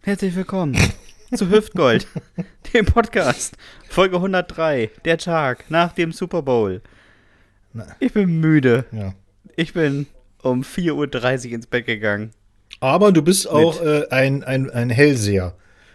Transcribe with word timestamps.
Herzlich 0.00 0.34
willkommen 0.34 0.78
zu 1.34 1.50
Hüftgold, 1.50 2.06
dem 2.72 2.86
Podcast. 2.86 3.54
Folge 3.88 4.16
103, 4.16 4.90
der 5.04 5.18
Tag 5.18 5.70
nach 5.70 5.92
dem 5.92 6.12
Super 6.12 6.40
Bowl. 6.40 6.80
Ich 8.00 8.14
bin 8.14 8.40
müde. 8.40 8.86
Ja. 8.92 9.12
Ich 9.56 9.74
bin 9.74 10.06
um 10.42 10.62
4.30 10.62 11.48
Uhr 11.48 11.52
ins 11.52 11.66
Bett 11.66 11.84
gegangen. 11.84 12.30
Aber 12.80 13.12
du 13.12 13.20
bist 13.20 13.46
auch 13.46 13.82
äh, 13.82 14.08
ein, 14.10 14.42
ein, 14.42 14.70
ein 14.70 14.88
Hellseher. 14.88 15.54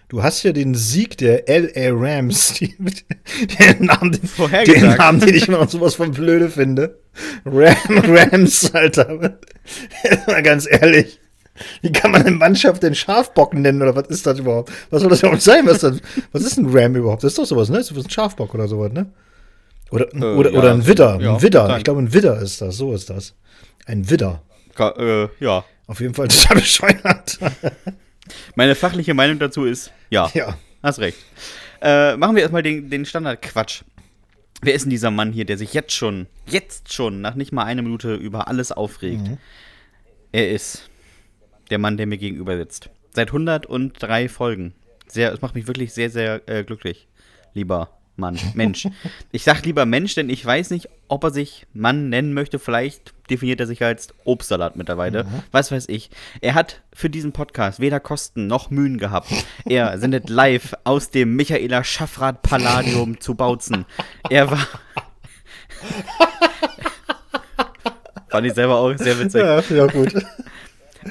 Du 0.09 0.23
hast 0.23 0.43
ja 0.43 0.53
den 0.53 0.73
Sieg 0.73 1.17
der 1.17 1.43
LA 1.47 1.89
Rams, 1.91 2.53
die, 2.59 2.75
den, 2.77 3.85
Namen, 3.85 4.13
den, 4.13 4.65
den 4.65 4.95
Namen, 4.95 5.19
den 5.19 5.35
ich 5.35 5.47
noch 5.49 5.69
sowas 5.69 5.95
von 5.95 6.11
blöde 6.11 6.49
finde. 6.49 6.99
Ram, 7.45 7.75
Rams, 7.89 8.73
Alter. 8.73 9.39
Mal 10.27 10.43
ganz 10.43 10.65
ehrlich. 10.69 11.19
Wie 11.81 11.91
kann 11.91 12.11
man 12.11 12.21
eine 12.21 12.35
Mannschaft 12.35 12.83
den 12.83 12.93
Schafbock 12.96 13.54
nennen 13.55 13.82
oder 13.82 13.96
was 13.96 14.07
ist 14.07 14.25
das 14.27 14.39
überhaupt? 14.39 14.71
Was 14.91 15.01
soll 15.01 15.09
das 15.09 15.21
überhaupt 15.23 15.41
sein? 15.41 15.65
Was, 15.65 15.79
das, 15.79 15.97
was 16.32 16.43
ist 16.43 16.57
ein 16.57 16.68
Ram 16.69 16.96
überhaupt? 16.96 17.24
Das 17.24 17.32
ist 17.32 17.39
doch 17.39 17.46
sowas, 17.46 17.69
ne? 17.69 17.77
Das 17.77 17.89
ist 17.91 18.05
ein 18.05 18.10
Schafbock 18.10 18.54
oder 18.54 18.68
sowas, 18.68 18.91
ne? 18.93 19.07
Oder, 19.89 20.13
Äh, 20.13 20.18
oder, 20.24 20.51
ja, 20.51 20.60
oder 20.60 20.71
ein 20.74 20.85
Widder. 20.85 21.18
ja, 21.19 21.33
ein 21.35 21.41
Widder. 21.41 21.77
Ich 21.77 21.83
glaube, 21.83 22.01
ein 22.01 22.13
Widder 22.13 22.39
ist 22.39 22.61
das. 22.61 22.77
So 22.77 22.93
ist 22.93 23.10
das. 23.10 23.33
Ein 23.85 24.10
Widder. 24.10 24.43
Ka 24.75 24.93
äh, 24.97 25.29
ja. 25.39 25.65
Auf 25.87 25.99
jeden 25.99 26.13
Fall 26.13 26.27
total 26.27 26.57
bescheuert. 26.57 27.39
Meine 28.55 28.75
fachliche 28.75 29.13
Meinung 29.13 29.39
dazu 29.39 29.65
ist, 29.65 29.91
ja, 30.09 30.29
ja. 30.33 30.57
hast 30.83 30.99
recht. 30.99 31.18
Äh, 31.81 32.17
machen 32.17 32.35
wir 32.35 32.41
erstmal 32.41 32.63
den, 32.63 32.89
den 32.89 33.05
Standardquatsch. 33.05 33.83
Wer 34.61 34.73
ist 34.73 34.83
denn 34.83 34.89
dieser 34.89 35.11
Mann 35.11 35.31
hier, 35.31 35.45
der 35.45 35.58
sich 35.58 35.73
jetzt 35.73 35.94
schon, 35.94 36.27
jetzt 36.47 36.91
schon, 36.91 37.21
nach 37.21 37.35
nicht 37.35 37.52
mal 37.52 37.66
einer 37.66 37.83
Minute 37.83 38.16
über 38.16 38.47
alles 38.47 38.71
aufregt? 38.71 39.30
Er 40.31 40.49
ist 40.49 40.89
der 41.69 41.77
Mann, 41.77 41.97
der 41.97 42.08
mir 42.08 42.17
gegenüber 42.17 42.58
sitzt. 42.58 42.89
Seit 43.13 43.30
103 43.30 44.30
Folgen. 44.30 44.73
Sehr, 45.07 45.31
es 45.31 45.41
macht 45.41 45.55
mich 45.55 45.67
wirklich 45.67 45.93
sehr, 45.93 46.09
sehr 46.09 46.41
äh, 46.49 46.63
glücklich, 46.63 47.07
lieber 47.53 47.96
Mann, 48.17 48.37
Mensch. 48.55 48.87
Ich 49.31 49.43
sag 49.43 49.63
lieber 49.63 49.85
Mensch, 49.85 50.15
denn 50.15 50.29
ich 50.29 50.43
weiß 50.43 50.71
nicht, 50.71 50.89
ob 51.07 51.23
er 51.23 51.31
sich 51.31 51.67
Mann 51.73 52.09
nennen 52.09 52.33
möchte. 52.33 52.57
Vielleicht 52.57 53.13
definiert 53.29 53.59
er 53.59 53.67
sich 53.67 53.83
als 53.83 54.09
Obstsalat 54.25 54.75
mittlerweile. 54.75 55.25
Was 55.51 55.71
weiß 55.71 55.87
ich. 55.87 56.09
Er 56.41 56.55
hat 56.55 56.81
für 56.93 57.11
diesen 57.11 57.31
Podcast 57.31 57.79
weder 57.79 57.99
Kosten 57.99 58.47
noch 58.47 58.71
Mühen 58.71 58.97
gehabt. 58.97 59.31
Er 59.65 59.97
sendet 59.99 60.29
live 60.29 60.73
aus 60.83 61.11
dem 61.11 61.35
Michaela 61.35 61.83
Schaffrath 61.83 62.41
Palladium 62.41 63.19
zu 63.19 63.35
Bautzen. 63.35 63.85
Er 64.29 64.49
war. 64.49 64.67
Fand 68.29 68.47
ich 68.47 68.53
selber 68.53 68.77
auch 68.77 68.97
sehr 68.97 69.19
witzig. 69.19 69.41
Ja, 69.41 69.61
ja, 69.61 69.85
gut. 69.85 70.13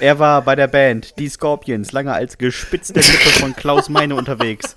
Er 0.00 0.18
war 0.18 0.42
bei 0.42 0.56
der 0.56 0.66
Band 0.66 1.18
Die 1.18 1.28
Scorpions 1.28 1.92
lange 1.92 2.12
als 2.12 2.36
gespitzte 2.36 3.00
Lippe 3.00 3.30
von 3.40 3.56
Klaus 3.56 3.88
Meine 3.88 4.14
unterwegs. 4.14 4.76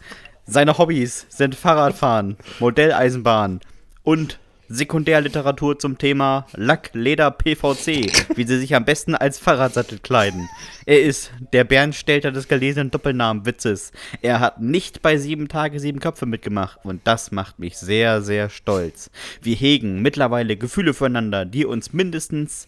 Seine 0.52 0.80
Hobbys 0.80 1.28
sind 1.30 1.53
Fahrradfahren, 1.53 2.36
Modelleisenbahn 2.59 3.59
und 4.02 4.39
Sekundärliteratur 4.67 5.78
zum 5.78 6.00
Thema 6.00 6.47
Lack, 6.55 6.89
Leder, 6.94 7.30
PVC, 7.30 8.36
wie 8.36 8.47
sie 8.47 8.58
sich 8.58 8.73
am 8.73 8.83
besten 8.83 9.14
als 9.14 9.38
Fahrradsattel 9.38 10.00
kleiden. 10.00 10.50
Er 10.88 11.03
ist 11.03 11.31
der 11.53 11.66
Bernstelter 11.66 12.31
des 12.31 12.47
gelesenen 12.47 12.89
Doppelnamen-Witzes. 12.89 13.92
Er 14.23 14.39
hat 14.39 14.59
nicht 14.59 15.03
bei 15.03 15.17
sieben 15.17 15.50
Tage 15.50 15.80
sieben 15.80 16.00
Köpfe 16.00 16.25
mitgemacht 16.25 16.80
und 16.83 17.02
das 17.03 17.31
macht 17.31 17.59
mich 17.59 17.77
sehr, 17.77 18.23
sehr 18.23 18.50
stolz. 18.50 19.11
Wir 19.44 19.55
hegen 19.55 20.02
mittlerweile 20.02 20.58
Gefühle 20.58 20.95
füreinander, 20.95 21.45
die 21.45 21.67
uns 21.67 21.94
mindestens 21.94 22.67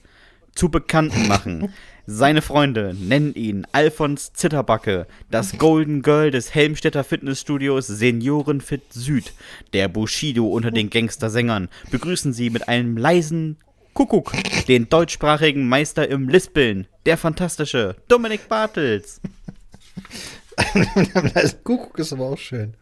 zu 0.54 0.70
Bekannten 0.70 1.28
machen. 1.28 1.74
Seine 2.14 2.42
Freunde 2.42 2.94
nennen 3.00 3.34
ihn 3.36 3.66
Alfons 3.72 4.34
Zitterbacke, 4.34 5.08
das 5.30 5.58
Golden 5.58 6.02
Girl 6.02 6.30
des 6.30 6.54
Helmstädter 6.54 7.06
Fitnessstudios 7.06 7.88
Seniorenfit 7.88 8.82
Süd, 8.92 9.32
der 9.72 9.88
Bushido 9.88 10.46
unter 10.46 10.72
den 10.72 10.90
Gangstersängern. 10.90 11.70
Begrüßen 11.90 12.34
Sie 12.34 12.50
mit 12.50 12.68
einem 12.68 12.98
leisen 12.98 13.56
Kuckuck 13.94 14.34
den 14.68 14.90
deutschsprachigen 14.90 15.70
Meister 15.70 16.10
im 16.10 16.28
Lispeln, 16.28 16.86
der 17.06 17.16
fantastische 17.16 17.96
Dominik 18.10 18.50
Bartels. 18.50 19.22
Kuckuck 21.64 22.00
ist 22.00 22.14
aber 22.14 22.26
auch 22.26 22.38
schön. 22.38 22.74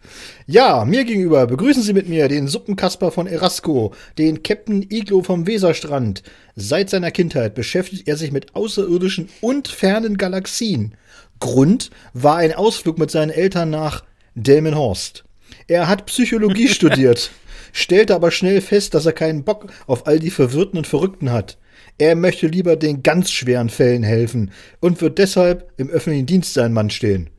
Ja, 0.48 0.86
mir 0.86 1.04
gegenüber 1.04 1.48
begrüßen 1.48 1.84
Sie 1.84 1.94
mit 1.94 2.08
mir 2.08 2.28
den 2.28 2.48
Suppenkasper 2.48 3.12
von 3.12 3.28
Erasco, 3.28 3.94
den 4.18 4.44
Captain 4.44 4.86
Iglo 4.90 5.24
vom 5.24 5.48
Weserstrand. 5.48 6.24
Seit 6.56 6.90
seiner 6.90 7.12
Kindheit 7.12 7.56
beschäftigt 7.56 8.08
er 8.08 8.18
sich 8.18 8.32
mit 8.32 8.56
außerirdischen 8.56 9.30
und 9.42 9.68
fernen 9.68 10.18
Galaxien. 10.18 10.96
Grund 11.40 11.90
war 12.14 12.38
ein 12.38 12.54
Ausflug 12.54 12.98
mit 12.98 13.12
seinen 13.12 13.32
Eltern 13.32 13.70
nach 13.70 14.04
Delmenhorst. 14.36 15.24
Er 15.68 15.88
hat 15.88 16.06
Psychologie 16.06 16.68
studiert, 16.70 17.32
stellte 17.72 18.16
aber 18.16 18.32
schnell 18.32 18.62
fest, 18.62 18.94
dass 18.94 19.06
er 19.06 19.14
keinen 19.14 19.44
Bock 19.44 19.68
auf 19.88 20.08
all 20.08 20.20
die 20.20 20.32
Verwirrten 20.32 20.78
und 20.78 20.88
Verrückten 20.88 21.32
hat. 21.32 21.58
Er 21.98 22.16
möchte 22.16 22.48
lieber 22.48 22.76
den 22.78 23.04
ganz 23.04 23.30
schweren 23.30 23.70
Fällen 23.70 24.04
helfen 24.04 24.52
und 24.80 25.02
wird 25.02 25.18
deshalb 25.18 25.72
im 25.78 25.90
öffentlichen 25.90 26.26
Dienst 26.26 26.54
sein 26.54 26.72
Mann 26.72 26.90
stehen. 26.90 27.30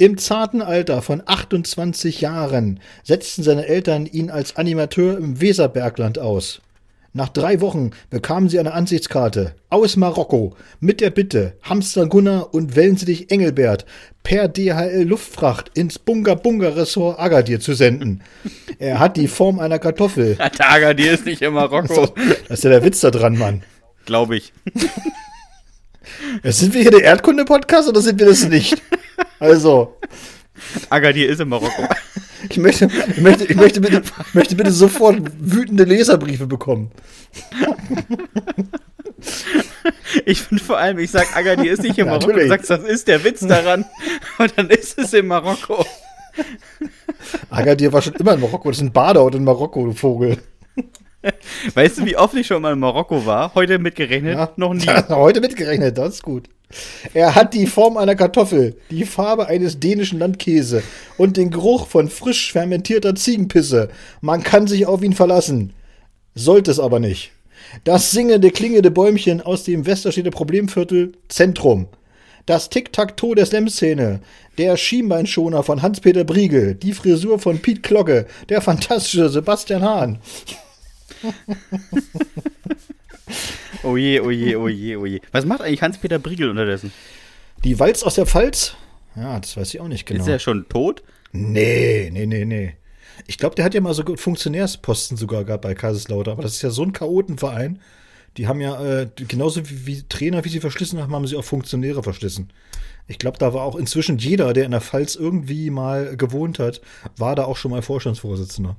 Im 0.00 0.16
zarten 0.16 0.62
Alter 0.62 1.02
von 1.02 1.22
28 1.26 2.22
Jahren 2.22 2.80
setzten 3.04 3.42
seine 3.42 3.66
Eltern 3.66 4.06
ihn 4.06 4.30
als 4.30 4.56
Animateur 4.56 5.18
im 5.18 5.42
Weserbergland 5.42 6.18
aus. 6.18 6.62
Nach 7.12 7.28
drei 7.28 7.60
Wochen 7.60 7.90
bekamen 8.08 8.48
sie 8.48 8.58
eine 8.58 8.72
Ansichtskarte 8.72 9.54
aus 9.68 9.98
Marokko 9.98 10.56
mit 10.80 11.02
der 11.02 11.10
Bitte, 11.10 11.52
Hamster 11.60 12.06
Gunnar 12.06 12.54
und 12.54 12.76
Wellensittich 12.76 13.30
Engelbert 13.30 13.84
per 14.22 14.48
DHL 14.48 15.02
Luftfracht 15.02 15.76
ins 15.76 15.98
Bunga 15.98 16.34
Bunga 16.34 16.70
Ressort 16.70 17.18
Agadir 17.20 17.60
zu 17.60 17.74
senden. 17.74 18.22
Er 18.78 19.00
hat 19.00 19.18
die 19.18 19.28
Form 19.28 19.58
einer 19.58 19.78
Kartoffel. 19.78 20.36
Der 20.58 20.70
Agadir 20.72 21.12
ist 21.12 21.26
nicht 21.26 21.42
in 21.42 21.52
Marokko, 21.52 22.06
Das 22.48 22.60
ist 22.60 22.64
ja 22.64 22.70
der 22.70 22.84
Witz 22.84 23.00
da 23.00 23.10
dran, 23.10 23.36
Mann. 23.36 23.64
glaube 24.06 24.38
ich. 24.38 24.54
Sind 26.44 26.72
wir 26.72 26.80
hier 26.80 26.90
der 26.90 27.02
Erdkunde-Podcast 27.04 27.86
oder 27.90 28.00
sind 28.00 28.18
wir 28.18 28.26
das 28.28 28.48
nicht? 28.48 28.80
Also, 29.38 29.96
Agadir 30.90 31.28
ist 31.28 31.40
in 31.40 31.48
Marokko. 31.48 31.88
ich 32.48 32.58
möchte, 32.58 32.88
ich 33.14 33.20
möchte, 33.20 33.44
ich 33.44 33.56
möchte, 33.56 33.80
bitte, 33.80 34.02
möchte 34.32 34.54
bitte 34.56 34.70
sofort 34.72 35.20
wütende 35.38 35.84
Leserbriefe 35.84 36.46
bekommen. 36.46 36.90
Ich 40.24 40.42
finde 40.42 40.62
vor 40.62 40.78
allem, 40.78 40.98
ich 40.98 41.10
sag 41.10 41.36
Agadir 41.36 41.72
ist 41.72 41.82
nicht 41.82 41.98
in 41.98 42.06
Marokko, 42.06 42.26
du 42.26 42.32
natürlich. 42.32 42.48
sagst, 42.50 42.70
das 42.70 42.82
ist 42.84 43.08
der 43.08 43.22
Witz 43.24 43.40
daran 43.46 43.84
und 44.38 44.52
dann 44.56 44.68
ist 44.70 44.98
es 44.98 45.12
in 45.12 45.26
Marokko. 45.26 45.84
Agadir 47.50 47.92
war 47.92 48.02
schon 48.02 48.14
immer 48.14 48.34
in 48.34 48.40
Marokko. 48.40 48.68
Das 48.70 48.78
ist 48.78 48.82
ein 48.84 48.92
Badeort 48.92 49.34
in 49.34 49.44
Marokko, 49.44 49.86
du 49.86 49.92
Vogel. 49.92 50.38
Weißt 51.74 51.98
du, 51.98 52.06
wie 52.06 52.16
oft 52.16 52.34
ich 52.34 52.46
schon 52.46 52.62
mal 52.62 52.72
in 52.72 52.78
Marokko 52.78 53.26
war? 53.26 53.54
Heute 53.54 53.78
mitgerechnet? 53.78 54.34
Ja, 54.36 54.52
Noch 54.56 54.72
nie. 54.72 54.84
Ja, 54.84 55.06
heute 55.10 55.40
mitgerechnet, 55.40 55.98
das 55.98 56.14
ist 56.14 56.22
gut. 56.22 56.48
Er 57.14 57.34
hat 57.34 57.54
die 57.54 57.66
Form 57.66 57.96
einer 57.96 58.14
Kartoffel, 58.14 58.76
die 58.90 59.04
Farbe 59.04 59.46
eines 59.46 59.80
dänischen 59.80 60.18
Landkäse 60.18 60.82
und 61.18 61.36
den 61.36 61.50
Geruch 61.50 61.88
von 61.88 62.08
frisch 62.08 62.52
fermentierter 62.52 63.14
Ziegenpisse. 63.14 63.88
Man 64.20 64.42
kann 64.42 64.66
sich 64.66 64.86
auf 64.86 65.02
ihn 65.02 65.12
verlassen. 65.12 65.72
Sollte 66.34 66.70
es 66.70 66.78
aber 66.78 67.00
nicht. 67.00 67.32
Das 67.84 68.10
singende, 68.10 68.50
klingende 68.50 68.90
Bäumchen 68.90 69.40
aus 69.40 69.64
dem 69.64 69.86
Westerstädter 69.86 70.30
Problemviertel 70.30 71.12
Zentrum. 71.28 71.88
Das 72.46 72.70
Tic-Tac-Toe 72.70 73.34
der 73.34 73.46
Slam-Szene. 73.46 74.20
Der 74.58 74.76
Schienbeinschoner 74.76 75.62
von 75.62 75.82
Hans-Peter 75.82 76.24
Briegel. 76.24 76.74
Die 76.74 76.92
Frisur 76.92 77.38
von 77.38 77.58
Piet 77.58 77.82
Glocke. 77.82 78.26
Der 78.48 78.60
fantastische 78.60 79.28
Sebastian 79.28 79.82
Hahn. 79.82 80.18
Oh 83.82 83.96
je, 83.96 84.20
oh 84.20 84.30
je, 84.30 84.56
oh 84.56 84.68
je, 84.68 84.96
oh 84.98 85.06
je. 85.06 85.20
Was 85.32 85.46
macht 85.46 85.62
eigentlich 85.62 85.82
Hans-Peter 85.82 86.18
Briegel 86.18 86.50
unterdessen? 86.50 86.92
Die 87.64 87.78
Walz 87.78 88.02
aus 88.02 88.14
der 88.14 88.26
Pfalz? 88.26 88.76
Ja, 89.16 89.40
das 89.40 89.56
weiß 89.56 89.74
ich 89.74 89.80
auch 89.80 89.88
nicht 89.88 90.06
genau. 90.06 90.20
Ist 90.20 90.28
er 90.28 90.38
schon 90.38 90.68
tot? 90.68 91.02
Nee, 91.32 92.10
nee, 92.12 92.26
nee, 92.26 92.44
nee. 92.44 92.74
Ich 93.26 93.38
glaube, 93.38 93.54
der 93.54 93.64
hat 93.64 93.74
ja 93.74 93.80
mal 93.80 93.94
so 93.94 94.04
Funktionärsposten 94.16 95.16
sogar 95.16 95.44
gehabt 95.44 95.62
bei 95.62 95.74
Kaiserslautern, 95.74 96.32
aber 96.32 96.42
das 96.42 96.56
ist 96.56 96.62
ja 96.62 96.70
so 96.70 96.82
ein 96.82 96.92
Chaotenverein. 96.92 97.80
Die 98.36 98.46
haben 98.46 98.60
ja 98.60 99.00
äh, 99.00 99.08
genauso 99.16 99.68
wie, 99.68 99.86
wie 99.86 100.02
Trainer, 100.08 100.44
wie 100.44 100.48
sie 100.48 100.60
verschlissen 100.60 101.00
haben, 101.00 101.14
haben 101.14 101.26
sie 101.26 101.36
auch 101.36 101.44
Funktionäre 101.44 102.02
verschlissen. 102.02 102.52
Ich 103.08 103.18
glaube, 103.18 103.38
da 103.38 103.52
war 103.52 103.62
auch 103.62 103.76
inzwischen 103.76 104.18
jeder, 104.18 104.52
der 104.52 104.64
in 104.64 104.70
der 104.70 104.80
Pfalz 104.80 105.16
irgendwie 105.16 105.70
mal 105.70 106.16
gewohnt 106.16 106.58
hat, 106.58 106.80
war 107.16 107.34
da 107.34 107.44
auch 107.44 107.56
schon 107.56 107.72
mal 107.72 107.82
Vorstandsvorsitzender. 107.82 108.76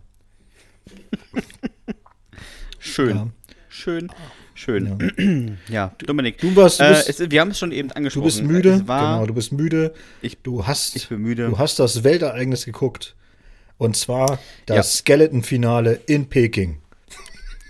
Schön. 2.80 3.16
Ja. 3.16 3.28
Schön. 3.68 4.12
Schön. 4.66 5.58
Ja, 5.70 5.92
Dominik. 6.06 6.38
Du 6.40 6.56
warst- 6.56 6.80
du 6.80 6.84
äh, 6.84 6.90
bist- 6.90 7.10
es, 7.20 7.32
wir 7.32 7.42
haben 7.42 7.50
es 7.50 7.58
schon 7.58 7.72
eben 7.72 7.88
Du 7.90 7.96
angesprochen. 7.96 8.26
bist 8.26 8.44
müde, 8.44 8.70
Es 8.74 8.88
war, 8.88 9.14
genau, 9.16 9.26
du 9.26 9.34
bist 9.34 9.52
müde. 9.52 9.94
Ich- 10.22 10.38
du 10.38 10.68
hast, 10.68 10.96
ich 10.96 11.10
bin 11.10 11.20
müde. 11.20 11.48
Du 11.50 11.58
hast 11.58 11.80
das 11.80 12.04
Weltereignis 12.04 12.66
geguckt. 12.66 13.16
Und 13.80 13.98
zwar 13.98 14.38
das 14.68 14.76
Ja. 14.76 14.84
Skeleton-Finale 14.84 16.00
in 16.06 16.30
Peking. 16.30 16.78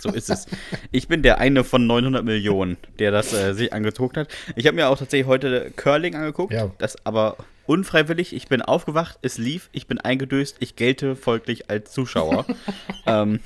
So 0.01 0.09
ist 0.09 0.29
es. 0.29 0.47
Ich 0.91 1.07
bin 1.07 1.21
der 1.21 1.37
eine 1.37 1.63
von 1.63 1.87
900 1.87 2.25
Millionen, 2.25 2.75
der 2.99 3.11
das 3.11 3.31
äh, 3.33 3.53
sich 3.53 3.71
angeguckt 3.71 4.17
hat. 4.17 4.27
Ich 4.57 4.65
habe 4.67 4.75
mir 4.75 4.89
auch 4.89 4.97
tatsächlich 4.97 5.27
heute 5.27 5.71
Curling 5.77 6.15
angeguckt, 6.15 6.51
Ja. 6.51 6.71
das 6.79 6.97
aber 7.05 7.37
unfreiwillig. 7.67 8.33
Ich 8.33 8.47
bin 8.49 8.61
aufgewacht, 8.61 9.17
es 9.21 9.37
lief, 9.37 9.69
ich 9.71 9.87
bin 9.87 9.99
eingedöst, 9.99 10.57
ich 10.59 10.75
gelte 10.75 11.15
folglich 11.15 11.69
als 11.69 11.91
Zuschauer. 11.93 12.45
ähm, 13.05 13.39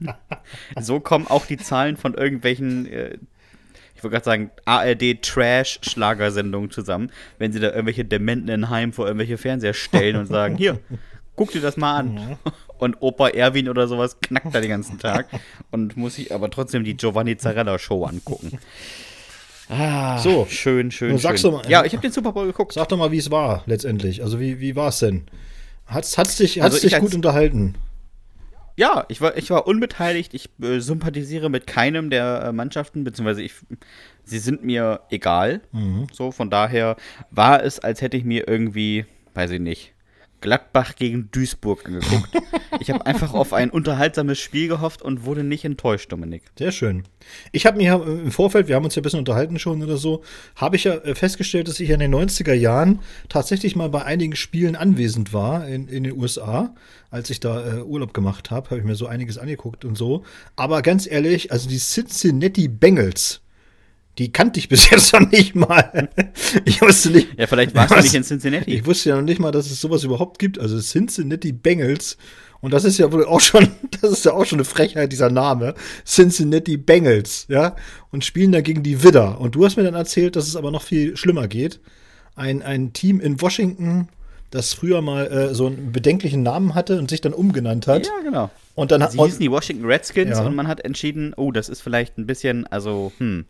so 0.80 1.00
kommen 1.00 1.26
auch 1.26 1.46
die 1.46 1.56
Zahlen 1.56 1.96
von 1.96 2.14
irgendwelchen, 2.14 2.86
äh, 2.86 3.18
ich 3.96 4.02
wollte 4.04 4.14
gerade 4.14 4.24
sagen, 4.24 4.50
ARD-Trash-Schlagersendungen 4.64 6.70
zusammen, 6.70 7.10
wenn 7.38 7.52
sie 7.52 7.60
da 7.60 7.68
irgendwelche 7.68 8.04
Dementen 8.04 8.48
in 8.48 8.70
Heim 8.70 8.92
vor 8.92 9.06
irgendwelche 9.06 9.38
Fernseher 9.38 9.74
stellen 9.74 10.16
und 10.16 10.26
sagen, 10.26 10.56
hier, 10.56 10.78
guck 11.36 11.50
dir 11.52 11.60
das 11.60 11.76
mal 11.76 11.96
an. 11.96 12.38
Und 12.78 12.96
Opa 13.00 13.28
Erwin 13.30 13.68
oder 13.68 13.88
sowas 13.88 14.20
knackt 14.20 14.54
da 14.54 14.60
den 14.60 14.70
ganzen 14.70 14.98
Tag 15.00 15.26
und 15.72 15.96
muss 15.96 16.14
sich 16.14 16.32
aber 16.32 16.48
trotzdem 16.50 16.84
die 16.84 16.96
Giovanni 16.96 17.36
Zarella 17.36 17.76
Show 17.78 18.04
angucken. 18.04 18.58
Ah, 19.68 20.18
So, 20.18 20.46
schön, 20.48 20.90
schön. 20.92 21.10
nun 21.10 21.18
schön. 21.20 21.52
mal- 21.52 21.68
ja, 21.68 21.84
ich 21.84 21.92
habe 21.92 22.00
den 22.02 22.12
Super 22.12 22.32
Bowl 22.32 22.46
geguckt. 22.46 22.72
Sag 22.72 22.88
doch 22.88 22.96
mal, 22.96 23.10
wie 23.12 23.18
es 23.18 23.30
war 23.30 23.62
letztendlich. 23.66 24.22
Also 24.22 24.40
wie, 24.40 24.60
wie 24.60 24.76
war 24.76 24.88
es 24.88 25.00
denn? 25.00 25.26
Hat's, 25.86 26.16
hat's 26.16 26.36
dich, 26.36 26.62
Also 26.62 26.76
hat's 26.76 26.84
ich 26.84 26.92
dich 26.92 27.00
gut 27.00 27.14
unterhalten? 27.14 27.74
Ja, 28.78 29.04
ich 29.08 29.20
war, 29.20 29.36
ich 29.36 29.50
war 29.50 29.66
unbeteiligt. 29.66 30.34
Ich 30.34 30.50
äh, 30.62 30.78
sympathisiere 30.78 31.50
mit 31.50 31.66
keinem 31.66 32.10
der 32.10 32.44
äh, 32.44 32.52
Mannschaften, 32.52 33.02
beziehungsweise 33.02 33.42
ich, 33.42 33.54
sie 34.22 34.38
sind 34.38 34.62
mir 34.62 35.00
egal. 35.10 35.62
So, 36.12 36.30
von 36.30 36.48
daher 36.48 36.94
war 37.32 37.64
es, 37.64 37.80
als 37.80 38.02
hätte 38.02 38.16
ich 38.16 38.22
mir 38.24 38.46
irgendwie, 38.46 39.04
weiß 39.34 39.50
ich 39.50 39.60
nicht, 39.60 39.94
Gladbach 40.40 40.96
gegen 40.96 41.30
Duisburg 41.30 41.86
angeguckt. 41.86 42.30
ich 42.80 42.90
habe 42.90 43.04
einfach 43.06 43.34
auf 43.34 43.52
ein 43.52 43.70
unterhaltsames 43.70 44.38
Spiel 44.38 44.68
gehofft 44.68 45.02
und 45.02 45.24
wurde 45.24 45.44
nicht 45.44 45.64
enttäuscht, 45.64 46.12
Dominik. 46.12 46.42
Sehr 46.58 46.72
schön. 46.72 47.04
Ich 47.52 47.66
habe 47.66 47.76
mir 47.76 47.94
im 47.94 48.30
Vorfeld, 48.30 48.68
wir 48.68 48.76
haben 48.76 48.84
uns 48.84 48.94
ja 48.94 49.00
ein 49.00 49.02
bisschen 49.02 49.18
unterhalten 49.18 49.58
schon 49.58 49.82
oder 49.82 49.96
so, 49.96 50.22
habe 50.56 50.76
ich 50.76 50.84
ja 50.84 50.94
äh, 50.94 51.14
festgestellt, 51.14 51.68
dass 51.68 51.80
ich 51.80 51.90
in 51.90 52.00
den 52.00 52.14
90er 52.14 52.54
Jahren 52.54 53.00
tatsächlich 53.28 53.76
mal 53.76 53.88
bei 53.88 54.04
einigen 54.04 54.36
Spielen 54.36 54.76
anwesend 54.76 55.32
war 55.32 55.66
in, 55.66 55.88
in 55.88 56.04
den 56.04 56.16
USA. 56.16 56.74
Als 57.10 57.30
ich 57.30 57.40
da 57.40 57.78
äh, 57.78 57.82
Urlaub 57.82 58.12
gemacht 58.12 58.50
habe, 58.50 58.70
habe 58.70 58.80
ich 58.80 58.86
mir 58.86 58.94
so 58.94 59.06
einiges 59.06 59.38
angeguckt 59.38 59.84
und 59.84 59.96
so. 59.96 60.24
Aber 60.56 60.82
ganz 60.82 61.10
ehrlich, 61.10 61.52
also 61.52 61.68
die 61.68 61.78
Cincinnati 61.78 62.68
Bengals, 62.68 63.40
die 64.18 64.32
kannte 64.32 64.58
ich 64.58 64.68
bis 64.68 64.90
jetzt 64.90 65.12
noch 65.12 65.30
nicht 65.30 65.54
mal. 65.54 66.08
Ich 66.64 66.82
wusste 66.82 67.10
nicht. 67.10 67.28
Ja, 67.38 67.46
vielleicht 67.46 67.74
warst 67.74 67.92
du 67.92 67.96
Was? 67.96 68.04
nicht 68.04 68.14
in 68.14 68.24
Cincinnati. 68.24 68.72
Ich 68.74 68.86
wusste 68.86 69.10
ja 69.10 69.16
noch 69.16 69.22
nicht 69.22 69.38
mal, 69.40 69.52
dass 69.52 69.70
es 69.70 69.80
sowas 69.80 70.04
überhaupt 70.04 70.38
gibt. 70.38 70.58
Also 70.58 70.78
Cincinnati 70.80 71.52
Bengals. 71.52 72.16
Und 72.60 72.72
das 72.72 72.84
ist 72.84 72.98
ja 72.98 73.12
wohl 73.12 73.24
auch 73.24 73.40
schon, 73.40 73.68
das 74.00 74.10
ist 74.10 74.24
ja 74.24 74.32
auch 74.32 74.44
schon 74.44 74.58
eine 74.58 74.64
Frechheit, 74.64 75.12
dieser 75.12 75.30
Name. 75.30 75.74
Cincinnati 76.04 76.76
Bengals, 76.76 77.46
ja. 77.48 77.76
Und 78.10 78.24
spielen 78.24 78.52
da 78.52 78.60
gegen 78.60 78.82
die 78.82 79.02
Widder. 79.04 79.40
Und 79.40 79.54
du 79.54 79.64
hast 79.64 79.76
mir 79.76 79.84
dann 79.84 79.94
erzählt, 79.94 80.34
dass 80.36 80.48
es 80.48 80.56
aber 80.56 80.70
noch 80.70 80.82
viel 80.82 81.16
schlimmer 81.16 81.46
geht. 81.46 81.80
Ein, 82.34 82.62
ein 82.62 82.92
Team 82.92 83.20
in 83.20 83.40
Washington, 83.40 84.08
das 84.50 84.72
früher 84.74 85.02
mal 85.02 85.26
äh, 85.26 85.54
so 85.54 85.66
einen 85.66 85.92
bedenklichen 85.92 86.42
Namen 86.42 86.74
hatte 86.74 86.98
und 86.98 87.10
sich 87.10 87.20
dann 87.20 87.32
umgenannt 87.34 87.86
hat. 87.86 88.06
ja, 88.06 88.12
genau. 88.24 88.50
Und 88.74 88.92
dann 88.92 89.02
hat 89.02 89.12
Sie 89.12 89.20
hießen 89.20 89.40
die 89.40 89.50
Washington 89.50 89.84
Redskins 89.86 90.38
Ja. 90.38 90.46
und 90.46 90.54
man 90.54 90.68
hat 90.68 90.84
entschieden, 90.84 91.34
oh, 91.36 91.50
das 91.52 91.68
ist 91.68 91.80
vielleicht 91.80 92.16
ein 92.16 92.26
bisschen, 92.26 92.66
also, 92.68 93.12
hm, 93.18 93.44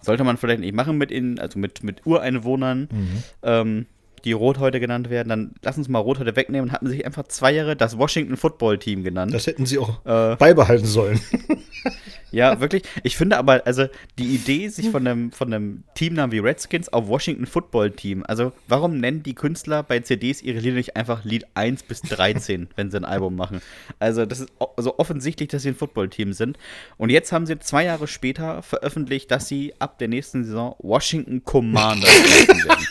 sollte 0.00 0.24
man 0.24 0.36
vielleicht 0.36 0.60
nicht 0.60 0.74
machen 0.74 0.98
mit 0.98 1.10
ihnen, 1.10 1.38
also 1.38 1.58
mit, 1.58 1.82
mit 1.82 2.06
Ureinwohnern, 2.06 2.88
Mhm. 2.90 3.22
ähm, 3.42 3.86
die 4.24 4.32
Rothäute 4.32 4.80
genannt 4.80 5.10
werden, 5.10 5.28
dann 5.28 5.54
lass 5.62 5.76
uns 5.78 5.88
mal 5.88 5.98
Rothäute 5.98 6.36
wegnehmen 6.36 6.68
und 6.68 6.72
hatten 6.72 6.88
sich 6.88 7.04
einfach 7.06 7.24
zwei 7.28 7.52
Jahre 7.52 7.76
das 7.76 7.98
Washington 7.98 8.36
Football 8.36 8.78
Team 8.78 9.02
genannt. 9.04 9.32
das 9.34 9.46
hätten 9.46 9.66
sie 9.66 9.78
auch 9.78 10.04
Äh. 10.04 10.36
beibehalten 10.36 10.86
sollen. 10.86 11.20
ja, 12.30 12.60
wirklich. 12.60 12.82
Ich 13.02 13.16
finde 13.16 13.36
aber, 13.38 13.66
also 13.66 13.86
die 14.18 14.26
Idee, 14.34 14.68
sich 14.68 14.90
von 14.90 15.06
einem, 15.06 15.32
von 15.32 15.52
einem 15.52 15.82
Teamnamen 15.94 16.32
wie 16.32 16.38
Redskins 16.38 16.88
auf 16.92 17.08
Washington 17.08 17.46
Football 17.46 17.90
Team, 17.92 18.24
also 18.26 18.52
warum 18.68 18.98
nennen 18.98 19.22
die 19.22 19.34
Künstler 19.34 19.82
bei 19.82 20.00
CDs 20.00 20.42
ihre 20.42 20.58
Lieder 20.60 20.76
nicht 20.76 20.96
einfach 20.96 21.24
Lied 21.24 21.44
1 21.54 21.82
bis 21.84 22.02
13, 22.02 22.68
wenn 22.76 22.90
sie 22.90 22.96
ein 22.98 23.04
Album 23.04 23.36
machen? 23.36 23.60
Also 23.98 24.26
das 24.26 24.40
ist 24.40 24.50
o- 24.58 24.68
also 24.76 24.98
offensichtlich, 24.98 25.48
dass 25.48 25.62
sie 25.62 25.70
ein 25.70 25.74
Football-Team 25.74 26.32
sind. 26.32 26.58
Und 26.96 27.10
jetzt 27.10 27.32
haben 27.32 27.46
sie 27.46 27.58
zwei 27.58 27.84
Jahre 27.84 28.06
später 28.06 28.62
veröffentlicht, 28.62 29.30
dass 29.30 29.48
sie 29.48 29.74
ab 29.78 29.98
der 29.98 30.08
nächsten 30.08 30.44
Saison 30.44 30.74
Washington 30.78 31.44
Commanders 31.44 32.08
werden. 32.08 32.86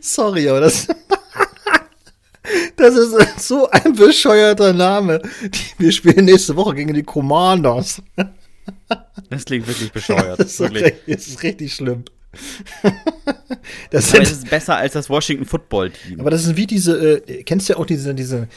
Sorry, 0.00 0.48
aber 0.48 0.60
das. 0.60 0.86
Das 2.76 2.94
ist 2.94 3.40
so 3.40 3.70
ein 3.70 3.94
bescheuerter 3.94 4.74
Name. 4.74 5.22
Wir 5.78 5.90
spielen 5.90 6.26
nächste 6.26 6.54
Woche 6.56 6.74
gegen 6.74 6.92
die 6.92 7.02
Commanders. 7.02 8.02
Das 9.30 9.44
klingt 9.44 9.66
wirklich 9.66 9.92
bescheuert. 9.92 10.38
Das 10.38 10.52
ist, 10.52 10.60
wirklich. 10.60 10.84
richtig, 10.84 11.14
das 11.16 11.26
ist 11.26 11.42
richtig 11.42 11.74
schlimm. 11.74 12.04
Das 13.90 14.10
sind, 14.10 14.22
ist 14.22 14.50
besser 14.50 14.76
als 14.76 14.92
das 14.94 15.08
Washington 15.08 15.46
Football 15.46 15.90
Team. 15.90 16.20
aber 16.20 16.30
das 16.30 16.42
sind 16.42 16.56
wie 16.56 16.66
diese, 16.66 17.22
äh, 17.26 17.44
kennst 17.44 17.68
du 17.68 17.74
ja 17.74 17.78
auch 17.78 17.86
diese, 17.86 18.14
diese, 18.14 18.48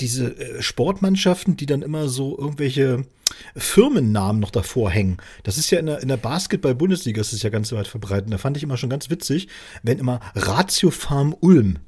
diese 0.00 0.38
äh, 0.38 0.62
Sportmannschaften, 0.62 1.56
die 1.56 1.66
dann 1.66 1.82
immer 1.82 2.08
so 2.08 2.38
irgendwelche 2.38 3.04
Firmennamen 3.56 4.40
noch 4.40 4.50
davor 4.50 4.90
hängen. 4.90 5.18
Das 5.42 5.58
ist 5.58 5.70
ja 5.70 5.78
in 5.78 5.86
der, 5.86 6.00
in 6.00 6.08
der 6.08 6.16
Basketball-Bundesliga, 6.16 7.20
ist 7.20 7.32
es 7.32 7.42
ja 7.42 7.50
ganz 7.50 7.72
weit 7.72 7.88
verbreitet. 7.88 8.32
Da 8.32 8.38
fand 8.38 8.56
ich 8.56 8.62
immer 8.62 8.76
schon 8.76 8.90
ganz 8.90 9.10
witzig, 9.10 9.48
wenn 9.82 9.98
immer 9.98 10.20
Ratio 10.34 10.90
Farm 10.90 11.34
Ulm. 11.40 11.78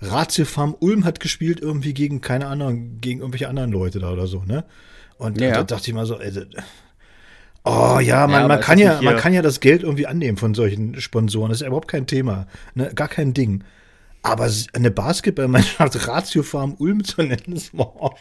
Ratio 0.00 0.44
Farm 0.44 0.74
Ulm 0.80 1.04
hat 1.04 1.20
gespielt 1.20 1.60
irgendwie 1.60 1.94
gegen, 1.94 2.20
keine 2.20 2.46
Ahnung, 2.46 3.00
gegen 3.00 3.20
irgendwelche 3.20 3.48
anderen 3.48 3.72
Leute 3.72 4.00
da 4.00 4.12
oder 4.12 4.26
so, 4.26 4.42
ne? 4.44 4.64
Und 5.16 5.40
Ja. 5.40 5.52
da 5.52 5.62
dachte 5.62 5.88
ich 5.88 5.94
mal 5.94 6.06
so, 6.06 6.18
ey, 6.18 6.32
Oh 7.66 7.98
ja, 7.98 8.26
man, 8.26 8.40
aber 8.42 8.48
man, 8.54 8.60
kann 8.60 8.78
ja, 8.78 9.00
man 9.00 9.16
kann 9.16 9.32
ja 9.32 9.40
das 9.40 9.60
Geld 9.60 9.82
irgendwie 9.82 10.06
annehmen 10.06 10.36
von 10.36 10.52
solchen 10.52 11.00
Sponsoren. 11.00 11.48
Das 11.48 11.58
ist 11.58 11.62
ja 11.62 11.68
überhaupt 11.68 11.88
kein 11.88 12.06
Thema. 12.06 12.46
Ne? 12.74 12.90
Gar 12.94 13.08
kein 13.08 13.32
Ding. 13.32 13.64
Aber 14.24 14.50
eine 14.72 14.90
Basketballmannschaft 14.90 16.08
Ratio 16.08 16.42
Farm 16.42 16.74
Ulm 16.78 17.04
zu 17.04 17.22
nennen, 17.22 17.52
ist, 17.52 17.76
boah, 17.76 18.14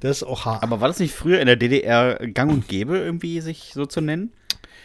das 0.00 0.18
ist 0.18 0.22
auch 0.24 0.46
hart. 0.46 0.62
Aber 0.62 0.80
war 0.80 0.88
das 0.88 0.98
nicht 0.98 1.14
früher 1.14 1.38
in 1.40 1.46
der 1.46 1.56
DDR 1.56 2.16
gang 2.32 2.50
und 2.50 2.66
gäbe, 2.66 2.96
irgendwie 2.98 3.40
sich 3.42 3.72
so 3.74 3.84
zu 3.86 4.00
nennen? 4.00 4.32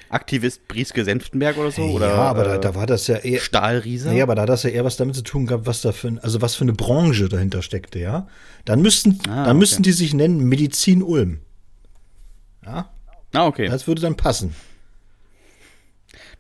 Aktivist 0.09 0.67
Brieske 0.67 1.05
Senftenberg 1.05 1.57
oder 1.57 1.71
so? 1.71 1.83
Oder, 1.83 2.09
ja, 2.09 2.15
aber 2.15 2.43
da, 2.43 2.55
äh, 2.55 2.59
da 2.59 2.75
war 2.75 2.85
das 2.85 3.07
ja 3.07 3.15
eher. 3.17 3.39
Stahlriese? 3.39 4.09
Nee, 4.09 4.21
aber 4.21 4.35
da 4.35 4.43
hat 4.43 4.49
das 4.49 4.63
ja 4.63 4.69
eher 4.69 4.83
was 4.85 4.97
damit 4.97 5.15
zu 5.15 5.23
tun 5.23 5.45
gehabt, 5.47 5.65
was 5.65 5.81
da 5.81 5.91
für, 5.91 6.19
also 6.21 6.41
was 6.41 6.55
für 6.55 6.65
eine 6.65 6.73
Branche 6.73 7.29
dahinter 7.29 7.61
steckte, 7.61 7.99
ja. 7.99 8.27
Dann 8.65 8.81
müssten, 8.81 9.19
Ah, 9.23 9.45
dann 9.45 9.47
okay. 9.47 9.53
müssten 9.55 9.81
die 9.81 9.91
sich 9.93 10.13
nennen 10.13 10.43
Medizin 10.49 11.01
Ulm. 11.01 11.39
Ja, 12.65 12.89
Ah, 13.33 13.47
okay. 13.47 13.69
das 13.69 13.87
würde 13.87 14.01
dann 14.01 14.15
passen. 14.15 14.53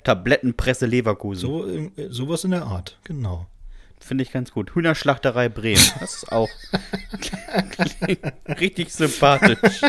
Tablettenpresse 0.03 0.85
Leverkusen. 0.85 1.41
So, 1.41 1.67
äh, 1.67 1.89
sowas 2.09 2.43
in 2.43 2.51
der 2.51 2.63
Art, 2.65 2.99
genau. 3.05 3.47
Finde 4.03 4.23
ich 4.23 4.33
ganz 4.33 4.51
gut. 4.51 4.75
Hühnerschlachterei 4.75 5.47
Bremen. 5.47 5.81
Das 6.01 6.15
ist 6.15 6.31
auch 6.31 6.49
richtig 8.59 8.93
sympathisch. 8.93 9.81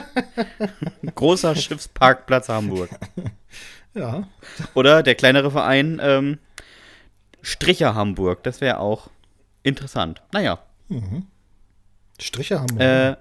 Großer 1.15 1.57
Schiffsparkplatz 1.57 2.49
Hamburg. 2.49 2.91
Ja, 3.93 4.29
Oder 4.75 5.03
der 5.03 5.17
kleinere 5.17 5.51
Verein 5.51 6.01
ähm, 6.01 6.39
Stricher 7.43 7.97
Hamburg. 7.97 8.45
Das 8.45 8.61
wäre 8.61 8.79
auch 8.79 9.11
interessant. 9.65 10.23
Naja. 10.33 10.61
Striche 12.21 12.61
haben 12.61 12.79
wir. 12.79 13.11
Äh, 13.11 13.17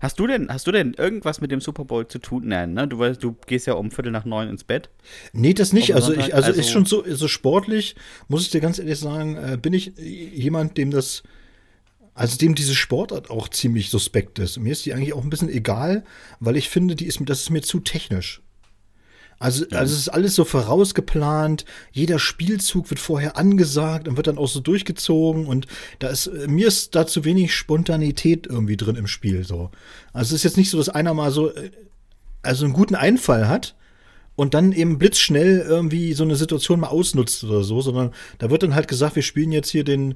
hast 0.00 0.18
du 0.18 0.26
denn, 0.26 0.48
hast 0.48 0.66
du 0.66 0.72
denn 0.72 0.94
irgendwas 0.94 1.40
mit 1.40 1.50
dem 1.50 1.60
Super 1.60 1.84
Bowl 1.84 2.06
zu 2.06 2.18
tun? 2.18 2.42
Nein, 2.46 2.74
ne? 2.74 2.86
Du 2.88 2.98
weißt, 2.98 3.22
du 3.22 3.36
gehst 3.46 3.66
ja 3.66 3.74
um 3.74 3.90
Viertel 3.90 4.12
nach 4.12 4.24
neun 4.24 4.48
ins 4.48 4.64
Bett. 4.64 4.90
Nee, 5.32 5.54
das 5.54 5.72
nicht. 5.72 5.94
Also, 5.94 6.12
dem 6.12 6.20
ich, 6.20 6.26
Sonntag, 6.26 6.36
also, 6.36 6.48
also- 6.48 6.60
ist 6.60 6.70
schon 6.70 6.84
so, 6.86 7.04
so 7.06 7.28
sportlich, 7.28 7.96
muss 8.28 8.42
ich 8.42 8.50
dir 8.50 8.60
ganz 8.60 8.78
ehrlich 8.78 8.98
sagen, 8.98 9.36
äh, 9.36 9.58
bin 9.60 9.72
ich 9.72 9.92
jemand, 9.98 10.76
dem 10.78 10.90
das, 10.90 11.22
also 12.14 12.36
dem 12.38 12.54
diese 12.54 12.74
Sportart 12.74 13.30
auch 13.30 13.48
ziemlich 13.48 13.90
suspekt 13.90 14.38
ist. 14.38 14.58
Mir 14.58 14.72
ist 14.72 14.86
die 14.86 14.94
eigentlich 14.94 15.12
auch 15.12 15.22
ein 15.22 15.30
bisschen 15.30 15.50
egal, 15.50 16.04
weil 16.40 16.56
ich 16.56 16.68
finde, 16.68 16.94
die 16.96 17.06
ist, 17.06 17.20
mir- 17.20 17.26
das 17.26 17.40
ist 17.40 17.50
mir 17.50 17.62
zu 17.62 17.80
technisch. 17.80 18.42
Also, 19.38 19.66
also 19.72 19.92
es 19.92 20.00
ist 20.00 20.08
alles 20.08 20.34
so 20.34 20.44
vorausgeplant, 20.44 21.66
jeder 21.92 22.18
Spielzug 22.18 22.88
wird 22.88 23.00
vorher 23.00 23.36
angesagt 23.36 24.08
und 24.08 24.16
wird 24.16 24.28
dann 24.28 24.38
auch 24.38 24.48
so 24.48 24.60
durchgezogen 24.60 25.46
und 25.46 25.66
da 25.98 26.08
ist, 26.08 26.28
äh, 26.28 26.48
mir 26.48 26.68
ist 26.68 26.94
da 26.94 27.06
zu 27.06 27.24
wenig 27.24 27.54
Spontanität 27.54 28.46
irgendwie 28.46 28.78
drin 28.78 28.96
im 28.96 29.06
Spiel 29.06 29.44
so. 29.44 29.70
Also 30.14 30.34
es 30.34 30.40
ist 30.40 30.44
jetzt 30.44 30.56
nicht 30.56 30.70
so, 30.70 30.78
dass 30.78 30.88
einer 30.88 31.12
mal 31.12 31.30
so, 31.30 31.50
äh, 31.50 31.70
also 32.42 32.64
einen 32.64 32.72
guten 32.72 32.94
Einfall 32.94 33.46
hat 33.46 33.76
und 34.36 34.54
dann 34.54 34.72
eben 34.72 34.98
blitzschnell 34.98 35.64
irgendwie 35.66 36.14
so 36.14 36.24
eine 36.24 36.36
Situation 36.36 36.80
mal 36.80 36.88
ausnutzt 36.88 37.44
oder 37.44 37.62
so, 37.62 37.82
sondern 37.82 38.12
da 38.38 38.50
wird 38.50 38.62
dann 38.62 38.74
halt 38.74 38.88
gesagt, 38.88 39.16
wir 39.16 39.22
spielen 39.22 39.52
jetzt 39.52 39.70
hier 39.70 39.84
den 39.84 40.14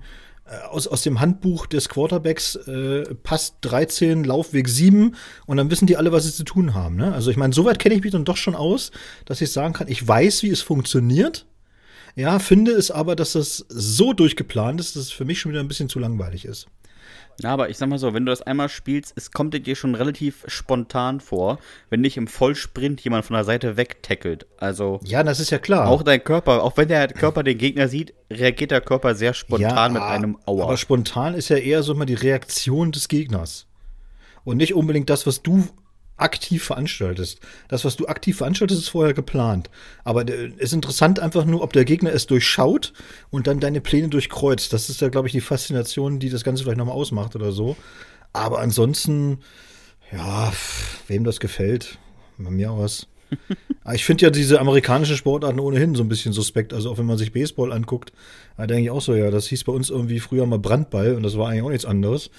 aus, 0.70 0.86
aus 0.86 1.02
dem 1.02 1.20
Handbuch 1.20 1.66
des 1.66 1.88
Quarterbacks 1.88 2.56
äh, 2.56 3.14
Pass 3.22 3.54
13, 3.60 4.24
Laufweg 4.24 4.68
7 4.68 5.14
und 5.46 5.56
dann 5.56 5.70
wissen 5.70 5.86
die 5.86 5.96
alle, 5.96 6.12
was 6.12 6.24
sie 6.24 6.32
zu 6.32 6.44
tun 6.44 6.74
haben. 6.74 6.96
Ne? 6.96 7.12
Also 7.12 7.30
ich 7.30 7.36
meine, 7.36 7.52
soweit 7.52 7.78
kenne 7.78 7.94
ich 7.94 8.02
mich 8.02 8.12
dann 8.12 8.24
doch 8.24 8.36
schon 8.36 8.54
aus, 8.54 8.90
dass 9.24 9.40
ich 9.40 9.52
sagen 9.52 9.74
kann, 9.74 9.88
ich 9.88 10.06
weiß, 10.06 10.42
wie 10.42 10.50
es 10.50 10.62
funktioniert. 10.62 11.46
Ja, 12.16 12.40
finde 12.40 12.72
es 12.72 12.90
aber, 12.90 13.14
dass 13.14 13.32
das 13.32 13.64
so 13.68 14.12
durchgeplant 14.12 14.80
ist, 14.80 14.96
dass 14.96 15.04
es 15.04 15.12
für 15.12 15.24
mich 15.24 15.38
schon 15.38 15.52
wieder 15.52 15.60
ein 15.60 15.68
bisschen 15.68 15.88
zu 15.88 16.00
langweilig 16.00 16.44
ist. 16.44 16.66
Ja, 17.40 17.52
aber 17.52 17.70
ich 17.70 17.78
sag 17.78 17.88
mal 17.88 17.98
so, 17.98 18.12
wenn 18.12 18.26
du 18.26 18.30
das 18.30 18.42
einmal 18.42 18.68
spielst, 18.68 19.14
es 19.16 19.30
kommt 19.30 19.54
dir 19.54 19.76
schon 19.76 19.94
relativ 19.94 20.44
spontan 20.46 21.20
vor, 21.20 21.58
wenn 21.88 22.02
dich 22.02 22.16
im 22.16 22.26
Vollsprint 22.26 23.00
jemand 23.00 23.24
von 23.24 23.34
der 23.34 23.44
Seite 23.44 23.76
wegtackelt. 23.76 24.46
Also. 24.58 25.00
Ja, 25.04 25.22
das 25.22 25.40
ist 25.40 25.50
ja 25.50 25.58
klar. 25.58 25.88
Auch 25.88 26.02
dein 26.02 26.22
Körper, 26.22 26.62
auch 26.62 26.76
wenn 26.76 26.88
der 26.88 27.08
Körper 27.08 27.42
den 27.42 27.56
Gegner 27.56 27.88
sieht, 27.88 28.12
reagiert 28.30 28.70
der 28.70 28.82
Körper 28.82 29.14
sehr 29.14 29.32
spontan 29.32 29.94
ja, 29.94 30.00
mit 30.00 30.02
einem 30.02 30.38
Aua. 30.44 30.64
Aber 30.64 30.76
spontan 30.76 31.34
ist 31.34 31.48
ja 31.48 31.56
eher 31.56 31.82
so 31.82 31.94
mal 31.94 32.04
die 32.04 32.14
Reaktion 32.14 32.92
des 32.92 33.08
Gegners. 33.08 33.66
Und 34.44 34.58
nicht 34.58 34.74
unbedingt 34.74 35.10
das, 35.10 35.26
was 35.26 35.42
du 35.42 35.66
aktiv 36.20 36.64
veranstaltest. 36.64 37.40
Das, 37.68 37.84
was 37.84 37.96
du 37.96 38.06
aktiv 38.06 38.36
veranstaltest, 38.36 38.82
ist 38.82 38.88
vorher 38.88 39.14
geplant. 39.14 39.70
Aber 40.04 40.28
es 40.28 40.54
ist 40.58 40.72
interessant 40.72 41.20
einfach 41.20 41.44
nur, 41.44 41.62
ob 41.62 41.72
der 41.72 41.84
Gegner 41.84 42.12
es 42.12 42.26
durchschaut 42.26 42.92
und 43.30 43.46
dann 43.46 43.60
deine 43.60 43.80
Pläne 43.80 44.08
durchkreuzt. 44.08 44.72
Das 44.72 44.88
ist 44.88 45.00
ja, 45.00 45.08
glaube 45.08 45.28
ich, 45.28 45.32
die 45.32 45.40
Faszination, 45.40 46.18
die 46.18 46.30
das 46.30 46.44
Ganze 46.44 46.64
vielleicht 46.64 46.78
nochmal 46.78 46.94
ausmacht 46.94 47.34
oder 47.36 47.52
so. 47.52 47.76
Aber 48.32 48.60
ansonsten, 48.60 49.38
ja, 50.12 50.52
wem 51.08 51.24
das 51.24 51.40
gefällt, 51.40 51.98
bei 52.38 52.50
mir 52.50 52.70
aus. 52.70 53.06
ich 53.94 54.04
finde 54.04 54.24
ja 54.24 54.30
diese 54.30 54.60
amerikanischen 54.60 55.16
Sportarten 55.16 55.60
ohnehin 55.60 55.94
so 55.94 56.02
ein 56.02 56.08
bisschen 56.08 56.32
suspekt. 56.32 56.72
Also 56.72 56.90
auch 56.90 56.98
wenn 56.98 57.06
man 57.06 57.18
sich 57.18 57.32
Baseball 57.32 57.72
anguckt, 57.72 58.12
da 58.56 58.66
denke 58.66 58.84
ich 58.84 58.90
auch 58.90 59.00
so, 59.00 59.14
ja, 59.14 59.30
das 59.30 59.46
hieß 59.46 59.64
bei 59.64 59.72
uns 59.72 59.90
irgendwie 59.90 60.20
früher 60.20 60.46
mal 60.46 60.58
Brandball 60.58 61.14
und 61.14 61.22
das 61.22 61.36
war 61.36 61.48
eigentlich 61.48 61.62
auch 61.62 61.70
nichts 61.70 61.84
anderes. 61.84 62.30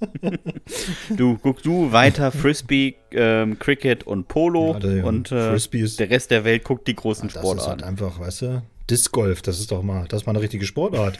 du 1.16 1.38
guck 1.38 1.62
du 1.62 1.92
weiter 1.92 2.32
Frisbee, 2.32 2.96
ähm, 3.12 3.58
Cricket 3.58 4.04
und 4.04 4.28
Polo 4.28 4.72
ja, 4.74 4.78
der, 4.78 5.04
und 5.04 5.30
äh, 5.32 5.56
der 5.56 6.10
Rest 6.10 6.30
der 6.30 6.44
Welt 6.44 6.64
guckt 6.64 6.86
die 6.88 6.94
großen 6.94 7.28
ja, 7.28 7.30
Sportarten. 7.30 7.56
Das 7.56 7.64
ist 7.64 7.70
halt 7.70 7.82
einfach, 7.82 8.20
weißt 8.20 8.42
du, 8.42 8.62
Disc 8.90 9.12
Golf, 9.12 9.42
das 9.42 9.60
ist 9.60 9.70
doch 9.70 9.82
mal, 9.82 10.06
das 10.08 10.22
ist 10.22 10.26
mal 10.26 10.32
eine 10.32 10.42
richtige 10.42 10.66
Sportart. 10.66 11.18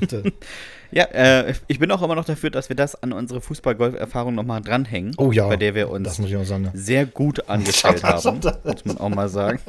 Ja, 0.90 1.04
äh, 1.04 1.54
ich 1.66 1.78
bin 1.78 1.90
auch 1.90 2.02
immer 2.02 2.14
noch 2.14 2.24
dafür, 2.24 2.48
dass 2.50 2.70
wir 2.70 2.76
das 2.76 3.02
an 3.02 3.12
unsere 3.12 3.42
Fußball-Golf-Erfahrung 3.42 4.34
nochmal 4.34 4.62
dranhängen. 4.62 5.14
Oh 5.18 5.32
ja. 5.32 5.46
Bei 5.46 5.56
der 5.56 5.74
wir 5.74 5.90
uns 5.90 6.18
sehr 6.72 7.04
gut 7.04 7.48
angestellt 7.48 8.02
haben, 8.02 8.40
muss 8.64 8.84
man 8.84 8.98
auch 8.98 9.10
mal 9.10 9.28
sagen. 9.28 9.60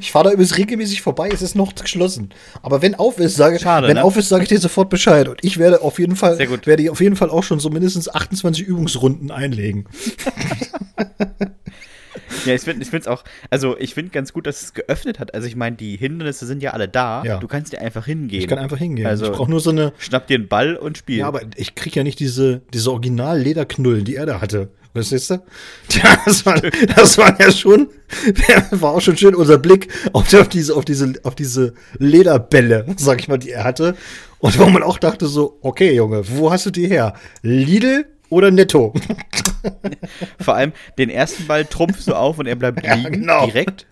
Ich 0.00 0.10
fahre 0.10 0.24
da 0.24 0.30
übrigens 0.32 0.58
regelmäßig 0.58 1.02
vorbei, 1.02 1.30
es 1.32 1.40
ist 1.40 1.54
noch 1.54 1.72
geschlossen. 1.72 2.30
Aber 2.62 2.82
wenn 2.82 2.96
auf 2.96 3.20
ist, 3.20 3.36
sage, 3.36 3.60
Schade, 3.60 3.86
wenn 3.86 3.94
ne? 3.94 4.02
auf 4.02 4.16
ist, 4.16 4.28
sage 4.28 4.42
ich 4.42 4.48
dir 4.48 4.58
sofort 4.58 4.90
Bescheid. 4.90 5.28
Und 5.28 5.38
ich 5.44 5.56
werde 5.56 5.82
auf 5.82 6.00
jeden 6.00 6.16
Fall, 6.16 6.36
werde 6.36 6.82
ich 6.82 6.90
auf 6.90 7.00
jeden 7.00 7.14
Fall 7.14 7.30
auch 7.30 7.44
schon 7.44 7.60
so 7.60 7.70
mindestens 7.70 8.12
28 8.12 8.66
Übungsrunden 8.66 9.30
einlegen. 9.30 9.86
Ja, 12.44 12.54
ich 12.54 12.62
finde 12.62 12.84
es 12.84 13.06
auch, 13.06 13.24
also 13.50 13.76
ich 13.78 13.94
finde 13.94 14.10
ganz 14.10 14.32
gut, 14.32 14.46
dass 14.46 14.62
es 14.62 14.74
geöffnet 14.74 15.18
hat. 15.18 15.34
Also 15.34 15.46
ich 15.46 15.56
meine, 15.56 15.76
die 15.76 15.96
Hindernisse 15.96 16.46
sind 16.46 16.62
ja 16.62 16.72
alle 16.72 16.88
da. 16.88 17.22
Ja. 17.24 17.38
Du 17.38 17.48
kannst 17.48 17.72
dir 17.72 17.80
einfach 17.80 18.06
hingehen. 18.06 18.40
Ich 18.40 18.48
kann 18.48 18.58
einfach 18.58 18.78
hingehen. 18.78 19.06
Also 19.06 19.26
ich 19.26 19.32
brauche 19.32 19.50
nur 19.50 19.60
so 19.60 19.70
eine. 19.70 19.92
Schnapp 19.98 20.26
dir 20.26 20.36
einen 20.36 20.48
Ball 20.48 20.76
und 20.76 20.98
spiel. 20.98 21.18
Ja, 21.18 21.28
aber 21.28 21.42
ich 21.56 21.74
kriege 21.74 21.96
ja 21.96 22.04
nicht 22.04 22.20
diese, 22.20 22.62
diese 22.72 22.90
Original-Lederknullen, 22.92 24.04
die 24.04 24.16
er 24.16 24.26
da 24.26 24.40
hatte. 24.40 24.70
Verstehst 24.92 25.30
du? 25.30 25.42
Das 26.24 26.44
war, 26.44 26.60
das 26.96 27.18
war 27.18 27.40
ja 27.40 27.50
schon, 27.50 27.88
war 28.70 28.92
auch 28.92 29.00
schon 29.00 29.16
schön 29.16 29.34
unser 29.34 29.58
Blick 29.58 29.88
auf, 30.12 30.32
auf, 30.34 30.48
diese, 30.48 30.74
auf, 30.74 30.84
diese, 30.84 31.14
auf 31.22 31.34
diese 31.34 31.74
Lederbälle, 31.98 32.86
sag 32.96 33.20
ich 33.20 33.28
mal, 33.28 33.38
die 33.38 33.50
er 33.50 33.64
hatte. 33.64 33.96
Und 34.38 34.58
wo 34.58 34.66
man 34.66 34.82
auch 34.82 34.98
dachte 34.98 35.26
so, 35.26 35.58
okay, 35.62 35.94
Junge, 35.94 36.22
wo 36.28 36.50
hast 36.50 36.66
du 36.66 36.70
die 36.70 36.86
her? 36.86 37.14
Lidl 37.42 38.06
oder 38.30 38.50
Netto? 38.50 38.92
Vor 40.40 40.54
allem 40.54 40.72
den 40.98 41.10
ersten 41.10 41.46
Ball 41.46 41.64
trumpfst 41.64 42.06
du 42.06 42.14
auf 42.14 42.38
und 42.38 42.46
er 42.46 42.56
bleibt 42.56 42.82
liegen, 42.82 43.02
ja, 43.02 43.08
genau. 43.08 43.46
direkt. 43.46 43.86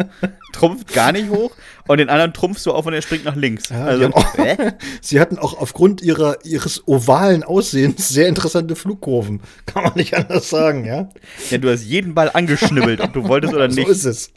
Trumpft 0.53 0.93
gar 0.93 1.13
nicht 1.13 1.29
hoch. 1.29 1.53
Und 1.87 1.99
den 1.99 2.09
anderen 2.09 2.33
trumpfst 2.33 2.65
du 2.67 2.73
auf 2.73 2.87
und 2.87 2.95
er 2.95 3.03
springt 3.03 3.25
nach 3.25 3.37
links. 3.37 3.69
Ja, 3.69 3.85
also, 3.85 4.13
auch, 4.13 4.35
sie 5.01 5.21
hatten 5.21 5.39
auch 5.39 5.59
aufgrund 5.59 6.03
ihrer, 6.03 6.45
ihres 6.45 6.87
ovalen 6.87 7.45
Aussehens 7.45 8.09
sehr 8.09 8.29
interessante 8.29 8.77
Flugkurven. 8.77 9.41
Kann 9.67 9.85
man 9.85 9.93
nicht 9.95 10.15
anders 10.15 10.51
sagen, 10.51 10.85
ja? 10.85 11.09
Ja, 11.51 11.59
du 11.59 11.71
hast 11.71 11.85
jeden 11.85 12.15
Ball 12.15 12.31
angeschnibbelt, 12.33 13.01
ob 13.01 13.13
du 13.13 13.29
wolltest 13.29 13.55
oder 13.55 13.69
nicht. 13.69 13.87
So 13.87 13.93
ist 13.93 14.05
es. 14.05 14.31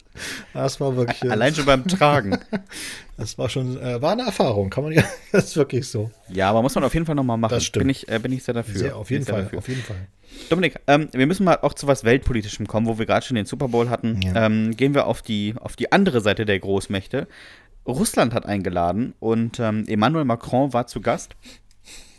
Das 0.54 0.80
war 0.80 0.96
wirklich. 0.96 1.24
Äh, 1.24 1.30
Allein 1.30 1.56
schon 1.56 1.66
beim 1.66 1.88
Tragen. 1.88 2.38
Das 3.20 3.38
war 3.38 3.50
schon, 3.50 3.78
äh, 3.82 4.02
war 4.02 4.14
eine 4.14 4.24
Erfahrung, 4.24 4.70
kann 4.70 4.84
man 4.84 4.94
ja, 4.94 5.04
das 5.32 5.46
ist 5.46 5.58
wirklich 5.58 5.88
so. 5.88 6.10
Ja, 6.30 6.50
aber 6.50 6.62
muss 6.62 6.76
man 6.76 6.84
auf 6.84 6.94
jeden 6.94 7.06
Fall 7.06 7.16
nochmal 7.16 7.38
machen. 7.38 7.52
Das 7.52 7.66
stimmt. 7.66 7.84
Bin 7.84 7.90
ich, 7.90 8.08
äh, 8.08 8.20
bin 8.20 8.32
ich 8.32 8.44
sehr 8.44 8.54
dafür. 8.54 8.80
Sehr, 8.80 8.96
auf 8.96 9.12
jeden 9.12 9.26
Fall, 9.26 9.50
auf 9.56 9.68
jeden 9.68 9.82
Fall. 9.82 10.08
Dominik, 10.50 10.76
ähm, 10.88 11.10
wir 11.12 11.28
müssen 11.28 11.44
mal 11.44 11.60
auch 11.62 11.74
zu 11.74 11.88
was 11.88 12.04
Weltpolitischem 12.04 12.68
kommen, 12.68 12.88
wo 12.88 12.98
wir 12.98 13.06
gerade 13.06 13.26
schon 13.26 13.36
den 13.36 13.46
Super 13.46 13.68
Bowl 13.68 13.90
hatten. 13.90 14.22
Ja. 14.22 14.46
Ähm, 14.46 14.76
gehen 14.76 14.94
wir 14.94 15.06
auf 15.06 15.22
die, 15.22 15.56
auf 15.60 15.76
die 15.76 15.92
andere 15.92 16.22
Seite 16.22 16.46
der 16.46 16.60
Großmächte. 16.60 17.28
Russland 17.88 18.34
hat 18.34 18.46
eingeladen 18.46 19.14
und 19.20 19.60
ähm, 19.60 19.86
Emmanuel 19.88 20.26
Macron 20.26 20.74
war 20.74 20.88
zu 20.88 21.02
Gast 21.02 21.36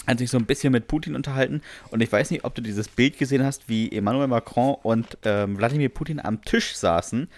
hat 0.07 0.19
sich 0.19 0.31
so 0.31 0.39
ein 0.39 0.47
bisschen 0.47 0.73
mit 0.73 0.89
Putin 0.89 1.15
unterhalten. 1.15 1.63
Und 1.91 2.03
ich 2.03 2.11
weiß 2.11 2.31
nicht, 2.31 2.45
ob 2.45 2.55
du 2.55 2.63
dieses 2.63 2.89
Bild 2.89 3.19
gesehen 3.19 3.45
hast, 3.45 3.69
wie 3.69 3.93
Emmanuel 3.93 4.29
Macron 4.29 4.77
und 4.83 5.19
ähm, 5.25 5.57
Wladimir 5.57 5.89
Putin 5.89 6.21
am 6.21 6.43
Tisch 6.43 6.75
saßen. 6.75 7.29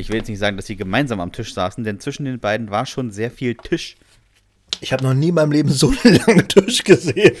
Ich 0.00 0.08
will 0.08 0.16
jetzt 0.16 0.28
nicht 0.28 0.38
sagen, 0.38 0.56
dass 0.56 0.66
sie 0.66 0.76
gemeinsam 0.76 1.20
am 1.20 1.30
Tisch 1.30 1.52
saßen, 1.52 1.84
denn 1.84 2.00
zwischen 2.00 2.24
den 2.24 2.40
beiden 2.40 2.70
war 2.70 2.86
schon 2.86 3.10
sehr 3.10 3.30
viel 3.30 3.54
Tisch. 3.54 3.96
Ich 4.80 4.92
habe 4.92 5.04
noch 5.04 5.14
nie 5.14 5.28
in 5.28 5.34
meinem 5.34 5.52
Leben 5.52 5.68
so 5.70 5.92
einen 6.04 6.16
langen 6.16 6.48
Tisch 6.48 6.82
gesehen. 6.82 7.36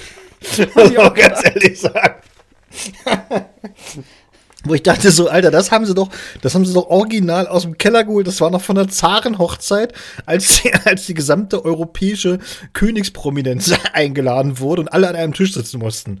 Muss 0.74 0.90
ich 0.90 0.98
auch 0.98 1.14
ganz 1.14 1.44
ehrlich 1.44 1.80
sagen. 1.80 2.22
Wo 4.64 4.74
ich 4.74 4.82
dachte 4.82 5.10
so, 5.10 5.28
Alter, 5.28 5.50
das 5.50 5.72
haben 5.72 5.86
sie 5.86 5.94
doch, 5.94 6.10
das 6.42 6.54
haben 6.54 6.66
sie 6.66 6.74
doch 6.74 6.88
original 6.88 7.46
aus 7.46 7.62
dem 7.62 7.78
Keller 7.78 8.04
geholt. 8.04 8.26
Das 8.26 8.42
war 8.42 8.50
noch 8.50 8.60
von 8.60 8.76
der 8.76 8.88
Zarenhochzeit, 8.88 9.94
als 10.26 10.60
die, 10.60 10.72
als 10.84 11.06
die 11.06 11.14
gesamte 11.14 11.64
europäische 11.64 12.40
Königsprominenz 12.74 13.72
eingeladen 13.94 14.58
wurde 14.58 14.82
und 14.82 14.88
alle 14.88 15.08
an 15.08 15.16
einem 15.16 15.32
Tisch 15.32 15.54
sitzen 15.54 15.78
mussten. 15.78 16.20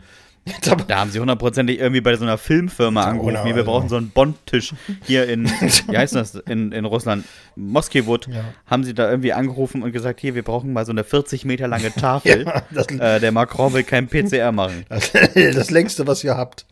Da 0.88 0.98
haben 0.98 1.10
sie 1.10 1.20
hundertprozentig 1.20 1.78
irgendwie 1.78 2.00
bei 2.00 2.16
so 2.16 2.24
einer 2.24 2.38
Filmfirma 2.38 3.04
angerufen. 3.04 3.34
Genau, 3.34 3.56
wir 3.56 3.64
brauchen 3.64 3.88
so 3.88 3.96
einen 3.96 4.10
Bond-Tisch 4.10 4.74
hier 5.04 5.28
in, 5.28 5.44
wie 5.88 5.96
heißt 5.96 6.14
das, 6.14 6.34
in, 6.34 6.72
in 6.72 6.84
Russland, 6.84 7.24
Moskewut. 7.56 8.26
Ja. 8.28 8.44
Haben 8.66 8.84
sie 8.84 8.94
da 8.94 9.10
irgendwie 9.10 9.32
angerufen 9.32 9.82
und 9.82 9.92
gesagt, 9.92 10.20
hier, 10.20 10.34
wir 10.34 10.42
brauchen 10.42 10.72
mal 10.72 10.86
so 10.86 10.92
eine 10.92 11.04
40 11.04 11.44
Meter 11.44 11.68
lange 11.68 11.92
Tafel. 11.94 12.44
ja, 12.46 12.62
das, 12.70 12.86
äh, 12.86 13.20
der 13.20 13.32
Macron 13.32 13.72
will 13.72 13.84
kein 13.84 14.08
PCR 14.08 14.52
machen. 14.52 14.84
Das, 14.88 15.12
das 15.34 15.70
längste, 15.70 16.06
was 16.06 16.24
ihr 16.24 16.36
habt. 16.36 16.66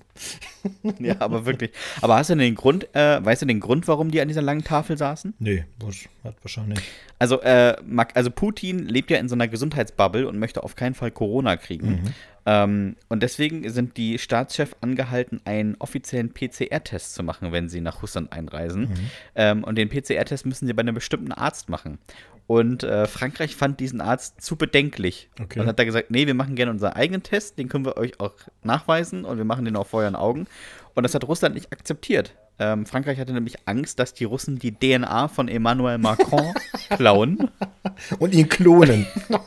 ja, 0.98 1.14
aber 1.20 1.46
wirklich. 1.46 1.70
Aber 2.00 2.16
hast 2.16 2.30
du 2.30 2.34
den 2.34 2.54
Grund, 2.56 2.92
äh, 2.94 3.24
weißt 3.24 3.42
du 3.42 3.46
den 3.46 3.60
Grund, 3.60 3.86
warum 3.86 4.10
die 4.10 4.20
an 4.20 4.28
dieser 4.28 4.42
langen 4.42 4.64
Tafel 4.64 4.98
saßen? 4.98 5.34
Nee, 5.38 5.64
hat 6.24 6.34
wahrscheinlich. 6.42 6.80
Also, 7.20 7.40
äh, 7.42 7.76
also 8.14 8.30
Putin 8.30 8.86
lebt 8.86 9.10
ja 9.10 9.18
in 9.18 9.28
so 9.28 9.34
einer 9.34 9.46
Gesundheitsbubble 9.46 10.26
und 10.26 10.38
möchte 10.38 10.62
auf 10.64 10.74
keinen 10.74 10.94
Fall 10.94 11.10
Corona 11.12 11.56
kriegen. 11.56 12.02
Mhm. 12.02 12.14
Ähm, 12.48 12.96
und 13.10 13.22
deswegen 13.22 13.68
sind 13.68 13.98
die 13.98 14.18
Staatschefs 14.18 14.74
angehalten, 14.80 15.42
einen 15.44 15.76
offiziellen 15.80 16.32
PCR-Test 16.32 17.14
zu 17.14 17.22
machen, 17.22 17.52
wenn 17.52 17.68
sie 17.68 17.82
nach 17.82 18.00
Russland 18.00 18.32
einreisen. 18.32 18.88
Mhm. 18.88 19.10
Ähm, 19.34 19.64
und 19.64 19.76
den 19.76 19.90
PCR-Test 19.90 20.46
müssen 20.46 20.66
sie 20.66 20.72
bei 20.72 20.80
einem 20.80 20.94
bestimmten 20.94 21.32
Arzt 21.32 21.68
machen. 21.68 21.98
Und 22.46 22.84
äh, 22.84 23.06
Frankreich 23.06 23.54
fand 23.54 23.80
diesen 23.80 24.00
Arzt 24.00 24.40
zu 24.40 24.56
bedenklich. 24.56 25.28
Okay. 25.38 25.60
Und 25.60 25.66
hat 25.66 25.78
da 25.78 25.84
gesagt, 25.84 26.10
nee, 26.10 26.26
wir 26.26 26.32
machen 26.32 26.54
gerne 26.54 26.72
unseren 26.72 26.94
eigenen 26.94 27.22
Test, 27.22 27.58
den 27.58 27.68
können 27.68 27.84
wir 27.84 27.98
euch 27.98 28.18
auch 28.18 28.32
nachweisen 28.62 29.26
und 29.26 29.36
wir 29.36 29.44
machen 29.44 29.66
den 29.66 29.76
auf 29.76 29.88
Feuer 29.88 30.08
und 30.08 30.16
Augen. 30.16 30.46
Und 30.94 31.02
das 31.02 31.14
hat 31.14 31.28
Russland 31.28 31.54
nicht 31.54 31.70
akzeptiert. 31.70 32.34
Ähm, 32.60 32.86
Frankreich 32.86 33.18
hatte 33.18 33.32
nämlich 33.32 33.56
Angst, 33.66 33.98
dass 34.00 34.14
die 34.14 34.24
Russen 34.24 34.58
die 34.58 34.72
DNA 34.72 35.28
von 35.28 35.48
Emmanuel 35.48 35.98
Macron 35.98 36.54
klauen. 36.90 37.50
Und 38.18 38.34
ihn 38.34 38.48
klonen. 38.48 39.06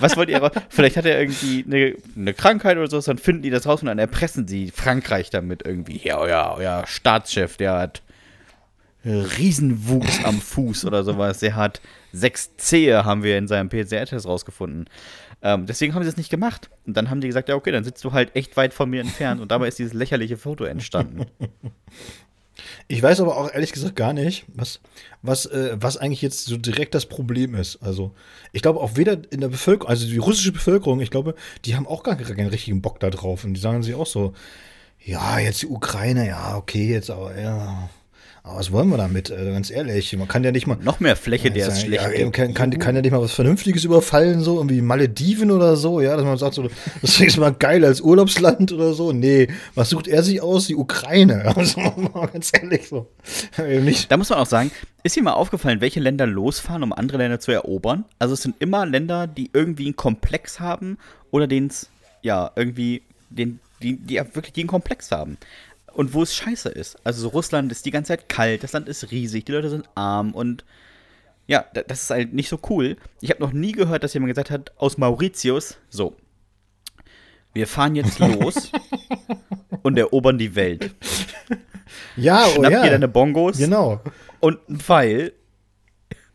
was 0.00 0.16
wollt 0.16 0.28
ihr? 0.28 0.50
Vielleicht 0.68 0.96
hat 0.96 1.06
er 1.06 1.20
irgendwie 1.20 1.64
eine, 1.66 1.96
eine, 2.16 2.34
Krankheit 2.34 2.76
oder 2.76 2.88
so, 2.88 3.00
dann 3.00 3.18
finden 3.18 3.42
die 3.42 3.50
das 3.50 3.66
raus 3.66 3.80
und 3.82 3.86
dann 3.86 3.98
erpressen 3.98 4.46
sie 4.46 4.70
Frankreich 4.70 5.30
damit 5.30 5.62
irgendwie. 5.64 6.00
Ja, 6.02 6.18
euer, 6.18 6.54
euer 6.56 6.86
Staatschef, 6.86 7.56
der 7.56 7.72
hat 7.74 8.02
Riesenwuchs 9.04 10.24
am 10.24 10.40
Fuß 10.40 10.84
oder 10.84 11.02
sowas. 11.02 11.38
Der 11.38 11.56
hat 11.56 11.80
sechs 12.12 12.56
Zehe, 12.56 13.04
haben 13.04 13.22
wir 13.22 13.36
in 13.36 13.48
seinem 13.48 13.68
PCR-Test 13.68 14.26
rausgefunden. 14.26 14.88
Ähm, 15.42 15.66
deswegen 15.66 15.94
haben 15.94 16.02
sie 16.02 16.08
das 16.08 16.16
nicht 16.16 16.30
gemacht. 16.30 16.70
Und 16.86 16.96
dann 16.96 17.10
haben 17.10 17.20
die 17.20 17.26
gesagt, 17.26 17.48
ja, 17.48 17.56
okay, 17.56 17.72
dann 17.72 17.84
sitzt 17.84 18.04
du 18.04 18.12
halt 18.12 18.34
echt 18.36 18.56
weit 18.56 18.72
von 18.72 18.88
mir 18.88 19.00
entfernt. 19.00 19.40
Und 19.40 19.50
dabei 19.50 19.68
ist 19.68 19.78
dieses 19.78 19.92
lächerliche 19.92 20.36
Foto 20.36 20.64
entstanden. 20.64 21.26
Ich 22.86 23.02
weiß 23.02 23.20
aber 23.20 23.36
auch 23.36 23.52
ehrlich 23.52 23.72
gesagt 23.72 23.96
gar 23.96 24.12
nicht, 24.12 24.44
was, 24.54 24.80
was, 25.22 25.46
äh, 25.46 25.76
was 25.80 25.96
eigentlich 25.96 26.22
jetzt 26.22 26.44
so 26.44 26.56
direkt 26.56 26.94
das 26.94 27.06
Problem 27.06 27.54
ist. 27.54 27.76
Also, 27.82 28.14
ich 28.52 28.62
glaube 28.62 28.80
auch 28.80 28.96
weder 28.96 29.18
in 29.32 29.40
der 29.40 29.48
Bevölkerung, 29.48 29.88
also 29.88 30.06
die 30.06 30.18
russische 30.18 30.52
Bevölkerung, 30.52 31.00
ich 31.00 31.10
glaube, 31.10 31.34
die 31.64 31.76
haben 31.76 31.86
auch 31.86 32.02
gar 32.02 32.16
keinen 32.16 32.48
richtigen 32.48 32.82
Bock 32.82 33.00
da 33.00 33.10
drauf. 33.10 33.44
Und 33.44 33.54
die 33.54 33.60
sagen 33.60 33.82
sich 33.82 33.94
auch 33.94 34.06
so, 34.06 34.34
ja, 35.04 35.38
jetzt 35.38 35.62
die 35.62 35.66
Ukraine, 35.66 36.26
ja, 36.26 36.56
okay, 36.56 36.88
jetzt 36.88 37.10
aber, 37.10 37.38
ja, 37.40 37.88
aber 38.44 38.58
was 38.58 38.72
wollen 38.72 38.88
wir 38.88 38.96
damit? 38.96 39.30
Also 39.30 39.52
ganz 39.52 39.70
ehrlich, 39.70 40.16
man 40.16 40.26
kann 40.26 40.42
ja 40.42 40.50
nicht 40.50 40.66
mal. 40.66 40.76
Noch 40.82 40.98
mehr 40.98 41.14
Fläche, 41.14 41.52
der 41.52 41.68
ist 41.68 41.82
schlecht. 41.82 42.02
Ja, 42.02 42.30
kann, 42.30 42.54
kann, 42.54 42.76
kann, 42.76 42.96
ja 42.96 43.00
nicht 43.00 43.12
mal 43.12 43.20
was 43.20 43.32
Vernünftiges 43.32 43.84
überfallen, 43.84 44.40
so 44.40 44.56
irgendwie 44.56 44.80
Malediven 44.80 45.52
oder 45.52 45.76
so, 45.76 46.00
ja, 46.00 46.16
dass 46.16 46.24
man 46.24 46.36
sagt, 46.36 46.54
so, 46.54 46.68
das 47.00 47.20
ist 47.20 47.36
mal 47.36 47.52
geil 47.52 47.84
als 47.84 48.00
Urlaubsland 48.00 48.72
oder 48.72 48.94
so. 48.94 49.12
Nee, 49.12 49.46
was 49.76 49.90
sucht 49.90 50.08
er 50.08 50.24
sich 50.24 50.42
aus? 50.42 50.66
Die 50.66 50.76
Ukraine. 50.76 51.54
Also, 51.62 51.80
ganz 52.32 52.50
ehrlich 52.54 52.88
so. 52.88 53.08
Da 54.08 54.16
muss 54.16 54.30
man 54.30 54.38
auch 54.38 54.46
sagen, 54.46 54.72
Ist 55.04 55.14
dir 55.14 55.22
mal 55.22 55.32
aufgefallen, 55.32 55.80
welche 55.80 56.00
Länder 56.00 56.26
losfahren, 56.26 56.82
um 56.82 56.92
andere 56.92 57.18
Länder 57.18 57.38
zu 57.38 57.52
erobern? 57.52 58.04
Also 58.18 58.34
es 58.34 58.42
sind 58.42 58.56
immer 58.58 58.86
Länder, 58.86 59.26
die 59.26 59.50
irgendwie 59.52 59.84
einen 59.84 59.96
Komplex 59.96 60.58
haben 60.58 60.98
oder 61.30 61.46
den 61.46 61.66
es, 61.66 61.88
ja, 62.22 62.50
irgendwie, 62.56 63.02
den, 63.30 63.60
die, 63.82 63.96
die 63.96 64.16
wirklich 64.16 64.52
den 64.52 64.66
Komplex 64.66 65.12
haben. 65.12 65.36
Und 65.94 66.14
wo 66.14 66.22
es 66.22 66.34
scheiße 66.34 66.68
ist. 66.70 66.96
Also 67.04 67.22
so 67.22 67.28
Russland 67.28 67.70
ist 67.72 67.84
die 67.84 67.90
ganze 67.90 68.08
Zeit 68.08 68.28
kalt, 68.28 68.62
das 68.62 68.72
Land 68.72 68.88
ist 68.88 69.10
riesig, 69.10 69.44
die 69.44 69.52
Leute 69.52 69.70
sind 69.70 69.88
arm 69.94 70.32
und 70.34 70.64
ja, 71.46 71.64
da- 71.74 71.82
das 71.82 72.02
ist 72.04 72.10
halt 72.10 72.32
nicht 72.32 72.48
so 72.48 72.58
cool. 72.70 72.96
Ich 73.20 73.30
habe 73.30 73.40
noch 73.42 73.52
nie 73.52 73.72
gehört, 73.72 74.02
dass 74.04 74.14
jemand 74.14 74.30
gesagt 74.30 74.50
hat, 74.50 74.72
aus 74.78 74.96
Mauritius, 74.96 75.76
so, 75.90 76.16
wir 77.52 77.66
fahren 77.66 77.94
jetzt 77.96 78.18
los 78.20 78.70
und 79.82 79.98
erobern 79.98 80.38
die 80.38 80.54
Welt. 80.54 80.94
Ja, 82.16 82.44
oh 82.46 82.54
Schnapp 82.54 82.72
ja. 82.72 82.82
dir 82.84 82.90
deine 82.90 83.08
Bongos 83.08 83.58
Genau. 83.58 84.00
und 84.40 84.58
einen 84.68 84.80
Pfeil 84.80 85.32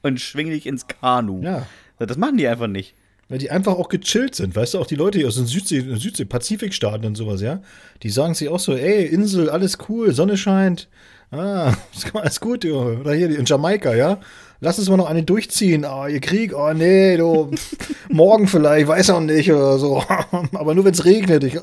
und 0.04 0.20
schwing 0.22 0.50
dich 0.50 0.68
ins 0.68 0.86
Kanu. 0.88 1.42
Ja. 1.42 1.66
Das 2.00 2.18
machen 2.18 2.38
die 2.38 2.48
einfach 2.48 2.68
nicht. 2.68 2.94
Weil 3.29 3.39
die 3.39 3.51
einfach 3.51 3.74
auch 3.74 3.89
gechillt 3.89 4.36
sind, 4.36 4.55
weißt 4.55 4.74
du, 4.74 4.79
auch 4.79 4.88
die 4.88 4.96
Leute 4.96 5.17
hier 5.17 5.27
aus 5.27 5.36
den 5.36 5.48
Südsee, 5.48 5.84
Südsee 5.96 6.24
Pazifikstaaten 6.24 7.05
und 7.05 7.15
sowas, 7.15 7.41
ja, 7.41 7.62
die 8.03 8.10
sagen 8.10 8.34
sich 8.34 8.48
auch 8.48 8.60
so, 8.60 8.74
ey, 8.74 9.05
Insel, 9.05 9.50
alles 9.50 9.77
cool, 9.89 10.13
Sonne 10.13 10.38
scheint, 10.38 10.88
ah, 11.31 11.74
ist 11.96 12.15
alles 12.15 12.39
gut, 12.39 12.63
jo. 12.63 13.00
oder 13.01 13.13
hier 13.13 13.38
in 13.38 13.43
Jamaika, 13.43 13.93
ja, 13.96 14.19
lass 14.62 14.79
uns 14.79 14.88
mal 14.88 14.96
noch 14.96 15.10
eine 15.10 15.24
durchziehen, 15.24 15.84
ah, 15.84 16.07
ihr 16.07 16.22
Krieg, 16.22 16.53
oh 16.55 16.72
nee, 16.72 17.17
du, 17.17 17.51
morgen 18.10 18.48
vielleicht, 18.48 18.88
weiß 18.88 19.10
auch 19.10 19.19
nicht, 19.19 19.51
oder 19.51 19.77
so, 19.77 20.01
aber 20.53 20.74
nur 20.74 20.86
wenn 20.86 20.93
es 20.93 21.03
regnet, 21.03 21.43
ich, 21.43 21.60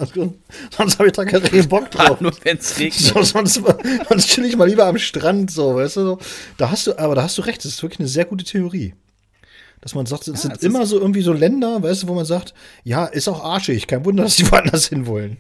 sonst 0.76 0.99
habe 0.99 1.06
ich 1.06 1.12
da 1.12 1.25
keinen 1.25 1.68
Bock 1.71 1.90
drauf. 1.90 2.21
Nur 2.21 2.33
wenn 2.42 2.59
es 2.59 2.78
regnet. 2.78 3.00
So, 3.00 3.23
sonst, 3.23 3.62
sonst 4.06 4.28
chill 4.28 4.44
ich 4.44 4.59
mal 4.59 4.68
lieber 4.68 4.85
am 4.85 4.99
Strand, 4.99 5.50
so, 5.50 5.76
weißt 5.76 5.97
du, 5.97 6.00
so. 6.02 6.18
Da 6.59 6.71
hast 6.71 6.87
du, 6.87 6.99
aber 6.99 7.14
da 7.14 7.23
hast 7.23 7.38
du 7.38 7.42
recht, 7.42 7.64
das 7.64 7.73
ist 7.73 7.83
wirklich 7.83 8.00
eine 8.00 8.09
sehr 8.09 8.26
gute 8.26 8.44
Theorie. 8.44 8.92
Dass 9.85 9.95
man 9.95 10.07
sagt, 10.07 10.26
es 10.29 10.43
Ja, 10.43 10.50
sind 10.50 10.62
immer 10.62 10.87
so 10.87 10.99
irgendwie 10.99 11.21
so 11.21 11.35
Länder, 11.35 11.83
weißt 11.83 12.03
du, 12.05 12.09
wo 12.09 12.14
man 12.14 12.25
sagt, 12.25 12.55
ja, 12.85 13.05
ist 13.05 13.29
auch 13.29 13.45
arschig, 13.45 13.87
kein 13.87 14.03
Wunder, 14.07 14.23
dass 14.23 14.37
die 14.37 14.50
woanders 14.50 14.88
hin 14.88 15.07
wollen. 15.07 15.37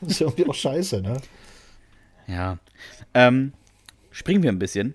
das 0.00 0.10
ist 0.14 0.20
irgendwie 0.22 0.48
auch 0.48 0.54
scheiße, 0.54 1.00
ne? 1.00 1.18
Ja. 2.26 2.58
Ähm, 3.14 3.52
springen 4.10 4.42
wir 4.42 4.50
ein 4.50 4.58
bisschen. 4.58 4.94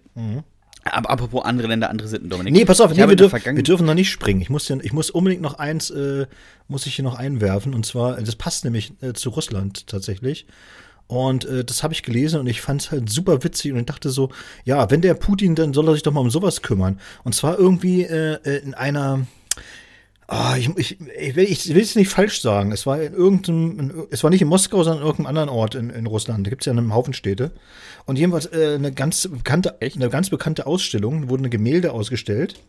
Aber 0.84 1.10
apropos 1.10 1.46
andere 1.46 1.70
Länder, 1.70 1.90
andere 1.90 2.10
Sitten, 2.10 2.30
Dominik. 2.30 2.52
Mhm. 2.52 2.60
Nee, 2.60 2.66
pass 2.66 2.82
auf, 2.82 2.92
nee, 2.92 3.08
wir, 3.08 3.16
dürf, 3.16 3.32
wir 3.32 3.64
dürfen 3.64 3.86
noch 3.86 3.94
nicht 3.94 4.10
springen. 4.10 4.42
Ich 4.42 4.50
muss, 4.50 4.68
hier, 4.68 4.78
ich 4.84 4.92
muss 4.92 5.10
unbedingt 5.10 5.42
noch 5.42 5.54
eins, 5.54 5.90
äh, 5.90 6.28
muss 6.68 6.86
ich 6.86 6.96
hier 6.96 7.04
noch 7.06 7.16
einwerfen. 7.16 7.74
Und 7.74 7.86
zwar, 7.86 8.20
das 8.20 8.36
passt 8.36 8.66
nämlich 8.66 8.92
äh, 9.02 9.14
zu 9.14 9.30
Russland 9.30 9.88
tatsächlich. 9.88 10.48
Und 11.10 11.46
äh, 11.46 11.66
das 11.66 11.82
habe 11.82 11.92
ich 11.92 12.04
gelesen 12.04 12.40
und 12.40 12.46
ich 12.46 12.62
fand 12.62 12.82
es 12.82 12.92
halt 12.92 13.10
super 13.10 13.44
witzig 13.44 13.72
und 13.72 13.80
ich 13.80 13.86
dachte 13.88 14.12
so, 14.12 14.30
ja, 14.64 14.92
wenn 14.92 15.02
der 15.02 15.16
Putin, 15.16 15.56
dann 15.56 15.74
soll 15.74 15.88
er 15.88 15.94
sich 15.94 16.04
doch 16.04 16.14
mal 16.14 16.20
um 16.20 16.30
sowas 16.30 16.62
kümmern. 16.62 17.00
Und 17.24 17.34
zwar 17.34 17.58
irgendwie 17.58 18.04
äh, 18.04 18.38
äh, 18.44 18.58
in 18.60 18.76
einer, 18.76 19.26
Ah, 20.28 20.56
ich, 20.58 20.70
ich, 20.78 20.98
ich, 21.20 21.36
will, 21.36 21.46
ich 21.46 21.74
will 21.74 21.82
es 21.82 21.96
nicht 21.96 22.10
falsch 22.10 22.42
sagen. 22.42 22.72
Es 22.72 22.86
war 22.86 23.02
in 23.02 23.14
irgendeinem, 23.14 23.80
in, 23.80 24.08
es 24.12 24.22
war 24.24 24.30
nicht 24.30 24.44
in 24.44 24.48
Moskau, 24.48 24.84
sondern 24.84 25.02
in 25.02 25.08
irgendeinem 25.08 25.26
anderen 25.26 25.50
Ort 25.50 25.74
in, 25.74 25.90
in 25.90 26.06
Russland. 26.06 26.46
Da 26.46 26.52
gibt 26.52 26.62
es 26.62 26.68
ja 26.68 26.72
einen 26.72 26.94
Haufen 26.94 27.14
Städte. 27.14 27.50
Und 28.06 28.20
jedenfalls 28.20 28.46
äh, 28.46 28.76
eine 28.76 28.92
ganz 28.92 29.28
bekannte, 29.28 29.78
eine 29.82 30.10
ganz 30.10 30.30
bekannte 30.30 30.68
Ausstellung, 30.68 31.30
wurden 31.30 31.50
Gemälde 31.50 31.92
ausgestellt. 31.92 32.60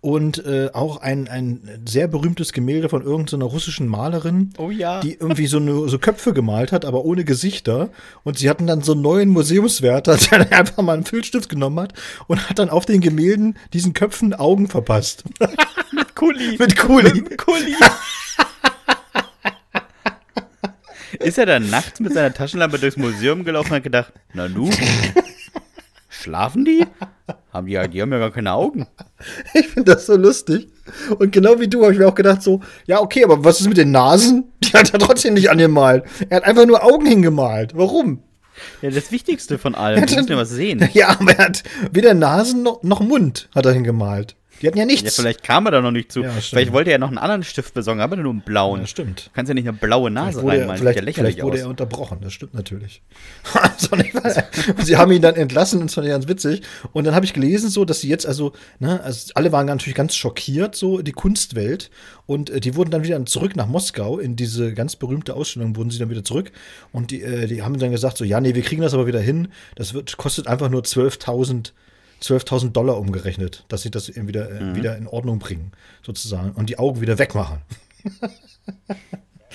Und 0.00 0.44
äh, 0.46 0.70
auch 0.74 0.98
ein, 1.00 1.26
ein 1.26 1.82
sehr 1.88 2.06
berühmtes 2.06 2.52
Gemälde 2.52 2.88
von 2.88 3.02
irgendeiner 3.02 3.46
russischen 3.46 3.88
Malerin, 3.88 4.52
Oh 4.56 4.70
ja. 4.70 5.00
die 5.00 5.14
irgendwie 5.14 5.48
so, 5.48 5.56
eine, 5.56 5.88
so 5.88 5.98
Köpfe 5.98 6.32
gemalt 6.32 6.70
hat, 6.70 6.84
aber 6.84 7.04
ohne 7.04 7.24
Gesichter. 7.24 7.90
Und 8.22 8.38
sie 8.38 8.48
hatten 8.48 8.68
dann 8.68 8.82
so 8.82 8.92
einen 8.92 9.02
neuen 9.02 9.28
Museumswärter, 9.30 10.16
der 10.16 10.38
dann 10.44 10.52
einfach 10.52 10.82
mal 10.84 10.92
einen 10.94 11.04
Filzstift 11.04 11.48
genommen 11.48 11.80
hat 11.80 11.94
und 12.28 12.48
hat 12.48 12.60
dann 12.60 12.70
auf 12.70 12.86
den 12.86 13.00
Gemälden 13.00 13.58
diesen 13.72 13.92
Köpfen 13.92 14.34
Augen 14.34 14.68
verpasst. 14.68 15.24
Kuli. 16.14 16.56
Mit 16.58 16.76
Kuli. 16.76 17.22
Kuli. 17.36 17.74
Ist 21.18 21.38
er 21.38 21.46
dann 21.46 21.70
nachts 21.70 21.98
mit 22.00 22.12
seiner 22.14 22.32
Taschenlampe 22.32 22.78
durchs 22.78 22.96
Museum 22.96 23.42
gelaufen 23.44 23.70
und 23.70 23.76
hat 23.76 23.82
gedacht, 23.82 24.12
na 24.34 24.46
nu, 24.48 24.70
schlafen 26.18 26.64
die? 26.64 26.84
Haben 27.52 27.66
die, 27.66 27.88
die 27.88 28.02
haben 28.02 28.12
ja 28.12 28.18
gar 28.18 28.30
keine 28.30 28.52
Augen. 28.52 28.86
Ich 29.52 29.66
finde 29.68 29.92
das 29.92 30.06
so 30.06 30.16
lustig. 30.16 30.68
Und 31.18 31.32
genau 31.32 31.58
wie 31.58 31.66
du 31.66 31.82
habe 31.82 31.92
ich 31.92 31.98
mir 31.98 32.06
auch 32.06 32.14
gedacht 32.14 32.40
so, 32.40 32.60
ja 32.86 33.00
okay, 33.00 33.24
aber 33.24 33.44
was 33.44 33.60
ist 33.60 33.66
mit 33.66 33.76
den 33.76 33.90
Nasen? 33.90 34.52
Die 34.62 34.72
hat 34.72 34.92
er 34.92 35.00
trotzdem 35.00 35.34
nicht 35.34 35.50
angemalt. 35.50 36.04
Er 36.28 36.36
hat 36.36 36.44
einfach 36.44 36.66
nur 36.66 36.84
Augen 36.84 37.04
hingemalt. 37.04 37.76
Warum? 37.76 38.22
Ja, 38.80 38.90
das 38.90 39.10
Wichtigste 39.10 39.58
von 39.58 39.74
allem. 39.74 40.06
Du 40.06 40.14
musst 40.14 40.28
ja 40.28 40.36
was 40.36 40.50
sehen. 40.50 40.88
Ja, 40.92 41.08
aber 41.18 41.32
er 41.32 41.46
hat 41.46 41.62
weder 41.90 42.14
Nasen 42.14 42.62
noch, 42.62 42.82
noch 42.82 43.00
Mund 43.00 43.48
hat 43.54 43.66
er 43.66 43.72
hingemalt. 43.72 44.36
Die 44.60 44.66
hatten 44.66 44.78
ja 44.78 44.84
nichts. 44.84 45.16
Ja, 45.16 45.22
vielleicht 45.22 45.42
kam 45.42 45.66
er 45.66 45.72
da 45.72 45.80
noch 45.80 45.90
nicht 45.90 46.10
zu. 46.10 46.22
Ja, 46.22 46.30
vielleicht 46.30 46.72
wollte 46.72 46.90
er 46.90 46.98
noch 46.98 47.08
einen 47.08 47.18
anderen 47.18 47.44
Stift 47.44 47.74
besorgen, 47.74 48.00
aber 48.00 48.16
nur 48.16 48.32
einen 48.32 48.40
blauen. 48.40 48.80
Ja, 48.80 48.86
stimmt. 48.86 49.26
Du 49.26 49.30
kannst 49.34 49.48
ja 49.48 49.54
nicht 49.54 49.68
eine 49.68 49.76
blaue 49.76 50.10
Vielleicht 50.10 50.26
Nase 50.26 50.40
er, 50.40 50.46
reinmalen. 50.48 50.78
vielleicht, 50.80 50.94
Sieht 50.94 51.02
ja 51.02 51.04
lächerlich 51.04 51.34
vielleicht 51.34 51.44
wurde 51.44 51.56
aus. 51.58 51.62
er 51.62 51.68
unterbrochen, 51.68 52.18
das 52.22 52.32
stimmt 52.32 52.54
natürlich. 52.54 53.02
und 54.76 54.84
sie 54.86 54.96
haben 54.96 55.12
ihn 55.12 55.22
dann 55.22 55.36
entlassen 55.36 55.80
und 55.80 55.86
das 55.86 55.94
fand 55.94 56.06
ich 56.06 56.12
ganz 56.12 56.28
witzig. 56.28 56.62
Und 56.92 57.06
dann 57.06 57.14
habe 57.14 57.24
ich 57.24 57.32
gelesen, 57.32 57.70
so, 57.70 57.84
dass 57.84 58.00
sie 58.00 58.08
jetzt, 58.08 58.26
also, 58.26 58.52
ne, 58.78 59.00
also 59.02 59.30
alle 59.34 59.52
waren 59.52 59.66
natürlich 59.66 59.94
ganz 59.94 60.16
schockiert, 60.16 60.74
so 60.74 61.02
die 61.02 61.12
Kunstwelt. 61.12 61.90
Und 62.26 62.50
äh, 62.50 62.60
die 62.60 62.74
wurden 62.74 62.90
dann 62.90 63.04
wieder 63.04 63.24
zurück 63.26 63.56
nach 63.56 63.66
Moskau 63.66 64.18
in 64.18 64.36
diese 64.36 64.74
ganz 64.74 64.96
berühmte 64.96 65.34
Ausstellung, 65.34 65.76
wurden 65.76 65.90
sie 65.90 65.98
dann 65.98 66.10
wieder 66.10 66.24
zurück. 66.24 66.52
Und 66.92 67.10
die, 67.10 67.22
äh, 67.22 67.46
die 67.46 67.62
haben 67.62 67.78
dann 67.78 67.90
gesagt, 67.90 68.18
so, 68.18 68.24
ja, 68.24 68.40
nee, 68.40 68.54
wir 68.54 68.62
kriegen 68.62 68.82
das 68.82 68.94
aber 68.94 69.06
wieder 69.06 69.20
hin. 69.20 69.48
Das 69.76 69.94
wird, 69.94 70.16
kostet 70.16 70.46
einfach 70.46 70.68
nur 70.68 70.82
12.000 70.82 71.72
12.000 72.22 72.72
Dollar 72.72 72.98
umgerechnet, 72.98 73.64
dass 73.68 73.82
sie 73.82 73.90
das 73.90 74.14
wieder, 74.14 74.50
äh, 74.50 74.74
wieder 74.74 74.96
in 74.96 75.06
Ordnung 75.06 75.38
bringen, 75.38 75.72
sozusagen. 76.02 76.52
Und 76.52 76.68
die 76.68 76.78
Augen 76.78 77.00
wieder 77.00 77.18
wegmachen. 77.18 77.58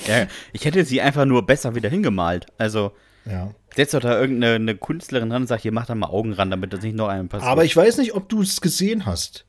Ja, 0.08 0.28
ich 0.54 0.66
hätte 0.66 0.84
sie 0.86 1.02
einfach 1.02 1.24
nur 1.26 1.46
besser 1.46 1.76
wieder 1.76 1.88
hingemalt. 1.88 2.48
Also, 2.58 2.94
Ja. 3.26 3.54
setzt 3.76 3.94
doch 3.94 4.00
da 4.02 4.20
irgendeine 4.20 4.56
eine 4.56 4.76
Künstlerin 4.76 5.32
ran 5.32 5.44
und 5.44 5.48
sagt, 5.48 5.62
hier, 5.62 5.72
mach 5.72 5.86
da 5.86 5.94
mal 5.96 6.08
Augen 6.08 6.34
ran, 6.34 6.50
damit 6.50 6.74
das 6.74 6.82
nicht 6.82 6.96
noch 6.96 7.08
einem 7.10 7.30
passiert. 7.30 7.50
Aber 7.50 7.64
ich 7.64 7.76
weiß 7.78 7.98
nicht, 8.00 8.14
ob 8.16 8.28
du 8.28 8.42
es 8.42 8.60
gesehen 8.60 9.06
hast. 9.06 9.46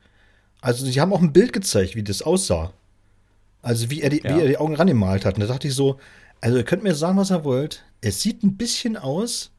Also, 0.61 0.85
sie 0.85 1.01
haben 1.01 1.13
auch 1.15 1.23
ein 1.23 1.33
Bild 1.33 1.53
gezeigt, 1.55 1.97
wie 1.97 2.03
das 2.05 2.21
aussah. 2.23 2.73
Also, 3.63 3.91
wie 3.91 4.03
er 4.03 4.11
die, 4.11 4.23
Ja. 4.23 4.37
wie 4.37 4.41
er 4.43 4.47
die 4.49 4.59
Augen 4.59 4.77
rangemalt 4.77 5.25
hat. 5.25 5.35
Und 5.37 5.41
da 5.41 5.47
dachte 5.47 5.67
ich 5.67 5.75
so, 5.75 5.99
also, 6.43 6.59
ihr 6.59 6.65
könnt 6.65 6.83
mir 6.83 6.95
sagen, 6.95 7.17
was 7.17 7.31
ihr 7.33 7.43
wollt. 7.45 7.83
Es 8.03 8.21
sieht 8.21 8.43
ein 8.45 8.57
bisschen 8.59 8.99
aus 8.99 9.51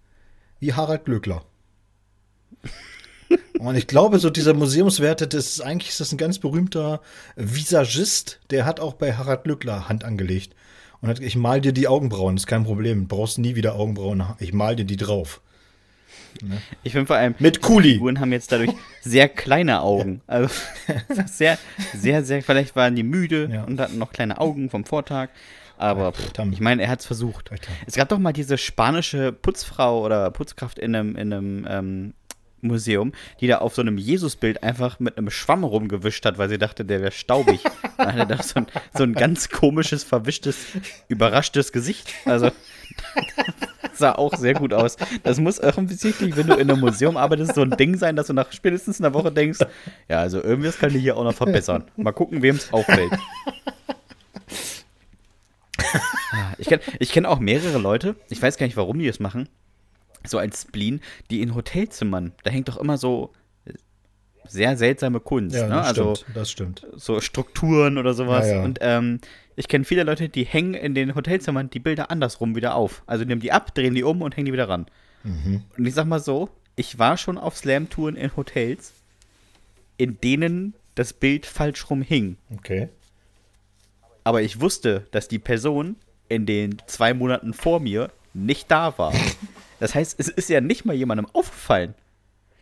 wie 0.60 0.74
Harald 0.74 1.06
Glöckler. 1.06 1.44
Und 3.60 3.76
ich 3.76 3.88
glaube, 3.88 4.20
so 4.20 4.30
dieser 4.30 4.54
Museumswärter, 4.54 5.28
das 5.28 5.46
ist 5.48 5.62
eigentlich 5.62 5.90
ist 5.90 6.00
das 6.00 6.12
ein 6.12 6.18
ganz 6.18 6.40
berühmter 6.40 7.02
Visagist, 7.36 8.40
der 8.52 8.66
hat 8.66 8.80
auch 8.80 8.94
bei 8.94 9.14
Harald 9.14 9.44
Glöckler 9.44 9.88
Hand 9.90 10.04
angelegt. 10.04 10.54
Und 11.02 11.10
hat, 11.10 11.20
ich 11.20 11.36
mal 11.36 11.62
dir 11.62 11.72
die 11.74 11.88
Augenbrauen, 11.88 12.36
ist 12.36 12.48
kein 12.48 12.64
Problem. 12.64 13.08
Brauchst 13.08 13.38
nie 13.38 13.56
wieder 13.56 13.76
Augenbrauen. 13.76 14.24
Ich 14.40 14.54
mal 14.54 14.76
dir 14.76 14.86
die 14.86 14.98
drauf. 14.98 15.42
Ich 16.84 16.92
finde 16.92 17.08
vor 17.08 17.16
allem, 17.16 17.36
Mit 17.40 17.58
die 17.58 17.60
Kuli. 17.62 17.94
Figuren 17.94 18.20
haben 18.20 18.32
jetzt 18.32 18.52
dadurch 18.52 18.72
sehr 19.02 19.30
kleine 19.30 19.82
Augen. 19.82 20.22
Also 20.28 20.54
sehr, 21.28 21.58
sehr, 21.96 22.24
sehr, 22.24 22.44
vielleicht 22.44 22.76
waren 22.76 22.96
die 22.96 23.04
müde 23.04 23.50
Ja. 23.52 23.64
und 23.64 23.80
hatten 23.80 23.98
noch 23.98 24.12
kleine 24.12 24.40
Augen 24.40 24.70
vom 24.70 24.84
Vortag. 24.86 25.30
Aber 25.78 26.14
pff, 26.14 26.32
ich 26.52 26.60
meine, 26.62 26.84
er 26.84 26.90
hat 26.90 27.02
es 27.02 27.06
versucht. 27.06 27.52
Es 27.86 27.96
gab 27.96 28.10
doch 28.10 28.20
mal 28.20 28.34
diese 28.34 28.58
spanische 28.58 29.32
Putzfrau 29.32 30.04
oder 30.04 30.32
Putzkraft 30.32 30.80
in 30.80 30.96
einem, 30.96 31.16
in 31.16 31.34
einem 31.34 31.68
ähm, 31.70 32.14
Museum, 32.68 33.14
die 33.40 33.48
da 33.48 33.60
auf 33.60 33.76
so 33.76 33.82
einem 33.82 33.98
Jesusbild 33.98 34.64
einfach 34.64 35.00
mit 35.00 35.18
einem 35.18 35.30
Schwamm 35.30 35.64
rumgewischt 35.64 36.26
hat, 36.26 36.38
weil 36.38 36.50
sie 36.50 36.58
dachte, 36.58 36.86
der 36.86 37.02
wäre 37.02 37.12
staubig. 37.12 37.62
Dann 37.98 38.08
hatte 38.08 38.20
er 38.20 38.26
da 38.26 38.44
so 38.44 38.56
ein, 38.60 38.68
so 38.94 39.04
ein 39.04 39.14
ganz 39.14 39.50
komisches, 39.50 40.04
verwischtes, 40.04 40.58
überraschtes 41.08 41.72
Gesicht. 41.72 42.08
Also 42.26 42.52
sah 43.94 44.14
auch 44.14 44.36
sehr 44.36 44.54
gut 44.54 44.74
aus. 44.74 44.98
Das 45.24 45.40
muss 45.40 45.60
offensichtlich, 45.62 46.36
wenn 46.36 46.48
du 46.48 46.54
in 46.56 46.70
einem 46.70 46.80
Museum 46.80 47.18
arbeitest, 47.18 47.56
so 47.56 47.62
ein 47.62 47.72
Ding 47.72 47.98
sein, 47.98 48.16
dass 48.16 48.28
du 48.28 48.34
nach 48.34 48.52
spätestens 48.52 49.00
einer 49.00 49.14
Woche 49.14 49.32
denkst, 49.32 49.60
ja, 50.10 50.20
also 50.20 50.42
irgendwas 50.42 50.78
kann 50.78 50.94
ich 50.96 51.02
hier 51.02 51.18
auch 51.18 51.24
noch 51.24 51.34
verbessern. 51.36 51.86
Mal 51.96 52.12
gucken, 52.12 52.42
wem 52.42 52.56
es 52.56 52.72
auffällt. 52.74 53.12
Ah, 56.32 56.54
Ich 56.58 56.68
kenne 56.68 56.82
ich 57.00 57.12
kenn 57.12 57.26
auch 57.26 57.40
mehrere 57.40 57.78
Leute, 57.78 58.16
ich 58.30 58.42
weiß 58.42 58.58
gar 58.58 58.66
nicht, 58.66 58.78
warum 58.78 59.00
die 59.00 59.08
das 59.08 59.20
machen, 59.20 59.48
so 60.30 60.38
ein 60.38 60.52
Spleen, 60.52 61.02
die 61.30 61.42
in 61.42 61.56
Hotelzimmern, 61.56 62.34
da 62.44 62.52
hängt 62.52 62.68
doch 62.70 62.78
immer 62.78 62.98
so 62.98 63.32
sehr 64.48 64.78
seltsame 64.78 65.20
Kunst, 65.20 65.56
Ja, 65.56 65.64
ne? 65.68 65.76
das 65.76 65.88
Also 65.88 66.16
stimmt. 66.16 66.36
Das 66.38 66.52
stimmt. 66.52 66.88
so 66.96 67.20
Strukturen 67.20 67.98
oder 67.98 68.14
sowas. 68.14 68.48
Ja, 68.48 68.56
ja. 68.58 68.64
Und 68.64 68.78
ähm, 68.82 69.20
ich 69.56 69.68
kenne 69.68 69.86
viele 69.86 70.04
Leute, 70.04 70.30
die 70.30 70.44
hängen 70.46 70.76
in 70.76 70.94
den 70.94 71.16
Hotelzimmern 71.16 71.70
die 71.72 71.80
Bilder 71.80 72.12
andersrum 72.12 72.56
wieder 72.56 72.76
auf. 72.76 73.02
Also 73.08 73.26
nehmen 73.26 73.42
die 73.42 73.52
ab, 73.52 73.74
drehen 73.74 73.96
die 73.96 74.04
um 74.04 74.22
und 74.22 74.36
hängen 74.38 74.46
die 74.46 74.54
wieder 74.54 74.70
ran. 74.70 74.86
Mhm. 75.24 75.64
Und 75.78 75.86
ich 75.88 75.96
sag 75.96 76.06
mal 76.06 76.20
so, 76.20 76.50
ich 76.76 77.00
war 77.00 77.18
schon 77.18 77.38
auf 77.40 77.58
Slam-Touren 77.58 78.16
in 78.16 78.36
Hotels, 78.36 78.94
in 79.98 80.20
denen 80.22 80.76
das 80.94 81.14
Bild 81.14 81.46
falsch 81.48 81.90
rum 81.90 82.02
hing. 82.04 82.38
Okay. 82.54 82.90
Aber 84.24 84.42
ich 84.44 84.62
wusste, 84.62 85.08
dass 85.12 85.28
die 85.28 85.40
Person 85.40 85.96
in 86.30 86.46
den 86.46 86.78
zwei 86.86 87.14
Monaten 87.16 87.54
vor 87.54 87.80
mir 87.80 88.12
nicht 88.36 88.70
da 88.70 88.96
war. 89.00 89.14
Das 89.80 89.94
heißt, 89.96 90.16
es 90.20 90.28
ist 90.28 90.50
ja 90.50 90.62
nicht 90.62 90.86
mal 90.86 90.96
jemandem 90.96 91.28
aufgefallen. 91.34 91.96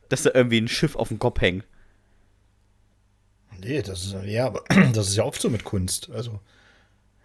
dass 0.10 0.23
da 0.23 0.32
irgendwie 0.34 0.60
ein 0.62 0.67
Schiff 0.67 0.95
auf 0.95 1.08
dem 1.08 1.17
Kopf 1.17 1.41
hängt. 1.41 1.65
Nee, 3.60 3.82
das 3.82 4.04
ist 4.04 4.15
ja, 4.26 4.45
aber 4.45 4.63
das 4.93 5.08
ist 5.08 5.15
ja 5.15 5.23
oft 5.23 5.41
so 5.41 5.49
mit 5.49 5.63
Kunst. 5.63 6.10
Also, 6.12 6.39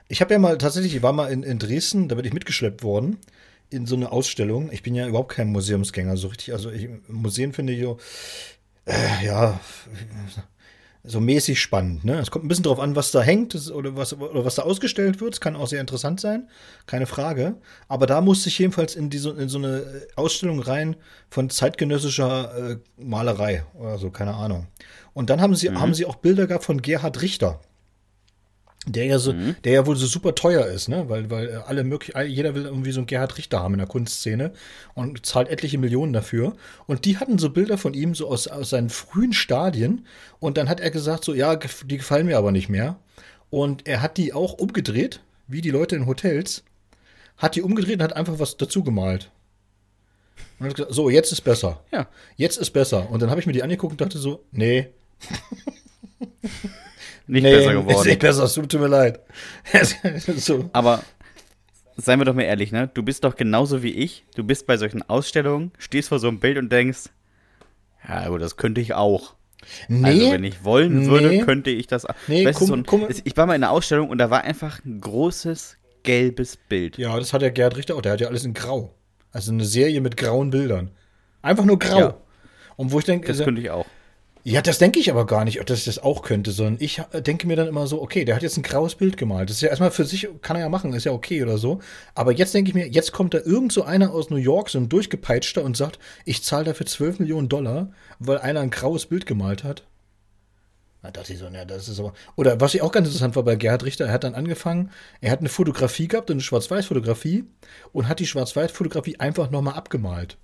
ich 0.08 0.20
habe 0.20 0.32
ja 0.32 0.38
mal 0.38 0.56
tatsächlich, 0.56 0.94
ich 0.94 1.02
war 1.02 1.12
mal 1.12 1.30
in, 1.30 1.42
in 1.42 1.58
Dresden, 1.58 2.08
da 2.08 2.14
bin 2.14 2.24
ich 2.24 2.32
mitgeschleppt 2.32 2.82
worden 2.82 3.18
in 3.70 3.86
so 3.86 3.96
eine 3.96 4.10
Ausstellung. 4.12 4.70
Ich 4.72 4.82
bin 4.82 4.94
ja 4.94 5.06
überhaupt 5.06 5.34
kein 5.34 5.48
Museumsgänger, 5.48 6.16
so 6.16 6.28
richtig. 6.28 6.52
Also 6.54 6.70
ich, 6.70 6.88
Museen 7.08 7.52
finde 7.52 7.74
ich 7.74 7.82
so, 7.82 7.98
äh, 8.86 9.24
ja, 9.24 9.60
so 11.04 11.20
mäßig 11.20 11.60
spannend. 11.60 12.04
Ne? 12.04 12.18
Es 12.18 12.30
kommt 12.30 12.44
ein 12.44 12.48
bisschen 12.48 12.64
drauf 12.64 12.80
an, 12.80 12.96
was 12.96 13.10
da 13.10 13.22
hängt 13.22 13.54
oder 13.70 13.96
was, 13.96 14.14
oder 14.14 14.44
was 14.44 14.56
da 14.56 14.62
ausgestellt 14.62 15.20
wird. 15.20 15.34
Es 15.34 15.40
kann 15.40 15.56
auch 15.56 15.66
sehr 15.66 15.80
interessant 15.80 16.20
sein, 16.20 16.48
keine 16.86 17.06
Frage. 17.06 17.56
Aber 17.88 18.06
da 18.06 18.20
musste 18.20 18.48
ich 18.48 18.58
jedenfalls 18.58 18.94
in, 18.94 19.10
diese, 19.10 19.30
in 19.30 19.48
so 19.48 19.58
eine 19.58 19.84
Ausstellung 20.16 20.60
rein 20.60 20.96
von 21.30 21.50
zeitgenössischer 21.50 22.72
äh, 22.72 22.76
Malerei 22.96 23.64
oder 23.74 23.98
so, 23.98 24.10
keine 24.10 24.34
Ahnung. 24.34 24.66
Und 25.14 25.30
dann 25.30 25.40
haben 25.40 25.54
sie, 25.54 25.68
mhm. 25.68 25.80
haben 25.80 25.94
sie 25.94 26.06
auch 26.06 26.16
Bilder 26.16 26.46
gehabt 26.46 26.64
von 26.64 26.82
Gerhard 26.82 27.22
Richter. 27.22 27.60
Der 28.92 29.04
ja 29.06 29.18
so, 29.18 29.32
mhm. 29.32 29.56
der 29.64 29.72
ja 29.72 29.86
wohl 29.86 29.96
so 29.96 30.06
super 30.06 30.34
teuer 30.34 30.66
ist, 30.66 30.88
ne? 30.88 31.08
Weil, 31.08 31.30
weil 31.30 31.56
alle 31.66 31.84
möglich, 31.84 32.16
jeder 32.26 32.54
will 32.54 32.64
irgendwie 32.64 32.92
so 32.92 33.00
einen 33.00 33.06
Gerhard 33.06 33.36
Richter 33.38 33.60
haben 33.60 33.74
in 33.74 33.78
der 33.78 33.86
Kunstszene 33.86 34.52
und 34.94 35.24
zahlt 35.26 35.48
etliche 35.48 35.78
Millionen 35.78 36.12
dafür. 36.12 36.56
Und 36.86 37.04
die 37.04 37.18
hatten 37.18 37.38
so 37.38 37.50
Bilder 37.50 37.78
von 37.78 37.94
ihm 37.94 38.14
so 38.14 38.28
aus, 38.28 38.48
aus 38.48 38.70
seinen 38.70 38.90
frühen 38.90 39.32
Stadien. 39.32 40.06
Und 40.40 40.56
dann 40.56 40.68
hat 40.68 40.80
er 40.80 40.90
gesagt, 40.90 41.24
so, 41.24 41.34
ja, 41.34 41.56
die 41.56 41.96
gefallen 41.96 42.26
mir 42.26 42.38
aber 42.38 42.52
nicht 42.52 42.68
mehr. 42.68 42.96
Und 43.50 43.86
er 43.86 44.02
hat 44.02 44.16
die 44.16 44.32
auch 44.32 44.54
umgedreht, 44.54 45.20
wie 45.46 45.60
die 45.60 45.70
Leute 45.70 45.96
in 45.96 46.06
Hotels, 46.06 46.64
hat 47.36 47.56
die 47.56 47.62
umgedreht 47.62 47.96
und 47.96 48.02
hat 48.02 48.16
einfach 48.16 48.38
was 48.38 48.56
dazu 48.56 48.82
gemalt. 48.82 49.30
Und 50.58 50.66
hat 50.66 50.76
gesagt, 50.76 50.94
so, 50.94 51.08
jetzt 51.08 51.32
ist 51.32 51.42
besser. 51.42 51.82
Ja. 51.92 52.08
Jetzt 52.36 52.58
ist 52.58 52.70
besser. 52.70 53.10
Und 53.10 53.22
dann 53.22 53.30
habe 53.30 53.40
ich 53.40 53.46
mir 53.46 53.52
die 53.52 53.62
angeguckt 53.62 53.92
und 53.92 54.00
dachte 54.00 54.18
so, 54.18 54.44
nee. 54.50 54.88
nicht 57.28 57.42
nee, 57.42 57.54
besser 57.54 57.72
geworden. 57.74 57.96
Ist 57.96 58.04
nicht 58.06 58.18
besser, 58.18 58.44
es 58.44 58.54
tut 58.54 58.72
mir 58.74 58.88
leid. 58.88 59.20
so. 60.36 60.68
Aber 60.72 61.02
seien 61.96 62.18
wir 62.18 62.24
doch 62.24 62.34
mal 62.34 62.42
ehrlich, 62.42 62.72
ne? 62.72 62.90
Du 62.92 63.02
bist 63.02 63.24
doch 63.24 63.36
genauso 63.36 63.82
wie 63.82 63.92
ich. 63.92 64.24
Du 64.34 64.44
bist 64.44 64.66
bei 64.66 64.76
solchen 64.76 65.02
Ausstellungen, 65.08 65.72
stehst 65.78 66.08
vor 66.08 66.18
so 66.18 66.28
einem 66.28 66.40
Bild 66.40 66.58
und 66.58 66.72
denkst, 66.72 67.10
ja, 68.08 68.22
aber 68.26 68.38
das 68.38 68.56
könnte 68.56 68.80
ich 68.80 68.94
auch. 68.94 69.34
Nee, 69.88 70.08
also 70.08 70.32
wenn 70.32 70.44
ich 70.44 70.64
wollen 70.64 71.00
nee, 71.00 71.06
würde, 71.08 71.38
könnte 71.44 71.70
ich 71.70 71.86
das. 71.86 72.06
Nee, 72.26 72.46
weißt 72.46 72.58
komm, 72.58 72.68
so 72.68 72.74
ein, 72.74 72.86
komm, 72.86 73.06
ich 73.24 73.36
war 73.36 73.46
mal 73.46 73.54
in 73.54 73.62
einer 73.62 73.72
Ausstellung 73.72 74.08
und 74.08 74.18
da 74.18 74.30
war 74.30 74.44
einfach 74.44 74.82
ein 74.84 75.00
großes 75.00 75.76
gelbes 76.04 76.56
Bild. 76.56 76.96
Ja, 76.96 77.18
das 77.18 77.32
hat 77.32 77.42
der 77.42 77.50
Gerhard 77.50 77.76
Richter 77.76 77.96
auch. 77.96 78.02
Der 78.02 78.12
hat 78.12 78.20
ja 78.20 78.28
alles 78.28 78.44
in 78.44 78.54
Grau. 78.54 78.94
Also 79.32 79.52
eine 79.52 79.64
Serie 79.64 80.00
mit 80.00 80.16
grauen 80.16 80.50
Bildern. 80.50 80.90
Einfach 81.42 81.64
nur 81.64 81.78
grau. 81.78 81.98
Ja. 81.98 82.16
Und 82.76 82.92
wo 82.92 83.00
ich 83.00 83.04
denke, 83.04 83.26
das 83.28 83.42
könnte 83.44 83.60
ich 83.60 83.70
auch. 83.70 83.86
Ja, 84.44 84.62
das 84.62 84.78
denke 84.78 84.98
ich 84.98 85.10
aber 85.10 85.26
gar 85.26 85.44
nicht, 85.44 85.58
dass 85.68 85.80
ich 85.80 85.84
das 85.84 85.98
auch 85.98 86.22
könnte, 86.22 86.52
sondern 86.52 86.76
ich 86.80 87.02
denke 87.12 87.46
mir 87.46 87.56
dann 87.56 87.68
immer 87.68 87.86
so, 87.86 88.00
okay, 88.00 88.24
der 88.24 88.34
hat 88.34 88.42
jetzt 88.42 88.56
ein 88.56 88.62
graues 88.62 88.94
Bild 88.94 89.16
gemalt. 89.16 89.50
Das 89.50 89.56
ist 89.56 89.62
ja 89.62 89.68
erstmal 89.68 89.90
für 89.90 90.04
sich, 90.04 90.28
kann 90.40 90.56
er 90.56 90.62
ja 90.62 90.68
machen, 90.68 90.92
ist 90.94 91.04
ja 91.04 91.12
okay 91.12 91.42
oder 91.42 91.58
so. 91.58 91.80
Aber 92.14 92.32
jetzt 92.32 92.54
denke 92.54 92.70
ich 92.70 92.74
mir, 92.74 92.88
jetzt 92.88 93.12
kommt 93.12 93.34
da 93.34 93.38
irgend 93.38 93.72
so 93.72 93.82
einer 93.82 94.12
aus 94.12 94.30
New 94.30 94.36
York, 94.36 94.70
so 94.70 94.78
ein 94.78 94.88
durchgepeitschter 94.88 95.62
und 95.62 95.76
sagt, 95.76 95.98
ich 96.24 96.42
zahle 96.42 96.64
dafür 96.64 96.86
12 96.86 97.18
Millionen 97.18 97.48
Dollar, 97.48 97.92
weil 98.18 98.38
einer 98.38 98.60
ein 98.60 98.70
graues 98.70 99.06
Bild 99.06 99.26
gemalt 99.26 99.64
hat. 99.64 99.84
Da 101.02 101.10
dachte 101.12 101.32
ich 101.32 101.38
so, 101.38 101.46
ja, 101.46 101.64
das 101.64 101.88
ist 101.88 102.00
aber. 102.00 102.12
Oder 102.36 102.60
was 102.60 102.74
ich 102.74 102.82
auch 102.82 102.90
ganz 102.90 103.06
interessant 103.06 103.36
war 103.36 103.44
bei 103.44 103.54
Gerhard 103.56 103.84
Richter, 103.84 104.06
er 104.06 104.12
hat 104.12 104.24
dann 104.24 104.34
angefangen, 104.34 104.90
er 105.20 105.30
hat 105.30 105.40
eine 105.40 105.48
Fotografie 105.48 106.08
gehabt, 106.08 106.30
eine 106.30 106.40
Schwarz-Weiß-Fotografie 106.40 107.44
und 107.92 108.08
hat 108.08 108.18
die 108.18 108.26
Schwarz-Weiß-Fotografie 108.26 109.20
einfach 109.20 109.50
nochmal 109.50 109.74
abgemalt. 109.74 110.38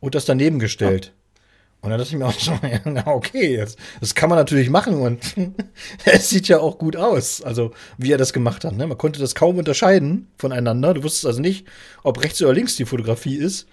Und 0.00 0.14
das 0.14 0.26
daneben 0.26 0.58
gestellt. 0.58 1.06
Ja. 1.06 1.23
Und 1.84 1.90
dann 1.90 1.98
dachte 1.98 2.12
ich 2.12 2.18
mir 2.18 2.26
auch 2.26 2.32
so, 2.32 2.52
ja, 2.62 3.06
okay, 3.08 3.56
jetzt, 3.56 3.78
das 4.00 4.14
kann 4.14 4.30
man 4.30 4.38
natürlich 4.38 4.70
machen 4.70 4.94
und 4.94 5.34
es 6.06 6.30
sieht 6.30 6.48
ja 6.48 6.58
auch 6.58 6.78
gut 6.78 6.96
aus, 6.96 7.42
also 7.42 7.72
wie 7.98 8.10
er 8.10 8.16
das 8.16 8.32
gemacht 8.32 8.64
hat. 8.64 8.74
Ne? 8.74 8.86
Man 8.86 8.96
konnte 8.96 9.20
das 9.20 9.34
kaum 9.34 9.58
unterscheiden 9.58 10.28
voneinander. 10.38 10.94
Du 10.94 11.02
wusstest 11.02 11.26
also 11.26 11.42
nicht, 11.42 11.66
ob 12.02 12.22
rechts 12.24 12.40
oder 12.40 12.54
links 12.54 12.76
die 12.76 12.86
Fotografie 12.86 13.36
ist. 13.36 13.68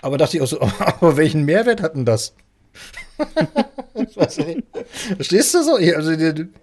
Aber 0.00 0.18
dachte 0.18 0.36
ich 0.36 0.42
auch 0.42 0.48
so, 0.48 0.60
aber 0.80 1.16
welchen 1.16 1.44
Mehrwert 1.44 1.82
hat 1.82 1.94
denn 1.94 2.04
das? 2.04 2.34
Verstehst 5.16 5.54
du 5.54 5.62
so? 5.62 5.74
Also, 5.74 6.12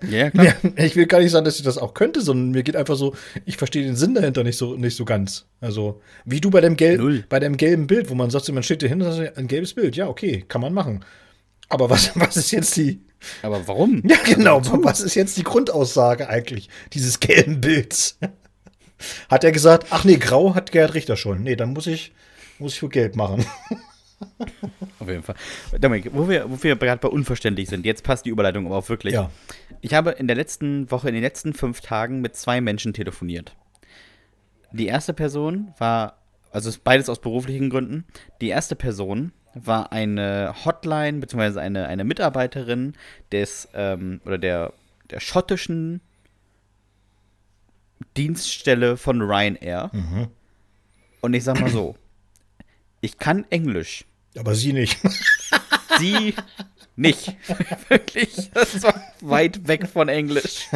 ja, 0.09 0.29
klar. 0.29 0.55
Ich 0.77 0.95
will 0.95 1.05
gar 1.05 1.19
nicht 1.19 1.31
sagen, 1.31 1.45
dass 1.45 1.57
ich 1.57 1.63
das 1.63 1.77
auch 1.77 1.93
könnte, 1.93 2.21
sondern 2.21 2.51
mir 2.51 2.63
geht 2.63 2.75
einfach 2.75 2.95
so, 2.95 3.15
ich 3.45 3.57
verstehe 3.57 3.83
den 3.83 3.95
Sinn 3.95 4.15
dahinter 4.15 4.43
nicht 4.43 4.57
so, 4.57 4.75
nicht 4.75 4.95
so 4.95 5.05
ganz. 5.05 5.45
Also, 5.61 6.01
wie 6.25 6.41
du 6.41 6.49
bei 6.49 6.61
dem, 6.61 6.75
Gel 6.75 7.23
bei 7.29 7.39
dem 7.39 7.57
gelben 7.57 7.87
Bild, 7.87 8.09
wo 8.09 8.15
man 8.15 8.29
sagt, 8.29 8.49
man 8.51 8.63
steht 8.63 8.83
dahinter, 8.83 9.05
das 9.05 9.19
ist 9.19 9.37
ein 9.37 9.47
gelbes 9.47 9.73
Bild. 9.73 9.95
Ja, 9.95 10.07
okay, 10.07 10.43
kann 10.47 10.61
man 10.61 10.73
machen. 10.73 11.05
Aber 11.69 11.89
was, 11.89 12.11
was 12.15 12.37
ist 12.37 12.51
jetzt 12.51 12.75
die. 12.77 13.01
Aber 13.41 13.67
warum? 13.67 14.01
Ja, 14.07 14.17
genau. 14.25 14.61
Was 14.83 15.01
ist 15.01 15.15
jetzt 15.15 15.37
die 15.37 15.43
Grundaussage 15.43 16.29
eigentlich 16.29 16.69
dieses 16.93 17.19
gelben 17.19 17.61
Bilds? 17.61 18.17
Hat 19.29 19.43
er 19.43 19.51
gesagt, 19.51 19.87
ach 19.91 20.03
nee, 20.03 20.17
grau 20.17 20.55
hat 20.55 20.71
Gerhard 20.71 20.93
Richter 20.93 21.15
schon. 21.15 21.43
Nee, 21.43 21.55
dann 21.55 21.73
muss 21.73 21.87
ich, 21.87 22.13
muss 22.59 22.73
ich 22.73 22.79
für 22.79 22.89
gelb 22.89 23.15
machen. 23.15 23.45
Auf 24.99 25.07
jeden 25.07 25.23
Fall. 25.23 25.35
Dominik, 25.79 26.11
wo 26.13 26.27
wir, 26.27 26.49
wo 26.49 26.61
wir 26.61 26.75
gerade 26.75 26.99
bei 26.99 27.07
unverständlich 27.07 27.69
sind, 27.69 27.85
jetzt 27.85 28.03
passt 28.03 28.25
die 28.25 28.29
Überleitung 28.29 28.65
aber 28.65 28.77
auch 28.77 28.89
wirklich. 28.89 29.13
Ja. 29.13 29.29
Ich 29.81 29.93
habe 29.93 30.11
in 30.11 30.27
der 30.27 30.35
letzten 30.35 30.89
Woche, 30.91 31.07
in 31.09 31.13
den 31.13 31.23
letzten 31.23 31.53
fünf 31.53 31.81
Tagen 31.81 32.21
mit 32.21 32.35
zwei 32.35 32.61
Menschen 32.61 32.93
telefoniert. 32.93 33.55
Die 34.71 34.87
erste 34.87 35.13
Person 35.13 35.73
war, 35.77 36.17
also 36.51 36.71
beides 36.83 37.09
aus 37.09 37.19
beruflichen 37.21 37.69
Gründen. 37.69 38.05
Die 38.41 38.49
erste 38.49 38.75
Person 38.75 39.31
war 39.53 39.91
eine 39.91 40.53
Hotline, 40.63 41.19
beziehungsweise 41.19 41.61
eine, 41.61 41.87
eine 41.87 42.03
Mitarbeiterin 42.03 42.93
des, 43.31 43.67
ähm, 43.73 44.21
oder 44.25 44.37
der, 44.37 44.73
der 45.09 45.19
schottischen 45.19 46.01
Dienststelle 48.15 48.97
von 48.97 49.21
Ryanair. 49.21 49.89
Mhm. 49.93 50.27
Und 51.21 51.33
ich 51.33 51.43
sag 51.43 51.59
mal 51.59 51.69
so, 51.69 51.95
ich 53.01 53.17
kann 53.17 53.45
Englisch. 53.49 54.05
Aber 54.37 54.55
sie 54.55 54.73
nicht. 54.73 54.97
Sie 55.99 56.33
nicht. 56.95 57.35
Wirklich. 57.89 58.51
Das 58.53 58.81
war 58.83 58.93
weit 59.21 59.67
weg 59.67 59.87
von 59.87 60.07
Englisch. 60.07 60.67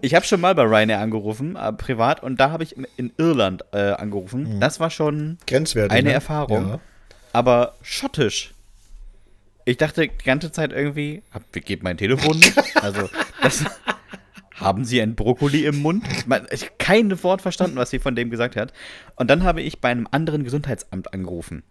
Ich 0.00 0.14
habe 0.14 0.24
schon 0.24 0.40
mal 0.40 0.54
bei 0.54 0.62
Ryanair 0.62 1.00
angerufen, 1.00 1.56
äh, 1.56 1.72
privat, 1.72 2.22
und 2.22 2.40
da 2.40 2.50
habe 2.50 2.64
ich 2.64 2.76
in 2.96 3.12
Irland 3.16 3.64
äh, 3.72 3.92
angerufen. 3.92 4.56
Mhm. 4.56 4.60
Das 4.60 4.80
war 4.80 4.90
schon 4.90 5.38
Grenzwertig, 5.46 5.96
eine 5.96 6.08
ne? 6.08 6.14
Erfahrung. 6.14 6.68
Ja. 6.68 6.80
Aber 7.32 7.74
schottisch. 7.82 8.54
Ich 9.66 9.76
dachte 9.76 10.08
die 10.08 10.24
ganze 10.24 10.52
Zeit 10.52 10.72
irgendwie, 10.72 11.22
wie 11.52 11.60
geht 11.60 11.82
mein 11.82 11.96
Telefon 11.96 12.38
nicht? 12.38 12.82
Also, 12.82 13.08
das, 13.42 13.64
haben 14.54 14.84
Sie 14.84 15.00
ein 15.00 15.14
Brokkoli 15.14 15.64
im 15.64 15.82
Mund? 15.82 16.04
Ich 16.50 16.62
habe 16.62 16.72
kein 16.78 17.22
Wort 17.22 17.42
verstanden, 17.42 17.76
was 17.76 17.90
sie 17.90 17.98
von 17.98 18.14
dem 18.14 18.30
gesagt 18.30 18.56
hat. 18.56 18.72
Und 19.16 19.30
dann 19.30 19.42
habe 19.42 19.62
ich 19.62 19.80
bei 19.80 19.90
einem 19.90 20.06
anderen 20.10 20.44
Gesundheitsamt 20.44 21.12
angerufen. 21.12 21.64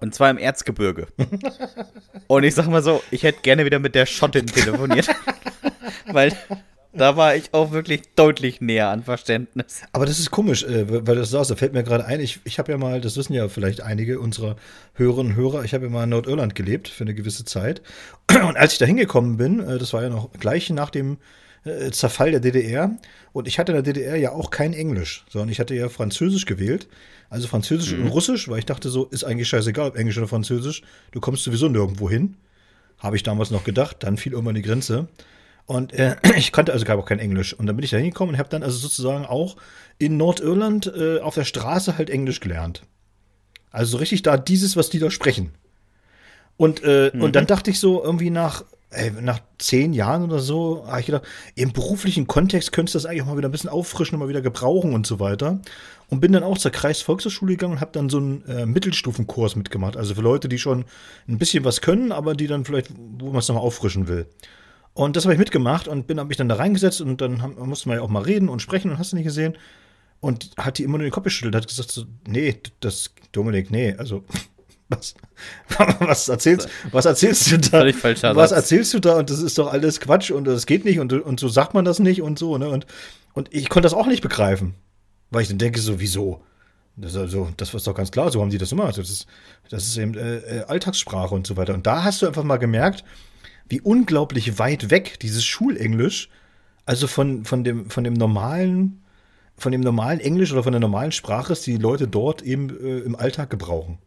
Und 0.00 0.14
zwar 0.14 0.30
im 0.30 0.38
Erzgebirge. 0.38 1.08
Und 2.28 2.44
ich 2.44 2.54
sag 2.54 2.68
mal 2.68 2.82
so, 2.82 3.02
ich 3.10 3.24
hätte 3.24 3.40
gerne 3.42 3.64
wieder 3.64 3.78
mit 3.78 3.94
der 3.94 4.06
Schottin 4.06 4.46
telefoniert. 4.46 5.08
weil 6.12 6.32
da 6.92 7.16
war 7.16 7.34
ich 7.36 7.52
auch 7.52 7.72
wirklich 7.72 8.02
deutlich 8.14 8.60
näher 8.60 8.88
an 8.88 9.02
Verständnis. 9.02 9.82
Aber 9.92 10.06
das 10.06 10.18
ist 10.18 10.30
komisch, 10.30 10.64
äh, 10.64 11.06
weil 11.06 11.16
das 11.16 11.30
sagst, 11.30 11.50
da 11.50 11.56
fällt 11.56 11.72
mir 11.72 11.82
gerade 11.82 12.04
ein, 12.04 12.20
ich, 12.20 12.40
ich 12.44 12.58
habe 12.58 12.72
ja 12.72 12.78
mal, 12.78 13.00
das 13.00 13.16
wissen 13.16 13.34
ja 13.34 13.48
vielleicht 13.48 13.82
einige 13.82 14.20
unserer 14.20 14.56
Hörerinnen 14.94 15.32
und 15.32 15.36
Hörer, 15.36 15.64
ich 15.64 15.74
habe 15.74 15.84
ja 15.84 15.90
mal 15.90 16.04
in 16.04 16.10
Nordirland 16.10 16.54
gelebt 16.54 16.88
für 16.88 17.04
eine 17.04 17.14
gewisse 17.14 17.44
Zeit. 17.44 17.82
Und 18.30 18.56
als 18.56 18.72
ich 18.72 18.78
da 18.78 18.86
hingekommen 18.86 19.36
bin, 19.36 19.60
äh, 19.60 19.78
das 19.78 19.92
war 19.92 20.02
ja 20.02 20.08
noch 20.08 20.32
gleich 20.32 20.70
nach 20.70 20.90
dem 20.90 21.18
äh, 21.64 21.90
Zerfall 21.90 22.30
der 22.30 22.40
DDR. 22.40 22.90
Und 23.32 23.46
ich 23.46 23.58
hatte 23.58 23.72
in 23.72 23.82
der 23.82 23.94
DDR 23.94 24.16
ja 24.16 24.32
auch 24.32 24.50
kein 24.50 24.72
Englisch, 24.72 25.24
sondern 25.28 25.50
ich 25.50 25.60
hatte 25.60 25.74
ja 25.74 25.88
Französisch 25.88 26.46
gewählt. 26.46 26.88
Also 27.30 27.46
Französisch 27.46 27.92
mhm. 27.92 28.06
und 28.06 28.08
Russisch, 28.08 28.48
weil 28.48 28.58
ich 28.58 28.66
dachte 28.66 28.88
so, 28.88 29.04
ist 29.06 29.24
eigentlich 29.24 29.48
scheißegal, 29.48 29.88
ob 29.88 29.96
Englisch 29.96 30.18
oder 30.18 30.28
Französisch. 30.28 30.82
Du 31.12 31.20
kommst 31.20 31.44
sowieso 31.44 31.68
nirgendwo 31.68 32.08
hin. 32.08 32.36
Habe 32.98 33.16
ich 33.16 33.22
damals 33.22 33.50
noch 33.50 33.64
gedacht. 33.64 33.98
Dann 34.00 34.16
fiel 34.16 34.32
irgendwann 34.32 34.54
die 34.54 34.62
Grenze. 34.62 35.08
Und 35.66 35.92
äh, 35.92 36.16
ich 36.36 36.52
kannte 36.52 36.72
also 36.72 36.84
gar 36.84 37.02
kein 37.04 37.18
Englisch. 37.18 37.52
Und 37.52 37.66
dann 37.66 37.76
bin 37.76 37.84
ich 37.84 37.90
da 37.90 37.98
hingekommen 37.98 38.34
und 38.34 38.38
habe 38.38 38.48
dann 38.48 38.62
also 38.62 38.78
sozusagen 38.78 39.26
auch 39.26 39.56
in 39.98 40.16
Nordirland 40.16 40.86
äh, 40.86 41.20
auf 41.20 41.34
der 41.34 41.44
Straße 41.44 41.98
halt 41.98 42.08
Englisch 42.08 42.40
gelernt. 42.40 42.82
Also 43.70 43.92
so 43.92 43.96
richtig 43.98 44.22
da 44.22 44.38
dieses, 44.38 44.76
was 44.76 44.88
die 44.88 44.98
da 44.98 45.10
sprechen. 45.10 45.52
Und, 46.56 46.82
äh, 46.82 47.12
mhm. 47.12 47.22
und 47.22 47.36
dann 47.36 47.46
dachte 47.46 47.70
ich 47.70 47.78
so 47.78 48.02
irgendwie 48.02 48.30
nach 48.30 48.64
ey, 48.90 49.12
nach 49.20 49.40
zehn 49.58 49.92
Jahren 49.92 50.24
oder 50.24 50.38
so, 50.38 50.86
habe 50.86 51.00
ich 51.00 51.06
gedacht, 51.06 51.24
im 51.54 51.72
beruflichen 51.72 52.26
Kontext 52.26 52.72
könntest 52.72 52.94
du 52.94 52.98
das 52.98 53.06
eigentlich 53.06 53.22
auch 53.22 53.26
mal 53.26 53.36
wieder 53.36 53.48
ein 53.48 53.52
bisschen 53.52 53.70
auffrischen 53.70 54.14
und 54.14 54.20
mal 54.20 54.28
wieder 54.28 54.40
gebrauchen 54.40 54.94
und 54.94 55.06
so 55.06 55.20
weiter. 55.20 55.60
Und 56.10 56.20
bin 56.20 56.32
dann 56.32 56.42
auch 56.42 56.56
zur 56.56 56.70
Kreisvolkshochschule 56.70 57.52
gegangen 57.52 57.74
und 57.74 57.80
habe 57.80 57.92
dann 57.92 58.08
so 58.08 58.16
einen 58.16 58.44
äh, 58.46 58.64
Mittelstufenkurs 58.64 59.56
mitgemacht. 59.56 59.96
Also 59.96 60.14
für 60.14 60.22
Leute, 60.22 60.48
die 60.48 60.58
schon 60.58 60.86
ein 61.28 61.36
bisschen 61.36 61.64
was 61.64 61.82
können, 61.82 62.12
aber 62.12 62.34
die 62.34 62.46
dann 62.46 62.64
vielleicht, 62.64 62.90
wo 62.96 63.26
man 63.26 63.40
es 63.40 63.48
nochmal 63.48 63.64
auffrischen 63.64 64.08
will. 64.08 64.26
Und 64.94 65.16
das 65.16 65.24
habe 65.24 65.34
ich 65.34 65.38
mitgemacht 65.38 65.86
und 65.86 66.06
bin, 66.06 66.18
habe 66.18 66.28
mich 66.28 66.38
dann 66.38 66.48
da 66.48 66.56
reingesetzt 66.56 67.02
und 67.02 67.20
dann 67.20 67.42
haben, 67.42 67.56
musste 67.68 67.88
man 67.88 67.98
ja 67.98 68.02
auch 68.02 68.08
mal 68.08 68.22
reden 68.22 68.48
und 68.48 68.62
sprechen 68.62 68.90
und 68.90 68.98
hast 68.98 69.12
du 69.12 69.16
nicht 69.16 69.26
gesehen. 69.26 69.56
Und 70.20 70.50
hat 70.56 70.78
die 70.78 70.82
immer 70.82 70.98
nur 70.98 71.06
den 71.06 71.12
Kopf 71.12 71.24
geschüttelt, 71.24 71.54
hat 71.54 71.68
gesagt 71.68 71.92
so, 71.92 72.04
nee, 72.26 72.60
das, 72.80 73.10
Dominik, 73.30 73.70
nee, 73.70 73.94
also 73.96 74.24
Was, 74.88 75.14
was, 76.00 76.28
erzählst, 76.28 76.68
was 76.92 77.04
erzählst 77.04 77.50
du 77.50 77.58
da? 77.58 77.80
Völlig 77.80 77.96
falscher 77.96 78.34
Was 78.34 78.52
erzählst 78.52 78.94
du 78.94 79.00
da? 79.00 79.18
Und 79.18 79.28
das 79.28 79.40
ist 79.40 79.58
doch 79.58 79.70
alles 79.70 80.00
Quatsch 80.00 80.30
und 80.30 80.44
das 80.44 80.64
geht 80.64 80.84
nicht 80.84 80.98
und, 80.98 81.12
und 81.12 81.38
so 81.38 81.48
sagt 81.48 81.74
man 81.74 81.84
das 81.84 81.98
nicht 81.98 82.22
und 82.22 82.38
so, 82.38 82.56
ne? 82.56 82.70
Und, 82.70 82.86
und 83.34 83.54
ich 83.54 83.68
konnte 83.68 83.84
das 83.86 83.92
auch 83.92 84.06
nicht 84.06 84.22
begreifen. 84.22 84.74
Weil 85.30 85.42
ich 85.42 85.48
dann 85.48 85.58
denke, 85.58 85.80
so, 85.80 86.00
wieso? 86.00 86.42
Das, 86.96 87.16
also, 87.16 87.48
das 87.56 87.72
ist 87.72 87.86
doch 87.86 87.94
ganz 87.94 88.10
klar, 88.10 88.30
so 88.30 88.40
haben 88.40 88.50
die 88.50 88.58
das 88.58 88.72
immer. 88.72 88.86
Das 88.86 88.98
ist, 88.98 89.26
das 89.70 89.86
ist 89.86 89.96
eben 89.98 90.16
äh, 90.16 90.38
äh, 90.38 90.64
Alltagssprache 90.64 91.34
und 91.34 91.46
so 91.46 91.56
weiter. 91.56 91.74
Und 91.74 91.86
da 91.86 92.02
hast 92.02 92.22
du 92.22 92.26
einfach 92.26 92.44
mal 92.44 92.56
gemerkt, 92.56 93.04
wie 93.68 93.80
unglaublich 93.80 94.58
weit 94.58 94.90
weg 94.90 95.20
dieses 95.20 95.44
Schulenglisch, 95.44 96.28
also 96.86 97.06
von, 97.06 97.44
von, 97.44 97.64
dem, 97.64 97.90
von 97.90 98.02
dem 98.02 98.14
normalen, 98.14 99.02
von 99.56 99.72
dem 99.72 99.82
normalen 99.82 100.20
Englisch 100.20 100.52
oder 100.52 100.62
von 100.62 100.72
der 100.72 100.80
normalen 100.80 101.12
Sprache 101.12 101.52
ist, 101.52 101.66
die 101.66 101.72
die 101.72 101.82
Leute 101.82 102.08
dort 102.08 102.42
eben 102.42 102.70
äh, 102.70 103.00
im 103.00 103.14
Alltag 103.14 103.50
gebrauchen. 103.50 103.98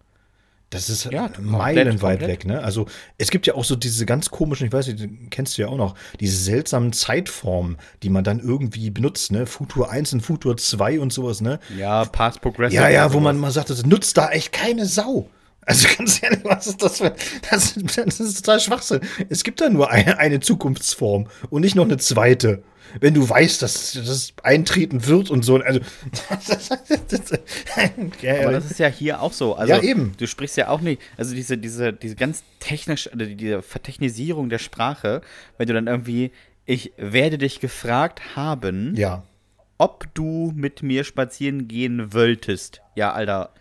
Das 0.71 0.89
ist 0.89 1.03
Ja, 1.11 1.29
meilenweit 1.39 2.21
weg, 2.21 2.45
ne? 2.45 2.63
Also 2.63 2.87
es 3.17 3.29
gibt 3.29 3.45
ja 3.45 3.55
auch 3.55 3.65
so 3.65 3.75
diese 3.75 4.05
ganz 4.05 4.31
komischen, 4.31 4.67
ich 4.67 4.73
weiß 4.73 4.87
nicht, 4.87 4.99
die 5.01 5.27
kennst 5.29 5.57
du 5.57 5.63
ja 5.63 5.67
auch 5.67 5.75
noch, 5.77 5.95
diese 6.19 6.37
seltsamen 6.37 6.93
Zeitformen, 6.93 7.77
die 8.03 8.09
man 8.09 8.23
dann 8.23 8.39
irgendwie 8.39 8.89
benutzt, 8.89 9.33
ne? 9.33 9.45
Futur 9.45 9.91
1 9.91 10.13
und 10.13 10.21
Futur 10.21 10.55
2 10.55 11.01
und 11.01 11.11
sowas, 11.11 11.41
ne? 11.41 11.59
Ja, 11.77 12.05
Past 12.05 12.39
Progressive. 12.41 12.81
Ja, 12.81 12.89
ja, 12.89 13.11
wo 13.11 13.19
man 13.19 13.37
mal 13.37 13.51
sagt, 13.51 13.69
das 13.69 13.85
nutzt 13.85 14.17
da 14.17 14.29
echt 14.29 14.53
keine 14.53 14.85
Sau. 14.85 15.29
Also 15.65 15.87
ganz 15.97 16.23
ehrlich, 16.23 16.39
was 16.43 16.67
ist 16.67 16.81
das 16.81 16.97
für. 16.97 17.13
Das, 17.49 17.75
das 17.95 18.19
ist 18.19 18.45
total 18.45 18.59
Schwachsinn. 18.59 19.01
Es 19.29 19.43
gibt 19.43 19.61
da 19.61 19.69
nur 19.69 19.91
eine, 19.91 20.17
eine 20.17 20.39
Zukunftsform 20.39 21.27
und 21.49 21.61
nicht 21.61 21.75
noch 21.75 21.85
eine 21.85 21.97
zweite. 21.97 22.63
Wenn 22.99 23.13
du 23.13 23.27
weißt, 23.27 23.61
dass 23.61 23.93
das 23.93 24.33
eintreten 24.43 25.05
wird 25.05 25.29
und 25.29 25.43
so. 25.43 25.57
Also. 25.57 25.79
ja, 28.21 28.41
Aber 28.43 28.51
das 28.51 28.69
ist 28.69 28.79
ja 28.79 28.87
hier 28.87 29.21
auch 29.21 29.33
so. 29.33 29.55
Also, 29.55 29.73
Ja, 29.73 29.81
eben. 29.81 30.13
Du 30.17 30.27
sprichst 30.27 30.57
ja 30.57 30.69
auch 30.69 30.81
nicht, 30.81 31.01
also 31.17 31.33
diese, 31.35 31.57
diese, 31.57 31.93
diese 31.93 32.15
ganz 32.15 32.43
technisch, 32.59 33.11
also 33.11 33.25
diese 33.25 33.61
Vertechnisierung 33.61 34.49
der 34.49 34.59
Sprache, 34.59 35.21
wenn 35.57 35.67
du 35.67 35.73
dann 35.73 35.87
irgendwie, 35.87 36.31
ich 36.65 36.91
werde 36.97 37.37
dich 37.37 37.59
gefragt 37.59 38.35
haben, 38.35 38.95
ja. 38.95 39.23
ob 39.77 40.07
du 40.13 40.51
mit 40.55 40.83
mir 40.83 41.03
spazieren 41.03 41.67
gehen 41.67 42.13
wolltest. 42.13 42.81
Ja, 42.95 43.13
Alter, 43.13 43.53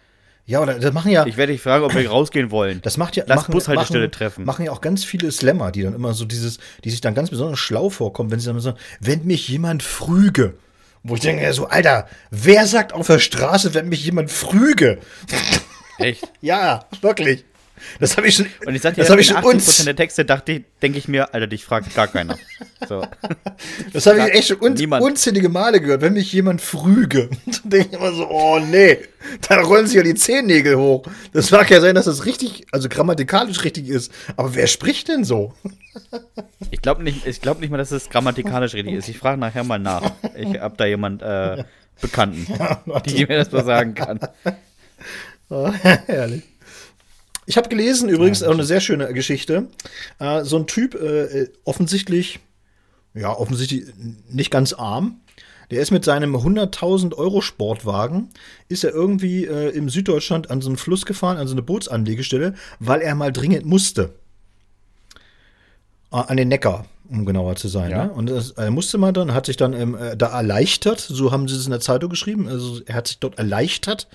Ja, 0.51 0.61
oder 0.61 0.81
das 0.81 0.93
machen 0.93 1.13
ja. 1.13 1.25
ich 1.27 1.37
werde 1.37 1.53
dich 1.53 1.63
fragen, 1.63 1.85
ob 1.85 1.95
wir 1.95 2.11
rausgehen 2.11 2.51
wollen. 2.51 2.83
Das 2.83 2.97
macht 2.97 3.15
ja 3.15 3.23
Lass 3.25 3.43
machen, 3.43 3.53
Bushaltestelle 3.53 4.07
machen, 4.07 4.11
treffen. 4.11 4.45
Machen 4.45 4.65
ja 4.65 4.73
auch 4.73 4.81
ganz 4.81 5.05
viele 5.05 5.31
Slammer, 5.31 5.71
die 5.71 5.85
dann 5.85 5.95
immer 5.95 6.13
so 6.13 6.25
dieses, 6.25 6.59
die 6.83 6.91
sich 6.91 7.01
dann 7.01 7.15
ganz 7.15 7.31
besonders 7.31 7.61
schlau 7.61 7.89
vorkommen, 7.89 8.33
wenn 8.33 8.41
sie 8.41 8.47
dann 8.47 8.59
sagen, 8.59 8.77
wenn 8.99 9.25
mich 9.25 9.47
jemand 9.47 9.85
früge. 9.85 10.55
Wo 11.05 11.15
ich 11.15 11.21
denke, 11.21 11.45
ja 11.45 11.53
so, 11.53 11.69
Alter, 11.69 12.09
wer 12.33 12.67
sagt 12.67 12.93
auf 12.93 13.07
der 13.07 13.21
Straße, 13.21 13.75
wenn 13.75 13.89
mich 13.89 14.05
jemand 14.05 14.29
früge? 14.33 14.99
Echt? 15.99 16.29
Ja, 16.41 16.85
wirklich. 17.01 17.45
Das 17.99 18.17
habe 18.17 18.29
ich 18.29 18.35
schon. 18.37 18.47
Und 18.67 18.75
ich 18.75 18.83
sag 18.83 18.95
dir, 18.95 19.03
das 19.03 19.11
habe 19.11 19.21
ich 19.21 19.27
schon 19.27 19.37
80% 19.37 19.45
uns. 19.45 19.85
der 19.85 19.97
Texte 19.97 20.25
dachte 20.25 20.53
ich, 20.53 20.63
denke 20.83 20.99
ich 20.99 21.09
mir, 21.09 21.35
Alter, 21.35 21.47
dich 21.47 21.65
fragt 21.65 21.95
gar 21.95 22.09
keiner. 22.09 22.39
So. 22.89 23.07
Das 23.93 24.07
habe 24.07 24.19
ich 24.19 24.35
echt 24.35 24.49
schon 24.49 24.61
un, 24.61 24.73
Niemand. 24.75 25.03
unzählige 25.05 25.49
Male 25.49 25.81
gehört, 25.81 26.01
wenn 26.01 26.15
mich 26.15 26.33
jemand 26.33 26.61
früge. 26.63 27.29
Dann 27.47 27.71
denke 27.71 27.89
ich 27.89 27.93
immer 27.95 28.13
so, 28.13 28.29
oh 28.31 28.59
nee, 28.59 28.99
da 29.49 29.61
rollen 29.61 29.87
sich 29.87 29.97
ja 29.97 30.03
die 30.03 30.15
Zehennägel 30.15 30.77
hoch. 30.77 31.05
Das 31.33 31.51
mag 31.51 31.71
ja 31.71 31.81
sein, 31.81 31.95
dass 31.95 32.07
das 32.07 32.25
richtig, 32.25 32.67
also 32.73 32.89
grammatikalisch 32.89 33.65
richtig 33.65 33.89
ist. 33.89 34.11
Aber 34.37 34.55
wer 34.55 34.67
spricht 34.67 35.09
denn 35.09 35.25
so? 35.25 35.53
Ich 36.73 36.83
glaube 36.83 37.03
nicht, 37.03 37.27
ich 37.27 37.41
glaub 37.41 37.59
nicht 37.61 37.71
mal, 37.71 37.79
dass 37.79 37.91
es 37.91 38.09
grammatikalisch 38.11 38.75
richtig 38.75 38.95
ist. 38.95 39.09
Ich 39.09 39.19
frage 39.19 39.39
nachher 39.41 39.65
mal 39.65 39.81
nach. 39.81 40.13
Ich 40.37 40.61
habe 40.61 40.77
da 40.77 40.87
jemand 40.87 41.21
äh, 41.21 41.65
Bekannten, 42.01 42.47
die 43.07 43.27
mir 43.27 43.39
das 43.39 43.51
mal 43.51 43.65
sagen 43.65 43.95
kann. 43.95 44.21
Oh, 45.49 45.69
herrlich. 45.73 46.45
Ich 47.51 47.57
habe 47.57 47.69
gelesen, 47.69 48.09
übrigens, 48.09 48.45
auch 48.45 48.53
eine 48.53 48.63
sehr 48.63 48.79
schöne 48.81 49.13
Geschichte. 49.13 49.67
Äh, 50.21 50.45
so 50.45 50.57
ein 50.57 50.69
Typ, 50.69 50.95
äh, 50.95 51.49
offensichtlich, 51.65 52.39
ja, 53.13 53.37
offensichtlich 53.37 53.87
nicht 54.29 54.53
ganz 54.53 54.73
arm. 54.73 55.21
Der 55.73 55.83
ist 55.83 55.91
mit 55.91 56.05
seinem 56.05 56.37
100.000 56.37 57.13
Euro 57.17 57.41
Sportwagen, 57.41 58.29
ist 58.69 58.85
er 58.85 58.93
irgendwie 58.93 59.47
äh, 59.47 59.71
im 59.71 59.89
Süddeutschland 59.89 60.49
an 60.49 60.61
so 60.61 60.69
einen 60.69 60.77
Fluss 60.77 61.05
gefahren, 61.07 61.39
an 61.39 61.49
so 61.49 61.55
eine 61.55 61.63
Bootsanlegestelle, 61.63 62.55
weil 62.79 63.01
er 63.01 63.17
mal 63.17 63.33
dringend 63.33 63.67
musste. 63.67 64.15
Äh, 66.13 66.19
an 66.19 66.37
den 66.37 66.47
Neckar, 66.47 66.85
um 67.09 67.27
genauer 67.27 67.57
zu 67.57 67.67
sein. 67.67 67.91
Ja. 67.91 68.05
Ne? 68.05 68.13
Und 68.13 68.31
das, 68.31 68.53
er 68.53 68.71
musste 68.71 68.97
mal 68.97 69.13
dann, 69.13 69.35
hat 69.35 69.47
sich 69.47 69.57
dann 69.57 69.73
ähm, 69.73 69.97
äh, 69.97 70.17
da 70.17 70.29
erleichtert, 70.29 71.01
so 71.01 71.33
haben 71.33 71.49
sie 71.49 71.57
es 71.57 71.65
in 71.65 71.73
der 71.73 71.81
Zeitung 71.81 72.11
geschrieben, 72.11 72.47
also 72.47 72.81
er 72.87 72.95
hat 72.95 73.09
sich 73.09 73.19
dort 73.19 73.39
erleichtert. 73.39 74.07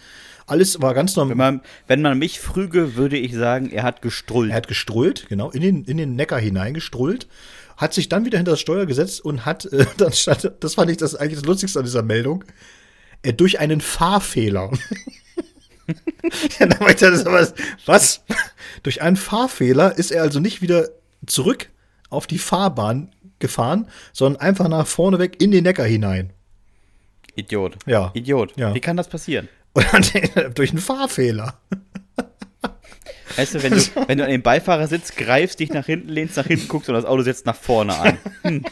Alles 0.48 0.82
war 0.82 0.94
ganz 0.94 1.16
normal. 1.16 1.32
Wenn 1.32 1.38
man, 1.38 1.62
wenn 1.88 2.02
man 2.02 2.18
mich 2.20 2.40
früge, 2.40 2.96
würde 2.96 3.18
ich 3.18 3.34
sagen, 3.34 3.72
er 3.72 3.84
hat 3.84 4.02
gestrullt. 4.02 4.52
Er 4.52 4.58
hat 4.58 4.68
gestrullt, 4.68 5.26
genau, 5.28 5.50
in 5.50 5.62
den, 5.62 5.84
in 5.86 5.98
den 5.98 6.16
Neckar 6.16 6.40
hineingestrullt, 6.40 7.28
hat 7.78 7.94
sich 7.94 8.10
dann 8.10 8.26
wieder 8.26 8.38
hinter 8.38 8.52
das 8.52 8.62
Steuer 8.62 8.86
gesetzt 8.86 9.24
und 9.24 9.46
hat, 9.46 9.66
äh, 9.66 9.86
dann 9.98 10.14
stand, 10.14 10.52
das 10.60 10.76
fand 10.76 10.92
ich 10.92 10.98
das 10.98 11.16
eigentlich 11.16 11.40
das 11.40 11.46
Lustigste 11.46 11.80
an 11.80 11.86
dieser 11.86 12.04
Meldung, 12.04 12.44
äh, 13.24 13.34
durch 13.34 13.60
einen 13.60 13.82
Fahrfehler. 13.82 14.72
ja, 16.60 16.66
dann 16.68 16.82
er, 16.82 16.94
das 16.94 17.26
aber, 17.26 17.48
was? 17.86 18.24
durch 18.84 19.02
einen 19.02 19.16
Fahrfehler 19.16 19.98
ist 19.98 20.12
er 20.12 20.22
also 20.22 20.40
nicht 20.40 20.62
wieder 20.62 20.90
zurück 21.26 21.70
auf 22.10 22.28
die 22.28 22.38
Fahrbahn 22.38 23.12
gefahren, 23.40 23.88
sondern 24.14 24.42
einfach 24.42 24.68
nach 24.68 24.88
vorne 24.88 25.20
weg 25.20 25.42
in 25.42 25.52
den 25.52 25.64
Neckar 25.64 25.86
hinein. 25.86 26.32
Idiot. 27.36 27.78
Ja. 27.86 28.12
Idiot. 28.14 28.54
Ja. 28.56 28.74
Wie 28.74 28.80
kann 28.80 28.96
das 28.96 29.10
passieren? 29.10 29.50
Durch 30.56 30.72
einen 30.72 30.80
Fahrfehler. 30.80 31.60
Weißt 33.36 33.56
du, 33.56 33.64
wenn 33.64 33.74
du, 33.74 33.80
wenn 34.08 34.18
du 34.18 34.24
an 34.24 34.30
den 34.30 34.42
Beifahrersitz 34.42 35.16
greifst, 35.16 35.60
dich 35.60 35.72
nach 35.72 35.86
hinten 35.86 36.10
lehnst, 36.10 36.38
nach 36.38 36.48
hinten 36.48 36.68
guckst 36.68 36.90
und 36.90 36.96
das 36.96 37.06
Auto 37.06 37.22
setzt 37.24 37.46
nach 37.46 37.56
vorne 37.56 37.96
an. 37.96 38.18
Hm. 38.44 38.66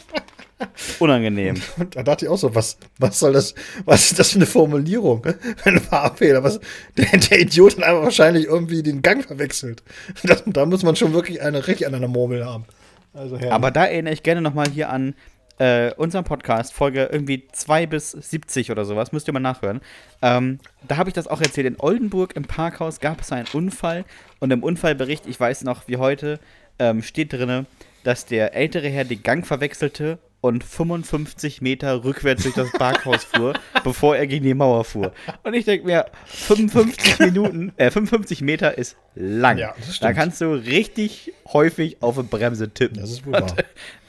Unangenehm. 0.99 1.61
Und 1.77 1.95
da 1.95 2.03
dachte 2.03 2.25
ich 2.25 2.31
auch 2.31 2.37
so, 2.37 2.55
was, 2.55 2.77
was 2.97 3.19
soll 3.19 3.33
das, 3.33 3.53
was 3.83 4.11
ist 4.11 4.19
das 4.19 4.31
für 4.31 4.37
eine 4.37 4.45
Formulierung? 4.45 5.25
Ein 5.65 5.81
Fahrfehler, 5.81 6.41
was, 6.41 6.61
der, 6.97 7.17
der 7.17 7.41
Idiot 7.41 7.77
hat 7.77 7.83
einfach 7.83 8.03
wahrscheinlich 8.03 8.45
irgendwie 8.45 8.81
den 8.81 9.01
Gang 9.01 9.25
verwechselt. 9.25 9.83
Das, 10.23 10.43
da 10.45 10.65
muss 10.65 10.83
man 10.83 10.95
schon 10.95 11.13
wirklich 11.13 11.41
eine 11.41 11.67
richtig 11.67 11.85
an 11.85 11.95
einer 11.95 12.07
Murmel 12.07 12.45
haben. 12.45 12.65
Also. 13.13 13.37
Aber 13.49 13.71
da 13.71 13.85
erinnere 13.85 14.13
ich 14.13 14.23
gerne 14.23 14.41
nochmal 14.41 14.69
hier 14.69 14.89
an 14.89 15.15
äh, 15.59 15.93
unseren 15.95 16.23
Podcast, 16.23 16.73
Folge 16.73 17.09
irgendwie 17.11 17.47
2 17.51 17.85
bis 17.85 18.11
70 18.11 18.71
oder 18.71 18.85
sowas, 18.85 19.11
müsst 19.11 19.27
ihr 19.27 19.33
mal 19.33 19.39
nachhören. 19.39 19.81
Ähm, 20.21 20.59
da 20.87 20.97
habe 20.97 21.09
ich 21.09 21.13
das 21.13 21.27
auch 21.27 21.41
erzählt. 21.41 21.67
In 21.67 21.79
Oldenburg 21.79 22.35
im 22.35 22.43
Parkhaus 22.43 22.99
gab 22.99 23.21
es 23.21 23.31
einen 23.31 23.47
Unfall 23.53 24.05
und 24.39 24.51
im 24.51 24.63
Unfallbericht, 24.63 25.27
ich 25.27 25.39
weiß 25.39 25.63
noch 25.63 25.87
wie 25.87 25.97
heute, 25.97 26.39
ähm, 26.79 27.01
steht 27.01 27.33
drinne, 27.33 27.65
dass 28.03 28.25
der 28.25 28.55
ältere 28.55 28.89
Herr 28.89 29.05
den 29.05 29.23
Gang 29.23 29.45
verwechselte 29.45 30.17
und 30.43 30.61
55 30.65 31.61
Meter 31.61 32.03
rückwärts 32.03 32.43
durch 32.43 32.53
das 32.53 32.69
Parkhaus 32.73 33.23
fuhr, 33.23 33.53
bevor 33.85 34.17
er 34.17 34.27
gegen 34.27 34.43
die 34.43 34.53
Mauer 34.53 34.83
fuhr. 34.83 35.13
Und 35.43 35.53
ich 35.53 35.63
denke 35.63 35.85
mir, 35.85 36.07
55 36.25 37.19
Minuten, 37.19 37.71
äh, 37.77 37.89
55 37.89 38.41
Meter 38.41 38.77
ist 38.77 38.97
lang. 39.15 39.57
Ja, 39.57 39.73
da 40.01 40.11
kannst 40.11 40.41
du 40.41 40.51
richtig 40.51 41.31
häufig 41.47 42.03
auf 42.03 42.19
eine 42.19 42.27
Bremse 42.27 42.69
tippen. 42.69 42.99
Das 42.99 43.09
ist 43.09 43.25
wohl 43.25 43.31
wahr. 43.31 43.55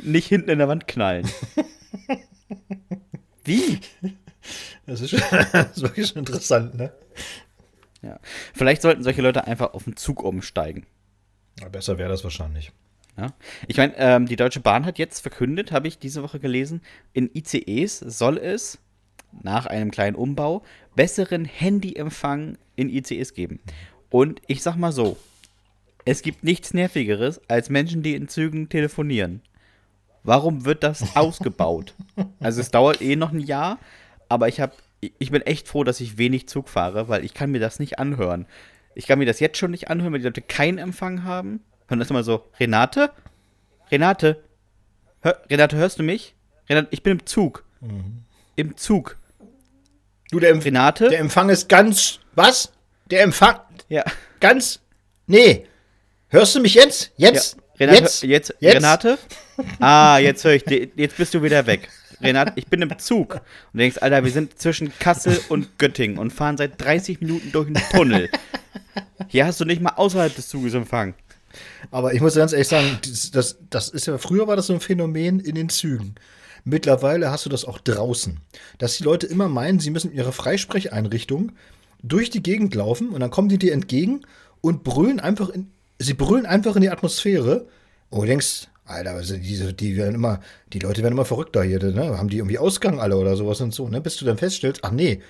Nicht 0.00 0.26
hinten 0.26 0.50
in 0.50 0.58
der 0.58 0.66
Wand 0.66 0.88
knallen. 0.88 1.30
Wie? 3.44 3.78
das, 4.86 5.02
ist 5.02 5.10
schon, 5.10 5.20
das 5.52 5.76
ist 5.76 5.82
wirklich 5.82 6.08
schon 6.08 6.18
interessant, 6.18 6.74
ne? 6.74 6.92
Ja. 8.02 8.18
Vielleicht 8.54 8.82
sollten 8.82 9.04
solche 9.04 9.22
Leute 9.22 9.46
einfach 9.46 9.72
auf 9.72 9.84
den 9.84 9.96
Zug 9.96 10.24
umsteigen. 10.24 10.84
Besser 11.70 11.96
wäre 11.96 12.08
das 12.08 12.24
wahrscheinlich. 12.24 12.72
Ja? 13.16 13.28
Ich 13.68 13.76
meine, 13.76 13.94
ähm, 13.96 14.26
die 14.26 14.36
Deutsche 14.36 14.60
Bahn 14.60 14.84
hat 14.84 14.98
jetzt 14.98 15.20
verkündet, 15.20 15.72
habe 15.72 15.88
ich 15.88 15.98
diese 15.98 16.22
Woche 16.22 16.40
gelesen, 16.40 16.80
in 17.12 17.30
ICEs 17.32 17.98
soll 17.98 18.38
es 18.38 18.78
nach 19.42 19.66
einem 19.66 19.90
kleinen 19.90 20.16
Umbau 20.16 20.62
besseren 20.94 21.44
Handyempfang 21.44 22.56
in 22.76 22.88
ICEs 22.88 23.34
geben. 23.34 23.60
Und 24.10 24.40
ich 24.46 24.62
sag 24.62 24.76
mal 24.76 24.92
so, 24.92 25.16
es 26.04 26.22
gibt 26.22 26.44
nichts 26.44 26.74
Nervigeres 26.74 27.40
als 27.48 27.70
Menschen, 27.70 28.02
die 28.02 28.14
in 28.14 28.28
Zügen 28.28 28.68
telefonieren. 28.68 29.42
Warum 30.22 30.64
wird 30.64 30.82
das 30.82 31.16
ausgebaut? 31.16 31.94
Also 32.40 32.60
es 32.60 32.70
dauert 32.70 33.00
eh 33.00 33.16
noch 33.16 33.32
ein 33.32 33.40
Jahr, 33.40 33.78
aber 34.28 34.48
ich 34.48 34.60
habe 34.60 34.74
ich 35.18 35.30
bin 35.30 35.42
echt 35.42 35.68
froh, 35.68 35.84
dass 35.84 36.00
ich 36.00 36.16
wenig 36.16 36.48
Zug 36.48 36.70
fahre, 36.70 37.08
weil 37.08 37.24
ich 37.24 37.34
kann 37.34 37.50
mir 37.50 37.60
das 37.60 37.78
nicht 37.78 37.98
anhören. 37.98 38.46
Ich 38.94 39.06
kann 39.06 39.18
mir 39.18 39.26
das 39.26 39.40
jetzt 39.40 39.58
schon 39.58 39.70
nicht 39.70 39.90
anhören, 39.90 40.12
weil 40.12 40.20
die 40.20 40.26
Leute 40.26 40.40
keinen 40.40 40.78
Empfang 40.78 41.24
haben. 41.24 41.60
Und 41.90 41.98
das 41.98 42.06
ist 42.06 42.10
immer 42.10 42.22
so, 42.24 42.44
Renate? 42.58 43.10
Renate? 43.90 44.42
Hör, 45.20 45.40
Renate, 45.50 45.76
hörst 45.76 45.98
du 45.98 46.02
mich? 46.02 46.34
Renate, 46.68 46.88
ich 46.90 47.02
bin 47.02 47.12
im 47.18 47.26
Zug. 47.26 47.64
Im 48.56 48.76
Zug. 48.76 49.16
Du, 50.30 50.40
der, 50.40 50.50
Empf 50.50 50.64
Renate? 50.64 51.08
der 51.08 51.18
Empfang 51.20 51.48
ist 51.50 51.68
ganz. 51.68 52.18
Was? 52.34 52.72
Der 53.10 53.22
Empfang. 53.22 53.60
ja. 53.88 54.04
Ganz. 54.40 54.80
Nee. 55.26 55.66
Hörst 56.28 56.54
du 56.54 56.60
mich 56.60 56.74
jetzt? 56.74 57.12
ja. 57.16 57.28
Jetzt? 57.30 57.56
Renate, 57.78 57.98
jetzt? 58.02 58.22
jetzt, 58.22 58.54
Jetzt? 58.60 58.74
Renate? 58.76 59.18
Ah, 59.78 60.18
jetzt 60.18 60.42
höre 60.44 60.54
ich 60.54 60.64
dich. 60.64 60.90
Jetzt 60.96 61.16
bist 61.16 61.32
du 61.32 61.42
wieder 61.42 61.66
weg. 61.66 61.88
Renate, 62.20 62.52
ich 62.56 62.66
bin 62.66 62.82
im 62.82 62.98
Zug. 62.98 63.34
Und 63.34 63.42
du 63.74 63.78
denkst, 63.78 63.98
Alter, 64.00 64.24
wir 64.24 64.30
sind 64.32 64.58
zwischen 64.58 64.92
Kassel 64.98 65.40
und 65.48 65.78
Göttingen 65.78 66.18
und 66.18 66.32
fahren 66.32 66.56
seit 66.56 66.80
30 66.80 67.20
Minuten 67.20 67.52
durch 67.52 67.68
einen 67.68 67.82
Tunnel. 67.92 68.30
Hier 69.28 69.46
hast 69.46 69.60
du 69.60 69.64
nicht 69.64 69.80
mal 69.80 69.92
außerhalb 69.94 70.34
des 70.34 70.48
Zuges 70.48 70.74
Empfang. 70.74 71.14
Aber 71.90 72.14
ich 72.14 72.20
muss 72.20 72.34
ganz 72.34 72.52
ehrlich 72.52 72.68
sagen, 72.68 72.98
das, 73.32 73.58
das, 73.70 73.88
ist 73.88 74.06
ja, 74.06 74.18
früher 74.18 74.46
war 74.46 74.56
das 74.56 74.66
so 74.66 74.74
ein 74.74 74.80
Phänomen 74.80 75.40
in 75.40 75.54
den 75.54 75.68
Zügen. 75.68 76.14
Mittlerweile 76.64 77.30
hast 77.30 77.44
du 77.44 77.50
das 77.50 77.64
auch 77.64 77.78
draußen. 77.78 78.38
Dass 78.78 78.96
die 78.96 79.04
Leute 79.04 79.26
immer 79.26 79.48
meinen, 79.48 79.80
sie 79.80 79.90
müssen 79.90 80.12
ihre 80.12 80.32
Freisprecheinrichtung 80.32 81.52
durch 82.02 82.30
die 82.30 82.42
Gegend 82.42 82.74
laufen 82.74 83.10
und 83.10 83.20
dann 83.20 83.30
kommen 83.30 83.48
die 83.48 83.58
dir 83.58 83.72
entgegen 83.72 84.22
und 84.60 84.82
brüllen 84.82 85.20
einfach 85.20 85.50
in, 85.50 85.70
sie 85.98 86.14
brüllen 86.14 86.46
einfach 86.46 86.76
in 86.76 86.82
die 86.82 86.90
Atmosphäre. 86.90 87.66
Und 88.10 88.22
du 88.22 88.26
denkst, 88.26 88.68
Alter, 88.86 89.12
also 89.12 89.36
diese, 89.36 89.72
die 89.72 89.96
werden 89.96 90.14
immer, 90.14 90.40
die 90.72 90.78
Leute 90.78 91.02
werden 91.02 91.14
immer 91.14 91.24
verrückter 91.24 91.62
hier, 91.62 91.82
ne? 91.82 92.18
Haben 92.18 92.28
die 92.28 92.38
irgendwie 92.38 92.58
Ausgang 92.58 93.00
alle 93.00 93.16
oder 93.16 93.36
sowas 93.36 93.60
und 93.60 93.72
so, 93.72 93.88
ne? 93.88 94.00
Bis 94.00 94.16
du 94.16 94.24
dann 94.24 94.36
feststellst, 94.36 94.84
ach 94.84 94.90
nee, 94.90 95.22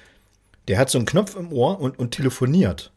der 0.67 0.79
hat 0.79 0.91
so 0.91 0.99
einen 0.99 1.07
Knopf 1.07 1.37
im 1.37 1.53
Ohr 1.53 1.81
und, 1.81 1.99
und 1.99 2.11
telefoniert. 2.11 2.93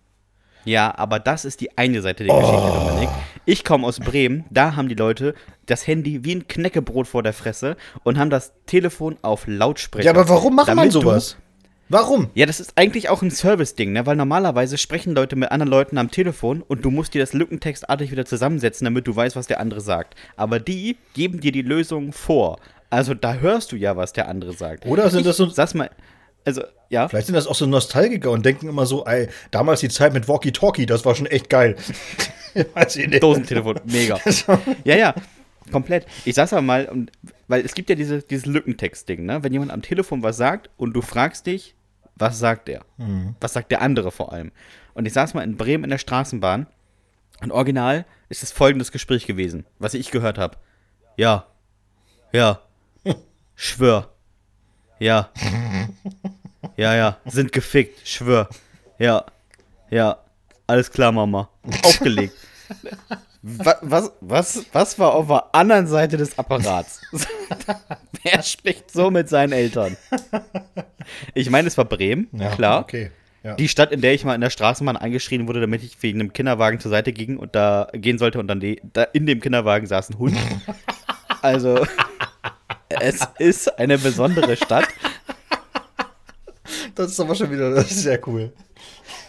Ja, 0.67 0.93
aber 0.97 1.19
das 1.19 1.45
ist 1.45 1.61
die 1.61 1.77
eine 1.77 2.01
Seite 2.01 2.23
der 2.25 2.35
Geschichte, 2.35 2.57
Oh. 2.61 2.85
Dominik. 2.89 3.09
Ich 3.45 3.63
komme 3.63 3.87
aus 3.87 3.99
Bremen, 3.99 4.43
da 4.49 4.75
haben 4.75 4.89
die 4.89 4.95
Leute 4.95 5.33
das 5.65 5.87
Handy 5.87 6.23
wie 6.25 6.35
ein 6.35 6.47
Knäckebrot 6.47 7.07
vor 7.07 7.23
der 7.23 7.33
Fresse 7.33 7.77
und 8.03 8.17
haben 8.19 8.29
das 8.29 8.51
Telefon 8.65 9.17
auf 9.21 9.45
Lautsprecher. 9.47 10.05
Ja, 10.05 10.11
aber 10.11 10.27
warum 10.27 10.55
macht 10.55 10.73
man 10.75 10.91
sowas? 10.91 11.37
Warum? 11.89 12.29
Ja, 12.33 12.45
das 12.45 12.59
ist 12.59 12.73
eigentlich 12.75 13.07
auch 13.07 13.21
ein 13.21 13.31
Service-Ding, 13.31 13.93
ne? 13.93 14.05
Weil 14.05 14.17
normalerweise 14.17 14.77
sprechen 14.77 15.15
Leute 15.15 15.37
mit 15.37 15.51
anderen 15.51 15.69
Leuten 15.71 15.97
am 15.97 16.11
Telefon 16.11 16.61
und 16.61 16.83
du 16.83 16.91
musst 16.91 17.13
dir 17.13 17.19
das 17.21 17.31
lückentextartig 17.31 18.11
wieder 18.11 18.25
zusammensetzen, 18.25 18.83
damit 18.83 19.07
du 19.07 19.15
weißt, 19.15 19.37
was 19.37 19.47
der 19.47 19.61
andere 19.61 19.79
sagt. 19.79 20.15
Aber 20.35 20.59
die 20.59 20.97
geben 21.13 21.39
dir 21.39 21.53
die 21.53 21.61
Lösung 21.61 22.11
vor. 22.11 22.59
Also 22.89 23.13
da 23.13 23.35
hörst 23.35 23.71
du 23.71 23.77
ja, 23.77 23.95
was 23.95 24.11
der 24.11 24.27
andere 24.27 24.51
sagt. 24.51 24.85
Oder 24.85 25.09
sind 25.09 25.25
das 25.25 25.37
so- 25.37 25.47
Sag's 25.47 25.73
mal. 25.75 25.89
Also, 26.43 26.61
ja. 26.89 27.07
Vielleicht 27.07 27.27
sind 27.27 27.35
das 27.35 27.47
auch 27.47 27.55
so 27.55 27.65
Nostalgiker 27.65 28.31
und 28.31 28.45
denken 28.45 28.67
immer 28.67 28.85
so, 28.85 29.05
ey, 29.05 29.29
damals 29.51 29.81
die 29.81 29.89
Zeit 29.89 30.13
mit 30.13 30.27
Walkie-Talkie, 30.27 30.85
das 30.85 31.05
war 31.05 31.15
schon 31.15 31.25
echt 31.27 31.49
geil. 31.49 31.75
Weiß 32.73 32.95
ich 32.95 33.07
nicht. 33.07 33.21
Dosentelefon, 33.23 33.79
mega. 33.85 34.19
Ja, 34.83 34.95
ja, 34.95 35.15
komplett. 35.71 36.05
Ich 36.25 36.35
sag's 36.35 36.53
aber 36.53 36.61
mal, 36.61 37.07
weil 37.47 37.65
es 37.65 37.73
gibt 37.73 37.89
ja 37.89 37.95
diese, 37.95 38.23
dieses 38.23 38.45
Lückentext-Ding, 38.45 39.25
ne? 39.25 39.43
Wenn 39.43 39.53
jemand 39.53 39.71
am 39.71 39.81
Telefon 39.81 40.23
was 40.23 40.37
sagt 40.37 40.69
und 40.77 40.93
du 40.93 41.01
fragst 41.01 41.45
dich, 41.45 41.75
was 42.15 42.39
sagt 42.39 42.67
der? 42.67 42.81
Was 43.39 43.53
sagt 43.53 43.69
der 43.71 43.81
andere 43.81 44.11
vor 44.11 44.33
allem? 44.33 44.51
Und 44.95 45.05
ich 45.05 45.13
saß 45.13 45.35
mal 45.35 45.43
in 45.43 45.57
Bremen 45.57 45.83
in 45.83 45.91
der 45.91 45.99
Straßenbahn 45.99 46.65
und 47.41 47.51
original 47.51 48.05
ist 48.29 48.41
es 48.41 48.51
folgendes 48.51 48.91
Gespräch 48.91 49.27
gewesen, 49.27 49.65
was 49.77 49.93
ich 49.93 50.09
gehört 50.09 50.39
habe. 50.39 50.57
Ja, 51.15 51.45
ja, 52.31 52.61
schwör, 53.55 54.09
ja, 54.99 55.29
ja, 56.77 56.95
ja, 56.95 57.17
sind 57.25 57.51
gefickt, 57.51 58.07
schwör, 58.07 58.49
ja, 58.97 59.25
ja, 59.89 60.17
alles 60.65 60.91
klar, 60.91 61.11
Mama. 61.11 61.49
Aufgelegt. 61.83 62.33
Was, 63.41 63.77
was, 63.81 64.11
was, 64.19 64.65
was 64.73 64.99
war 64.99 65.13
auf 65.13 65.27
der 65.27 65.55
anderen 65.55 65.87
Seite 65.87 66.17
des 66.17 66.37
Apparats? 66.37 66.99
Wer 68.23 68.41
spricht 68.41 68.91
so 68.91 69.09
mit 69.09 69.29
seinen 69.29 69.53
Eltern? 69.53 69.95
Ich 71.33 71.49
meine, 71.49 71.67
es 71.69 71.77
war 71.77 71.85
Bremen, 71.85 72.27
Ja, 72.33 72.49
klar. 72.49 72.81
Okay. 72.81 73.11
Ja. 73.43 73.55
Die 73.55 73.69
Stadt, 73.69 73.93
in 73.93 74.01
der 74.01 74.13
ich 74.13 74.25
mal 74.25 74.35
in 74.35 74.41
der 74.41 74.49
Straßenbahn 74.49 74.97
eingeschrien 74.97 75.47
wurde, 75.47 75.61
damit 75.61 75.81
ich 75.81 76.01
wegen 76.03 76.19
einem 76.19 76.33
Kinderwagen 76.33 76.81
zur 76.81 76.91
Seite 76.91 77.13
ging 77.13 77.37
und 77.37 77.55
da 77.55 77.87
gehen 77.93 78.17
sollte 78.17 78.39
und 78.39 78.47
dann 78.47 78.59
die, 78.59 78.81
da 78.91 79.03
in 79.03 79.25
dem 79.25 79.39
Kinderwagen 79.39 79.87
saß 79.87 80.09
ein 80.09 80.17
Hund. 80.17 80.37
Also, 81.43 81.85
es 82.89 83.21
ist 83.37 83.77
eine 83.77 83.99
besondere 83.99 84.57
Stadt. 84.57 84.87
Das 86.97 87.11
ist 87.11 87.19
aber 87.19 87.35
schon 87.35 87.51
wieder 87.51 87.71
das 87.73 87.91
ist 87.91 88.01
sehr 88.03 88.19
cool. 88.27 88.51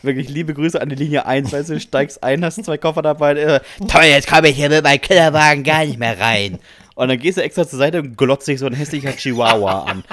Wirklich 0.03 0.29
liebe 0.29 0.55
Grüße 0.55 0.81
an 0.81 0.89
die 0.89 0.95
Linie 0.97 1.27
1. 1.27 1.53
Weißt 1.53 1.69
du, 1.71 1.79
steigst 1.81 2.23
ein, 2.23 2.45
hast 2.45 2.65
zwei 2.65 2.79
Koffer 2.79 3.03
dabei. 3.03 3.35
Äh, 3.35 3.61
Toll, 3.89 4.05
jetzt 4.05 4.29
komme 4.29 4.49
ich 4.49 4.57
hier 4.57 4.69
mit 4.71 4.83
meinem 4.85 5.01
Kinderwagen 5.01 5.65
gar 5.65 5.85
nicht 5.85 5.99
mehr 5.99 6.19
rein. 6.19 6.59
Und 6.95 7.09
dann 7.09 7.19
gehst 7.19 7.39
du 7.39 7.43
extra 7.43 7.67
zur 7.67 7.79
Seite 7.79 8.01
und 8.01 8.17
glotzt 8.17 8.49
dich 8.49 8.59
so 8.59 8.67
ein 8.67 8.73
hässlicher 8.75 9.13
Chihuahua 9.13 9.85
an. 9.85 10.05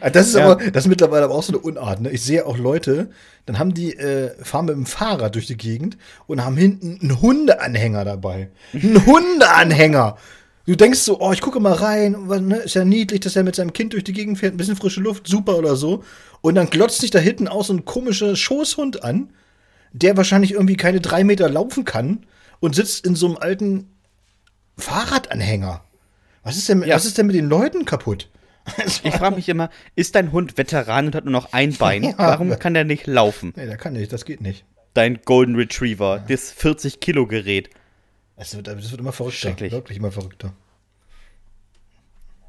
Ah, 0.00 0.10
Das 0.10 0.28
ist 0.28 0.34
Ja. 0.36 0.52
aber, 0.52 0.70
das 0.70 0.84
ist 0.84 0.88
mittlerweile 0.88 1.24
aber 1.24 1.34
auch 1.34 1.42
so 1.42 1.52
eine 1.52 1.58
Unart. 1.58 2.00
Ne? 2.00 2.10
Ich 2.10 2.22
sehe 2.22 2.46
auch 2.46 2.56
Leute, 2.56 3.10
dann 3.46 3.58
haben 3.58 3.74
die, 3.74 3.94
äh, 3.96 4.30
fahren 4.44 4.66
mit 4.66 4.74
dem 4.76 4.86
Fahrrad 4.86 5.34
durch 5.34 5.46
die 5.46 5.56
Gegend 5.56 5.96
und 6.26 6.44
haben 6.44 6.56
hinten 6.56 6.98
einen 7.00 7.20
Hundeanhänger 7.20 8.04
dabei. 8.04 8.48
Ein 8.72 9.04
Hundeanhänger! 9.06 10.16
Du 10.66 10.74
denkst 10.74 10.98
so, 10.98 11.20
oh, 11.20 11.32
ich 11.32 11.40
gucke 11.40 11.60
mal 11.60 11.74
rein, 11.74 12.26
ne, 12.26 12.56
ist 12.56 12.74
ja 12.74 12.84
niedlich, 12.84 13.20
dass 13.20 13.36
er 13.36 13.44
mit 13.44 13.54
seinem 13.54 13.72
Kind 13.72 13.92
durch 13.92 14.02
die 14.02 14.12
Gegend 14.12 14.38
fährt, 14.38 14.52
ein 14.54 14.56
bisschen 14.56 14.74
frische 14.76 15.00
Luft, 15.00 15.28
super 15.28 15.56
oder 15.58 15.76
so. 15.76 16.02
Und 16.40 16.56
dann 16.56 16.68
glotzt 16.70 17.00
sich 17.00 17.10
da 17.12 17.20
hinten 17.20 17.46
auch 17.46 17.64
so 17.64 17.72
ein 17.72 17.84
komischer 17.84 18.34
Schoßhund 18.34 19.04
an, 19.04 19.30
der 19.92 20.16
wahrscheinlich 20.16 20.52
irgendwie 20.52 20.76
keine 20.76 21.00
drei 21.00 21.22
Meter 21.22 21.48
laufen 21.48 21.84
kann 21.84 22.26
und 22.58 22.74
sitzt 22.74 23.06
in 23.06 23.14
so 23.14 23.26
einem 23.26 23.36
alten 23.36 23.90
Fahrradanhänger. 24.76 25.82
Was 26.42 26.56
ist 26.56 26.68
denn, 26.68 26.82
Ja. 26.82 26.96
was 26.96 27.04
ist 27.04 27.16
denn 27.18 27.26
mit 27.26 27.36
den 27.36 27.48
Leuten 27.48 27.84
kaputt? 27.84 28.28
Ich 29.04 29.14
frage 29.14 29.36
mich 29.36 29.48
immer, 29.48 29.70
ist 29.94 30.16
dein 30.16 30.32
Hund 30.32 30.58
Veteran 30.58 31.06
und 31.06 31.14
hat 31.14 31.24
nur 31.24 31.32
noch 31.32 31.52
ein 31.52 31.74
Bein? 31.74 32.02
Ja. 32.04 32.14
Warum 32.18 32.56
kann 32.58 32.74
der 32.74 32.84
nicht 32.84 33.06
laufen? 33.06 33.52
Nee, 33.56 33.66
der 33.66 33.76
kann 33.76 33.92
nicht, 33.92 34.12
das 34.12 34.24
geht 34.24 34.40
nicht. 34.40 34.64
Dein 34.94 35.20
Golden 35.24 35.54
Retriever, 35.54 36.24
das 36.26 36.50
40 36.50 36.98
Kilo 37.00 37.26
Gerät. 37.26 37.70
Es 38.36 38.54
wird, 38.56 38.68
es 38.68 38.90
wird 38.90 39.00
immer 39.00 39.12
verrückter. 39.12 39.38
Schrecklich. 39.38 39.72
Wirklich 39.72 39.98
immer 39.98 40.12
verrückter. 40.12 40.52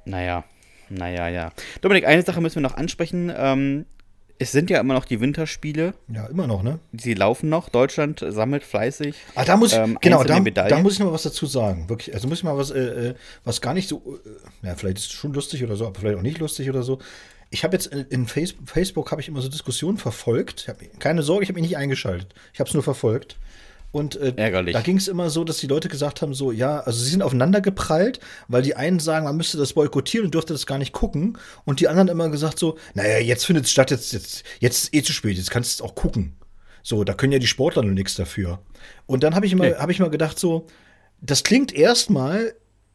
Naja, 0.05 0.43
naja, 0.89 1.27
ja. 1.27 1.51
Dominik, 1.81 2.05
eine 2.05 2.21
Sache 2.21 2.41
müssen 2.41 2.55
wir 2.55 2.61
noch 2.61 2.75
ansprechen. 2.75 3.31
Ähm, 3.35 3.85
es 4.39 4.51
sind 4.51 4.69
ja 4.69 4.79
immer 4.79 4.93
noch 4.93 5.05
die 5.05 5.19
Winterspiele. 5.19 5.93
Ja, 6.09 6.27
immer 6.27 6.47
noch, 6.47 6.61
ne? 6.61 6.79
Sie 6.93 7.13
laufen 7.13 7.49
noch. 7.49 7.69
Deutschland 7.69 8.23
sammelt 8.27 8.63
fleißig. 8.63 9.15
Ah, 9.35 9.45
da 9.45 9.57
muss 9.57 9.73
ich, 9.73 9.79
ähm, 9.79 9.97
genau, 9.99 10.23
da, 10.23 10.39
da 10.39 10.79
muss 10.79 10.93
ich 10.93 10.99
noch 10.99 11.07
mal 11.07 11.13
was 11.13 11.23
dazu 11.23 11.45
sagen. 11.45 11.89
Wirklich, 11.89 12.13
also 12.13 12.27
muss 12.27 12.39
ich 12.39 12.43
mal 12.43 12.57
was, 12.57 12.69
äh, 12.69 12.79
äh, 12.79 13.15
was 13.43 13.61
gar 13.61 13.73
nicht 13.73 13.89
so, 13.89 14.19
äh, 14.63 14.67
ja, 14.67 14.75
vielleicht 14.75 14.99
ist 14.99 15.05
es 15.05 15.11
schon 15.11 15.33
lustig 15.33 15.63
oder 15.63 15.75
so, 15.75 15.87
aber 15.87 15.99
vielleicht 15.99 16.17
auch 16.17 16.21
nicht 16.21 16.39
lustig 16.39 16.69
oder 16.69 16.83
so. 16.83 16.99
Ich 17.49 17.63
habe 17.63 17.75
jetzt 17.75 17.87
in, 17.87 18.05
in 18.09 18.27
Face, 18.27 18.55
Facebook 18.65 19.11
habe 19.11 19.21
ich 19.21 19.27
immer 19.27 19.41
so 19.41 19.49
Diskussionen 19.49 19.97
verfolgt. 19.97 20.67
Hab, 20.67 20.77
keine 20.99 21.23
Sorge, 21.23 21.43
ich 21.43 21.49
habe 21.49 21.59
mich 21.59 21.69
nicht 21.69 21.77
eingeschaltet. 21.77 22.33
Ich 22.53 22.59
habe 22.59 22.67
es 22.67 22.73
nur 22.73 22.83
verfolgt. 22.83 23.37
Und 23.91 24.15
äh, 24.17 24.33
Ärgerlich. 24.35 24.73
da 24.73 24.81
ging 24.81 24.97
es 24.97 25.07
immer 25.07 25.29
so, 25.29 25.43
dass 25.43 25.57
die 25.59 25.67
Leute 25.67 25.87
gesagt 25.87 26.21
haben, 26.21 26.33
so, 26.33 26.51
ja, 26.51 26.81
also 26.81 26.99
sie 27.03 27.09
sind 27.09 27.21
aufeinander 27.21 27.61
geprallt, 27.61 28.19
weil 28.47 28.61
die 28.61 28.75
einen 28.75 28.99
sagen, 28.99 29.25
man 29.25 29.37
müsste 29.37 29.57
das 29.57 29.73
boykottieren 29.73 30.25
und 30.25 30.33
dürfte 30.33 30.53
das 30.53 30.65
gar 30.65 30.77
nicht 30.77 30.91
gucken. 30.91 31.37
Und 31.65 31.79
die 31.79 31.87
anderen 31.87 32.09
immer 32.09 32.29
gesagt 32.29 32.59
so, 32.59 32.77
naja, 32.93 33.17
jetzt 33.19 33.45
findet 33.45 33.65
es 33.65 33.71
statt, 33.71 33.89
jetzt, 33.89 34.11
jetzt, 34.13 34.43
jetzt 34.59 34.83
ist 34.83 34.93
eh 34.93 35.01
zu 35.03 35.13
spät, 35.13 35.37
jetzt 35.37 35.49
kannst 35.51 35.79
du 35.79 35.83
es 35.83 35.89
auch 35.89 35.95
gucken. 35.95 36.35
So, 36.83 37.03
da 37.03 37.13
können 37.13 37.33
ja 37.33 37.39
die 37.39 37.47
Sportler 37.47 37.81
nur 37.83 37.93
nichts 37.93 38.15
dafür. 38.15 38.59
Und 39.07 39.23
dann 39.23 39.35
habe 39.35 39.45
ich, 39.45 39.55
mal- 39.55 39.69
Nee. 39.71 39.75
hab 39.77 39.89
ich 39.89 39.99
mal 39.99 40.09
gedacht, 40.09 40.37
so, 40.37 40.67
das 41.21 41.43
klingt 41.43 41.73
erstmal, 41.73 42.53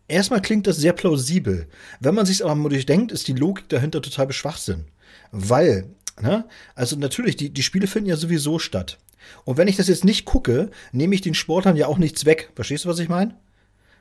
erstmal 0.09 0.41
klingt 0.43 0.67
das 0.67 0.77
sehr 0.77 0.93
plausibel. 0.93 1.69
Wenn 2.01 2.15
man 2.15 2.27
sich 2.27 2.45
aber 2.45 2.55
mal 2.55 2.69
durchdenkt, 2.69 3.13
ist 3.13 3.29
die 3.29 3.33
Logik 3.35 3.69
dahinter 3.71 4.01
total 4.03 4.31
Schwachsinn. 4.33 4.85
Weil, 5.31 5.87
ne, 6.21 6.47
also 6.75 6.97
natürlich, 6.97 7.37
die, 7.37 7.51
die 7.51 7.63
Spiele 7.63 7.87
finden 7.87 8.09
ja 8.11 8.17
sowieso 8.17 8.59
statt. 8.59 8.99
Und 9.45 9.57
wenn 9.57 9.69
ich 9.69 9.77
das 9.77 9.89
jetzt 9.89 10.05
nicht 10.05 10.25
gucke, 10.25 10.71
nehme 10.93 11.15
ich 11.15 11.21
den 11.21 11.35
Sportlern 11.35 11.77
ja 11.77 11.87
auch 11.87 11.99
nichts 11.99 12.25
weg. 12.25 12.51
Verstehst 12.55 12.85
du, 12.85 12.89
was 12.89 12.99
ich 12.99 13.09
meine? 13.09 13.35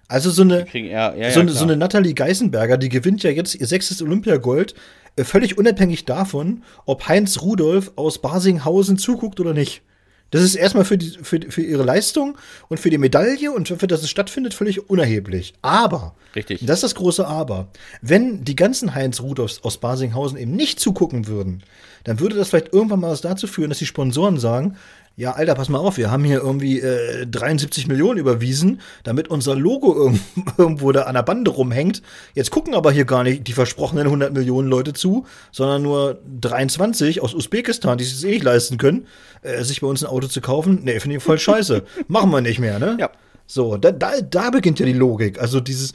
Also 0.08 0.30
so 0.30 0.42
eine, 0.42 0.66
Kriegen, 0.66 0.88
ja, 0.88 1.16
ja, 1.16 1.32
so, 1.32 1.40
ja, 1.40 1.48
so 1.48 1.64
eine 1.64 1.78
Nathalie 1.78 2.14
Geisenberger, 2.14 2.78
die 2.78 2.90
gewinnt 2.90 3.24
ja 3.24 3.30
jetzt 3.30 3.56
ihr 3.56 3.66
sechstes 3.66 4.02
Olympiagold, 4.02 4.76
äh, 5.16 5.24
völlig 5.24 5.58
unabhängig 5.58 6.04
davon, 6.04 6.64
ob 6.86 7.08
Heinz 7.08 7.42
Rudolf 7.42 7.94
aus 7.96 8.22
Basinghausen 8.22 8.98
zuguckt 8.98 9.40
oder 9.40 9.54
nicht. 9.54 9.84
Das 10.32 10.42
ist 10.42 10.56
erstmal 10.56 10.86
für, 10.86 10.98
die, 10.98 11.18
für, 11.22 11.40
für 11.50 11.62
ihre 11.62 11.84
Leistung 11.84 12.38
und 12.70 12.80
für 12.80 12.90
die 12.90 12.98
Medaille 12.98 13.52
und 13.52 13.68
für 13.68 13.88
das 13.88 14.02
es 14.02 14.10
stattfindet 14.10 14.54
völlig 14.54 14.90
unerheblich. 14.90 15.54
Aber, 15.62 16.16
Richtig. 16.36 16.66
das 16.66 16.78
ist 16.78 16.84
das 16.84 16.96
große 16.96 17.28
Aber, 17.28 17.68
wenn 18.02 18.46
die 18.46 18.56
ganzen 18.56 18.96
Heinz 18.96 19.22
Rudolfs 19.22 19.62
aus 19.64 19.78
Basinghausen 19.78 20.38
eben 20.38 20.56
nicht 20.56 20.80
zugucken 20.80 21.28
würden, 21.28 21.64
dann 22.06 22.22
würde 22.22 22.38
das 22.38 22.50
vielleicht 22.50 22.74
irgendwann 22.74 23.02
mal 23.02 23.12
was 23.12 23.22
dazu 23.22 23.46
führen, 23.46 23.70
dass 23.70 23.80
die 23.80 23.86
Sponsoren 23.86 24.40
sagen, 24.40 24.78
ja, 25.18 25.34
Alter, 25.34 25.54
pass 25.56 25.70
mal 25.70 25.78
auf, 25.78 25.98
wir 25.98 26.10
haben 26.10 26.24
hier 26.24 26.40
irgendwie 26.42 26.80
äh, 26.80 27.28
73 27.28 27.88
Millionen 27.88 28.18
überwiesen, 28.20 28.82
damit 29.04 29.28
unser 29.28 29.56
Logo 29.56 29.94
irgend- 30.06 30.22
irgendwo 30.58 30.92
da 30.92 31.04
an 31.04 31.14
der 31.16 31.22
Bande 31.24 31.52
rumhängt. 31.52 32.02
Jetzt 32.34 32.50
gucken 32.50 32.74
aber 32.74 32.92
hier 32.92 33.06
gar 33.06 33.24
nicht 33.24 33.48
die 33.48 33.54
versprochenen 33.54 34.06
100 34.08 34.34
Millionen 34.34 34.68
Leute 34.68 34.94
zu, 34.94 35.26
sondern 35.52 35.84
nur 35.84 36.20
23 36.40 37.22
aus 37.22 37.34
Usbekistan, 37.34 37.98
die 37.98 38.04
sich 38.04 38.14
das 38.16 38.24
eh 38.24 38.32
nicht 38.32 38.44
leisten 38.44 38.78
können, 38.78 39.06
äh, 39.44 39.64
sich 39.64 39.82
bei 39.82 39.88
uns 39.88 40.04
ein 40.04 40.10
Auto 40.10 40.28
zu 40.28 40.42
kaufen. 40.42 40.80
Nee, 40.84 41.00
finde 41.00 41.18
ich 41.18 41.24
voll 41.24 41.38
scheiße. 41.40 41.84
Machen 42.08 42.32
wir 42.32 42.42
nicht 42.42 42.60
mehr, 42.60 42.80
ne? 42.80 42.98
Ja. 43.00 43.12
So, 43.48 43.78
da, 43.78 43.92
da, 43.92 44.22
da 44.22 44.50
beginnt 44.50 44.80
ja 44.80 44.86
die 44.86 44.94
Logik. 44.94 45.40
Also 45.42 45.60
dieses, 45.60 45.94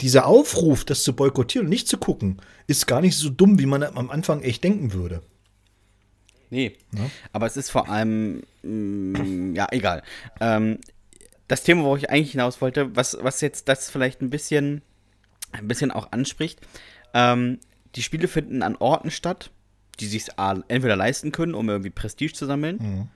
dieser 0.00 0.26
Aufruf, 0.26 0.84
das 0.84 1.02
zu 1.02 1.12
boykottieren 1.14 1.66
und 1.66 1.70
nicht 1.70 1.88
zu 1.88 1.98
gucken, 1.98 2.38
ist 2.68 2.86
gar 2.86 3.00
nicht 3.00 3.16
so 3.18 3.28
dumm, 3.28 3.58
wie 3.58 3.66
man 3.66 3.82
am 3.82 4.08
Anfang 4.10 4.40
echt 4.42 4.62
denken 4.64 4.92
würde. 4.92 5.20
Nee. 6.52 6.76
Aber 7.32 7.46
es 7.46 7.56
ist 7.56 7.70
vor 7.70 7.88
allem, 7.88 8.42
mm, 8.62 9.54
ja, 9.54 9.68
egal. 9.70 10.02
Ähm, 10.38 10.78
das 11.48 11.62
Thema, 11.62 11.84
wo 11.84 11.96
ich 11.96 12.10
eigentlich 12.10 12.32
hinaus 12.32 12.60
wollte, 12.60 12.94
was, 12.94 13.16
was 13.22 13.40
jetzt 13.40 13.68
das 13.68 13.88
vielleicht 13.88 14.20
ein 14.20 14.28
bisschen, 14.28 14.82
ein 15.52 15.66
bisschen 15.66 15.90
auch 15.90 16.12
anspricht, 16.12 16.60
ähm, 17.14 17.58
die 17.94 18.02
Spiele 18.02 18.28
finden 18.28 18.62
an 18.62 18.76
Orten 18.76 19.10
statt, 19.10 19.50
die 19.98 20.06
sich 20.06 20.28
entweder 20.38 20.94
leisten 20.94 21.32
können, 21.32 21.54
um 21.54 21.70
irgendwie 21.70 21.90
Prestige 21.90 22.34
zu 22.34 22.44
sammeln, 22.44 23.08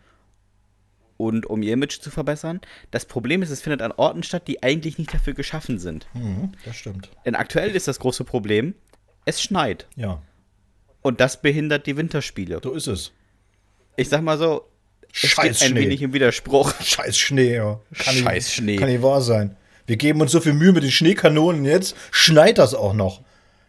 und 1.18 1.45
um 1.47 1.62
ihr 1.62 1.74
Image 1.74 2.01
zu 2.01 2.11
verbessern. 2.11 2.61
Das 2.91 3.05
Problem 3.05 3.43
ist, 3.43 3.51
es 3.51 3.61
findet 3.61 3.82
an 3.82 3.93
Orten 3.93 4.22
statt, 4.22 4.49
die 4.49 4.62
eigentlich 4.62 4.97
nicht 4.99 5.12
dafür 5.12 5.34
geschaffen 5.34 5.78
sind. 5.78 6.07
Mhm, 6.14 6.53
das 6.64 6.76
stimmt. 6.76 7.11
Denn 7.26 7.34
aktuell 7.34 7.70
ist 7.76 7.87
das 7.87 7.99
große 7.99 8.24
Problem, 8.24 8.74
es 9.26 9.43
schneit. 9.43 9.87
Ja, 9.97 10.22
Und 11.03 11.20
das 11.20 11.41
behindert 11.43 11.87
die 11.87 11.97
Winterspiele. 11.97 12.61
so 12.62 12.72
ist 12.72 12.87
es. 12.87 13.12
Ich 13.97 14.09
sag 14.09 14.22
mal 14.22 14.38
so, 14.38 14.68
Scheiß 15.12 15.62
ein 15.62 15.74
wenig 15.74 16.03
im 16.03 16.12
Widerspruch. 16.12 16.74
Scheiß 16.82 17.16
Schnee, 17.16 17.57
ja. 17.57 17.80
Kann 17.94 18.14
Scheiß 18.14 18.44
nicht, 18.44 18.55
Schnee. 18.55 18.76
Kann 18.76 18.88
nicht 18.88 19.03
wahr 19.03 19.22
sein. 19.22 19.57
Wir 19.86 19.97
geben 19.97 20.20
uns 20.20 20.32
so 20.32 20.40
viel 20.40 20.53
Mühe 20.53 20.72
mit 20.72 20.82
den 20.82 20.90
Schneekanonen, 20.90 21.64
jetzt 21.64 21.97
schneit 22.11 22.59
das 22.59 22.74
auch 22.74 22.92
noch. 22.92 23.22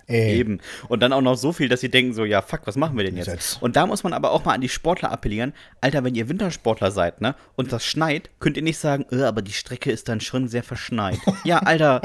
Ey. 0.08 0.38
Eben. 0.38 0.60
Und 0.88 1.02
dann 1.02 1.12
auch 1.12 1.22
noch 1.22 1.36
so 1.36 1.52
viel, 1.52 1.68
dass 1.68 1.82
sie 1.82 1.90
denken 1.90 2.14
so, 2.14 2.24
ja, 2.24 2.42
fuck, 2.42 2.62
was 2.64 2.78
machen 2.78 2.96
wir 2.96 3.04
denn 3.04 3.18
jetzt? 3.18 3.28
Jetzt. 3.28 3.62
Und 3.62 3.76
da 3.76 3.86
muss 3.86 4.04
man 4.04 4.14
aber 4.14 4.32
auch 4.32 4.46
mal 4.46 4.54
an 4.54 4.62
die 4.62 4.70
Sportler 4.70 5.12
appellieren. 5.12 5.54
Alter, 5.82 6.04
wenn 6.06 6.16
ihr 6.16 6.30
Wintersportler 6.30 6.92
seid, 6.92 7.20
ne, 7.20 7.36
und 7.56 7.74
das 7.74 7.86
schneit, 7.86 8.30
könnt 8.40 8.56
ihr 8.56 8.64
nicht 8.64 8.78
sagen, 8.78 9.06
äh, 9.12 9.24
aber 9.24 9.42
die 9.42 9.52
Strecke 9.52 9.92
ist 9.92 10.08
dann 10.08 10.22
schon 10.22 10.48
sehr 10.48 10.64
verschneit. 10.64 11.20
ja, 11.44 11.60
Alter, 11.60 12.02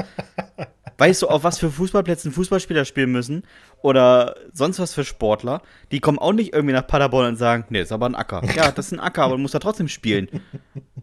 weißt 0.97 1.21
du, 1.21 1.27
auf 1.27 1.43
was 1.43 1.59
für 1.59 1.71
Fußballplätzen 1.71 2.33
Fußballspieler 2.33 2.83
spielen 2.83 3.11
müssen? 3.13 3.43
Oder 3.83 4.35
sonst 4.53 4.79
was 4.79 4.93
für 4.93 5.03
Sportler? 5.03 5.61
Die 5.91 5.99
kommen 5.99 6.17
auch 6.17 6.31
nicht 6.31 6.53
irgendwie 6.53 6.73
nach 6.73 6.87
Paderborn 6.87 7.27
und 7.27 7.35
sagen, 7.35 7.65
nee, 7.69 7.81
ist 7.81 7.91
aber 7.91 8.05
ein 8.05 8.15
Acker. 8.15 8.41
Ja, 8.55 8.71
das 8.71 8.87
ist 8.87 8.91
ein 8.93 9.01
Acker, 9.01 9.23
aber 9.23 9.35
du 9.35 9.41
musst 9.41 9.53
da 9.53 9.59
trotzdem 9.59 9.89
spielen. 9.89 10.29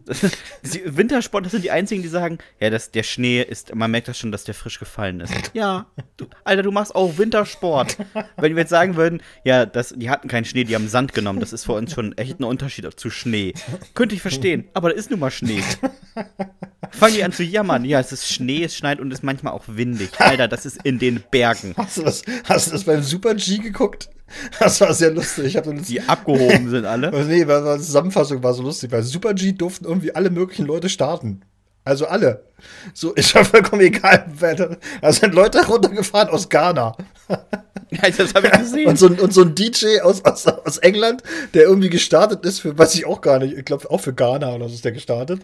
Wintersportler 0.85 1.51
sind 1.51 1.63
die 1.63 1.69
einzigen, 1.69 2.01
die 2.01 2.07
sagen, 2.07 2.39
ja, 2.59 2.71
das, 2.71 2.89
der 2.89 3.03
Schnee 3.03 3.43
ist, 3.43 3.75
man 3.75 3.91
merkt 3.91 4.07
das 4.07 4.17
schon, 4.17 4.31
dass 4.31 4.45
der 4.45 4.55
frisch 4.55 4.79
gefallen 4.79 5.19
ist. 5.19 5.31
Ja, 5.53 5.85
du, 6.17 6.25
Alter, 6.43 6.63
du 6.63 6.71
machst 6.71 6.95
auch 6.95 7.19
Wintersport. 7.19 7.97
Wenn 8.37 8.55
wir 8.55 8.61
jetzt 8.61 8.71
sagen 8.71 8.95
würden, 8.95 9.21
ja, 9.43 9.67
das, 9.67 9.93
die 9.95 10.09
hatten 10.09 10.27
keinen 10.27 10.45
Schnee, 10.45 10.63
die 10.63 10.73
haben 10.73 10.87
Sand 10.87 11.13
genommen, 11.13 11.39
das 11.39 11.53
ist 11.53 11.65
für 11.65 11.73
uns 11.73 11.93
schon 11.93 12.17
echt 12.17 12.39
ein 12.39 12.45
Unterschied 12.45 12.87
zu 12.99 13.11
Schnee. 13.11 13.53
Könnte 13.93 14.15
ich 14.15 14.21
verstehen, 14.23 14.69
aber 14.73 14.89
da 14.89 14.95
ist 14.95 15.11
nun 15.11 15.19
mal 15.19 15.29
Schnee. 15.29 15.61
Fangen 16.91 17.13
die 17.13 17.23
an 17.23 17.31
zu 17.31 17.43
jammern. 17.43 17.85
Ja, 17.85 17.99
es 17.99 18.11
ist 18.11 18.27
Schnee, 18.27 18.63
es 18.63 18.75
schneit 18.75 18.99
und 18.99 19.11
es 19.11 19.19
ist 19.19 19.23
manchmal 19.23 19.53
auch 19.53 19.63
windig. 19.67 20.19
Alter, 20.19 20.47
das 20.47 20.65
ist 20.65 20.83
in 20.83 20.99
den 20.99 21.23
Bergen, 21.31 21.73
Hast 21.77 21.97
du 21.97 22.03
das, 22.03 22.23
hast 22.45 22.70
du 22.71 22.75
das 22.75 22.83
beim 22.85 23.03
Super 23.03 23.35
G 23.35 23.57
geguckt? 23.57 24.09
Das 24.61 24.79
war 24.79 24.93
sehr 24.93 25.11
lustig. 25.11 25.57
Ich 25.57 25.61
die 25.61 25.99
abgehoben 26.01 26.69
sind 26.69 26.85
alle. 26.85 27.11
Nee, 27.27 27.45
weil, 27.47 27.65
weil 27.65 27.77
die 27.79 27.83
Zusammenfassung 27.83 28.41
war 28.41 28.53
so 28.53 28.63
lustig. 28.63 28.89
Bei 28.89 29.01
Super 29.01 29.33
G 29.33 29.51
durften 29.51 29.83
irgendwie 29.85 30.15
alle 30.15 30.29
möglichen 30.29 30.65
Leute 30.65 30.87
starten. 30.87 31.41
Also 31.83 32.05
alle. 32.05 32.43
So, 32.93 33.11
ist 33.15 33.33
ja 33.33 33.43
vollkommen 33.43 33.81
egal. 33.81 34.25
wer 34.39 34.55
da- 34.55 35.11
sind 35.11 35.33
Leute 35.35 35.65
runtergefahren 35.67 36.29
aus 36.29 36.47
Ghana. 36.47 36.95
Ja, 37.89 38.09
das 38.09 38.33
habe 38.33 38.47
ich 38.47 38.53
gesehen. 38.53 38.87
Und 38.87 38.97
so, 38.99 39.07
ein- 39.07 39.19
und 39.19 39.33
so 39.33 39.41
ein 39.41 39.53
DJ 39.53 39.99
aus, 40.01 40.23
aus, 40.23 40.47
aus 40.47 40.77
England, 40.77 41.23
der 41.53 41.63
irgendwie 41.63 41.89
gestartet 41.89 42.45
ist 42.45 42.59
für, 42.59 42.77
weiß 42.77 42.95
ich 42.95 43.05
auch 43.05 43.19
gar 43.19 43.39
nicht, 43.39 43.57
ich 43.57 43.65
glaube 43.65 43.89
auch 43.91 43.99
für 43.99 44.13
Ghana 44.13 44.53
oder 44.55 44.69
so 44.69 44.75
ist 44.75 44.85
der 44.85 44.93
gestartet. 44.93 45.41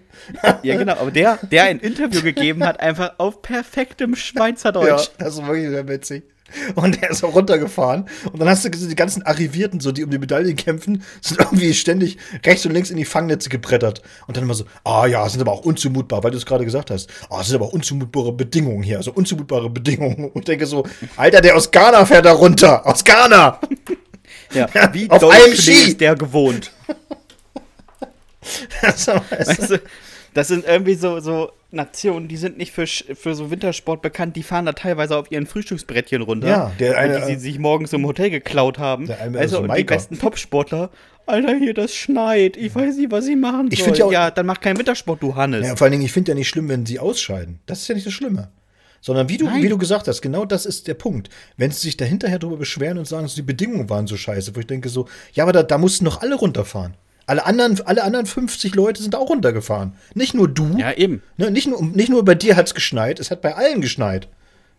Ja, 0.63 0.77
genau, 0.77 0.93
aber 0.93 1.11
der, 1.11 1.39
der 1.51 1.63
ein 1.63 1.79
Interview 1.79 2.21
gegeben 2.21 2.63
hat, 2.63 2.79
einfach 2.79 3.15
auf 3.17 3.41
perfektem 3.41 4.15
Schweizerdeutsch. 4.15 5.09
das 5.17 5.37
war 5.41 5.47
wirklich 5.47 5.69
sehr 5.71 5.87
witzig. 5.89 6.23
Und 6.75 7.01
der 7.01 7.09
ist 7.11 7.23
auch 7.23 7.35
runtergefahren. 7.35 8.05
Und 8.31 8.39
dann 8.39 8.47
hast 8.49 8.63
du 8.65 8.69
gesehen, 8.71 8.89
die 8.89 8.95
ganzen 8.95 9.21
Arrivierten, 9.23 9.79
so 9.79 9.91
die 9.91 10.03
um 10.03 10.09
die 10.09 10.17
Medaillen 10.17 10.55
kämpfen, 10.55 11.03
sind 11.21 11.39
irgendwie 11.39 11.73
ständig 11.73 12.17
rechts 12.45 12.65
und 12.65 12.71
links 12.73 12.89
in 12.89 12.97
die 12.97 13.05
Fangnetze 13.05 13.49
gebrettert. 13.49 14.01
Und 14.27 14.37
dann 14.37 14.43
immer 14.43 14.53
so, 14.53 14.65
ah 14.83 15.05
ja, 15.05 15.27
sind 15.27 15.41
aber 15.41 15.51
auch 15.51 15.61
unzumutbar, 15.65 16.23
weil 16.23 16.31
du 16.31 16.37
es 16.37 16.45
gerade 16.45 16.63
gesagt 16.65 16.89
hast. 16.91 17.09
Ah, 17.29 17.43
sind 17.43 17.55
aber 17.55 17.73
unzumutbare 17.73 18.31
Bedingungen 18.31 18.83
hier, 18.83 18.97
also 18.97 19.11
unzumutbare 19.11 19.69
Bedingungen. 19.69 20.29
Und 20.31 20.47
denke 20.47 20.65
so, 20.65 20.85
Alter, 21.17 21.41
der 21.41 21.55
aus 21.55 21.69
Ghana 21.71 22.05
fährt 22.05 22.25
da 22.25 22.31
runter. 22.31 22.85
Aus 22.85 23.03
Ghana! 23.03 23.59
Ja, 24.53 24.67
wie 24.93 25.09
Auf 25.09 25.23
einem 25.23 25.55
Ski. 25.55 25.71
ist 25.73 25.99
der 26.01 26.15
gewohnt? 26.15 26.71
Das 28.81 29.07
war- 29.07 29.23
Weißt 29.29 29.71
du, 29.71 29.81
das 30.37 30.47
sind 30.47 30.65
irgendwie 30.65 30.93
so, 30.95 31.19
so 31.19 31.51
Nationen, 31.71 32.27
die 32.27 32.37
sind 32.37 32.57
nicht 32.57 32.71
für, 32.71 32.87
für 32.87 33.35
so 33.35 33.51
Wintersport 33.51 34.01
bekannt, 34.01 34.35
die 34.35 34.43
fahren 34.43 34.65
da 34.65 34.71
teilweise 34.73 35.17
auf 35.17 35.31
ihren 35.31 35.45
Frühstücksbrettchen 35.47 36.21
runter, 36.21 36.47
Ja, 36.47 36.71
der 36.79 36.97
eine- 36.97 37.19
die 37.27 37.33
sie 37.35 37.39
sich 37.51 37.59
morgens 37.59 37.91
im 37.93 38.05
Hotel 38.05 38.29
geklaut 38.29 38.77
haben. 38.77 39.07
Der 39.07 39.19
eine- 39.21 39.37
also, 39.39 39.57
so 39.57 39.63
und 39.63 39.75
die 39.75 39.83
besten 39.83 40.17
Topsportler, 40.19 40.89
Alter, 41.25 41.55
hier, 41.55 41.73
das 41.73 41.93
schneit, 41.93 42.55
ich 42.55 42.73
weiß 42.73 42.95
nicht, 42.95 43.11
was 43.11 43.27
ich 43.27 43.35
machen 43.35 43.67
Ich 43.69 43.79
soll. 43.79 43.85
find 43.87 43.97
ja 43.97 44.05
auch- 44.05 44.11
ja, 44.13 44.31
dann 44.31 44.45
mach 44.45 44.61
keinen 44.61 44.77
Wintersport, 44.77 45.21
du 45.21 45.35
Hannes. 45.35 45.67
Ja, 45.67 45.75
vor 45.75 45.85
allen 45.85 45.91
Dingen, 45.91 46.05
ich 46.05 46.13
finde 46.13 46.31
ja 46.31 46.35
nicht 46.35 46.47
schlimm, 46.47 46.69
wenn 46.69 46.85
sie 46.85 46.99
ausscheiden. 46.99 47.59
Das 47.65 47.81
ist 47.81 47.87
ja 47.89 47.95
nicht 47.95 48.07
das 48.07 48.13
Schlimme. 48.13 48.49
Sondern 49.01 49.27
wie 49.29 49.37
du, 49.37 49.45
Nein. 49.45 49.61
wie 49.61 49.69
du 49.69 49.77
gesagt 49.77 50.07
hast, 50.07 50.21
genau 50.21 50.45
das 50.45 50.65
ist 50.65 50.87
der 50.87 50.93
Punkt. 50.95 51.29
Wenn 51.57 51.69
sie 51.71 51.81
sich 51.81 51.97
da 51.97 52.05
hinterher 52.05 52.39
drüber 52.39 52.57
beschweren 52.57 52.97
und 52.97 53.05
sagen, 53.07 53.23
dass 53.23 53.35
die 53.35 53.41
Bedingungen 53.41 53.89
waren 53.89 54.07
so 54.07 54.15
scheiße, 54.17 54.55
wo 54.55 54.59
ich 54.59 54.67
denke 54.67 54.89
so, 54.89 55.07
ja, 55.33 55.43
aber 55.43 55.51
da, 55.51 55.63
da 55.63 55.77
mussten 55.77 56.05
noch 56.05 56.21
alle 56.21 56.35
runterfahren. 56.35 56.95
Alle 57.27 57.45
anderen, 57.45 57.79
alle 57.85 58.03
anderen 58.03 58.25
50 58.25 58.73
Leute 58.73 59.03
sind 59.03 59.13
auch 59.13 59.29
runtergefahren. 59.29 59.93
Nicht 60.13 60.33
nur 60.33 60.47
du. 60.47 60.77
Ja, 60.77 60.93
eben. 60.93 61.21
Ne, 61.35 61.51
nicht, 61.51 61.67
nur, 61.67 61.83
nicht 61.83 62.09
nur 62.09 62.23
bei 62.23 62.35
dir 62.35 62.55
hat 62.55 62.67
es 62.67 62.73
geschneit, 62.73 63.19
es 63.19 63.29
hat 63.31 63.41
bei 63.41 63.55
allen 63.55 63.81
geschneit. 63.81 64.29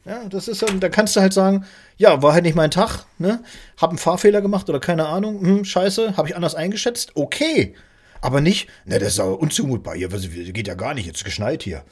Ja, 0.07 0.24
das 0.30 0.49
ist 0.49 0.62
dann, 0.62 0.80
da 0.80 0.88
kannst 0.88 1.14
du 1.14 1.20
halt 1.20 1.34
sagen, 1.34 1.66
ja, 1.99 2.22
war 2.22 2.32
halt 2.32 2.44
nicht 2.44 2.57
mein 2.57 2.70
Tag, 2.70 3.05
ne? 3.18 3.40
Hab 3.76 3.90
einen 3.90 3.99
Fahrfehler 3.99 4.40
gemacht 4.40 4.70
oder 4.70 4.80
keine 4.80 5.07
Ahnung, 5.07 5.40
hm, 5.42 5.64
scheiße, 5.66 6.16
habe 6.16 6.28
ich 6.28 6.36
anders 6.36 6.55
eingeschätzt, 6.55 7.12
okay. 7.14 7.74
Aber 8.21 8.41
nicht, 8.41 8.69
ne, 8.85 8.99
das 8.99 9.14
ist 9.14 9.21
aber 9.21 9.39
unzumutbar 9.41 9.95
hier, 9.95 10.12
was, 10.12 10.29
geht 10.31 10.66
ja 10.66 10.75
gar 10.75 10.95
nicht, 10.95 11.07
jetzt 11.07 11.25
geschneit 11.25 11.62
hier. 11.62 11.85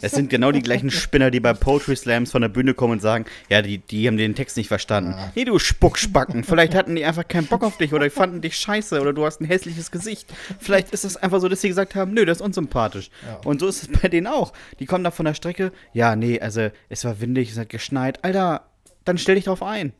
Das 0.00 0.12
sind 0.12 0.30
genau 0.30 0.52
die 0.52 0.62
gleichen 0.62 0.90
Spinner, 0.90 1.30
die 1.30 1.40
bei 1.40 1.52
Poetry 1.52 1.96
Slams 1.96 2.30
von 2.30 2.42
der 2.42 2.48
Bühne 2.48 2.74
kommen 2.74 2.94
und 2.94 3.02
sagen, 3.02 3.24
ja, 3.48 3.62
die, 3.62 3.78
die 3.78 4.06
haben 4.06 4.16
den 4.16 4.34
Text 4.34 4.56
nicht 4.56 4.68
verstanden. 4.68 5.14
Nee, 5.34 5.44
du 5.44 5.58
Spuckspacken. 5.58 6.44
Vielleicht 6.44 6.74
hatten 6.74 6.94
die 6.94 7.04
einfach 7.04 7.26
keinen 7.26 7.46
Bock 7.46 7.62
auf 7.64 7.76
dich 7.76 7.92
oder 7.92 8.04
die 8.04 8.10
fanden 8.10 8.40
dich 8.40 8.56
scheiße 8.56 9.00
oder 9.00 9.12
du 9.12 9.24
hast 9.24 9.40
ein 9.40 9.44
hässliches 9.44 9.90
Gesicht. 9.90 10.32
Vielleicht 10.58 10.90
ist 10.90 11.04
es 11.04 11.16
einfach 11.16 11.40
so, 11.40 11.48
dass 11.48 11.60
sie 11.60 11.68
gesagt 11.68 11.94
haben, 11.94 12.14
nö, 12.14 12.24
das 12.24 12.38
ist 12.38 12.42
unsympathisch. 12.42 13.10
Und 13.44 13.60
so 13.60 13.68
ist 13.68 13.82
es 13.82 14.00
bei 14.00 14.08
denen 14.08 14.26
auch. 14.26 14.52
Die 14.78 14.86
kommen 14.86 15.04
da 15.04 15.10
von 15.10 15.26
der 15.26 15.34
Strecke, 15.34 15.72
ja, 15.92 16.16
nee, 16.16 16.40
also 16.40 16.68
es 16.88 17.04
war 17.04 17.20
windig, 17.20 17.50
es 17.50 17.58
hat 17.58 17.68
geschneit. 17.68 18.24
Alter, 18.24 18.62
dann 19.04 19.18
stell 19.18 19.34
dich 19.34 19.44
drauf 19.44 19.62
ein. 19.62 19.92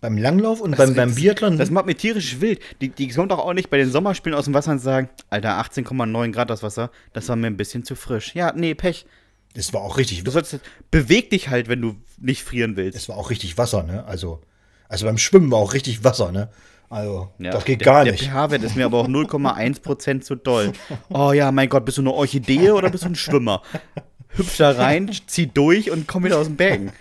Beim 0.00 0.16
Langlauf 0.16 0.60
und 0.60 0.76
beim, 0.76 0.94
beim 0.94 1.14
Biathlon. 1.14 1.58
Das 1.58 1.70
macht 1.70 1.86
mir 1.86 1.96
tierisch 1.96 2.40
wild. 2.40 2.60
Die, 2.80 2.88
die 2.90 3.08
kommen 3.08 3.28
doch 3.28 3.40
auch 3.40 3.52
nicht 3.52 3.68
bei 3.68 3.78
den 3.78 3.90
Sommerspielen 3.90 4.38
aus 4.38 4.44
dem 4.44 4.54
Wasser 4.54 4.70
und 4.72 4.78
sagen, 4.78 5.08
Alter, 5.28 5.60
18,9 5.60 6.30
Grad 6.32 6.50
das 6.50 6.62
Wasser, 6.62 6.90
das 7.12 7.28
war 7.28 7.34
mir 7.36 7.48
ein 7.48 7.56
bisschen 7.56 7.82
zu 7.84 7.96
frisch. 7.96 8.34
Ja, 8.36 8.52
nee, 8.54 8.74
Pech. 8.74 9.06
das 9.54 9.72
war 9.72 9.80
auch 9.80 9.96
richtig, 9.98 10.22
Du 10.22 10.30
sollst, 10.30 10.60
beweg 10.92 11.30
dich 11.30 11.48
halt, 11.48 11.68
wenn 11.68 11.82
du 11.82 11.96
nicht 12.20 12.44
frieren 12.44 12.76
willst. 12.76 12.96
das 12.96 13.08
war 13.08 13.16
auch 13.16 13.30
richtig 13.30 13.58
Wasser, 13.58 13.82
ne? 13.82 14.04
Also, 14.06 14.40
also 14.88 15.04
beim 15.06 15.18
Schwimmen 15.18 15.50
war 15.50 15.58
auch 15.58 15.72
richtig 15.74 16.04
Wasser, 16.04 16.30
ne? 16.30 16.48
Also, 16.90 17.30
Ja, 17.38 17.50
das 17.50 17.64
geht 17.64 17.80
der, 17.80 17.84
gar 17.86 18.04
der 18.04 18.12
nicht. 18.12 18.24
pH-Wert 18.30 18.62
ist 18.62 18.76
mir 18.76 18.84
aber 18.86 18.98
auch 18.98 19.08
0,1% 19.08 20.20
zu 20.20 20.36
doll. 20.36 20.72
Oh 21.10 21.32
ja, 21.32 21.50
mein 21.52 21.68
Gott, 21.68 21.84
bist 21.84 21.98
du 21.98 22.02
eine 22.02 22.12
Orchidee 22.12 22.70
oder 22.70 22.88
bist 22.88 23.02
du 23.04 23.08
ein 23.08 23.14
Schwimmer? 23.16 23.62
Hüpf 24.30 24.56
da 24.58 24.70
rein, 24.70 25.10
zieh 25.26 25.48
durch 25.48 25.90
und 25.90 26.06
komm 26.06 26.24
wieder 26.24 26.38
aus 26.38 26.46
dem 26.46 26.56
Becken. 26.56 26.92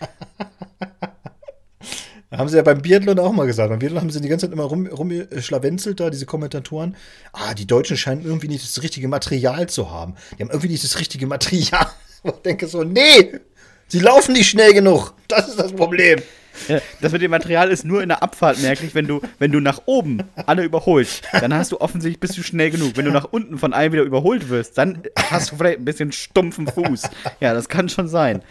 Haben 2.32 2.50
sie 2.50 2.58
ja 2.58 2.64
beim 2.64 2.82
Biathlon 2.82 3.20
auch 3.20 3.32
mal 3.32 3.48
gesagt. 3.48 3.70
Beim 3.70 3.80
Biathlon 3.80 4.02
haben 4.02 4.10
sie 4.10 4.20
die 4.20 4.28
ganze 4.28 4.48
Zeit 4.48 4.54
immer 4.54 4.66
rum, 4.66 4.88
rumschlawenzelt 4.88 6.00
da, 6.00 6.10
diese 6.10 6.26
Kommentatoren. 6.26 6.96
Ah, 7.32 7.54
die 7.54 7.66
Deutschen 7.66 7.96
scheinen 7.96 8.26
irgendwie 8.26 8.50
nicht 8.50 8.66
das 8.66 8.84
richtige 8.84 9.08
Material 9.08 9.70
zu 9.70 9.92
haben. 9.92 10.16
Die 10.38 10.44
haben 10.44 10.50
irgendwie 10.50 10.70
nicht 10.70 10.84
das 10.84 11.00
richtige 11.00 11.28
Material. 11.28 11.88
Ich 12.24 12.32
denke 12.44 12.68
so, 12.68 12.84
nee, 12.84 13.40
sie 13.88 14.00
laufen 14.00 14.34
nicht 14.34 14.50
schnell 14.50 14.74
genug. 14.74 15.14
Das 15.28 15.48
ist 15.48 15.60
das 15.60 15.72
Problem. 15.72 16.20
Ja, 16.68 16.82
das 17.00 17.12
mit 17.12 17.22
dem 17.22 17.32
Material 17.32 17.70
ist 17.70 17.86
nur 17.86 18.02
in 18.02 18.10
der 18.10 18.24
Abfahrt 18.24 18.60
merklich, 18.60 18.96
wenn 18.96 19.08
du, 19.08 19.22
wenn 19.40 19.52
du 19.52 19.60
nach 19.60 19.84
oben 19.86 20.24
alle 20.48 20.64
überholst, 20.64 21.24
dann 21.32 21.54
hast 21.54 21.72
du 21.72 21.80
offensichtlich 21.80 22.20
bist 22.20 22.38
du 22.38 22.44
schnell 22.44 22.72
genug. 22.72 22.94
Wenn 22.96 23.06
du 23.06 23.12
nach 23.12 23.28
unten 23.32 23.58
von 23.58 23.72
allen 23.72 23.94
wieder 23.94 24.04
überholt 24.04 24.50
wirst, 24.50 24.78
dann 24.78 25.04
hast 25.30 25.52
du 25.52 25.58
vielleicht 25.58 25.80
ein 25.80 25.86
bisschen 25.86 26.12
stumpfen 26.12 26.68
Fuß. 26.68 27.04
Ja, 27.40 27.54
das 27.54 27.70
kann 27.70 27.88
schon 27.88 28.08
sein. 28.08 28.42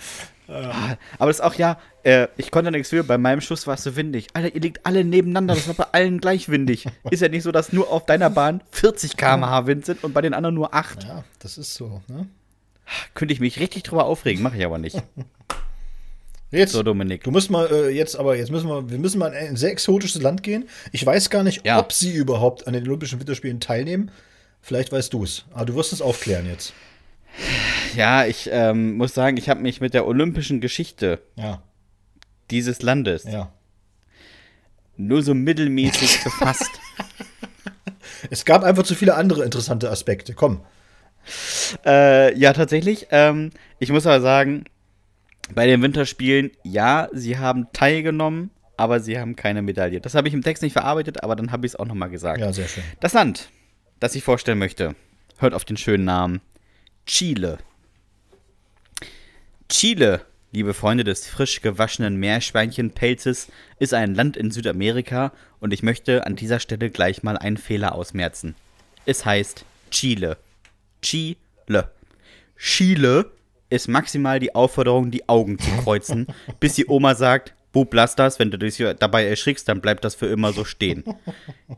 Ah, 0.49 0.97
Aber 1.19 1.27
das 1.29 1.39
ist 1.39 1.41
auch, 1.45 1.55
ja, 1.55 1.79
äh, 2.05 2.29
ich 2.37 2.51
konnte 2.51 2.71
nichts 2.71 2.91
für, 2.91 3.03
bei 3.03 3.19
meinem 3.19 3.41
Schuss 3.41 3.67
war 3.67 3.75
es 3.75 3.83
so 3.83 3.97
windig. 3.97 4.29
Alter, 4.33 4.55
ihr 4.55 4.61
liegt 4.61 4.87
alle 4.87 5.05
nebeneinander, 5.05 5.55
das 5.55 5.67
war 5.67 5.75
bei 5.75 5.87
allen 5.93 6.21
gleich 6.21 6.49
windig. 6.49 6.87
Ist 7.11 7.21
ja 7.23 7.29
nicht 7.29 7.43
so, 7.43 7.51
dass 7.53 7.73
nur 7.73 7.91
auf 7.91 8.07
deiner 8.07 8.31
Bahn 8.31 8.63
40 8.71 9.17
km/h 9.17 9.67
Wind 9.67 9.85
sind 9.87 10.05
und 10.05 10.13
bei 10.15 10.21
den 10.23 10.35
anderen 10.35 10.55
nur 10.55 10.73
8. 10.75 11.05
Ja, 11.05 11.25
das 11.41 11.59
ist 11.59 11.75
so. 11.75 12.01
Ne? 12.09 12.27
Könnte 13.15 13.35
ich 13.35 13.41
mich 13.41 13.59
richtig 13.59 13.83
drüber 13.83 14.05
aufregen, 14.07 14.43
mache 14.43 14.57
ich 14.57 14.65
aber 14.65 14.79
nicht. 14.79 15.03
Jetzt, 16.53 16.73
So, 16.73 16.83
Dominik. 16.85 17.25
du 17.25 17.33
musst 17.33 17.51
mal 17.51 17.67
äh, 17.73 17.89
jetzt, 17.91 18.17
aber 18.17 18.37
jetzt 18.37 18.53
müssen 18.53 18.69
wir, 18.69 18.89
wir 18.89 18.99
müssen 18.99 19.19
mal 19.19 19.33
in 19.33 19.49
ein 19.49 19.57
sehr 19.57 19.73
exotisches 19.73 20.23
Land 20.23 20.45
gehen. 20.45 20.69
Ich 20.93 21.05
weiß 21.05 21.29
gar 21.29 21.43
nicht, 21.43 21.67
Ja. 21.67 21.81
ob 21.81 21.93
sie 21.93 22.13
überhaupt 22.15 22.69
an 22.69 22.73
den 22.73 22.85
Olympischen 22.87 23.19
Winterspielen 23.19 23.59
teilnehmen. 23.59 24.13
Vielleicht 24.63 24.93
weißt 24.93 25.13
du 25.13 25.25
es. 25.25 25.45
Aber 25.53 25.65
du 25.65 25.75
wirst 25.75 25.93
es 25.93 26.01
aufklären 26.01 26.47
jetzt. 26.47 26.73
Ja, 27.97 28.27
ich 28.27 28.49
ähm, 28.53 28.97
muss 28.97 29.15
sagen, 29.15 29.37
ich 29.37 29.49
habe 29.49 29.61
mich 29.61 29.81
mit 29.81 29.95
der 29.95 30.07
olympischen 30.07 30.61
Geschichte 30.61 31.21
Ja, 31.37 31.63
dieses 32.51 32.83
Landes 32.83 33.25
ja. 33.25 33.53
nur 34.97 35.23
so 35.23 35.35
mittelmäßig 35.35 36.23
befasst. 36.25 36.71
Es 38.31 38.45
gab 38.45 38.63
einfach 38.63 38.85
zu 38.85 38.95
viele 38.95 39.15
andere 39.15 39.45
interessante 39.45 39.91
Aspekte. 39.91 40.35
Komm. 40.35 40.61
äh, 41.85 42.37
ja, 42.39 42.53
tatsächlich. 42.53 43.09
Ähm, 43.11 43.51
ich 43.79 43.91
muss 43.91 44.07
aber 44.07 44.21
sagen, 44.21 44.65
bei 45.55 45.67
den 45.67 45.83
Winterspielen, 45.83 46.51
ja, 46.63 47.09
sie 47.13 47.39
haben 47.39 47.69
teilgenommen, 47.73 48.51
aber 48.77 49.01
sie 49.01 49.19
haben 49.19 49.37
keine 49.37 49.63
Medaille. 49.63 50.01
Das 50.01 50.15
habe 50.15 50.29
ich 50.29 50.35
im 50.35 50.43
Text 50.43 50.63
nicht 50.63 50.73
verarbeitet, 50.73 51.23
aber 51.23 51.37
dann 51.37 51.53
habe 51.53 51.67
ich 51.67 51.73
es 51.73 51.77
auch 51.77 51.87
nochmal 51.87 52.11
gesagt. 52.11 52.41
Ja, 52.41 52.53
sehr 52.53 52.69
schön. 52.69 52.85
Das 53.01 53.13
Land 53.13 53.51
das 54.01 54.15
ich 54.15 54.23
vorstellen 54.23 54.59
möchte, 54.59 54.95
hört 55.39 55.55
auf 55.55 55.65
den 55.65 55.77
schönen 55.77 56.05
Namen 56.05 56.41
Chile. 57.07 57.59
Chile, 59.69 60.21
liebe 60.53 60.75
Freunde 60.75 61.03
des 61.03 61.27
frisch 61.27 61.61
gewaschenen 61.61 62.17
Meerschweinchenpelzes, 62.17 63.49
ist 63.81 63.95
ein 63.95 64.15
Land 64.15 64.37
in 64.37 64.53
Südamerika 64.53 65.33
und 65.59 65.73
ich 65.73 65.83
möchte 65.83 66.25
an 66.25 66.37
dieser 66.37 66.61
Stelle 66.61 66.89
gleich 66.89 67.25
mal 67.25 67.37
einen 67.37 67.57
Fehler 67.57 67.95
ausmerzen. 67.95 68.55
Es 69.07 69.25
heißt 69.25 69.65
Chile. 69.91 70.37
Chile. 71.03 71.91
Chile 72.57 73.31
ist 73.69 73.89
maximal 73.89 74.39
die 74.39 74.55
Aufforderung, 74.55 75.11
die 75.11 75.29
Augen 75.29 75.59
zu 75.59 75.71
kreuzen, 75.83 76.29
bis 76.61 76.75
die 76.75 76.87
Oma 76.87 77.17
sagt, 77.17 77.53
Bub, 77.73 77.93
lass 77.93 78.15
das, 78.15 78.39
wenn 78.39 78.53
du 78.53 78.59
dich 78.59 78.83
dabei 78.99 79.27
erschrickst, 79.27 79.69
dann 79.69 79.81
bleibt 79.81 80.05
das 80.05 80.15
für 80.15 80.27
immer 80.27 80.53
so 80.53 80.65
stehen. 80.65 81.05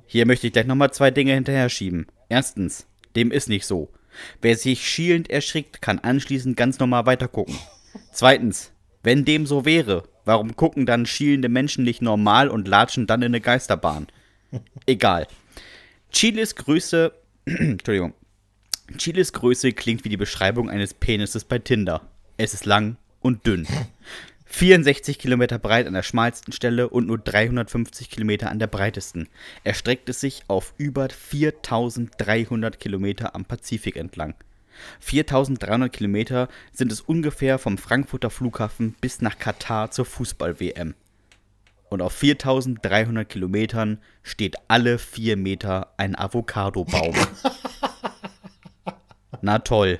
Hier 0.06 0.26
möchte 0.26 0.46
ich 0.46 0.52
gleich 0.52 0.66
nochmal 0.66 0.92
zwei 0.92 1.10
Dinge 1.10 1.32
hinterher 1.34 1.70
schieben. 1.70 2.06
Erstens, 2.28 2.86
dem 3.16 3.32
ist 3.32 3.48
nicht 3.48 3.66
so. 3.66 3.90
Wer 4.40 4.56
sich 4.56 4.86
schielend 4.86 5.30
erschrickt, 5.30 5.82
kann 5.82 5.98
anschließend 5.98 6.56
ganz 6.56 6.78
normal 6.78 7.06
weitergucken. 7.06 7.58
Zweitens, 8.12 8.72
wenn 9.02 9.24
dem 9.24 9.46
so 9.46 9.64
wäre, 9.64 10.04
warum 10.24 10.56
gucken 10.56 10.86
dann 10.86 11.06
schielende 11.06 11.48
Menschen 11.48 11.84
nicht 11.84 12.02
normal 12.02 12.48
und 12.48 12.68
latschen 12.68 13.06
dann 13.06 13.22
in 13.22 13.26
eine 13.26 13.40
Geisterbahn? 13.40 14.08
Egal. 14.86 15.26
Chiles 16.10 16.54
Größe, 16.54 17.12
Entschuldigung, 17.44 18.14
Chiles 18.96 19.32
Größe 19.32 19.72
klingt 19.72 20.04
wie 20.04 20.08
die 20.08 20.16
Beschreibung 20.16 20.70
eines 20.70 20.94
Penises 20.94 21.44
bei 21.44 21.58
Tinder. 21.58 22.08
Es 22.36 22.54
ist 22.54 22.64
lang 22.64 22.96
und 23.20 23.46
dünn. 23.46 23.66
64 24.50 25.18
Kilometer 25.18 25.58
breit 25.58 25.86
an 25.86 25.92
der 25.92 26.02
schmalsten 26.02 26.52
Stelle 26.52 26.88
und 26.88 27.06
nur 27.06 27.18
350 27.18 28.08
Kilometer 28.08 28.50
an 28.50 28.58
der 28.58 28.66
breitesten. 28.66 29.28
Erstreckt 29.62 30.08
es 30.08 30.20
sich 30.20 30.42
auf 30.48 30.72
über 30.78 31.10
4300 31.10 32.80
Kilometer 32.80 33.34
am 33.34 33.44
Pazifik 33.44 33.96
entlang. 33.96 34.34
4300 35.00 35.92
Kilometer 35.92 36.48
sind 36.72 36.92
es 36.92 37.00
ungefähr 37.00 37.58
vom 37.58 37.78
Frankfurter 37.78 38.30
Flughafen 38.30 38.94
bis 39.00 39.20
nach 39.20 39.38
Katar 39.38 39.90
zur 39.90 40.04
Fußball-WM. 40.04 40.94
Und 41.90 42.02
auf 42.02 42.12
4300 42.12 43.28
Kilometern 43.28 43.98
steht 44.22 44.56
alle 44.68 44.98
vier 44.98 45.36
Meter 45.36 45.94
ein 45.96 46.18
Avocadobaum. 46.18 47.14
Na 49.40 49.60
toll. 49.60 49.98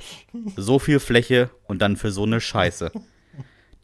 So 0.57 0.79
viel 0.79 1.01
Fläche 1.01 1.51
und 1.67 1.81
dann 1.81 1.97
für 1.97 2.11
so 2.11 2.25
eine 2.25 2.41
Scheiße. 2.41 2.91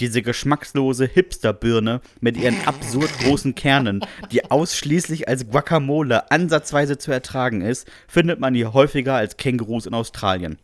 Diese 0.00 0.22
geschmackslose 0.22 1.06
Hipsterbirne 1.06 2.00
mit 2.20 2.36
ihren 2.36 2.66
absurd 2.66 3.10
großen 3.20 3.54
Kernen, 3.54 4.04
die 4.32 4.50
ausschließlich 4.50 5.28
als 5.28 5.48
Guacamole 5.48 6.32
ansatzweise 6.32 6.98
zu 6.98 7.12
ertragen 7.12 7.60
ist, 7.60 7.88
findet 8.08 8.40
man 8.40 8.54
hier 8.54 8.72
häufiger 8.72 9.14
als 9.14 9.36
Kängurus 9.36 9.86
in 9.86 9.94
Australien. 9.94 10.58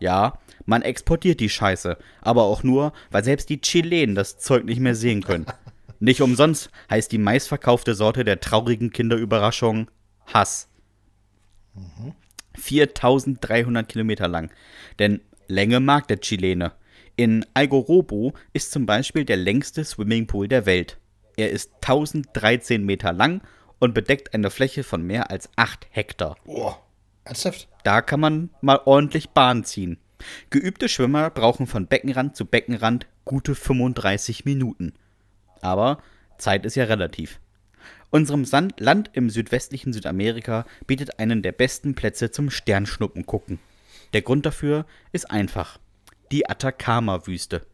Ja, 0.00 0.38
man 0.66 0.82
exportiert 0.82 1.40
die 1.40 1.48
Scheiße, 1.48 1.96
aber 2.22 2.44
auch 2.44 2.62
nur, 2.62 2.92
weil 3.10 3.24
selbst 3.24 3.48
die 3.48 3.60
Chilenen 3.60 4.14
das 4.14 4.38
Zeug 4.38 4.64
nicht 4.64 4.80
mehr 4.80 4.94
sehen 4.94 5.22
können. 5.22 5.46
Nicht 6.02 6.22
umsonst 6.22 6.70
heißt 6.88 7.12
die 7.12 7.18
meistverkaufte 7.18 7.94
Sorte 7.94 8.24
der 8.24 8.40
traurigen 8.40 8.90
Kinderüberraschung 8.90 9.90
Hass. 10.26 10.70
4300 12.54 13.86
Kilometer 13.86 14.26
lang. 14.26 14.50
Denn 14.98 15.20
Länge 15.46 15.78
mag 15.80 16.08
der 16.08 16.20
Chilene. 16.20 16.72
In 17.16 17.44
Algorobo 17.52 18.32
ist 18.54 18.72
zum 18.72 18.86
Beispiel 18.86 19.26
der 19.26 19.36
längste 19.36 19.84
Swimmingpool 19.84 20.48
der 20.48 20.64
Welt. 20.64 20.98
Er 21.36 21.50
ist 21.50 21.72
1013 21.82 22.84
Meter 22.84 23.12
lang 23.12 23.42
und 23.78 23.92
bedeckt 23.92 24.32
eine 24.32 24.50
Fläche 24.50 24.84
von 24.84 25.02
mehr 25.02 25.30
als 25.30 25.50
8 25.56 25.86
Hektar. 25.90 26.36
Oh, 26.46 26.74
ernsthaft? 27.24 27.68
Da 27.84 28.02
kann 28.02 28.20
man 28.20 28.50
mal 28.60 28.80
ordentlich 28.84 29.30
Bahn 29.30 29.64
ziehen. 29.64 29.98
Geübte 30.50 30.88
Schwimmer 30.88 31.30
brauchen 31.30 31.66
von 31.66 31.86
Beckenrand 31.86 32.36
zu 32.36 32.44
Beckenrand 32.44 33.06
gute 33.24 33.54
35 33.54 34.44
Minuten. 34.44 34.94
Aber 35.62 36.02
Zeit 36.38 36.66
ist 36.66 36.74
ja 36.74 36.84
relativ. 36.84 37.40
Unserem 38.10 38.44
Sand 38.44 38.80
Land 38.80 39.10
im 39.12 39.30
südwestlichen 39.30 39.92
Südamerika 39.92 40.66
bietet 40.86 41.18
einen 41.18 41.42
der 41.42 41.52
besten 41.52 41.94
Plätze 41.94 42.30
zum 42.30 42.50
Sternschnuppen 42.50 43.24
gucken. 43.24 43.60
Der 44.12 44.22
Grund 44.22 44.44
dafür 44.44 44.84
ist 45.12 45.30
einfach. 45.30 45.78
Die 46.32 46.48
Atacama-Wüste. 46.48 47.66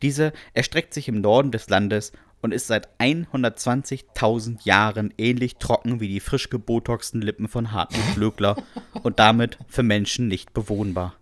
Diese 0.00 0.32
erstreckt 0.54 0.94
sich 0.94 1.08
im 1.08 1.20
Norden 1.20 1.50
des 1.50 1.68
Landes 1.68 2.12
und 2.46 2.52
ist 2.52 2.68
seit 2.68 2.88
120.000 3.00 4.64
Jahren 4.64 5.12
ähnlich 5.18 5.56
trocken 5.56 5.98
wie 5.98 6.06
die 6.06 6.20
frisch 6.20 6.48
gebotoxten 6.48 7.20
Lippen 7.20 7.48
von 7.48 7.72
Hartmut 7.72 8.04
Flögler 8.14 8.56
und 9.02 9.18
damit 9.18 9.58
für 9.66 9.82
Menschen 9.82 10.28
nicht 10.28 10.54
bewohnbar. 10.54 11.16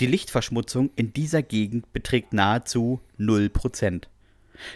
Die 0.00 0.06
Lichtverschmutzung 0.06 0.90
in 0.96 1.12
dieser 1.12 1.42
Gegend 1.42 1.92
beträgt 1.92 2.32
nahezu 2.32 3.02
0%. 3.18 4.04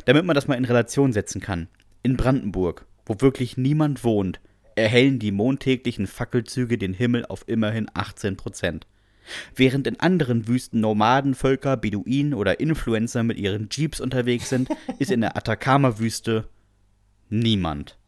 Damit 0.04 0.26
man 0.26 0.34
das 0.34 0.46
mal 0.46 0.56
in 0.56 0.66
Relation 0.66 1.14
setzen 1.14 1.40
kann. 1.40 1.68
In 2.02 2.18
Brandenburg, 2.18 2.84
wo 3.06 3.22
wirklich 3.22 3.56
niemand 3.56 4.04
wohnt, 4.04 4.40
erhellen 4.74 5.18
die 5.18 5.32
montäglichen 5.32 6.06
Fackelzüge 6.06 6.76
den 6.76 6.92
Himmel 6.92 7.24
auf 7.24 7.44
immerhin 7.46 7.86
18 7.94 8.36
Während 9.54 9.86
in 9.86 10.00
anderen 10.00 10.48
Wüsten 10.48 10.80
Nomadenvölker, 10.80 11.76
Beduinen 11.76 12.34
oder 12.34 12.60
Influencer 12.60 13.22
mit 13.22 13.38
ihren 13.38 13.68
Jeeps 13.70 14.00
unterwegs 14.00 14.48
sind, 14.48 14.68
ist 14.98 15.10
in 15.10 15.20
der 15.20 15.36
Atacama-Wüste 15.36 16.48
niemand. 17.28 17.98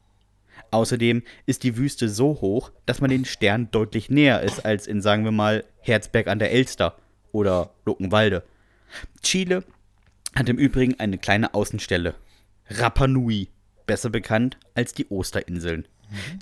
Außerdem 0.71 1.23
ist 1.47 1.65
die 1.65 1.77
Wüste 1.77 2.09
so 2.09 2.41
hoch, 2.41 2.71
dass 2.87 3.01
man 3.01 3.11
den 3.11 3.25
Stern 3.25 3.71
deutlich 3.71 4.09
näher 4.11 4.43
ist 4.43 4.65
als 4.65 4.87
in, 4.87 5.03
sagen 5.03 5.25
wir 5.25 5.33
mal, 5.33 5.65
Herzberg 5.81 6.29
an 6.29 6.39
der 6.39 6.53
Elster 6.53 6.97
oder 7.33 7.71
Luckenwalde. 7.85 8.45
Chile 9.23 9.65
hat 10.35 10.49
im 10.49 10.59
Übrigen 10.59 11.01
eine 11.01 11.19
kleine 11.19 11.55
Außenstelle. 11.55 12.15
Rapa 12.69 13.09
Nui, 13.09 13.49
besser 13.87 14.11
bekannt 14.11 14.59
als 14.75 14.93
die 14.93 15.11
Osterinseln. 15.11 15.89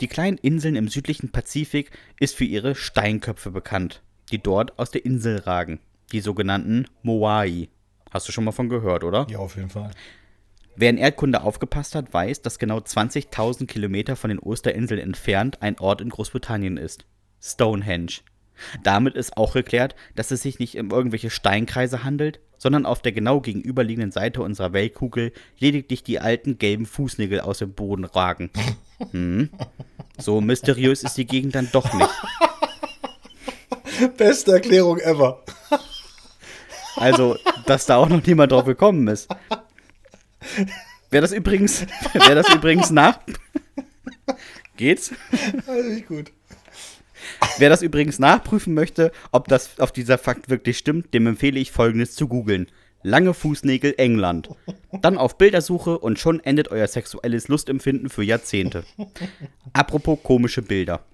Die 0.01 0.09
kleinen 0.09 0.39
Inseln 0.39 0.76
im 0.76 0.89
südlichen 0.89 1.31
Pazifik 1.31 1.91
ist 2.18 2.35
für 2.35 2.45
ihre 2.45 2.74
Steinköpfe 2.74 3.51
bekannt 3.51 4.03
die 4.31 4.43
dort 4.43 4.79
aus 4.79 4.91
der 4.91 5.05
Insel 5.05 5.39
ragen. 5.39 5.81
Die 6.12 6.20
sogenannten 6.20 6.87
Moai. 7.03 7.68
Hast 8.11 8.29
du 8.29 8.33
schon 8.33 8.45
mal 8.45 8.53
von 8.53 8.68
gehört, 8.68 9.05
oder? 9.05 9.26
Ja, 9.31 9.39
auf 9.39 9.57
jeden 9.57 9.70
Fall. 9.70 9.91
Wer 10.76 10.91
in 10.91 10.99
Erdkunde 10.99 11.43
aufgepasst 11.43 11.95
hat, 11.95 12.14
weiß, 12.14 12.43
dass 12.43 12.59
genau 12.59 12.79
20.000 12.79 13.66
Kilometer 13.66 14.16
von 14.16 14.31
den 14.31 14.39
Osterinseln 14.39 15.01
entfernt 15.01 15.61
ein 15.61 15.79
Ort 15.81 16.01
in 16.01 16.09
Großbritannien 16.09 16.76
ist. 16.76 17.05
Stonehenge. 17.43 18.20
Damit 18.83 19.14
ist 19.14 19.37
auch 19.37 19.55
geklärt, 19.55 19.95
dass 20.14 20.31
es 20.31 20.43
sich 20.43 20.59
nicht 20.59 20.79
um 20.79 20.91
irgendwelche 20.91 21.31
Steinkreise 21.31 22.05
handelt, 22.05 22.41
sondern 22.59 22.87
auf 22.87 23.03
der 23.03 23.12
genau 23.12 23.41
gegenüberliegenden 23.41 24.12
Seite 24.12 24.43
unserer 24.43 24.72
Weltkugel 24.72 25.33
lediglich 25.59 26.03
die 26.03 26.20
alten 26.20 26.59
gelben 26.59 26.87
Fußnägel 26.87 27.41
aus 27.41 27.59
dem 27.59 27.72
Boden 27.72 28.05
ragen. 28.05 28.51
Hm. 29.12 29.51
So 30.18 30.41
mysteriös 30.41 31.05
ist 31.05 31.16
die 31.16 31.26
Gegend 31.26 31.55
dann 31.55 31.68
doch 31.72 31.93
nicht. 31.95 32.11
Beste 34.16 34.53
Erklärung 34.53 34.99
ever. 34.99 35.42
Also, 36.96 37.36
dass 37.66 37.86
da 37.86 37.96
auch 37.96 38.09
noch 38.09 38.24
niemand 38.24 38.53
drauf 38.53 38.64
gekommen 38.64 39.07
ist. 39.09 39.28
Wer 41.11 41.20
das 41.20 41.32
übrigens, 41.32 41.86
wer 42.12 42.34
das 42.34 42.53
übrigens 42.53 42.90
nach. 42.90 43.20
Geht's? 44.76 45.12
Also 45.66 45.88
nicht 45.88 46.07
gut. 46.07 46.32
Wer 47.59 47.68
das 47.68 47.82
übrigens 47.82 48.18
nachprüfen 48.18 48.74
möchte, 48.74 49.12
ob 49.32 49.49
das 49.49 49.78
auf 49.80 49.92
dieser 49.92 50.18
Fakt 50.18 50.49
wirklich 50.49 50.78
stimmt, 50.78 51.12
dem 51.14 51.26
empfehle 51.26 51.59
ich 51.59 51.72
folgendes 51.72 52.14
zu 52.14 52.28
googeln. 52.28 52.68
Lange 53.03 53.32
Fußnägel 53.32 53.94
England. 53.96 54.51
Dann 55.03 55.18
auf 55.18 55.38
Bildersuche 55.38 55.99
und 55.99 56.18
schon 56.18 56.40
endet 56.40 56.68
euer 56.68 56.86
sexuelles 56.86 57.49
Lustempfinden 57.49 58.09
für 58.09 58.24
Jahrzehnte. 58.24 58.84
Apropos 59.72 60.18
komische 60.22 60.62
Bilder. 60.62 61.05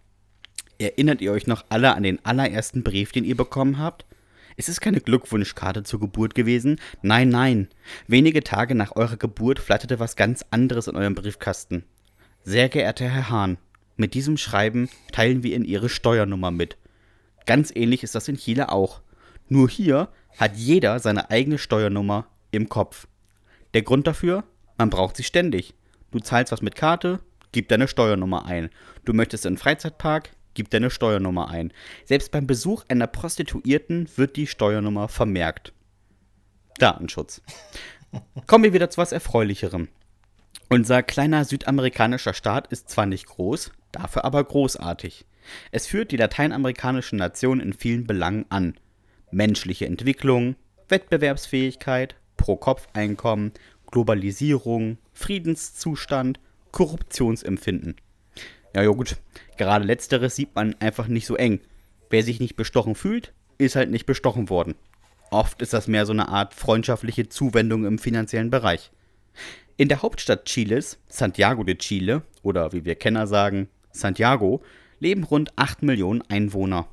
Erinnert 0.85 1.23
ihr 1.23 1.33
euch 1.33 1.47
noch 1.47 1.65
alle 1.71 1.95
an 1.95 2.03
den 2.03 2.23
allerersten 2.27 2.83
Brief, 2.83 3.11
den 3.11 3.25
ihr 3.25 3.39
bekommen 3.39 3.79
habt? 3.79 4.05
Es 4.59 4.69
ist 4.69 4.83
keine 4.83 5.01
Glückwunschkarte 5.01 5.83
zur 5.83 5.99
Geburt 5.99 6.35
gewesen. 6.35 6.79
Nein, 7.01 7.31
nein. 7.31 7.69
Wenige 8.07 8.45
Tage 8.45 8.75
nach 8.75 8.95
eurer 8.95 9.17
Geburt 9.17 9.59
flatterte 9.59 9.99
was 9.99 10.15
ganz 10.15 10.45
anderes 10.51 10.87
in 10.87 10.95
eurem 10.95 11.15
Briefkasten. 11.15 11.85
Sehr 12.43 12.69
geehrter 12.69 13.09
Herr 13.09 13.31
Hahn, 13.31 13.57
mit 13.97 14.13
diesem 14.13 14.37
Schreiben 14.37 14.91
teilen 15.11 15.43
wir 15.43 15.57
Ihnen 15.57 15.65
Ihre 15.65 15.89
Steuernummer 15.89 16.51
mit. 16.51 16.77
Ganz 17.47 17.73
ähnlich 17.75 18.03
ist 18.03 18.15
das 18.15 18.29
in 18.29 18.37
Chile 18.37 18.71
auch. 18.71 19.01
Nur 19.49 19.71
hier 19.71 20.11
hat 20.37 20.55
jeder 20.55 20.99
seine 20.99 21.31
eigene 21.31 21.57
Steuernummer 21.57 22.27
im 22.51 22.69
Kopf. 22.69 23.09
Der 23.73 23.81
Grund 23.81 24.07
dafür? 24.07 24.45
Man 24.77 24.91
braucht 24.91 25.17
sie 25.17 25.25
ständig. 25.25 25.73
Du 26.11 26.19
zahlst 26.19 26.53
was 26.53 26.61
mit 26.61 26.77
Karte, 26.77 27.21
gib 27.53 27.71
deine 27.71 27.89
Steuernummer 27.89 28.45
ein. 28.45 28.69
Du 29.07 29.15
möchtest 29.15 29.47
in 29.47 29.53
einen 29.53 29.57
Freizeitpark, 29.57 30.29
gib 30.55 30.71
deine 30.71 30.91
Steuernummer 30.91 31.51
ein. 31.51 31.73
Selbst 32.05 32.31
beim 32.33 32.47
Besuch 32.47 32.85
einer 32.89 33.07
Prostituierten 33.07 34.09
wird 34.17 34.37
die 34.37 34.47
Steuernummer 34.47 35.09
vermerkt. 35.09 35.73
Datenschutz. 36.79 37.43
Kommen 38.47 38.65
wir 38.65 38.73
wieder 38.73 38.91
zu 38.91 38.99
was 38.99 39.13
Erfreulicherem. 39.13 39.89
Unser 40.69 41.03
kleiner 41.03 41.45
südamerikanischer 41.45 42.35
Staat 42.35 42.69
ist 42.69 42.89
zwar 42.89 43.07
nicht 43.07 43.27
groß, 43.27 43.73
dafür 43.93 44.25
aber 44.25 44.43
großartig. 44.43 45.27
Es 45.71 45.87
führt 45.87 46.11
die 46.11 46.17
lateinamerikanischen 46.17 47.19
Nationen 47.19 47.61
in 47.61 47.73
vielen 47.75 48.07
Belangen 48.07 48.47
an. 48.49 48.75
Menschliche 49.31 49.87
Entwicklung, 49.87 50.57
Wettbewerbsfähigkeit, 50.89 52.17
Pro-Kopf-Einkommen, 52.37 53.53
Globalisierung, 53.91 54.99
Friedenszustand, 55.13 56.41
Korruptionsempfinden. 56.73 57.97
Ja, 58.75 58.83
ja 58.83 58.91
gut, 58.91 59.17
gerade 59.57 59.85
letzteres 59.85 60.37
sieht 60.37 60.55
man 60.55 60.75
einfach 60.81 61.07
nicht 61.07 61.27
so 61.27 61.37
eng. 61.37 61.61
Wer 62.11 62.23
sich 62.23 62.41
nicht 62.41 62.57
bestochen 62.57 62.95
fühlt, 62.95 63.33
ist 63.59 63.77
halt 63.77 63.91
nicht 63.91 64.07
bestochen 64.07 64.51
worden. 64.51 64.75
Oft 65.31 65.63
ist 65.63 65.73
das 65.73 65.89
mehr 65.89 66.07
so 66.07 66.13
eine 66.13 66.29
Art 66.29 66.55
freundschaftliche 66.55 67.29
Zuwendung 67.29 67.85
im 67.85 67.99
finanziellen 67.99 68.51
Bereich. 68.51 68.91
In 69.77 69.89
der 69.89 70.03
Hauptstadt 70.03 70.45
Chiles, 70.45 70.99
Santiago 71.09 71.65
de 71.65 71.77
Chile, 71.77 72.23
oder 72.43 72.73
wie 72.73 72.85
wir 72.85 72.95
Kenner 72.95 73.27
sagen, 73.27 73.69
Santiago, 73.91 74.63
leben 75.01 75.25
rund 75.25 75.53
8 75.57 75.83
Millionen 75.83 76.23
Einwohner. 76.23 76.89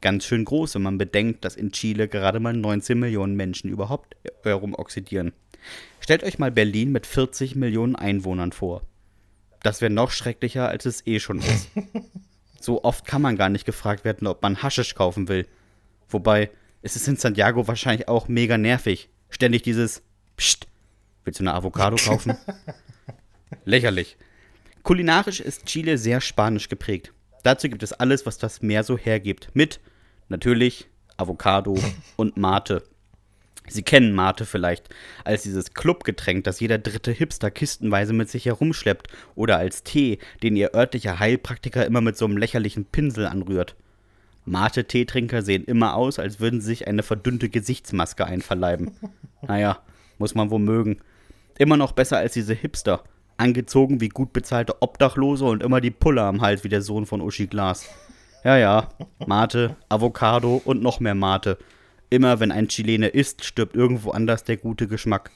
Ganz 0.00 0.24
schön 0.24 0.44
groß, 0.44 0.74
wenn 0.74 0.82
man 0.82 0.98
bedenkt, 0.98 1.44
dass 1.44 1.56
in 1.56 1.72
Chile 1.72 2.08
gerade 2.08 2.40
mal 2.40 2.52
19 2.52 2.98
Millionen 2.98 3.36
Menschen 3.36 3.70
überhaupt 3.70 4.16
herumoxidieren. 4.42 5.32
Stellt 6.00 6.24
euch 6.24 6.38
mal 6.38 6.50
Berlin 6.50 6.90
mit 6.90 7.06
40 7.06 7.54
Millionen 7.54 7.94
Einwohnern 7.94 8.50
vor. 8.52 8.82
Das 9.62 9.80
wäre 9.80 9.92
noch 9.92 10.10
schrecklicher, 10.10 10.68
als 10.68 10.86
es 10.86 11.06
eh 11.06 11.20
schon 11.20 11.38
ist. 11.38 11.68
So 12.62 12.84
oft 12.84 13.04
kann 13.04 13.22
man 13.22 13.36
gar 13.36 13.48
nicht 13.48 13.64
gefragt 13.64 14.04
werden, 14.04 14.28
ob 14.28 14.40
man 14.40 14.62
Haschisch 14.62 14.94
kaufen 14.94 15.26
will. 15.26 15.48
Wobei, 16.08 16.48
es 16.80 16.94
ist 16.94 17.08
in 17.08 17.16
Santiago 17.16 17.66
wahrscheinlich 17.66 18.06
auch 18.06 18.28
mega 18.28 18.56
nervig. 18.56 19.08
Ständig 19.30 19.62
dieses 19.62 20.02
Psst, 20.36 20.68
willst 21.24 21.40
du 21.40 21.42
eine 21.42 21.54
Avocado 21.54 21.96
kaufen? 21.96 22.36
Lächerlich. 23.64 24.16
Kulinarisch 24.84 25.40
ist 25.40 25.66
Chile 25.66 25.98
sehr 25.98 26.20
spanisch 26.20 26.68
geprägt. 26.68 27.12
Dazu 27.42 27.68
gibt 27.68 27.82
es 27.82 27.92
alles, 27.92 28.26
was 28.26 28.38
das 28.38 28.62
Meer 28.62 28.84
so 28.84 28.96
hergibt. 28.96 29.50
Mit, 29.54 29.80
natürlich, 30.28 30.88
Avocado 31.16 31.76
und 32.16 32.36
Mate. 32.36 32.84
Sie 33.72 33.82
kennen 33.82 34.12
Mate 34.12 34.44
vielleicht 34.44 34.88
als 35.24 35.42
dieses 35.42 35.74
Clubgetränk, 35.74 36.44
das 36.44 36.60
jeder 36.60 36.78
dritte 36.78 37.10
Hipster 37.10 37.50
kistenweise 37.50 38.12
mit 38.12 38.28
sich 38.28 38.46
herumschleppt, 38.46 39.08
oder 39.34 39.56
als 39.56 39.82
Tee, 39.82 40.18
den 40.42 40.56
ihr 40.56 40.74
örtlicher 40.74 41.18
Heilpraktiker 41.18 41.86
immer 41.86 42.00
mit 42.00 42.16
so 42.16 42.24
einem 42.24 42.36
lächerlichen 42.36 42.84
Pinsel 42.84 43.26
anrührt. 43.26 43.76
Mate-Teetrinker 44.44 45.42
sehen 45.42 45.64
immer 45.64 45.94
aus, 45.94 46.18
als 46.18 46.40
würden 46.40 46.60
sie 46.60 46.66
sich 46.66 46.88
eine 46.88 47.02
verdünnte 47.02 47.48
Gesichtsmaske 47.48 48.26
einverleiben. 48.26 48.92
Naja, 49.44 49.80
muss 50.18 50.36
man 50.36 50.50
wohl 50.52 50.60
mögen. 50.60 51.00
Immer 51.58 51.76
noch 51.76 51.90
besser 51.90 52.18
als 52.18 52.32
diese 52.34 52.54
Hipster. 52.54 53.02
Angezogen 53.38 54.00
wie 54.00 54.08
gut 54.08 54.32
bezahlte 54.32 54.80
Obdachlose 54.80 55.44
und 55.46 55.64
immer 55.64 55.80
die 55.80 55.90
Pulle 55.90 56.22
am 56.22 56.42
Hals 56.42 56.62
wie 56.62 56.68
der 56.68 56.80
Sohn 56.80 57.06
von 57.06 57.20
Uschi 57.20 57.48
Glas. 57.48 57.88
Ja, 58.44 58.56
ja, 58.56 58.88
Mate, 59.26 59.74
Avocado 59.88 60.62
und 60.64 60.80
noch 60.80 61.00
mehr 61.00 61.16
Mate. 61.16 61.58
Immer 62.12 62.40
wenn 62.40 62.52
ein 62.52 62.68
Chilene 62.68 63.08
isst, 63.08 63.42
stirbt 63.42 63.74
irgendwo 63.74 64.10
anders 64.10 64.44
der 64.44 64.58
gute 64.58 64.86
Geschmack. 64.86 65.30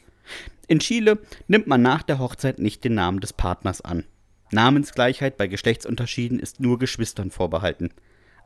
In 0.68 0.78
Chile 0.78 1.18
nimmt 1.48 1.66
man 1.66 1.80
nach 1.80 2.02
der 2.02 2.18
Hochzeit 2.18 2.58
nicht 2.58 2.84
den 2.84 2.92
Namen 2.92 3.20
des 3.20 3.32
Partners 3.32 3.80
an. 3.80 4.04
Namensgleichheit 4.50 5.38
bei 5.38 5.46
Geschlechtsunterschieden 5.46 6.38
ist 6.38 6.60
nur 6.60 6.78
Geschwistern 6.78 7.30
vorbehalten. 7.30 7.92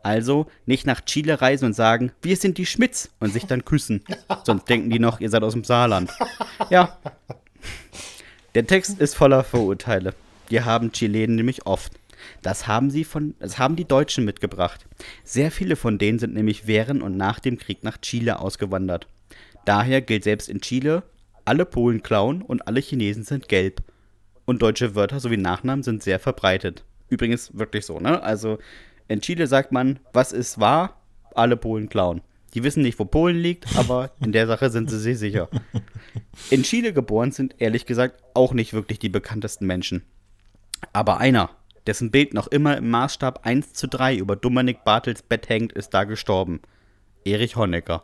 Also 0.05 0.47
nicht 0.65 0.87
nach 0.87 1.01
Chile 1.01 1.41
reisen 1.41 1.65
und 1.65 1.73
sagen, 1.73 2.13
wir 2.23 2.37
sind 2.37 2.57
die 2.57 2.67
Schmitz 2.67 3.11
und 3.19 3.33
sich 3.33 3.47
dann 3.47 3.65
küssen. 3.65 4.05
Sonst 4.45 4.69
denken 4.69 4.91
die 4.91 5.01
noch, 5.01 5.19
ihr 5.19 5.29
seid 5.29 5.43
aus 5.43 5.55
dem 5.55 5.65
Saarland. 5.65 6.13
Ja. 6.71 6.99
Der 8.55 8.65
Text 8.65 9.01
ist 9.01 9.17
voller 9.17 9.43
Vorurteile. 9.43 10.15
Die 10.51 10.63
haben 10.63 10.93
Chilenen 10.93 11.35
nämlich 11.35 11.67
oft. 11.67 11.95
Das 12.43 12.67
haben 12.67 12.91
sie 12.91 13.05
von, 13.05 13.35
das 13.39 13.59
haben 13.59 13.77
die 13.77 13.87
Deutschen 13.87 14.25
mitgebracht. 14.25 14.87
Sehr 15.25 15.51
viele 15.51 15.77
von 15.77 15.99
denen 15.99 16.19
sind 16.19 16.35
nämlich 16.35 16.67
während 16.67 17.03
und 17.03 17.17
nach 17.17 17.41
dem 17.41 17.59
Krieg 17.59 17.85
nach 17.85 17.99
Chile 17.99 18.41
ausgewandert. 18.41 19.07
Daher 19.65 20.01
gilt 20.01 20.25
selbst 20.25 20.49
in 20.49 20.61
Chile, 20.61 21.03
alle 21.45 21.65
Polen 21.65 22.03
klauen 22.03 22.43
und 22.43 22.67
alle 22.67 22.81
Chinesen 22.81 23.25
sind 23.25 23.49
gelb. 23.49 23.83
Und 24.45 24.63
deutsche 24.63 24.95
Wörter 24.95 25.21
sowie 25.21 25.37
Nachnamen 25.37 25.83
sind 25.83 26.03
sehr 26.03 26.19
verbreitet. 26.19 26.85
Übrigens 27.09 27.57
wirklich 27.57 27.87
so, 27.87 28.01
ne? 28.01 28.23
Also 28.23 28.59
in 29.09 29.21
Chile 29.21 29.47
sagt 29.47 29.73
man, 29.73 29.99
was 30.13 30.33
ist 30.33 30.61
wahr? 30.61 31.01
Alle 31.35 31.57
Polen 31.57 31.89
klauen. 31.89 32.23
Die 32.55 32.65
wissen 32.65 32.83
nicht, 32.83 32.99
wo 32.99 33.05
Polen 33.05 33.37
liegt, 33.37 33.77
aber 33.77 34.11
in 34.21 34.33
der 34.33 34.47
Sache 34.47 34.71
sind 34.71 34.91
sie 34.91 34.99
sich 34.99 35.19
sicher. 35.19 35.49
In 36.51 36.63
Chile 36.65 36.93
geboren 36.93 37.33
sind 37.33 37.55
ehrlich 37.59 37.87
gesagt 37.87 38.23
auch 38.35 38.53
nicht 38.53 38.73
wirklich 38.73 38.99
die 38.99 39.09
bekanntesten 39.09 39.67
Menschen. 39.67 40.03
Aber 40.93 41.19
einer, 41.19 41.51
dessen 41.87 42.11
Bild 42.11 42.35
noch 42.35 42.47
immer 42.47 42.77
im 42.77 42.91
Maßstab 42.91 43.45
1 43.45 43.73
zu 43.73 43.89
3 43.89 44.17
über 44.17 44.37
Dominik 44.37 44.85
Bartels 44.85 45.23
Bett 45.23 45.49
hängt, 45.49 45.73
ist 45.73 45.91
da 45.91 46.05
gestorben. 46.05 46.61
Erich 47.25 47.57
Honecker. 47.57 48.03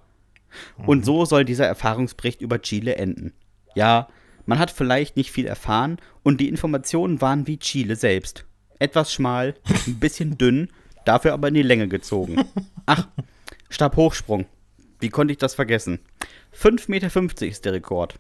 Und 0.87 1.05
so 1.05 1.25
soll 1.25 1.45
dieser 1.45 1.67
Erfahrungsbericht 1.67 2.41
über 2.41 2.61
Chile 2.63 2.97
enden. 2.97 3.33
Ja, 3.75 4.09
man 4.47 4.59
hat 4.59 4.71
vielleicht 4.71 5.17
nicht 5.17 5.31
viel 5.31 5.47
erfahren 5.47 5.99
und 6.23 6.41
die 6.41 6.49
Informationen 6.49 7.21
waren 7.21 7.47
wie 7.47 7.59
Chile 7.59 7.97
selbst. 7.97 8.45
Etwas 8.79 9.13
schmal, 9.13 9.55
ein 9.87 9.95
bisschen 10.01 10.39
dünn, 10.39 10.69
dafür 11.05 11.33
aber 11.33 11.49
in 11.49 11.55
die 11.55 11.63
Länge 11.63 11.89
gezogen. 11.89 12.45
Ach, 12.87 13.09
Stabhochsprung. 13.69 14.47
Wie 15.01 15.11
konnte 15.11 15.33
ich 15.33 15.39
das 15.39 15.55
vergessen? 15.55 15.99
5,50 16.55 16.91
Meter 16.91 17.47
ist 17.47 17.65
der 17.65 17.75
Rekord. 17.75 18.19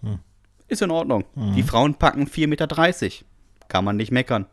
Ist 0.68 0.82
in 0.82 0.90
Ordnung. 0.90 1.24
Die 1.54 1.62
Frauen 1.62 1.94
packen 1.94 2.26
4,30 2.26 2.46
Meter. 2.48 3.26
Kann 3.68 3.84
man 3.84 3.96
nicht 3.96 4.12
meckern. 4.12 4.46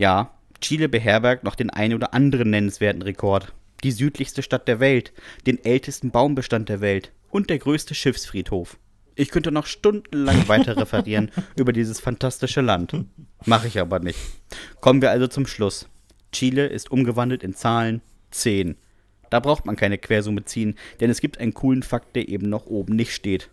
Ja, 0.00 0.30
Chile 0.62 0.88
beherbergt 0.88 1.44
noch 1.44 1.54
den 1.54 1.68
einen 1.68 1.92
oder 1.92 2.14
anderen 2.14 2.48
nennenswerten 2.48 3.02
Rekord. 3.02 3.52
Die 3.84 3.90
südlichste 3.90 4.42
Stadt 4.42 4.66
der 4.66 4.80
Welt, 4.80 5.12
den 5.46 5.62
ältesten 5.62 6.10
Baumbestand 6.10 6.70
der 6.70 6.80
Welt 6.80 7.12
und 7.28 7.50
der 7.50 7.58
größte 7.58 7.94
Schiffsfriedhof. 7.94 8.78
Ich 9.14 9.28
könnte 9.28 9.52
noch 9.52 9.66
stundenlang 9.66 10.48
weiter 10.48 10.78
referieren 10.78 11.30
über 11.54 11.74
dieses 11.74 12.00
fantastische 12.00 12.62
Land. 12.62 12.94
Mache 13.44 13.68
ich 13.68 13.78
aber 13.78 13.98
nicht. 13.98 14.18
Kommen 14.80 15.02
wir 15.02 15.10
also 15.10 15.26
zum 15.26 15.46
Schluss. 15.46 15.86
Chile 16.32 16.68
ist 16.68 16.90
umgewandelt 16.90 17.42
in 17.42 17.54
Zahlen 17.54 18.00
10. 18.30 18.76
Da 19.28 19.38
braucht 19.38 19.66
man 19.66 19.76
keine 19.76 19.98
Quersumme 19.98 20.46
ziehen, 20.46 20.76
denn 21.00 21.10
es 21.10 21.20
gibt 21.20 21.36
einen 21.36 21.52
coolen 21.52 21.82
Fakt, 21.82 22.16
der 22.16 22.30
eben 22.30 22.48
noch 22.48 22.64
oben 22.64 22.96
nicht 22.96 23.12
steht. 23.12 23.50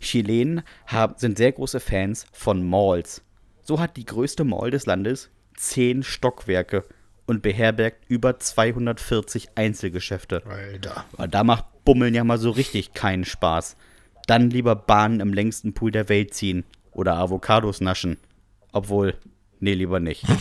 Chilenen 0.00 0.62
haben, 0.86 1.16
sind 1.18 1.36
sehr 1.36 1.52
große 1.52 1.80
Fans 1.80 2.24
von 2.32 2.66
Malls. 2.66 3.20
So 3.62 3.78
hat 3.78 3.98
die 3.98 4.06
größte 4.06 4.44
Mall 4.44 4.70
des 4.70 4.86
Landes 4.86 5.28
10 5.56 6.02
Stockwerke 6.02 6.84
und 7.26 7.42
beherbergt 7.42 8.04
über 8.08 8.38
240 8.38 9.50
Einzelgeschäfte. 9.54 10.42
Alter. 10.46 11.04
Da 11.28 11.44
macht 11.44 11.64
Bummeln 11.84 12.14
ja 12.14 12.24
mal 12.24 12.38
so 12.38 12.50
richtig 12.50 12.94
keinen 12.94 13.24
Spaß. 13.24 13.76
Dann 14.26 14.50
lieber 14.50 14.76
Bahnen 14.76 15.20
im 15.20 15.32
längsten 15.32 15.72
Pool 15.74 15.90
der 15.90 16.08
Welt 16.08 16.34
ziehen 16.34 16.64
oder 16.92 17.16
Avocados 17.16 17.80
naschen. 17.80 18.18
Obwohl, 18.72 19.14
nee, 19.60 19.74
lieber 19.74 20.00
nicht. 20.00 20.24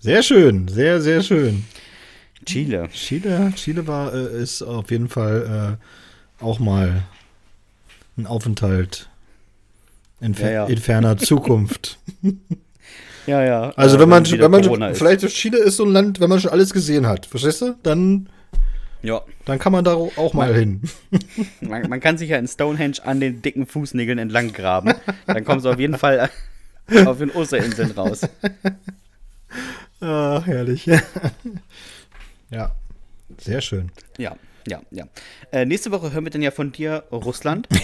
Sehr 0.00 0.22
schön, 0.22 0.68
sehr, 0.68 1.00
sehr 1.00 1.22
schön. 1.24 1.64
Chile. 2.46 2.88
Chile, 2.92 3.52
Chile 3.56 3.86
war, 3.88 4.14
äh, 4.14 4.40
ist 4.40 4.62
auf 4.62 4.92
jeden 4.92 5.08
Fall 5.08 5.78
äh, 6.40 6.42
auch 6.44 6.60
mal 6.60 7.02
ein 8.16 8.26
Aufenthalt 8.26 9.08
in, 10.20 10.34
Ja, 10.34 10.50
ja. 10.50 10.66
in 10.66 10.78
ferner 10.78 11.16
Zukunft. 11.18 11.98
Ja, 13.26 13.42
ja. 13.44 13.72
Also 13.76 13.96
äh, 13.96 14.00
wenn 14.00 14.08
man, 14.08 14.26
wieder 14.26 14.44
wenn 14.44 14.50
man 14.50 14.62
Corona 14.62 14.88
ist. 14.88 14.98
vielleicht 14.98 15.26
Chile 15.28 15.58
ist 15.58 15.76
so 15.76 15.84
ein 15.84 15.92
Land, 15.92 16.20
wenn 16.20 16.28
man 16.28 16.40
schon 16.40 16.50
alles 16.50 16.72
gesehen 16.72 17.06
hat, 17.06 17.26
verstehst 17.26 17.62
du? 17.62 17.76
Dann, 17.82 18.28
Ja, 19.02 19.22
dann 19.44 19.58
kann 19.58 19.72
man 19.72 19.84
da 19.84 19.94
auch 19.94 20.32
mal 20.32 20.54
hin. 20.54 20.82
man, 21.60 21.88
man 21.88 22.00
kann 22.00 22.18
sich 22.18 22.30
ja 22.30 22.38
in 22.38 22.48
Stonehenge 22.48 22.96
an 23.04 23.20
den 23.20 23.42
dicken 23.42 23.66
Fußnägeln 23.66 24.18
entlang 24.18 24.52
graben. 24.52 24.92
Dann 25.26 25.44
kommst 25.44 25.66
du 25.66 25.70
auf 25.70 25.78
jeden 25.78 25.98
Fall 25.98 26.30
auf 27.04 27.18
den 27.18 27.30
Osterinseln 27.30 27.90
raus. 27.92 28.22
Ah, 30.00 30.42
herrlich. 30.44 30.86
ja, 32.50 32.72
sehr 33.38 33.60
schön. 33.60 33.90
Ja, 34.16 34.36
ja, 34.68 34.80
ja. 34.90 35.04
Äh, 35.52 35.64
nächste 35.66 35.90
Woche 35.90 36.12
hören 36.12 36.24
wir 36.24 36.30
dann 36.30 36.42
ja 36.42 36.50
von 36.50 36.72
dir 36.72 37.04
Russland. 37.12 37.68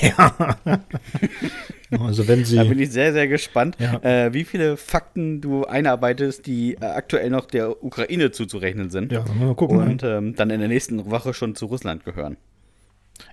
Also 2.00 2.26
wenn 2.26 2.44
Sie, 2.44 2.56
Da 2.56 2.64
bin 2.64 2.78
ich 2.80 2.90
sehr, 2.90 3.12
sehr 3.12 3.28
gespannt, 3.28 3.76
Ja. 3.78 4.00
äh, 4.02 4.32
wie 4.34 4.44
viele 4.44 4.76
Fakten 4.76 5.40
du 5.40 5.64
einarbeitest, 5.64 6.46
die 6.46 6.74
äh, 6.74 6.84
aktuell 6.86 7.30
noch 7.30 7.46
der 7.46 7.84
Ukraine 7.84 8.32
zuzurechnen 8.32 8.90
sind. 8.90 9.12
ja, 9.12 9.24
mal 9.38 9.54
gucken. 9.54 9.78
Und 9.78 10.02
ähm, 10.02 10.34
dann 10.34 10.50
in 10.50 10.58
der 10.60 10.68
nächsten 10.68 11.08
Woche 11.10 11.34
schon 11.34 11.54
zu 11.54 11.66
Russland 11.66 12.04
gehören. 12.04 12.36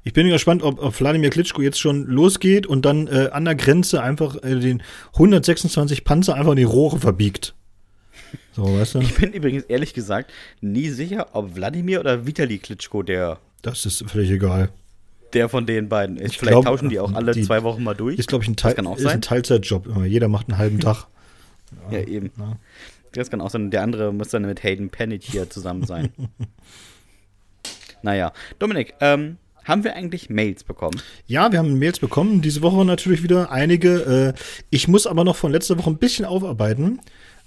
Ich 0.03 0.13
bin 0.13 0.27
gespannt, 0.29 0.61
ob, 0.61 0.79
ob 0.81 0.99
Wladimir 0.99 1.31
Klitschko 1.31 1.61
jetzt 1.63 1.79
schon 1.79 2.05
losgeht 2.05 2.67
und 2.67 2.85
dann 2.85 3.07
äh, 3.07 3.29
an 3.31 3.45
der 3.45 3.55
Grenze 3.55 4.03
einfach 4.03 4.35
äh, 4.43 4.59
den 4.59 4.83
126 5.13 6.03
Panzer 6.03 6.35
einfach 6.35 6.51
in 6.51 6.57
die 6.57 6.63
Rohre 6.63 6.99
verbiegt. 6.99 7.55
So, 8.53 8.63
weißt 8.79 8.95
du? 8.95 8.99
Ich 8.99 9.15
bin 9.15 9.31
übrigens 9.33 9.63
ehrlich 9.63 9.93
gesagt 9.93 10.31
nie 10.61 10.89
sicher, 10.89 11.27
ob 11.33 11.55
Wladimir 11.55 11.99
oder 11.99 12.25
Vitali 12.25 12.57
Klitschko 12.57 13.03
der, 13.03 13.39
Das 13.61 13.85
ist 13.85 14.03
völlig 14.09 14.29
egal. 14.31 14.69
der 15.33 15.47
von 15.49 15.65
den 15.65 15.87
beiden 15.89 16.17
ist. 16.17 16.31
Ich 16.33 16.39
Vielleicht 16.39 16.53
glaub, 16.53 16.65
tauschen 16.65 16.89
die 16.89 16.99
auch 16.99 17.13
alle 17.13 17.31
die- 17.33 17.43
zwei 17.43 17.63
Wochen 17.63 17.83
mal 17.83 17.93
durch. 17.95 18.17
Ist, 18.19 18.27
glaube 18.27 18.43
ich, 18.43 18.49
ein, 18.49 18.55
Das 18.55 18.75
Teil, 18.75 18.85
ist 18.97 19.05
ein 19.07 19.21
Teilzeitjob 19.21 19.87
immer. 19.87 20.05
Jeder 20.05 20.27
macht 20.27 20.49
einen 20.49 20.57
halben 20.57 20.79
Tag. 20.79 21.07
ja, 21.89 21.99
eben. 21.99 22.31
Ja. 22.37 22.57
Das 23.13 23.29
kann 23.29 23.41
auch 23.41 23.49
sein, 23.49 23.71
der 23.71 23.81
andere 23.83 24.13
muss 24.13 24.29
dann 24.29 24.43
mit 24.43 24.63
Hayden 24.63 24.89
Panettiere 24.89 25.47
zusammen 25.49 25.85
sein. 25.85 26.09
naja, 28.01 28.31
Dominik, 28.59 28.93
ähm, 28.99 29.37
haben 29.63 29.83
wir 29.83 29.95
eigentlich 29.95 30.29
Mails 30.29 30.63
bekommen? 30.63 30.99
Ja, 31.27 31.51
wir 31.51 31.59
haben 31.59 31.77
Mails 31.77 31.99
bekommen. 31.99 32.41
Diese 32.41 32.61
Woche 32.61 32.83
natürlich 32.83 33.21
wieder 33.21 33.51
einige. 33.51 34.33
Äh, 34.35 34.41
ich 34.71 34.87
muss 34.87 35.05
aber 35.05 35.23
noch 35.23 35.35
von 35.35 35.51
letzter 35.51 35.77
Woche 35.77 35.89
ein 35.91 35.97
bisschen 35.97 36.25
aufarbeiten, 36.25 36.99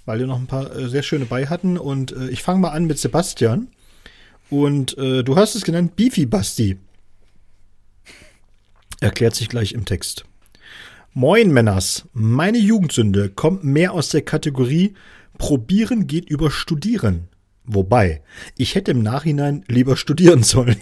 weil 0.05 0.19
wir 0.19 0.27
noch 0.27 0.39
ein 0.39 0.47
paar 0.47 0.75
äh, 0.75 0.87
sehr 0.87 1.03
schöne 1.03 1.25
bei 1.25 1.47
hatten. 1.47 1.77
Und 1.77 2.11
äh, 2.11 2.29
ich 2.29 2.43
fange 2.43 2.59
mal 2.59 2.69
an 2.69 2.85
mit 2.85 2.99
Sebastian. 2.99 3.67
Und 4.49 4.97
äh, 4.97 5.23
du 5.23 5.35
hast 5.35 5.55
es 5.55 5.63
genannt 5.63 5.95
Beefy 5.95 6.25
Basti. 6.25 6.77
Erklärt 9.01 9.35
sich 9.35 9.49
gleich 9.49 9.73
im 9.73 9.85
Text. 9.85 10.25
Moin 11.13 11.51
Männers, 11.51 12.05
meine 12.13 12.57
Jugendsünde 12.57 13.29
kommt 13.29 13.63
mehr 13.63 13.93
aus 13.93 14.09
der 14.09 14.21
Kategorie 14.21 14.93
Probieren 15.37 16.07
geht 16.07 16.29
über 16.29 16.51
Studieren. 16.51 17.27
Wobei, 17.65 18.21
ich 18.57 18.75
hätte 18.75 18.91
im 18.91 19.01
Nachhinein 19.01 19.63
lieber 19.67 19.97
studieren 19.97 20.43
sollen. 20.43 20.79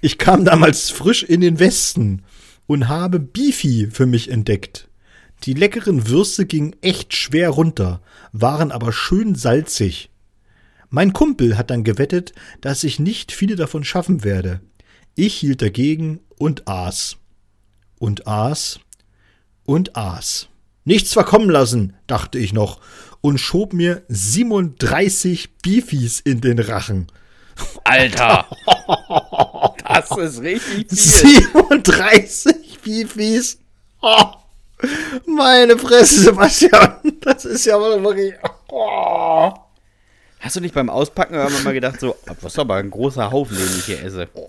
ich 0.00 0.18
kam 0.18 0.44
damals 0.44 0.90
frisch 0.90 1.22
in 1.22 1.40
den 1.40 1.58
Westen 1.58 2.22
und 2.66 2.88
habe 2.88 3.18
Beefy 3.18 3.88
für 3.90 4.06
mich 4.06 4.30
entdeckt. 4.30 4.88
Die 5.44 5.52
leckeren 5.52 6.08
Würste 6.08 6.46
gingen 6.46 6.74
echt 6.80 7.14
schwer 7.14 7.50
runter, 7.50 8.00
waren 8.32 8.72
aber 8.72 8.92
schön 8.92 9.34
salzig. 9.34 10.10
Mein 10.88 11.12
Kumpel 11.12 11.58
hat 11.58 11.70
dann 11.70 11.84
gewettet, 11.84 12.32
dass 12.62 12.82
ich 12.82 12.98
nicht 12.98 13.30
viele 13.30 13.54
davon 13.54 13.84
schaffen 13.84 14.24
werde. 14.24 14.60
Ich 15.14 15.34
hielt 15.34 15.60
dagegen 15.60 16.20
und 16.38 16.66
aß. 16.66 17.18
Und 17.98 18.26
aß 18.26 18.80
und 19.64 19.96
aß. 19.96 20.48
Nichts 20.84 21.12
verkommen 21.12 21.50
lassen, 21.50 21.94
dachte 22.06 22.38
ich 22.38 22.52
noch 22.52 22.80
und 23.20 23.38
schob 23.38 23.72
mir 23.72 24.02
37 24.08 25.56
Beefies 25.58 26.20
in 26.20 26.40
den 26.40 26.58
Rachen. 26.58 27.06
Alter! 27.84 28.46
das 29.88 30.10
ist 30.10 30.40
richtig 30.40 30.88
viel. 30.88 31.42
37 31.42 32.78
Beefies? 32.82 33.58
Meine 35.26 35.78
Fresse, 35.78 36.22
Sebastian. 36.22 36.98
Das 37.20 37.44
ist 37.44 37.64
ja 37.64 37.78
wirklich. 37.78 38.34
Oh. 38.68 39.52
Hast 40.40 40.56
du 40.56 40.60
nicht 40.60 40.74
beim 40.74 40.90
Auspacken 40.90 41.34
irgendwann 41.34 41.64
mal 41.64 41.72
gedacht, 41.72 42.00
so, 42.00 42.16
was 42.26 42.52
ist 42.52 42.58
aber 42.58 42.74
ein 42.76 42.90
großer 42.90 43.30
Haufen, 43.30 43.56
den 43.56 43.78
ich 43.78 43.84
hier 43.86 44.02
esse? 44.02 44.28
Oh. 44.34 44.48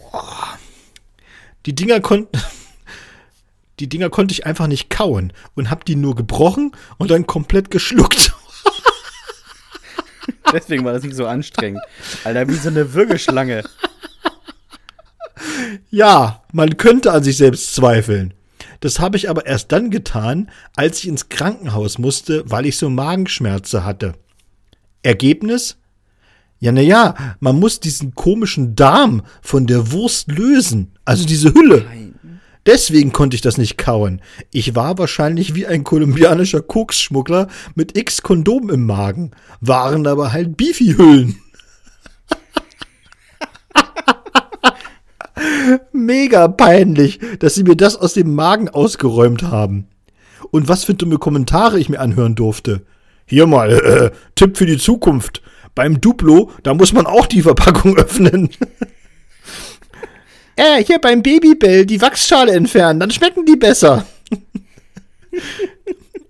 Die 1.66 1.74
Dinger 1.74 2.00
konnten. 2.02 2.38
Die 3.80 3.90
Dinger 3.90 4.10
konnte 4.10 4.32
ich 4.32 4.46
einfach 4.46 4.68
nicht 4.68 4.90
kauen 4.90 5.34
und 5.54 5.70
hab 5.70 5.84
die 5.84 5.98
nur 5.98 6.16
gebrochen 6.16 6.72
und 6.98 7.12
dann 7.12 7.28
komplett 7.28 7.72
geschluckt. 7.72 8.34
Deswegen 10.54 10.86
war 10.86 10.94
das 10.94 11.04
nicht 11.04 11.18
so 11.18 11.28
anstrengend. 11.28 11.82
Alter, 12.24 12.48
wie 12.48 12.54
so 12.54 12.70
eine 12.70 12.94
Würgeschlange. 12.94 13.66
Ja, 15.90 16.44
man 16.54 16.78
könnte 16.78 17.12
an 17.12 17.24
sich 17.24 17.36
selbst 17.36 17.76
zweifeln. 17.76 18.34
Das 18.86 19.00
habe 19.00 19.18
ich 19.18 19.32
aber 19.32 19.48
erst 19.48 19.72
dann 19.72 19.90
getan, 19.90 20.52
als 20.76 21.00
ich 21.00 21.08
ins 21.08 21.28
Krankenhaus 21.30 21.98
musste, 21.98 22.44
weil 22.46 22.68
ich 22.68 22.78
so 22.78 22.88
Magenschmerze 22.88 23.84
hatte. 23.84 24.14
Ergebnis? 25.02 25.78
Ja, 26.60 26.72
na 26.72 26.82
ja, 26.82 27.16
man 27.40 27.60
muss 27.60 27.80
diesen 27.80 28.14
komischen 28.14 28.76
Darm 28.76 29.24
von 29.42 29.66
der 29.66 29.92
Wurst 29.92 30.32
lösen, 30.32 30.92
also 31.04 31.26
diese 31.26 31.52
Hülle. 31.56 31.84
Deswegen 32.68 33.12
konnte 33.12 33.34
ich 33.34 33.42
das 33.42 33.58
nicht 33.58 33.80
kauen. 33.80 34.22
Ich 34.52 34.76
war 34.76 35.00
wahrscheinlich 35.00 35.56
wie 35.56 35.66
ein 35.66 35.84
kolumbianischer 35.84 36.62
Koksschmuggler 36.62 37.48
mit 37.74 37.98
x 37.98 38.22
Kondom 38.22 38.70
im 38.70 38.86
Magen, 38.86 39.32
waren 39.62 40.06
aber 40.06 40.32
halt 40.32 40.58
Beefy-Hüllen. 40.58 41.42
Mega 45.92 46.48
peinlich, 46.48 47.20
dass 47.40 47.56
sie 47.56 47.64
mir 47.64 47.76
das 47.76 47.96
aus 47.96 48.14
dem 48.14 48.34
Magen 48.34 48.70
ausgeräumt 48.70 49.44
haben. 49.44 49.88
Und 50.52 50.68
was 50.68 50.84
für 50.84 50.94
dumme 50.94 51.18
Kommentare 51.18 51.80
ich 51.80 51.90
mir 51.90 52.00
anhören 52.00 52.36
durfte. 52.36 52.82
Hier 53.26 53.48
mal, 53.48 53.72
äh, 53.72 54.12
Tipp 54.36 54.58
für 54.58 54.66
die 54.66 54.78
Zukunft. 54.78 55.42
Beim 55.74 56.00
Duplo, 56.00 56.52
da 56.64 56.74
muss 56.74 56.94
man 56.94 57.06
auch 57.06 57.26
die 57.26 57.42
Verpackung 57.42 57.98
öffnen. 57.98 58.50
äh, 60.56 60.84
hier 60.84 61.00
beim 61.00 61.22
Babybell 61.22 61.86
die 61.86 62.02
Wachsschale 62.02 62.54
entfernen, 62.54 63.00
dann 63.00 63.12
schmecken 63.12 63.46
die 63.46 63.58
besser. 63.58 64.06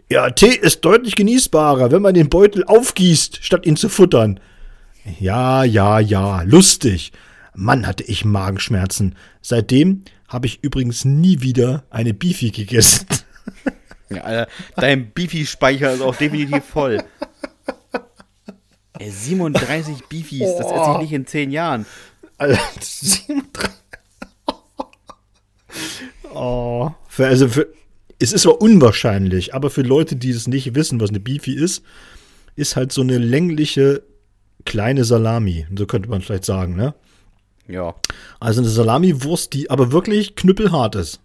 ja, 0.09 0.29
Tee 0.31 0.55
ist 0.55 0.81
deutlich 0.81 1.15
genießbarer, 1.15 1.91
wenn 1.91 2.01
man 2.01 2.13
den 2.13 2.29
Beutel 2.29 2.63
aufgießt, 2.63 3.39
statt 3.41 3.65
ihn 3.65 3.75
zu 3.75 3.89
futtern. 3.89 4.39
Ja, 5.19 5.63
ja, 5.63 5.99
ja, 5.99 6.41
lustig. 6.41 7.11
Mann, 7.56 7.88
hatte 7.88 8.03
ich 8.03 8.26
Magenschmerzen. 8.26 9.16
Seitdem 9.41 10.03
habe 10.28 10.47
ich 10.47 10.64
übrigens 10.64 11.06
nie 11.06 11.41
wieder 11.41 11.84
eine 11.89 12.14
Beefy 12.14 12.51
gegessen. 12.51 13.08
Ja, 14.08 14.22
Alter, 14.22 14.51
dein 14.76 15.10
Beefy-Speicher 15.12 15.91
ist 15.91 16.01
auch 16.01 16.16
definitiv 16.16 16.64
voll. 16.64 17.03
Ey, 18.99 19.10
37 19.10 20.06
Beefies, 20.08 20.43
oh. 20.45 20.58
das 20.60 20.72
esse 20.72 20.91
ich 20.91 20.97
nicht 20.99 21.14
in 21.14 21.26
10 21.26 21.49
Jahren. 21.49 21.88
Alter, 22.38 22.62
37. 22.80 23.72
Oh. 26.36 26.91
Für, 27.08 27.26
also 27.26 27.47
für, 27.47 27.68
es 28.20 28.32
ist 28.32 28.43
zwar 28.43 28.62
unwahrscheinlich, 28.62 29.56
aber 29.56 29.70
für 29.70 29.82
Leute, 29.82 30.16
die 30.16 30.30
es 30.30 30.47
nicht 30.47 30.76
wissen, 30.76 30.99
was 30.99 31.10
eine 31.10 31.20
Beefy 31.20 31.53
ist, 31.53 31.84
ist 32.56 32.76
halt 32.76 32.91
so 32.91 33.01
eine 33.01 33.18
längliche 33.18 34.03
kleine 34.66 35.03
Salami. 35.03 35.66
So 35.76 35.86
könnte 35.86 36.10
man 36.10 36.22
vielleicht 36.22 36.45
sagen, 36.45 36.76
ne? 36.76 36.93
Ja. 37.68 37.95
Also 38.39 38.61
eine 38.61 38.70
Salamiwurst, 38.70 39.53
die 39.53 39.70
aber 39.70 39.91
wirklich 39.91 40.36
knüppelhart 40.36 40.95
ist. 40.95 41.20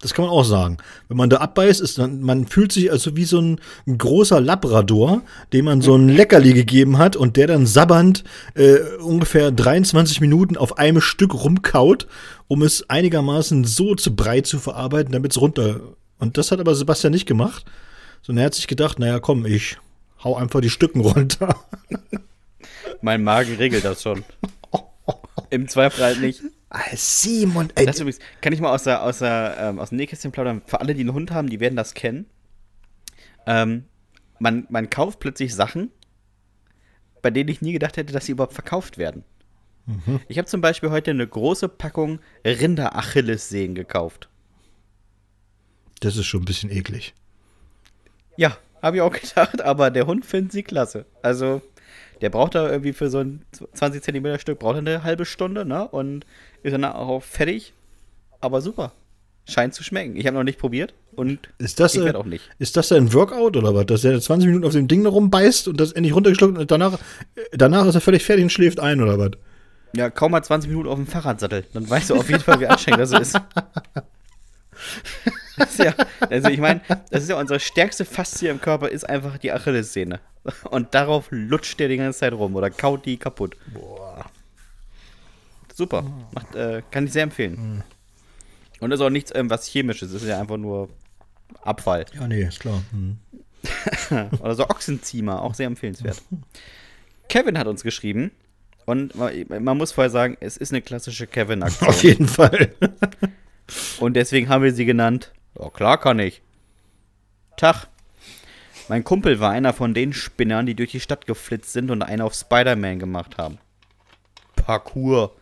Das 0.00 0.14
kann 0.14 0.24
man 0.24 0.32
auch 0.32 0.44
sagen. 0.44 0.78
Wenn 1.08 1.18
man 1.18 1.28
da 1.28 1.38
abbeißt, 1.38 1.80
ist 1.82 1.98
dann, 1.98 2.22
man 2.22 2.46
fühlt 2.46 2.72
sich 2.72 2.90
also 2.90 3.16
wie 3.16 3.26
so 3.26 3.38
ein, 3.38 3.60
ein 3.86 3.98
großer 3.98 4.40
Labrador, 4.40 5.20
dem 5.52 5.66
man 5.66 5.82
so 5.82 5.94
ein 5.94 6.08
Leckerli 6.08 6.54
gegeben 6.54 6.96
hat 6.96 7.16
und 7.16 7.36
der 7.36 7.46
dann 7.46 7.66
sabbernd 7.66 8.24
äh, 8.54 8.78
ungefähr 9.02 9.50
23 9.50 10.22
Minuten 10.22 10.56
auf 10.56 10.78
einem 10.78 11.02
Stück 11.02 11.34
rumkaut, 11.34 12.06
um 12.48 12.62
es 12.62 12.88
einigermaßen 12.88 13.64
so 13.64 13.94
zu 13.94 14.16
breit 14.16 14.46
zu 14.46 14.58
verarbeiten, 14.58 15.12
damit 15.12 15.32
es 15.32 15.40
runter. 15.40 15.80
Und 16.18 16.38
das 16.38 16.50
hat 16.50 16.60
aber 16.60 16.74
Sebastian 16.74 17.12
nicht 17.12 17.26
gemacht, 17.26 17.66
sondern 18.22 18.44
er 18.44 18.46
hat 18.46 18.54
sich 18.54 18.68
gedacht, 18.68 18.98
naja, 18.98 19.20
komm, 19.20 19.44
ich 19.44 19.76
hau 20.24 20.34
einfach 20.34 20.62
die 20.62 20.70
Stücken 20.70 21.00
runter. 21.02 21.56
mein 23.02 23.22
Magen 23.22 23.56
regelt 23.56 23.84
das 23.84 24.02
schon. 24.02 24.24
Im 25.50 25.68
Zweifel 25.68 26.04
halt 26.04 26.20
nicht. 26.20 26.42
Simon, 26.94 27.70
ey. 27.74 27.86
Das 27.86 27.98
übrigens, 27.98 28.20
kann 28.40 28.52
ich 28.52 28.60
mal 28.60 28.72
aus, 28.72 28.84
der, 28.84 29.02
aus, 29.02 29.18
der, 29.18 29.56
ähm, 29.58 29.78
aus 29.78 29.88
dem 29.88 29.96
Nähkästchen 29.96 30.30
plaudern. 30.30 30.62
Für 30.66 30.80
alle, 30.80 30.94
die 30.94 31.00
einen 31.00 31.12
Hund 31.12 31.32
haben, 31.32 31.50
die 31.50 31.60
werden 31.60 31.76
das 31.76 31.94
kennen. 31.94 32.26
Ähm, 33.46 33.84
man, 34.38 34.66
man 34.70 34.88
kauft 34.88 35.18
plötzlich 35.18 35.54
Sachen, 35.54 35.90
bei 37.22 37.30
denen 37.30 37.48
ich 37.48 37.60
nie 37.60 37.72
gedacht 37.72 37.96
hätte, 37.96 38.12
dass 38.12 38.26
sie 38.26 38.32
überhaupt 38.32 38.54
verkauft 38.54 38.98
werden. 38.98 39.24
Mhm. 39.86 40.20
Ich 40.28 40.38
habe 40.38 40.46
zum 40.46 40.60
Beispiel 40.60 40.90
heute 40.90 41.10
eine 41.10 41.26
große 41.26 41.68
Packung 41.68 42.20
Rinder-Achillessehnen 42.44 43.74
gekauft. 43.74 44.28
Das 46.00 46.16
ist 46.16 46.26
schon 46.26 46.42
ein 46.42 46.46
bisschen 46.46 46.70
eklig. 46.70 47.14
Ja, 48.36 48.56
habe 48.82 48.96
ich 48.96 49.02
auch 49.02 49.12
gedacht, 49.12 49.60
aber 49.60 49.90
der 49.90 50.06
Hund 50.06 50.24
findet 50.24 50.52
sie 50.52 50.62
klasse. 50.62 51.06
Also, 51.22 51.62
der 52.20 52.30
braucht 52.30 52.54
da 52.54 52.70
irgendwie 52.70 52.92
für 52.92 53.10
so 53.10 53.18
ein 53.18 53.42
20 53.74 54.02
Zentimeter 54.02 54.38
Stück 54.38 54.58
braucht 54.58 54.74
er 54.74 54.78
eine 54.78 55.02
halbe 55.02 55.24
Stunde, 55.24 55.64
ne? 55.64 55.88
Und 55.88 56.26
ist 56.62 56.72
dann 56.72 56.84
auch 56.84 57.22
fertig. 57.22 57.72
Aber 58.40 58.60
super. 58.60 58.92
Scheint 59.46 59.74
zu 59.74 59.82
schmecken. 59.82 60.16
Ich 60.16 60.26
habe 60.26 60.36
noch 60.36 60.44
nicht 60.44 60.58
probiert 60.58 60.94
und 61.16 61.48
ist 61.58 61.80
das, 61.80 61.94
ich 61.94 62.04
werde 62.04 62.18
auch 62.18 62.26
nicht. 62.26 62.48
Ist 62.58 62.76
das 62.76 62.92
ein 62.92 63.12
Workout 63.12 63.56
oder 63.56 63.74
was? 63.74 63.86
Dass 63.86 64.04
er 64.04 64.20
20 64.20 64.46
Minuten 64.46 64.64
auf 64.64 64.72
dem 64.72 64.86
Ding 64.86 65.04
rumbeißt 65.04 65.68
und 65.68 65.80
das 65.80 65.92
endlich 65.92 66.14
runtergeschluckt 66.14 66.58
und 66.58 66.70
danach, 66.70 66.98
danach 67.52 67.86
ist 67.86 67.94
er 67.94 68.00
völlig 68.00 68.22
fertig 68.24 68.44
und 68.44 68.50
schläft 68.50 68.80
ein 68.80 69.00
oder 69.00 69.18
was? 69.18 69.32
Ja, 69.94 70.08
kaum 70.08 70.32
mal 70.32 70.42
20 70.42 70.70
Minuten 70.70 70.88
auf 70.88 70.96
dem 70.96 71.06
Fahrradsattel. 71.06 71.64
Dann 71.72 71.88
weißt 71.88 72.10
du 72.10 72.14
auf 72.14 72.28
jeden 72.30 72.42
Fall, 72.42 72.60
wie 72.60 72.66
anstrengend 72.66 73.00
das 73.00 73.12
ist. 73.12 73.40
das 75.60 75.78
ja, 75.78 75.94
also 76.18 76.48
ich 76.48 76.58
meine, 76.58 76.80
das 77.10 77.22
ist 77.22 77.28
ja 77.28 77.38
unsere 77.38 77.60
stärkste 77.60 78.04
Faszie 78.04 78.48
im 78.48 78.60
Körper, 78.60 78.88
ist 78.88 79.08
einfach 79.08 79.38
die 79.38 79.52
Achillessehne. 79.52 80.20
Und 80.70 80.94
darauf 80.94 81.28
lutscht 81.30 81.78
der 81.80 81.88
die 81.88 81.96
ganze 81.98 82.18
Zeit 82.18 82.32
rum 82.32 82.56
oder 82.56 82.70
kaut 82.70 83.06
die 83.06 83.16
kaputt. 83.16 83.56
Boah. 83.72 84.24
Super. 85.74 86.04
Macht, 86.32 86.54
äh, 86.54 86.82
kann 86.90 87.06
ich 87.06 87.12
sehr 87.12 87.22
empfehlen. 87.22 87.76
Mhm. 87.76 87.82
Und 88.80 88.92
ist 88.92 89.00
auch 89.00 89.10
nichts 89.10 89.32
ähm, 89.34 89.50
was 89.50 89.66
chemisches, 89.66 90.12
ist 90.12 90.26
ja 90.26 90.40
einfach 90.40 90.56
nur 90.56 90.88
Abfall. 91.62 92.06
Ja, 92.14 92.26
nee, 92.26 92.42
ist 92.42 92.60
klar. 92.60 92.82
Mhm. 92.92 93.18
Oder 94.40 94.54
so 94.54 94.68
Ochsenziemer, 94.68 95.42
auch 95.42 95.54
sehr 95.54 95.66
empfehlenswert. 95.66 96.22
Kevin 97.28 97.58
hat 97.58 97.66
uns 97.66 97.82
geschrieben 97.82 98.30
und 98.86 99.14
man 99.14 99.76
muss 99.76 99.92
vorher 99.92 100.10
sagen, 100.10 100.36
es 100.40 100.56
ist 100.56 100.72
eine 100.72 100.82
klassische 100.82 101.26
Kevin-Aktion. 101.26 101.88
Auf 101.88 102.02
jeden 102.02 102.26
Fall. 102.26 102.74
und 104.00 104.14
deswegen 104.14 104.48
haben 104.48 104.64
wir 104.64 104.72
sie 104.72 104.84
genannt. 104.84 105.32
Ja, 105.60 105.68
klar 105.68 105.98
kann 105.98 106.18
ich. 106.18 106.42
Tag. 107.56 107.88
Mein 108.88 109.04
Kumpel 109.04 109.40
war 109.40 109.50
einer 109.50 109.72
von 109.72 109.92
den 109.92 110.12
Spinnern, 110.12 110.66
die 110.66 110.74
durch 110.74 110.92
die 110.92 111.00
Stadt 111.00 111.26
geflitzt 111.26 111.72
sind 111.72 111.90
und 111.90 112.02
einen 112.02 112.22
auf 112.22 112.34
Spider-Man 112.34 112.98
gemacht 112.98 113.36
haben. 113.36 113.58
Parkour. 114.56 115.36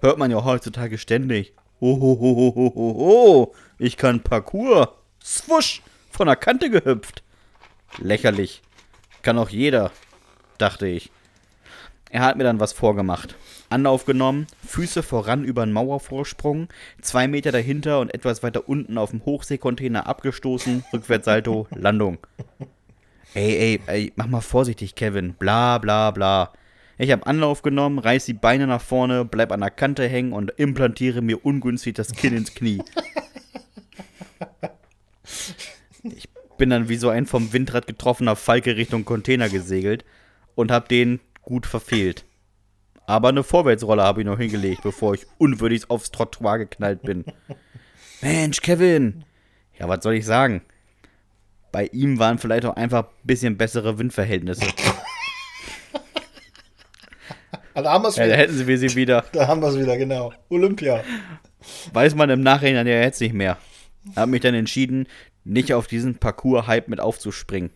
Hört 0.00 0.18
man 0.18 0.30
ja 0.30 0.44
heutzutage 0.44 0.98
ständig. 0.98 1.54
Ohohohohoho, 1.80 3.54
ich 3.78 3.96
kann 3.96 4.22
Parkour. 4.22 4.98
Swusch, 5.22 5.82
von 6.10 6.26
der 6.26 6.36
Kante 6.36 6.70
gehüpft. 6.70 7.22
Lächerlich. 7.98 8.62
Kann 9.22 9.38
auch 9.38 9.48
jeder, 9.48 9.90
dachte 10.58 10.86
ich. 10.86 11.10
Er 12.10 12.22
hat 12.22 12.36
mir 12.36 12.44
dann 12.44 12.60
was 12.60 12.72
vorgemacht. 12.72 13.36
Anlauf 13.72 14.04
genommen, 14.04 14.46
Füße 14.66 15.02
voran 15.02 15.44
über 15.44 15.62
einen 15.62 15.72
Mauervorsprung, 15.72 16.68
zwei 17.00 17.26
Meter 17.26 17.50
dahinter 17.50 18.00
und 18.00 18.14
etwas 18.14 18.42
weiter 18.42 18.68
unten 18.68 18.98
auf 18.98 19.10
dem 19.10 19.24
Hochseekontainer 19.24 20.06
abgestoßen, 20.06 20.84
Rückwärtssalto, 20.92 21.66
Landung. 21.74 22.18
Ey, 23.34 23.56
ey, 23.56 23.80
ey, 23.86 24.12
mach 24.16 24.26
mal 24.26 24.42
vorsichtig, 24.42 24.94
Kevin. 24.94 25.34
Bla, 25.34 25.78
bla, 25.78 26.10
bla. 26.10 26.52
Ich 26.98 27.10
hab 27.10 27.26
Anlauf 27.26 27.62
genommen, 27.62 27.98
reiß 27.98 28.26
die 28.26 28.34
Beine 28.34 28.66
nach 28.66 28.82
vorne, 28.82 29.24
bleib 29.24 29.50
an 29.50 29.60
der 29.60 29.70
Kante 29.70 30.06
hängen 30.06 30.32
und 30.32 30.52
implantiere 30.52 31.22
mir 31.22 31.44
ungünstig 31.44 31.94
das 31.94 32.12
Kinn 32.12 32.36
ins 32.36 32.54
Knie. 32.54 32.82
Ich 36.04 36.28
bin 36.58 36.70
dann 36.70 36.88
wie 36.88 36.96
so 36.96 37.08
ein 37.08 37.26
vom 37.26 37.52
Windrad 37.52 37.86
getroffener 37.86 38.36
Falke 38.36 38.76
Richtung 38.76 39.04
Container 39.04 39.48
gesegelt 39.48 40.04
und 40.54 40.70
hab 40.70 40.88
den 40.88 41.20
gut 41.40 41.66
verfehlt. 41.66 42.24
Aber 43.06 43.28
eine 43.28 43.42
Vorwärtsrolle 43.42 44.02
habe 44.02 44.20
ich 44.20 44.26
noch 44.26 44.38
hingelegt, 44.38 44.82
bevor 44.82 45.14
ich 45.14 45.26
unwürdig 45.38 45.90
aufs 45.90 46.10
Trottoir 46.10 46.58
geknallt 46.58 47.02
bin. 47.02 47.24
Mensch, 48.22 48.60
Kevin. 48.60 49.24
Ja, 49.78 49.88
was 49.88 50.02
soll 50.04 50.14
ich 50.14 50.24
sagen? 50.24 50.62
Bei 51.72 51.86
ihm 51.86 52.18
waren 52.18 52.38
vielleicht 52.38 52.64
auch 52.66 52.76
einfach 52.76 53.04
ein 53.04 53.10
bisschen 53.26 53.56
bessere 53.56 53.98
Windverhältnisse. 53.98 54.66
Da 57.74 57.84
haben 57.90 58.04
wir 58.04 58.08
es 58.08 58.16
Ja, 58.16 58.24
da 58.24 58.28
wieder. 58.28 58.36
hätten 58.36 58.54
sie 58.56 58.66
wir 58.66 58.78
sie 58.78 58.94
wieder. 58.96 59.24
Da 59.32 59.48
haben 59.48 59.62
wir 59.62 59.68
es 59.68 59.78
wieder, 59.78 59.96
genau. 59.96 60.32
Olympia. 60.50 61.02
Weiß 61.92 62.14
man 62.14 62.28
im 62.30 62.42
Nachhinein 62.42 62.86
ja 62.86 63.00
jetzt 63.00 63.20
nicht 63.20 63.32
mehr. 63.32 63.56
Hab 64.14 64.28
mich 64.28 64.42
dann 64.42 64.54
entschieden, 64.54 65.06
nicht 65.44 65.72
auf 65.72 65.86
diesen 65.86 66.16
Parcours-Hype 66.18 66.88
mit 66.88 67.00
aufzuspringen. 67.00 67.70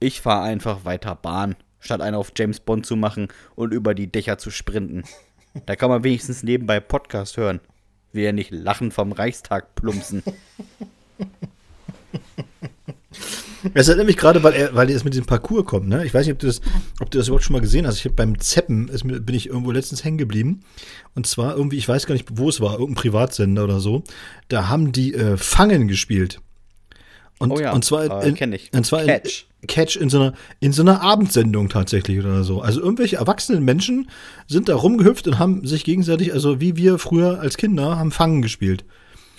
Ich 0.00 0.20
fahre 0.20 0.44
einfach 0.44 0.84
weiter 0.84 1.14
Bahn, 1.14 1.56
statt 1.82 2.00
einen 2.00 2.16
auf 2.16 2.32
James 2.34 2.60
Bond 2.60 2.86
zu 2.86 2.96
machen 2.96 3.28
und 3.54 3.74
über 3.74 3.94
die 3.94 4.10
Dächer 4.10 4.38
zu 4.38 4.50
sprinten. 4.50 5.04
Da 5.66 5.76
kann 5.76 5.90
man 5.90 6.02
wenigstens 6.02 6.42
nebenbei 6.42 6.80
Podcast 6.80 7.36
hören. 7.36 7.60
Will 8.12 8.24
ja 8.24 8.32
nicht 8.32 8.50
lachen 8.50 8.90
vom 8.90 9.12
Reichstag 9.12 9.74
plumpsen. 9.74 10.22
Es 13.74 13.86
erinnert 13.86 14.06
mich 14.06 14.16
gerade, 14.16 14.42
weil 14.42 14.54
er, 14.54 14.74
weil 14.74 14.90
es 14.90 15.04
mit 15.04 15.14
diesem 15.14 15.26
Parcours 15.26 15.64
kommt, 15.64 15.88
ne? 15.88 16.04
Ich 16.04 16.12
weiß 16.12 16.26
nicht, 16.26 16.32
ob 16.32 16.40
du 16.40 16.46
das, 16.46 16.60
ob 17.00 17.10
du 17.10 17.18
das 17.18 17.28
überhaupt 17.28 17.44
schon 17.44 17.52
mal 17.52 17.60
gesehen 17.60 17.86
hast. 17.86 17.98
Ich 17.98 18.04
habe 18.04 18.14
beim 18.14 18.38
Zeppen 18.40 18.88
ist, 18.88 19.06
bin 19.06 19.34
ich 19.34 19.48
irgendwo 19.48 19.70
letztens 19.70 20.04
hängen 20.04 20.18
geblieben. 20.18 20.64
Und 21.14 21.26
zwar 21.26 21.56
irgendwie, 21.56 21.76
ich 21.76 21.88
weiß 21.88 22.06
gar 22.06 22.14
nicht, 22.14 22.28
wo 22.32 22.48
es 22.48 22.60
war, 22.60 22.72
irgendein 22.72 22.96
Privatsender 22.96 23.64
oder 23.64 23.78
so. 23.78 24.02
Da 24.48 24.68
haben 24.68 24.92
die 24.92 25.14
äh, 25.14 25.36
Fangen 25.36 25.86
gespielt. 25.86 26.40
Und, 27.42 27.50
Oh 27.50 27.60
ja, 27.60 27.72
und 27.72 27.84
zwar 27.84 28.22
äh, 28.24 28.28
in, 28.28 28.52
ich. 28.52 28.70
Und 28.72 28.86
zwar 28.86 29.02
Catch. 29.04 29.46
in 29.62 29.66
Catch 29.66 29.96
in 29.96 30.08
so 30.10 30.18
einer 30.20 30.32
in 30.60 30.72
so 30.72 30.82
einer 30.82 31.00
Abendsendung 31.02 31.68
tatsächlich 31.68 32.18
oder 32.20 32.44
so. 32.44 32.60
Also 32.60 32.80
irgendwelche 32.80 33.16
erwachsenen 33.16 33.64
Menschen 33.64 34.08
sind 34.46 34.68
da 34.68 34.76
rumgehüpft 34.76 35.26
und 35.26 35.38
haben 35.38 35.66
sich 35.66 35.84
gegenseitig, 35.84 36.32
also 36.32 36.60
wie 36.60 36.76
wir 36.76 36.98
früher 36.98 37.40
als 37.40 37.56
Kinder, 37.56 37.98
haben 37.98 38.12
Fangen 38.12 38.42
gespielt. 38.42 38.84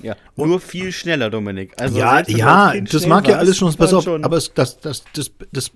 Ja, 0.01 0.17
nur 0.35 0.59
viel 0.59 0.91
schneller, 0.91 1.29
Dominik. 1.29 1.71
Also 1.79 1.97
ja, 1.97 2.21
ja, 2.27 2.73
das 2.81 3.07
mag 3.07 3.25
ja 3.27 3.37
alles 3.37 3.55
schon, 3.57 3.73
pass 3.75 3.93
auf, 3.93 4.03
schon- 4.03 4.25
aber 4.25 4.35
es, 4.35 4.53
das, 4.53 4.79
das, 4.81 5.03
das, 5.13 5.31
das, 5.53 5.71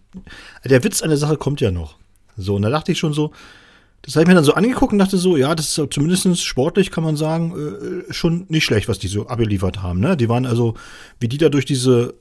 der 0.65 0.84
Witz 0.84 1.01
an 1.01 1.09
der 1.09 1.17
Sache 1.17 1.38
kommt 1.38 1.61
ja 1.61 1.71
noch. 1.71 1.95
So, 2.36 2.55
und 2.55 2.63
da 2.63 2.69
dachte 2.69 2.91
ich 2.91 2.99
schon 2.99 3.13
so, 3.13 3.32
das 4.03 4.15
habe 4.15 4.23
ich 4.23 4.27
mir 4.27 4.35
dann 4.35 4.43
so 4.43 4.53
angeguckt 4.53 4.93
und 4.93 4.99
dachte 4.99 5.17
so, 5.17 5.35
ja, 5.35 5.53
das 5.53 5.77
ist 5.77 5.93
zumindest 5.93 6.43
sportlich, 6.43 6.91
kann 6.91 7.03
man 7.03 7.17
sagen, 7.17 8.05
äh, 8.09 8.13
schon 8.13 8.45
nicht 8.47 8.63
schlecht, 8.63 8.87
was 8.87 8.99
die 8.99 9.07
so 9.07 9.27
abgeliefert 9.27 9.81
haben. 9.81 9.99
Ne? 9.99 10.15
Die 10.15 10.29
waren 10.29 10.45
also, 10.45 10.75
wie 11.19 11.27
die 11.27 11.37
da 11.37 11.49
durch 11.49 11.65
diese, 11.65 12.13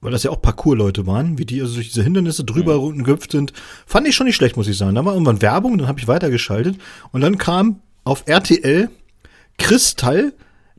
weil 0.00 0.12
das 0.12 0.22
ja 0.22 0.30
auch 0.30 0.40
Parcours-Leute 0.40 1.06
waren, 1.06 1.36
wie 1.38 1.44
die 1.44 1.60
also 1.60 1.74
durch 1.74 1.88
diese 1.88 2.02
Hindernisse 2.02 2.44
drüber 2.44 2.80
mhm. 2.80 3.04
gehüpft 3.04 3.32
sind, 3.32 3.52
fand 3.86 4.08
ich 4.08 4.14
schon 4.14 4.26
nicht 4.26 4.36
schlecht, 4.36 4.56
muss 4.56 4.68
ich 4.68 4.78
sagen. 4.78 4.94
Da 4.94 5.04
war 5.04 5.12
irgendwann 5.12 5.42
Werbung, 5.42 5.76
dann 5.76 5.88
habe 5.88 6.00
ich 6.00 6.08
weitergeschaltet 6.08 6.76
und 7.12 7.20
dann 7.20 7.38
kam 7.38 7.80
auf 8.04 8.22
RTL 8.26 8.88
Kristall, 9.58 10.32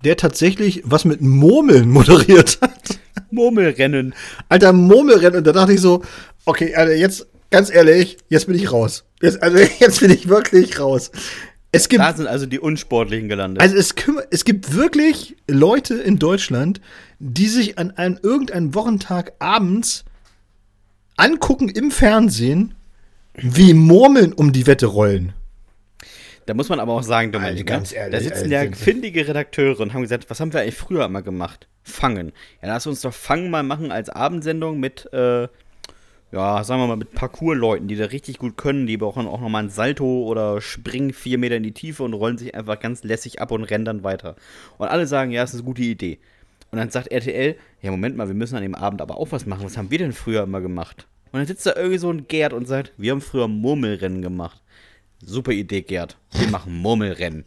der 0.04 0.18
tatsächlich 0.18 0.82
was 0.86 1.06
mit 1.06 1.22
Murmeln 1.22 1.90
moderiert 1.92 2.60
hat. 2.62 3.00
Murmelrennen. 3.30 4.16
Alter, 4.50 4.74
Murmelrennen. 4.74 5.40
Und 5.40 5.48
da 5.48 5.52
dachte 5.52 5.74
ich 5.74 5.82
so, 5.82 6.04
okay, 6.46 6.74
Alter, 6.74 6.96
jetzt, 6.96 7.28
ganz 7.52 7.70
ehrlich, 7.70 8.18
jetzt 8.30 8.48
bin 8.48 8.56
ich 8.56 8.72
raus. 8.72 9.04
Jetzt, 9.22 9.42
also 9.42 9.58
jetzt 9.80 10.00
bin 10.00 10.12
ich 10.12 10.28
wirklich 10.28 10.80
raus. 10.80 11.12
Es 11.72 11.90
gibt, 11.90 12.02
Da 12.02 12.14
sind 12.14 12.28
also 12.28 12.46
die 12.46 12.60
Unsportlichen 12.60 13.28
gelandet. 13.28 13.62
also 13.62 13.76
es, 13.76 13.94
es 14.32 14.46
gibt 14.46 14.74
wirklich 14.74 15.36
Leute 15.50 15.96
in 15.96 16.18
Deutschland, 16.18 16.80
die 17.20 17.48
sich 17.48 17.78
an 17.78 17.92
einem 17.92 18.18
irgendeinem 18.22 18.74
Wochentag 18.74 19.34
abends 19.40 20.06
angucken 21.18 21.68
im 21.70 21.92
Fernsehen, 21.92 22.74
wie 23.34 23.74
Murmeln 23.74 24.34
um 24.34 24.54
die 24.54 24.66
Wette 24.66 24.86
rollen. 24.86 25.34
Da 26.46 26.54
muss 26.54 26.70
man 26.70 26.80
aber 26.80 26.94
auch 26.94 27.04
sagen, 27.04 27.34
Dominik, 27.34 27.68
ganz 27.68 27.92
ne? 27.92 27.98
ehrlich, 27.98 28.14
da 28.18 28.24
sitzen 28.24 28.54
Alter. 28.54 28.70
ja 28.70 28.72
findige 28.72 29.28
Redakteure 29.28 29.82
und 29.82 29.94
haben 29.94 30.02
gesagt, 30.02 30.30
was 30.30 30.40
haben 30.40 30.54
wir 30.54 30.62
eigentlich 30.62 30.76
früher 30.76 31.04
immer 31.06 31.22
gemacht? 31.22 31.68
Fangen. 31.84 32.32
Ja, 32.62 32.70
lass 32.70 32.88
uns 32.88 33.02
doch 33.02 33.14
Fangen 33.14 33.50
mal 33.50 33.64
machen 33.64 33.92
als 33.92 34.10
Abendsendung 34.10 34.80
mit, 34.80 35.12
äh, 35.12 35.50
ja, 36.32 36.64
sagen 36.64 36.82
wir 36.82 36.88
mal, 36.88 36.98
mit 36.98 37.14
Parkour-Leuten, 37.14 37.88
die 37.88 37.96
da 37.96 38.06
richtig 38.06 38.38
gut 38.38 38.58
können. 38.58 38.86
Die 38.86 38.98
brauchen 38.98 39.28
auch 39.28 39.40
nochmal 39.40 39.64
ein 39.64 39.70
Salto 39.70 40.24
oder 40.24 40.60
springen 40.60 41.14
vier 41.14 41.38
Meter 41.38 41.56
in 41.56 41.64
die 41.64 41.72
Tiefe 41.72 42.04
und 42.04 42.14
rollen 42.14 42.38
sich 42.38 42.54
einfach 42.54 42.80
ganz 42.80 43.04
lässig 43.04 43.42
ab 43.42 43.52
und 43.52 43.64
rennen 43.64 43.86
dann 43.86 44.04
weiter. 44.04 44.36
Und 44.78 44.88
alle 44.88 45.08
sagen, 45.08 45.32
ja, 45.32 45.42
das 45.42 45.54
ist 45.54 45.62
eine 45.62 45.66
gute 45.66 45.84
Idee. 45.84 46.20
Und 46.72 46.80
dann 46.80 46.90
sagt 46.90 47.12
RTL, 47.12 47.56
ja, 47.82 47.92
Moment 47.92 48.18
mal, 48.18 48.28
wir 48.28 48.36
müssen 48.36 48.58
an 48.58 48.62
dem 48.62 48.76
Abend 48.76 49.02
aber 49.02 49.18
auch 49.18 49.32
was 49.32 49.46
machen. 49.46 49.66
Was 49.66 49.78
haben 49.78 49.90
wir 49.90 50.00
denn 50.00 50.12
früher 50.12 50.44
immer 50.44 50.60
gemacht? 50.60 51.08
Und 51.32 51.40
dann 51.40 51.48
sitzt 51.48 51.66
da 51.66 51.76
irgendwie 51.76 51.98
so 51.98 52.12
ein 52.12 52.28
Gerd 52.28 52.54
und 52.54 52.68
sagt, 52.68 52.94
wir 52.98 53.12
haben 53.12 53.22
früher 53.22 53.48
Murmelrennen 53.48 54.22
gemacht. 54.22 54.62
Super 55.24 55.52
Idee, 55.54 55.82
Gerd. 55.82 56.18
Wir 56.34 56.50
machen 56.50 56.76
Murmelrennen. 56.78 57.46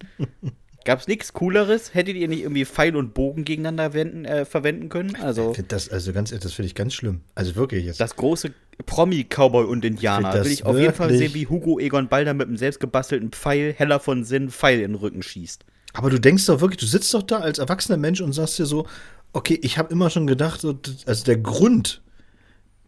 Gab's 0.84 1.06
nichts 1.06 1.32
Cooleres? 1.32 1.94
Hättet 1.94 2.16
ihr 2.16 2.28
nicht 2.28 2.42
irgendwie 2.42 2.64
Pfeil 2.64 2.96
und 2.96 3.12
Bogen 3.12 3.44
gegeneinander 3.44 3.92
wenden, 3.92 4.24
äh, 4.24 4.44
verwenden 4.44 4.88
können? 4.88 5.14
Also 5.16 5.52
Ich 5.56 5.64
das, 5.68 5.88
also 5.88 6.12
ganz 6.12 6.30
das 6.30 6.52
finde 6.52 6.66
ich 6.66 6.74
ganz 6.74 6.94
schlimm. 6.94 7.20
Also 7.34 7.54
wirklich 7.54 7.84
jetzt. 7.84 8.00
das 8.00 8.16
große 8.16 8.52
Promi-Cowboy 8.86 9.66
und 9.66 9.84
Indianer. 9.84 10.36
Ich 10.38 10.44
Will 10.44 10.52
ich 10.52 10.64
auf 10.64 10.78
jeden 10.78 10.94
Fall 10.94 11.14
sehen, 11.14 11.34
wie 11.34 11.46
Hugo 11.46 11.78
Egon 11.78 12.08
Balder 12.08 12.32
mit 12.32 12.48
einem 12.48 12.56
selbstgebastelten 12.56 13.30
Pfeil, 13.30 13.74
heller 13.76 14.00
von 14.00 14.24
Sinn, 14.24 14.50
Pfeil 14.50 14.80
in 14.80 14.92
den 14.92 14.94
Rücken 14.94 15.22
schießt. 15.22 15.64
Aber 15.92 16.08
du 16.08 16.18
denkst 16.18 16.46
doch 16.46 16.60
wirklich, 16.60 16.78
du 16.78 16.86
sitzt 16.86 17.12
doch 17.12 17.22
da 17.22 17.40
als 17.40 17.58
erwachsener 17.58 17.98
Mensch 17.98 18.20
und 18.20 18.32
sagst 18.32 18.58
dir 18.58 18.66
so, 18.66 18.86
okay, 19.32 19.58
ich 19.62 19.76
habe 19.76 19.92
immer 19.92 20.08
schon 20.10 20.26
gedacht, 20.26 20.64
also 20.64 21.24
der 21.24 21.36
Grund, 21.36 22.02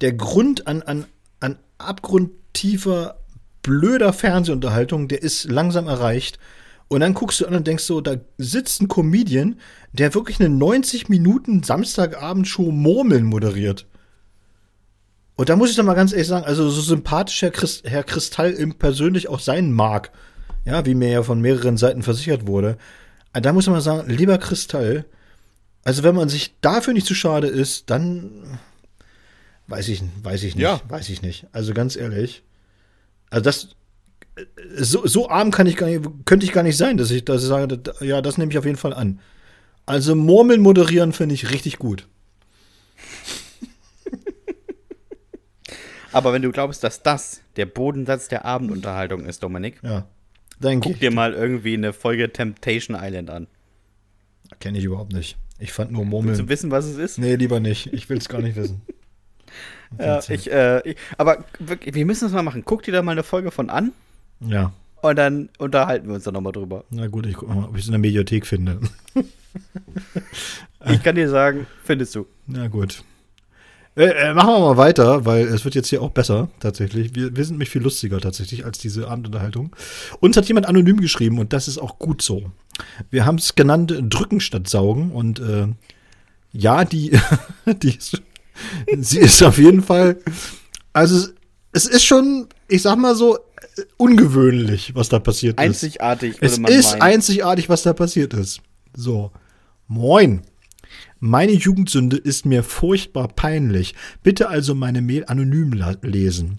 der 0.01 0.12
Grund 0.12 0.66
an, 0.66 0.82
an, 0.82 1.07
an 1.40 1.59
abgrundtiefer, 1.78 3.18
blöder 3.62 4.12
Fernsehunterhaltung, 4.12 5.09
der 5.09 5.22
ist 5.22 5.45
langsam 5.45 5.88
erreicht. 5.88 6.38
Und 6.93 7.01
dann 7.01 7.14
guckst 7.14 7.40
du 7.40 7.47
an 7.47 7.55
und 7.55 7.66
denkst 7.66 7.84
so, 7.84 8.03
da 8.03 8.16
sitzt 8.36 8.82
ein 8.82 8.88
Comedian, 8.88 9.59
der 9.95 10.12
wirklich 10.12 10.38
eine 10.40 10.51
90 10.51 11.09
Minuten 11.09 11.62
Samstagabendshow 11.62 12.70
Murmeln 12.70 13.24
moderiert. 13.24 13.86
Und 15.34 15.49
da 15.49 15.57
muss 15.57 15.70
ich 15.70 15.76
doch 15.76 15.84
mal 15.84 15.95
ganz 15.95 16.12
ehrlich 16.12 16.28
sagen, 16.28 16.45
also 16.45 16.68
so 16.68 16.82
sympathisch 16.82 17.40
Herr, 17.40 17.51
Christ, 17.51 17.88
Herr 17.88 18.05
Kristall 18.05 18.51
im 18.51 18.74
persönlich 18.74 19.28
auch 19.28 19.40
sein 19.40 19.72
mag, 19.72 20.11
ja, 20.66 20.84
wie 20.84 20.95
mir 20.95 21.09
ja 21.09 21.22
von 21.22 21.40
mehreren 21.40 21.78
Seiten 21.78 22.03
versichert 22.03 22.47
wurde, 22.47 22.76
da 23.32 23.55
muss 23.55 23.64
man 23.64 23.76
mal 23.76 23.80
sagen, 23.80 24.11
lieber 24.11 24.36
Kristall, 24.36 25.07
also 25.84 26.03
wenn 26.03 26.14
man 26.14 26.28
sich 26.28 26.57
dafür 26.61 26.93
nicht 26.93 27.07
zu 27.07 27.14
schade 27.14 27.47
ist, 27.47 27.88
dann 27.88 28.59
weiß 29.66 29.88
ich, 29.88 30.03
weiß 30.22 30.43
ich 30.43 30.57
nicht, 30.57 30.62
Ja. 30.62 30.82
weiß 30.88 31.09
ich 31.09 31.22
nicht. 31.22 31.47
Also 31.53 31.72
ganz 31.72 31.97
ehrlich, 31.97 32.43
also 33.30 33.43
das 33.43 33.68
so, 34.76 35.07
so 35.07 35.28
arm 35.28 35.51
kann 35.51 35.66
ich 35.66 35.76
gar 35.76 35.87
nicht, 35.89 36.03
könnte 36.24 36.47
ich 36.47 36.53
gar 36.53 36.62
nicht 36.62 36.76
sein, 36.76 36.97
dass 36.97 37.11
ich, 37.11 37.24
dass 37.24 37.43
ich 37.43 37.49
sage, 37.49 37.78
ja, 38.01 38.22
das 38.22 38.39
nehme 38.39 38.51
ich 38.51 38.59
auf 38.59 38.64
jeden 38.64 38.78
Fall 38.78 38.95
an. 38.95 39.20
Also 39.87 40.14
Murmeln 40.14 40.61
moderieren 40.62 41.12
finde 41.12 41.35
ich 41.35 41.51
richtig 41.51 41.78
gut. 41.78 42.07
Aber 46.12 46.33
wenn 46.33 46.43
du 46.43 46.53
glaubst, 46.53 46.85
dass 46.85 47.03
das 47.03 47.41
der 47.57 47.66
Bodensatz 47.66 48.28
der 48.28 48.45
Abendunterhaltung 48.45 49.24
ist, 49.24 49.43
Dominik, 49.43 49.80
Ja. 49.83 50.07
Guck 50.61 50.87
ich. 50.93 50.99
dir 51.01 51.11
mal 51.11 51.33
irgendwie 51.33 51.74
eine 51.74 51.93
Folge 51.93 52.33
Temptation 52.33 52.97
Island 53.01 53.30
an. 53.30 53.47
Kenne 54.61 54.78
ich 54.78 54.85
überhaupt 54.85 55.12
nicht. 55.12 55.37
Ich 55.59 55.72
fand 55.72 55.91
nur 55.91 56.03
Willst 56.03 56.11
Murmeln. 56.12 56.39
du 56.39 56.49
wissen, 56.49 56.70
was 56.70 56.85
es 56.85 56.99
ist? 56.99 57.18
Nee, 57.18 57.35
lieber 57.35 57.59
nicht. 57.59 57.93
Ich 57.93 58.09
will 58.09 58.18
es 58.18 58.28
gar 58.28 58.41
nicht 58.41 58.57
wissen. 58.57 58.80
Ja, 59.99 60.20
ich, 60.26 60.51
äh, 60.51 60.80
ich, 60.89 60.97
aber 61.18 61.45
wir 61.59 62.07
müssen 62.07 62.24
das 62.24 62.33
mal 62.33 62.43
machen. 62.43 62.62
Guck 62.64 62.83
dir 62.83 62.93
da 62.93 63.03
mal 63.03 63.12
eine 63.12 63.22
Folge 63.22 63.51
von 63.51 63.68
an 63.68 63.93
Ja. 64.47 64.72
und 65.03 65.16
dann 65.16 65.49
unterhalten 65.59 66.09
wir 66.09 66.14
uns 66.14 66.24
da 66.24 66.32
nochmal 66.32 66.53
drüber. 66.53 66.84
Na 66.90 67.07
gut, 67.07 67.26
ich 67.26 67.34
gucke 67.34 67.53
mal, 67.55 67.64
ob 67.64 67.74
ich 67.74 67.82
es 67.82 67.86
in 67.86 67.93
der 67.93 68.01
Mediathek 68.01 68.47
finde. 68.47 68.80
Ich 70.86 71.03
kann 71.03 71.14
dir 71.14 71.28
sagen, 71.28 71.66
findest 71.84 72.14
du. 72.14 72.26
Na 72.47 72.68
gut. 72.68 73.05
Äh, 73.95 74.07
äh, 74.07 74.34
machen 74.34 74.55
wir 74.55 74.61
mal 74.61 74.76
weiter, 74.78 75.26
weil 75.26 75.47
es 75.47 75.64
wird 75.64 75.74
jetzt 75.74 75.88
hier 75.88 76.01
auch 76.01 76.11
besser, 76.11 76.49
tatsächlich. 76.61 77.14
Wir, 77.14 77.36
wir 77.36 77.45
sind 77.45 77.55
nämlich 77.55 77.68
viel 77.68 77.82
lustiger 77.82 78.20
tatsächlich 78.20 78.64
als 78.64 78.78
diese 78.78 79.09
Abendunterhaltung. 79.09 79.76
Uns 80.20 80.36
hat 80.36 80.49
jemand 80.49 80.66
anonym 80.66 80.99
geschrieben 81.01 81.38
und 81.38 81.53
das 81.53 81.68
ist 81.68 81.78
auch 81.78 81.99
gut 81.99 82.22
so. 82.22 82.51
Wir 83.11 83.26
haben 83.26 83.36
es 83.36 83.55
genannt 83.55 83.95
Drücken 84.09 84.40
statt 84.40 84.66
Saugen 84.66 85.12
und 85.12 85.40
äh, 85.40 85.68
ja, 86.53 86.84
die, 86.84 87.18
die 87.66 87.97
ist, 87.97 88.22
sie 88.99 89.18
ist 89.18 89.43
auf 89.43 89.59
jeden 89.59 89.82
Fall, 89.82 90.18
also 90.95 91.16
es, 91.16 91.34
es 91.72 91.86
ist 91.86 92.05
schon, 92.05 92.49
ich 92.68 92.80
sag 92.80 92.97
mal 92.97 93.14
so, 93.14 93.38
ungewöhnlich, 93.96 94.94
was 94.94 95.08
da 95.08 95.18
passiert 95.18 95.58
ist. 95.58 95.64
Einzigartig, 95.64 96.36
Es 96.40 96.58
ist 96.58 97.00
einzigartig, 97.00 97.68
was 97.68 97.82
da 97.82 97.92
passiert 97.92 98.34
ist. 98.34 98.60
So. 98.94 99.32
Moin. 99.88 100.42
Meine 101.20 101.52
Jugendsünde 101.52 102.16
ist 102.16 102.46
mir 102.46 102.62
furchtbar 102.62 103.28
peinlich. 103.28 103.94
Bitte 104.22 104.48
also 104.48 104.74
meine 104.74 105.02
Mail 105.02 105.24
anonym 105.26 105.72
lesen. 106.02 106.58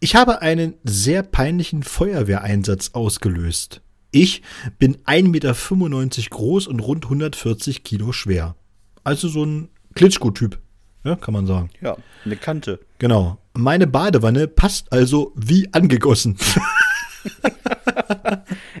Ich 0.00 0.16
habe 0.16 0.42
einen 0.42 0.74
sehr 0.84 1.22
peinlichen 1.22 1.82
Feuerwehreinsatz 1.82 2.90
ausgelöst. 2.92 3.80
Ich 4.10 4.42
bin 4.78 4.96
1,95 5.06 5.28
Meter 5.28 6.30
groß 6.30 6.66
und 6.66 6.80
rund 6.80 7.04
140 7.04 7.84
Kilo 7.84 8.12
schwer. 8.12 8.56
Also 9.04 9.28
so 9.28 9.44
ein 9.44 9.68
Klitschko-Typ, 9.94 10.58
ja, 11.04 11.16
kann 11.16 11.32
man 11.32 11.46
sagen. 11.46 11.70
Ja, 11.80 11.96
eine 12.24 12.36
Kante. 12.36 12.80
Genau. 12.98 13.38
Meine 13.54 13.86
Badewanne 13.86 14.48
passt 14.48 14.92
also 14.92 15.32
wie 15.36 15.72
angegossen. 15.72 16.36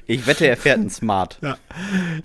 Ich 0.06 0.26
wette, 0.26 0.46
er 0.46 0.56
fährt 0.56 0.78
einen 0.78 0.90
Smart. 0.90 1.38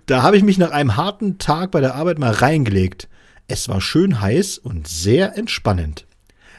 Da 0.08 0.24
habe 0.24 0.36
ich 0.36 0.44
mich 0.44 0.58
nach 0.58 0.72
einem 0.72 0.96
harten 0.98 1.38
Tag 1.38 1.72
bei 1.72 1.80
der 1.80 1.96
Arbeit 1.96 2.20
mal 2.20 2.32
reingelegt. 2.32 3.08
Es 3.48 3.70
war 3.70 3.82
schön 3.82 4.20
heiß 4.20 4.58
und 4.58 4.88
sehr 4.88 5.38
entspannend. 5.38 6.06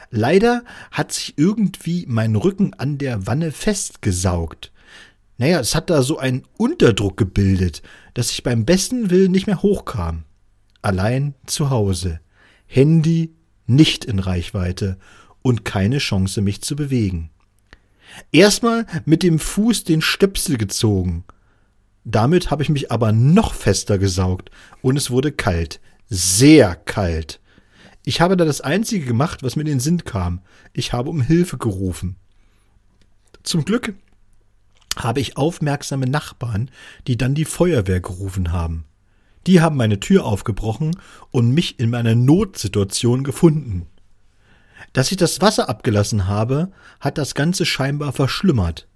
Leider 0.09 0.63
hat 0.91 1.11
sich 1.11 1.35
irgendwie 1.37 2.05
mein 2.07 2.35
Rücken 2.35 2.73
an 2.73 2.97
der 2.97 3.27
Wanne 3.27 3.51
festgesaugt. 3.51 4.71
Naja, 5.37 5.59
es 5.59 5.75
hat 5.75 5.89
da 5.89 6.01
so 6.01 6.17
einen 6.17 6.43
Unterdruck 6.57 7.15
gebildet, 7.15 7.81
dass 8.13 8.31
ich 8.31 8.43
beim 8.43 8.65
besten 8.65 9.09
Willen 9.09 9.31
nicht 9.31 9.45
mehr 9.45 9.61
hochkam. 9.61 10.23
Allein 10.81 11.35
zu 11.45 11.69
Hause. 11.69 12.21
Handy 12.65 13.35
nicht 13.67 14.03
in 14.05 14.19
Reichweite 14.19 14.97
und 15.49 15.65
keine 15.65 15.97
Chance, 15.97 16.41
mich 16.41 16.61
zu 16.61 16.75
bewegen. 16.75 17.31
Erstmal 18.31 18.85
mit 19.05 19.23
dem 19.23 19.39
Fuß 19.39 19.83
den 19.83 20.01
Stöpsel 20.01 20.57
gezogen. 20.57 21.23
Damit 22.05 22.51
habe 22.51 22.61
ich 22.61 22.69
mich 22.69 22.91
aber 22.91 23.11
noch 23.11 23.53
fester 23.55 23.97
gesaugt 23.97 24.51
und 24.81 24.95
es 24.95 25.09
wurde 25.09 25.31
kalt. 25.31 25.79
Sehr 26.07 26.75
kalt. 26.75 27.39
Ich 28.05 28.21
habe 28.21 28.37
da 28.37 28.45
das 28.45 28.61
Einzige 28.61 29.05
gemacht, 29.05 29.41
was 29.41 29.55
mir 29.55 29.63
in 29.63 29.67
den 29.67 29.79
Sinn 29.79 30.03
kam. 30.05 30.41
Ich 30.71 30.93
habe 30.93 31.09
um 31.09 31.21
Hilfe 31.21 31.57
gerufen. 31.57 32.15
Zum 33.43 33.65
Glück 33.65 33.95
habe 34.95 35.19
ich 35.19 35.35
aufmerksame 35.35 36.07
Nachbarn, 36.07 36.69
die 37.07 37.17
dann 37.17 37.33
die 37.33 37.45
Feuerwehr 37.45 38.01
gerufen 38.01 38.51
haben. 38.51 38.85
Die 39.47 39.61
haben 39.61 39.77
meine 39.77 39.99
Tür 39.99 40.25
aufgebrochen 40.25 40.95
und 41.31 41.51
mich 41.51 41.79
in 41.79 41.89
meiner 41.89 42.13
Notsituation 42.13 43.23
gefunden. 43.23 43.87
Dass 44.93 45.11
ich 45.11 45.17
das 45.17 45.41
Wasser 45.41 45.69
abgelassen 45.69 46.27
habe, 46.27 46.71
hat 46.99 47.17
das 47.17 47.35
Ganze 47.35 47.65
scheinbar 47.65 48.13
verschlimmert. 48.13 48.87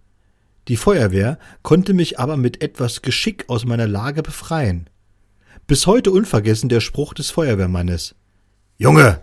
Die 0.67 0.77
Feuerwehr 0.77 1.37
konnte 1.61 1.93
mich 1.93 2.19
aber 2.19 2.37
mit 2.37 2.61
etwas 2.61 3.01
Geschick 3.01 3.49
aus 3.49 3.65
meiner 3.65 3.87
Lage 3.87 4.23
befreien. 4.23 4.89
Bis 5.67 5.87
heute 5.87 6.11
unvergessen 6.11 6.69
der 6.69 6.79
Spruch 6.79 7.13
des 7.13 7.31
Feuerwehrmannes. 7.31 8.15
Junge, 8.77 9.21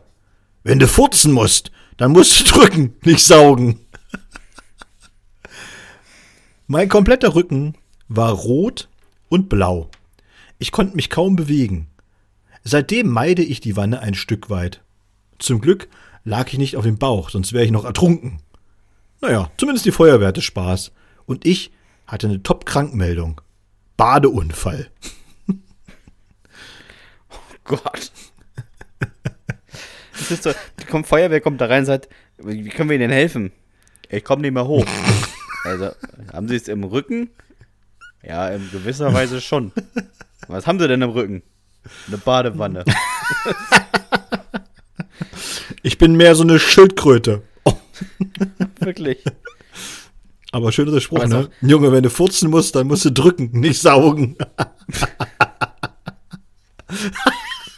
wenn 0.63 0.79
du 0.79 0.87
furzen 0.87 1.33
musst, 1.33 1.71
dann 1.97 2.13
musst 2.13 2.41
du 2.41 2.45
drücken, 2.45 2.95
nicht 3.05 3.25
saugen. 3.25 3.81
mein 6.67 6.89
kompletter 6.89 7.35
Rücken 7.35 7.75
war 8.09 8.33
rot 8.33 8.89
und 9.29 9.49
blau. 9.49 9.91
Ich 10.59 10.73
konnte 10.73 10.97
mich 10.97 11.09
kaum 11.09 11.37
bewegen. 11.37 11.89
Seitdem 12.65 13.09
meide 13.09 13.43
ich 13.43 13.61
die 13.61 13.77
Wanne 13.77 14.01
ein 14.01 14.15
Stück 14.15 14.51
weit. 14.51 14.83
Zum 15.39 15.63
Glück 15.63 15.89
lag 16.25 16.53
ich 16.53 16.59
nicht 16.59 16.77
auf 16.77 16.85
dem 16.85 16.99
Bauch, 16.99 17.31
sonst 17.31 17.53
wäre 17.53 17.65
ich 17.65 17.71
noch 17.71 17.85
ertrunken. 17.85 18.41
Naja, 19.21 19.51
zumindest 19.57 19.87
die 19.87 19.93
Feuerwehr 19.93 20.29
hatte 20.29 20.43
Spaß. 20.43 20.93
Und 21.27 21.47
ich 21.47 21.71
hatte 22.07 22.27
eine 22.27 22.43
Top-Krankmeldung. 22.43 23.41
Badeunfall. 23.97 24.91
Gott. 27.65 28.13
Das 30.13 30.31
ist 30.31 30.43
so, 30.43 30.53
die 30.81 30.87
kommt, 30.87 31.07
Feuerwehr 31.07 31.41
kommt 31.41 31.61
da 31.61 31.67
rein 31.67 31.81
und 31.81 31.87
sagt, 31.87 32.09
wie 32.39 32.69
können 32.69 32.89
wir 32.89 32.97
Ihnen 32.97 33.11
helfen? 33.11 33.53
Ich 34.09 34.25
komme 34.25 34.43
nicht 34.43 34.55
mehr 34.55 34.67
hoch. 34.67 34.87
Also, 35.63 35.91
haben 36.33 36.49
Sie 36.49 36.57
es 36.57 36.69
im 36.69 36.85
Rücken? 36.85 37.29
Ja, 38.23 38.49
in 38.49 38.71
gewisser 38.71 39.13
Weise 39.13 39.43
schon. 39.43 39.73
Was 40.49 40.67
haben 40.67 40.81
Sie 40.81 40.89
denn 40.89 41.03
im 41.03 41.11
Rücken? 41.11 41.43
Eine 42.07 42.17
Badewanne. 42.17 42.83
Ich 45.83 45.99
bin 45.99 46.17
mehr 46.17 46.35
so 46.35 46.43
eine 46.43 46.59
Schildkröte. 46.59 47.43
Wirklich. 48.81 49.19
Aber 50.53 50.73
schöner 50.73 51.01
Spruch, 51.01 51.23
ist 51.23 51.31
ne? 51.31 51.49
Junge, 51.63 51.93
wenn 51.93 52.03
du 52.03 52.11
furzen 52.11 52.51
musst, 52.51 52.75
dann 52.75 52.89
musst 52.89 53.05
du 53.05 53.13
drücken, 53.13 53.51
nicht 53.53 53.81
saugen. 53.81 54.37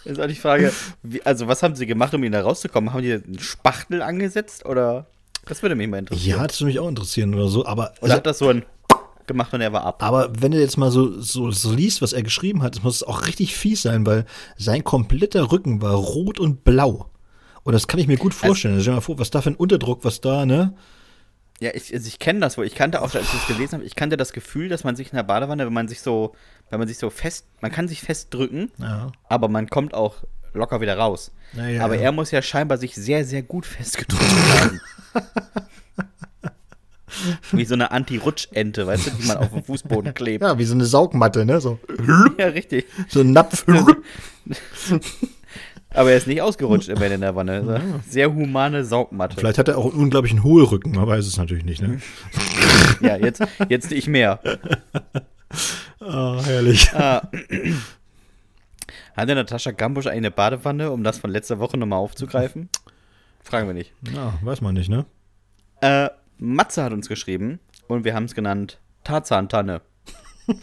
Ist 0.04 0.20
auch 0.20 0.26
die 0.26 0.34
Frage, 0.34 0.72
wie, 1.02 1.22
also 1.22 1.46
was 1.46 1.62
haben 1.62 1.76
Sie 1.76 1.86
gemacht, 1.86 2.12
um 2.14 2.24
ihn 2.24 2.32
da 2.32 2.42
rauszukommen? 2.42 2.92
Haben 2.92 3.02
die 3.02 3.12
einen 3.12 3.38
Spachtel 3.38 4.02
angesetzt 4.02 4.66
oder? 4.66 5.06
Das 5.46 5.62
würde 5.62 5.74
mich 5.76 5.88
mal 5.88 5.98
interessieren. 5.98 6.38
Ja, 6.38 6.46
das 6.46 6.60
würde 6.60 6.66
mich 6.68 6.80
auch 6.80 6.88
interessieren 6.88 7.34
oder 7.34 7.48
so. 7.48 7.66
Aber, 7.66 7.92
Oder 8.00 8.14
hat 8.14 8.26
das 8.26 8.38
so 8.38 8.48
ein 8.48 8.64
gemacht 9.26 9.52
und 9.54 9.60
er 9.60 9.72
war 9.72 9.84
ab? 9.84 10.02
aber 10.02 10.32
wenn 10.36 10.50
du 10.50 10.58
jetzt 10.58 10.76
mal 10.76 10.90
so, 10.90 11.20
so, 11.20 11.52
so 11.52 11.72
liest, 11.72 12.02
was 12.02 12.12
er 12.12 12.22
geschrieben 12.24 12.62
hat, 12.62 12.74
das 12.74 12.82
muss 12.82 13.04
auch 13.04 13.26
richtig 13.26 13.54
fies 13.54 13.82
sein, 13.82 14.04
weil 14.04 14.24
sein 14.56 14.82
kompletter 14.82 15.52
Rücken 15.52 15.80
war 15.80 15.94
rot 15.94 16.40
und 16.40 16.64
blau. 16.64 17.11
Und 17.64 17.72
das 17.74 17.86
kann 17.88 18.00
ich 18.00 18.06
mir 18.08 18.16
gut 18.16 18.34
vorstellen. 18.34 18.74
Stell 18.80 18.92
dir 18.92 18.96
mal 18.96 19.00
vor, 19.02 19.18
was 19.18 19.30
da 19.30 19.40
für 19.42 19.50
ein 19.50 19.56
Unterdruck, 19.56 20.04
was 20.04 20.20
da, 20.20 20.44
ne? 20.46 20.74
Ja, 21.60 21.70
ich, 21.74 21.94
also 21.94 22.08
ich 22.08 22.18
kenne 22.18 22.40
das 22.40 22.58
wohl. 22.58 22.66
Ich 22.66 22.74
kannte 22.74 23.00
auch, 23.02 23.14
als 23.14 23.24
ich 23.24 23.30
das 23.30 23.46
gelesen 23.46 23.74
habe, 23.74 23.84
ich 23.84 23.94
kannte 23.94 24.16
das 24.16 24.32
Gefühl, 24.32 24.68
dass 24.68 24.82
man 24.82 24.96
sich 24.96 25.10
in 25.12 25.16
der 25.16 25.22
Badewanne, 25.22 25.64
wenn 25.64 25.72
man 25.72 25.86
sich 25.86 26.00
so, 26.00 26.34
wenn 26.70 26.80
man 26.80 26.88
sich 26.88 26.98
so 26.98 27.08
fest, 27.08 27.46
man 27.60 27.70
kann 27.70 27.86
sich 27.86 28.00
festdrücken, 28.02 28.72
Ja. 28.78 29.12
aber 29.28 29.46
man 29.48 29.68
kommt 29.70 29.94
auch 29.94 30.16
locker 30.54 30.80
wieder 30.80 30.98
raus. 30.98 31.30
Ja, 31.52 31.68
ja, 31.68 31.84
aber 31.84 31.96
er 31.98 32.10
muss 32.10 32.32
ja 32.32 32.42
scheinbar 32.42 32.78
sich 32.78 32.94
sehr, 32.96 33.24
sehr 33.24 33.42
gut 33.42 33.64
festgedrückt 33.64 34.24
haben. 34.60 34.80
Wie 37.52 37.64
so 37.64 37.74
eine 37.74 37.90
Anti-Rutsch-Ente, 37.92 38.86
weißt 38.86 39.06
du, 39.06 39.10
die 39.10 39.26
man 39.28 39.36
auf 39.36 39.50
dem 39.50 39.62
Fußboden 39.62 40.14
klebt. 40.14 40.42
Ja, 40.42 40.58
wie 40.58 40.64
so 40.64 40.74
eine 40.74 40.86
Saugmatte, 40.86 41.44
ne? 41.44 41.60
So, 41.60 41.78
Ja, 42.38 42.46
richtig. 42.46 42.86
so 43.08 43.20
ein 43.20 43.30
Napf. 43.32 43.64
Aber 45.94 46.10
er 46.10 46.16
ist 46.16 46.26
nicht 46.26 46.40
ausgerutscht 46.42 46.88
immerhin 46.88 47.12
in 47.12 47.20
der 47.20 47.36
Wanne. 47.36 48.00
Sehr 48.08 48.32
humane 48.32 48.84
Saugmatte. 48.84 49.36
Vielleicht 49.36 49.58
hat 49.58 49.68
er 49.68 49.78
auch 49.78 49.92
einen 49.92 50.02
unglaublichen 50.02 50.42
Hohlrücken, 50.42 50.92
man 50.92 51.06
weiß 51.06 51.26
es 51.26 51.36
natürlich 51.36 51.64
nicht, 51.64 51.82
ne? 51.82 52.00
Ja, 53.00 53.16
jetzt, 53.16 53.42
jetzt 53.68 53.90
nicht 53.90 54.08
mehr. 54.08 54.40
Ah, 56.00 56.40
herrlich. 56.42 56.92
Ah. 56.94 57.28
Hatte 59.16 59.34
Natascha 59.36 59.70
Gambusch 59.70 60.08
eine 60.08 60.32
Badewanne, 60.32 60.90
um 60.90 61.04
das 61.04 61.18
von 61.18 61.30
letzter 61.30 61.60
Woche 61.60 61.76
nochmal 61.76 62.00
aufzugreifen? 62.00 62.70
Fragen 63.40 63.68
wir 63.68 63.74
nicht. 63.74 63.92
Ja, 64.12 64.34
weiß 64.42 64.62
man 64.62 64.74
nicht, 64.74 64.88
ne? 64.88 65.04
Äh, 65.80 66.08
Matze 66.38 66.82
hat 66.82 66.92
uns 66.92 67.08
geschrieben 67.08 67.60
und 67.86 68.04
wir 68.04 68.14
haben 68.14 68.24
es 68.24 68.34
genannt 68.34 68.80
Tarzan-Tanne. 69.04 69.82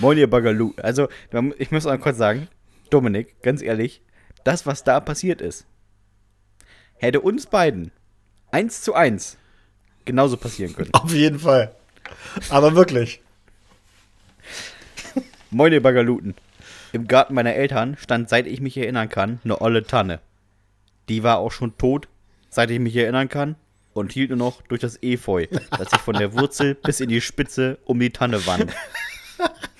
Moin, 0.00 0.18
ihr 0.18 0.28
Bagalu. 0.28 0.72
Also, 0.76 1.08
ich 1.58 1.70
muss 1.70 1.84
mal 1.84 1.98
kurz 1.98 2.18
sagen, 2.18 2.48
Dominik, 2.94 3.42
ganz 3.42 3.60
ehrlich, 3.60 4.02
das, 4.44 4.66
was 4.66 4.84
da 4.84 5.00
passiert 5.00 5.40
ist, 5.40 5.66
hätte 6.94 7.20
uns 7.20 7.46
beiden 7.46 7.90
eins 8.52 8.82
zu 8.82 8.94
eins 8.94 9.36
genauso 10.04 10.36
passieren 10.36 10.76
können. 10.76 10.94
Auf 10.94 11.12
jeden 11.12 11.40
Fall. 11.40 11.74
Aber 12.50 12.76
wirklich. 12.76 13.20
Moin, 15.50 15.72
ihr 15.72 15.82
Bagaluten. 15.82 16.36
Im 16.92 17.08
Garten 17.08 17.34
meiner 17.34 17.54
Eltern 17.54 17.96
stand, 17.96 18.28
seit 18.28 18.46
ich 18.46 18.60
mich 18.60 18.76
erinnern 18.76 19.08
kann, 19.08 19.40
eine 19.42 19.60
olle 19.60 19.82
Tanne. 19.82 20.20
Die 21.08 21.24
war 21.24 21.38
auch 21.38 21.50
schon 21.50 21.76
tot, 21.76 22.06
seit 22.48 22.70
ich 22.70 22.78
mich 22.78 22.94
erinnern 22.94 23.28
kann, 23.28 23.56
und 23.92 24.12
hielt 24.12 24.30
nur 24.30 24.38
noch 24.38 24.62
durch 24.62 24.80
das 24.80 25.02
Efeu, 25.02 25.48
das 25.76 25.90
sich 25.90 26.00
von 26.00 26.14
der 26.14 26.32
Wurzel 26.32 26.76
bis 26.76 27.00
in 27.00 27.08
die 27.08 27.20
Spitze 27.20 27.78
um 27.86 27.98
die 27.98 28.10
Tanne 28.10 28.46
wand. 28.46 28.72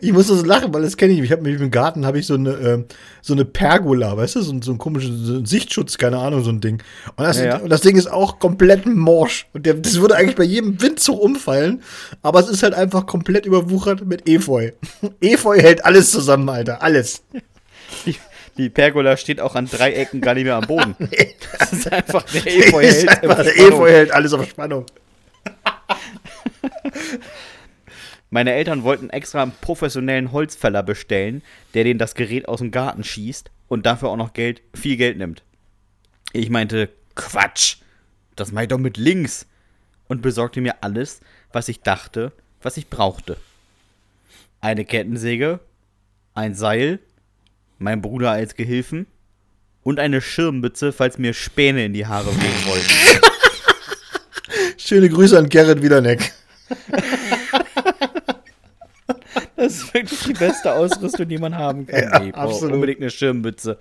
Ich 0.00 0.12
muss 0.12 0.26
so 0.26 0.42
lachen, 0.44 0.72
weil 0.74 0.82
das 0.82 0.96
kenne 0.96 1.12
ich. 1.14 1.20
Ich 1.20 1.32
habe 1.32 1.42
mich 1.42 1.60
im 1.60 1.70
Garten 1.70 2.04
habe 2.06 2.18
ich 2.18 2.26
so 2.26 2.34
eine 2.34 2.50
ähm, 2.52 2.84
so 3.22 3.32
eine 3.32 3.44
Pergola, 3.44 4.16
weißt 4.16 4.36
du, 4.36 4.42
so, 4.42 4.52
ein- 4.52 4.62
so 4.62 4.72
ein 4.72 4.78
komischer 4.78 5.10
so 5.12 5.34
ein 5.34 5.46
Sichtschutz, 5.46 5.96
keine 5.98 6.18
Ahnung, 6.18 6.42
so 6.44 6.50
ein 6.50 6.60
Ding. 6.60 6.82
Und 7.16 7.24
das, 7.24 7.38
Ja, 7.38 7.44
ja. 7.44 7.56
und 7.58 7.70
das 7.70 7.80
Ding 7.80 7.96
ist 7.96 8.10
auch 8.10 8.38
komplett 8.38 8.86
morsch. 8.86 9.46
Und 9.52 9.66
der, 9.66 9.74
das 9.74 10.00
würde 10.00 10.16
eigentlich 10.16 10.36
bei 10.36 10.44
jedem 10.44 10.80
Windzug 10.82 11.20
umfallen, 11.20 11.82
aber 12.22 12.40
es 12.40 12.48
ist 12.48 12.62
halt 12.62 12.74
einfach 12.74 13.06
komplett 13.06 13.46
überwuchert 13.46 14.04
mit 14.06 14.28
Efeu. 14.28 14.70
Efeu 15.20 15.58
hält 15.60 15.84
alles 15.84 16.10
zusammen, 16.10 16.48
Alter, 16.48 16.82
alles. 16.82 17.22
Die, 18.06 18.16
die 18.56 18.68
Pergola 18.70 19.16
steht 19.16 19.40
auch 19.40 19.54
an 19.54 19.66
drei 19.70 19.92
Ecken 19.92 20.20
gar 20.20 20.34
nicht 20.34 20.44
mehr 20.44 20.56
am 20.56 20.66
Boden. 20.66 20.94
Das 21.58 21.72
ist 21.72 21.90
einfach 21.92 22.22
der 22.24 22.46
Efeu 22.58 22.82
hält. 22.82 23.08
Einfach, 23.22 23.42
der. 23.42 23.56
Efeu 23.58 23.88
hält 23.90 24.10
alles 24.12 24.32
auf 24.32 24.44
Spannung. 24.48 24.84
Meine 28.34 28.52
Eltern 28.52 28.82
wollten 28.82 29.10
extra 29.10 29.44
einen 29.44 29.52
professionellen 29.60 30.32
Holzfäller 30.32 30.82
bestellen, 30.82 31.40
der 31.72 31.84
denen 31.84 32.00
das 32.00 32.16
Gerät 32.16 32.48
aus 32.48 32.58
dem 32.58 32.72
Garten 32.72 33.04
schießt 33.04 33.48
und 33.68 33.86
dafür 33.86 34.08
auch 34.08 34.16
noch 34.16 34.32
Geld, 34.32 34.60
viel 34.74 34.96
Geld 34.96 35.18
nimmt. 35.18 35.44
Ich 36.32 36.50
meinte, 36.50 36.88
Quatsch, 37.14 37.76
das 38.34 38.50
mach 38.50 38.62
ich 38.62 38.68
doch 38.68 38.78
mit 38.78 38.96
links. 38.96 39.46
Und 40.08 40.20
besorgte 40.20 40.60
mir 40.60 40.82
alles, 40.82 41.20
was 41.52 41.68
ich 41.68 41.82
dachte, 41.82 42.32
was 42.60 42.76
ich 42.76 42.90
brauchte. 42.90 43.36
Eine 44.60 44.84
Kettensäge, 44.84 45.60
ein 46.34 46.56
Seil, 46.56 46.98
mein 47.78 48.02
Bruder 48.02 48.32
als 48.32 48.56
Gehilfen 48.56 49.06
und 49.84 50.00
eine 50.00 50.20
Schirmmütze, 50.20 50.92
falls 50.92 51.18
mir 51.18 51.34
Späne 51.34 51.84
in 51.84 51.92
die 51.92 52.06
Haare 52.06 52.34
wehen 52.34 52.66
wollten. 52.66 53.20
Schöne 54.76 55.08
Grüße 55.08 55.38
an 55.38 55.48
Gerrit 55.48 55.82
Wiederneck. 55.82 56.32
Das 59.64 59.76
ist 59.76 59.94
wirklich 59.94 60.20
die 60.20 60.32
beste 60.34 60.74
Ausrüstung, 60.74 61.26
die 61.26 61.38
man 61.38 61.56
haben 61.56 61.86
kann. 61.86 62.02
Ja, 62.02 62.18
boah, 62.18 62.34
absolut. 62.34 62.74
Unbedingt 62.74 63.00
eine 63.00 63.10
Schirmmütze. 63.10 63.78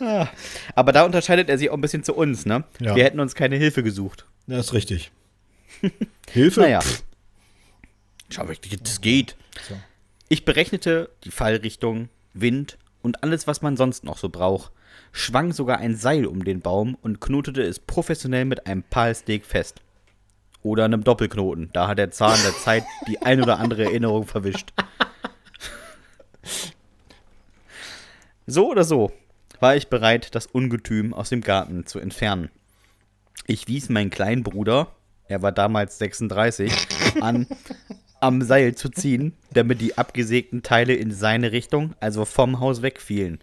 Ah, 0.00 0.28
Aber 0.74 0.92
da 0.92 1.04
unterscheidet 1.04 1.48
er 1.48 1.58
sich 1.58 1.70
auch 1.70 1.74
ein 1.74 1.80
bisschen 1.80 2.04
zu 2.04 2.14
uns, 2.14 2.46
ne? 2.46 2.64
Ja. 2.80 2.94
Wir 2.94 3.04
hätten 3.04 3.20
uns 3.20 3.34
keine 3.34 3.56
Hilfe 3.56 3.82
gesucht. 3.82 4.26
Das 4.46 4.66
ist 4.66 4.72
richtig. 4.74 5.10
Hilfe? 6.30 6.60
Naja. 6.60 6.80
Schau, 8.30 8.46
wirklich, 8.48 8.80
das 8.80 9.00
geht. 9.00 9.36
So. 9.68 9.74
Ich 10.28 10.44
berechnete 10.44 11.10
die 11.24 11.30
Fallrichtung, 11.30 12.10
Wind 12.34 12.78
und 13.02 13.22
alles, 13.22 13.46
was 13.46 13.62
man 13.62 13.76
sonst 13.76 14.04
noch 14.04 14.18
so 14.18 14.28
braucht, 14.28 14.70
schwang 15.10 15.52
sogar 15.52 15.78
ein 15.78 15.96
Seil 15.96 16.26
um 16.26 16.44
den 16.44 16.60
Baum 16.60 16.96
und 17.00 17.20
knotete 17.20 17.62
es 17.62 17.78
professionell 17.80 18.44
mit 18.44 18.66
einem 18.66 18.82
Palsteg 18.82 19.46
fest. 19.46 19.80
Oder 20.62 20.84
einem 20.84 21.04
Doppelknoten. 21.04 21.70
Da 21.72 21.88
hat 21.88 21.98
der 21.98 22.10
Zahn 22.10 22.38
der 22.42 22.52
Zeit 22.52 22.84
die 23.06 23.22
ein 23.22 23.42
oder 23.42 23.58
andere 23.58 23.84
Erinnerung 23.84 24.26
verwischt. 24.26 24.72
So 28.46 28.70
oder 28.70 28.84
so 28.84 29.12
war 29.60 29.76
ich 29.76 29.88
bereit, 29.88 30.34
das 30.34 30.46
Ungetüm 30.46 31.12
aus 31.12 31.28
dem 31.28 31.42
Garten 31.42 31.86
zu 31.86 31.98
entfernen. 31.98 32.50
Ich 33.46 33.68
wies 33.68 33.88
meinen 33.88 34.10
kleinen 34.10 34.42
Bruder, 34.42 34.94
er 35.28 35.42
war 35.42 35.52
damals 35.52 35.98
36, 35.98 36.72
an, 37.20 37.46
am 38.20 38.40
Seil 38.42 38.74
zu 38.74 38.88
ziehen, 38.88 39.34
damit 39.52 39.80
die 39.80 39.98
abgesägten 39.98 40.62
Teile 40.62 40.94
in 40.94 41.10
seine 41.10 41.52
Richtung, 41.52 41.94
also 42.00 42.24
vom 42.24 42.60
Haus 42.60 42.80
wegfielen. 42.80 43.40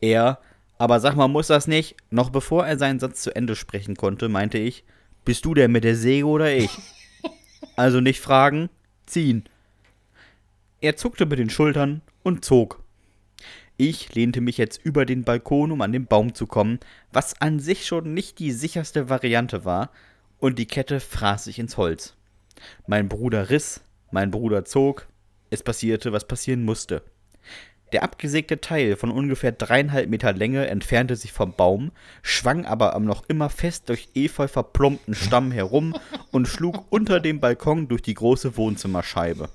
Er, 0.00 0.38
aber 0.78 1.00
sag 1.00 1.16
mal, 1.16 1.28
muss 1.28 1.48
das 1.48 1.66
nicht? 1.66 1.96
Noch 2.10 2.30
bevor 2.30 2.64
er 2.64 2.78
seinen 2.78 3.00
Satz 3.00 3.22
zu 3.22 3.34
Ende 3.34 3.56
sprechen 3.56 3.96
konnte, 3.96 4.28
meinte 4.28 4.58
ich, 4.58 4.84
bist 5.28 5.44
du 5.44 5.52
der 5.52 5.68
mit 5.68 5.84
der 5.84 5.94
Säge 5.94 6.24
oder 6.24 6.56
ich? 6.56 6.70
Also 7.76 8.00
nicht 8.00 8.18
fragen, 8.18 8.70
ziehen. 9.04 9.44
Er 10.80 10.96
zuckte 10.96 11.26
mit 11.26 11.38
den 11.38 11.50
Schultern 11.50 12.00
und 12.22 12.46
zog. 12.46 12.82
Ich 13.76 14.14
lehnte 14.14 14.40
mich 14.40 14.56
jetzt 14.56 14.80
über 14.82 15.04
den 15.04 15.24
Balkon, 15.24 15.70
um 15.70 15.82
an 15.82 15.92
den 15.92 16.06
Baum 16.06 16.34
zu 16.34 16.46
kommen, 16.46 16.80
was 17.12 17.38
an 17.42 17.60
sich 17.60 17.84
schon 17.84 18.14
nicht 18.14 18.38
die 18.38 18.52
sicherste 18.52 19.10
Variante 19.10 19.66
war, 19.66 19.90
und 20.38 20.58
die 20.58 20.66
Kette 20.66 20.98
fraß 20.98 21.44
sich 21.44 21.58
ins 21.58 21.76
Holz. 21.76 22.16
Mein 22.86 23.10
Bruder 23.10 23.50
riss, 23.50 23.82
mein 24.10 24.30
Bruder 24.30 24.64
zog, 24.64 25.08
es 25.50 25.62
passierte, 25.62 26.10
was 26.10 26.26
passieren 26.26 26.64
musste. 26.64 27.02
Der 27.92 28.02
abgesägte 28.02 28.60
Teil 28.60 28.96
von 28.96 29.10
ungefähr 29.10 29.52
dreieinhalb 29.52 30.10
Meter 30.10 30.32
Länge 30.32 30.66
entfernte 30.66 31.16
sich 31.16 31.32
vom 31.32 31.54
Baum, 31.54 31.90
schwang 32.22 32.66
aber 32.66 32.94
am 32.94 33.04
noch 33.04 33.24
immer 33.28 33.48
fest 33.48 33.88
durch 33.88 34.10
Efeu 34.14 34.46
verplumpten 34.46 35.14
Stamm 35.14 35.52
herum 35.52 35.94
und 36.30 36.48
schlug 36.48 36.84
unter 36.90 37.20
dem 37.20 37.40
Balkon 37.40 37.88
durch 37.88 38.02
die 38.02 38.14
große 38.14 38.56
Wohnzimmerscheibe. 38.56 39.48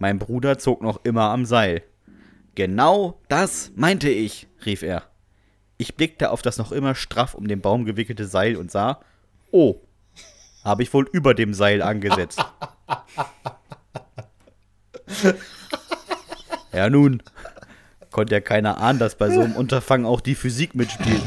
Mein 0.00 0.18
Bruder 0.18 0.58
zog 0.58 0.82
noch 0.82 1.04
immer 1.04 1.30
am 1.30 1.44
Seil. 1.44 1.82
Genau 2.56 3.20
das 3.28 3.70
meinte 3.76 4.08
ich, 4.08 4.48
rief 4.66 4.82
er. 4.82 5.04
Ich 5.76 5.94
blickte 5.94 6.30
auf 6.30 6.42
das 6.42 6.58
noch 6.58 6.72
immer 6.72 6.96
straff 6.96 7.34
um 7.34 7.46
den 7.46 7.60
Baum 7.60 7.84
gewickelte 7.84 8.26
Seil 8.26 8.56
und 8.56 8.72
sah, 8.72 9.00
oh, 9.52 9.76
habe 10.64 10.82
ich 10.82 10.92
wohl 10.92 11.08
über 11.12 11.34
dem 11.34 11.54
Seil 11.54 11.82
angesetzt. 11.82 12.44
ja 16.72 16.90
nun, 16.90 17.22
konnte 18.10 18.34
ja 18.34 18.40
keiner 18.40 18.78
ahnen, 18.78 18.98
dass 18.98 19.16
bei 19.16 19.30
so 19.30 19.40
einem 19.40 19.56
Unterfangen 19.56 20.06
auch 20.06 20.20
die 20.20 20.34
Physik 20.34 20.74
mitspielt. 20.74 21.22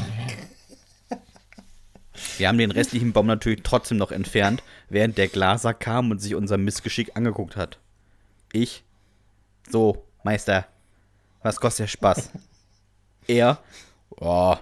Wir 2.38 2.48
haben 2.48 2.58
den 2.58 2.72
restlichen 2.72 3.14
Baum 3.14 3.28
natürlich 3.28 3.62
trotzdem 3.64 3.98
noch 3.98 4.12
entfernt, 4.12 4.64
während 4.90 5.18
der 5.18 5.28
Glaser 5.28 5.74
kam 5.74 6.12
und 6.12 6.20
sich 6.20 6.36
unser 6.36 6.58
Missgeschick 6.58 7.16
angeguckt 7.16 7.56
hat. 7.56 7.80
Ich, 8.52 8.84
so, 9.70 10.06
Meister, 10.24 10.66
was 11.44 11.60
kostet 11.60 11.86
der 11.86 11.88
Spaß? 11.88 12.32
Er, 13.28 13.60
oh, 14.20 14.56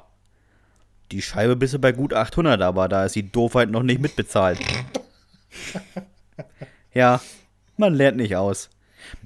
die 1.11 1.21
Scheibe 1.21 1.55
bist 1.55 1.73
du 1.73 1.79
bei 1.79 1.91
gut 1.91 2.13
800, 2.13 2.61
aber 2.61 2.87
da 2.87 3.05
ist 3.05 3.15
die 3.15 3.31
Doofheit 3.31 3.69
noch 3.69 3.83
nicht 3.83 4.01
mitbezahlt. 4.01 4.59
ja, 6.93 7.21
man 7.77 7.93
lernt 7.93 8.17
nicht 8.17 8.35
aus. 8.35 8.69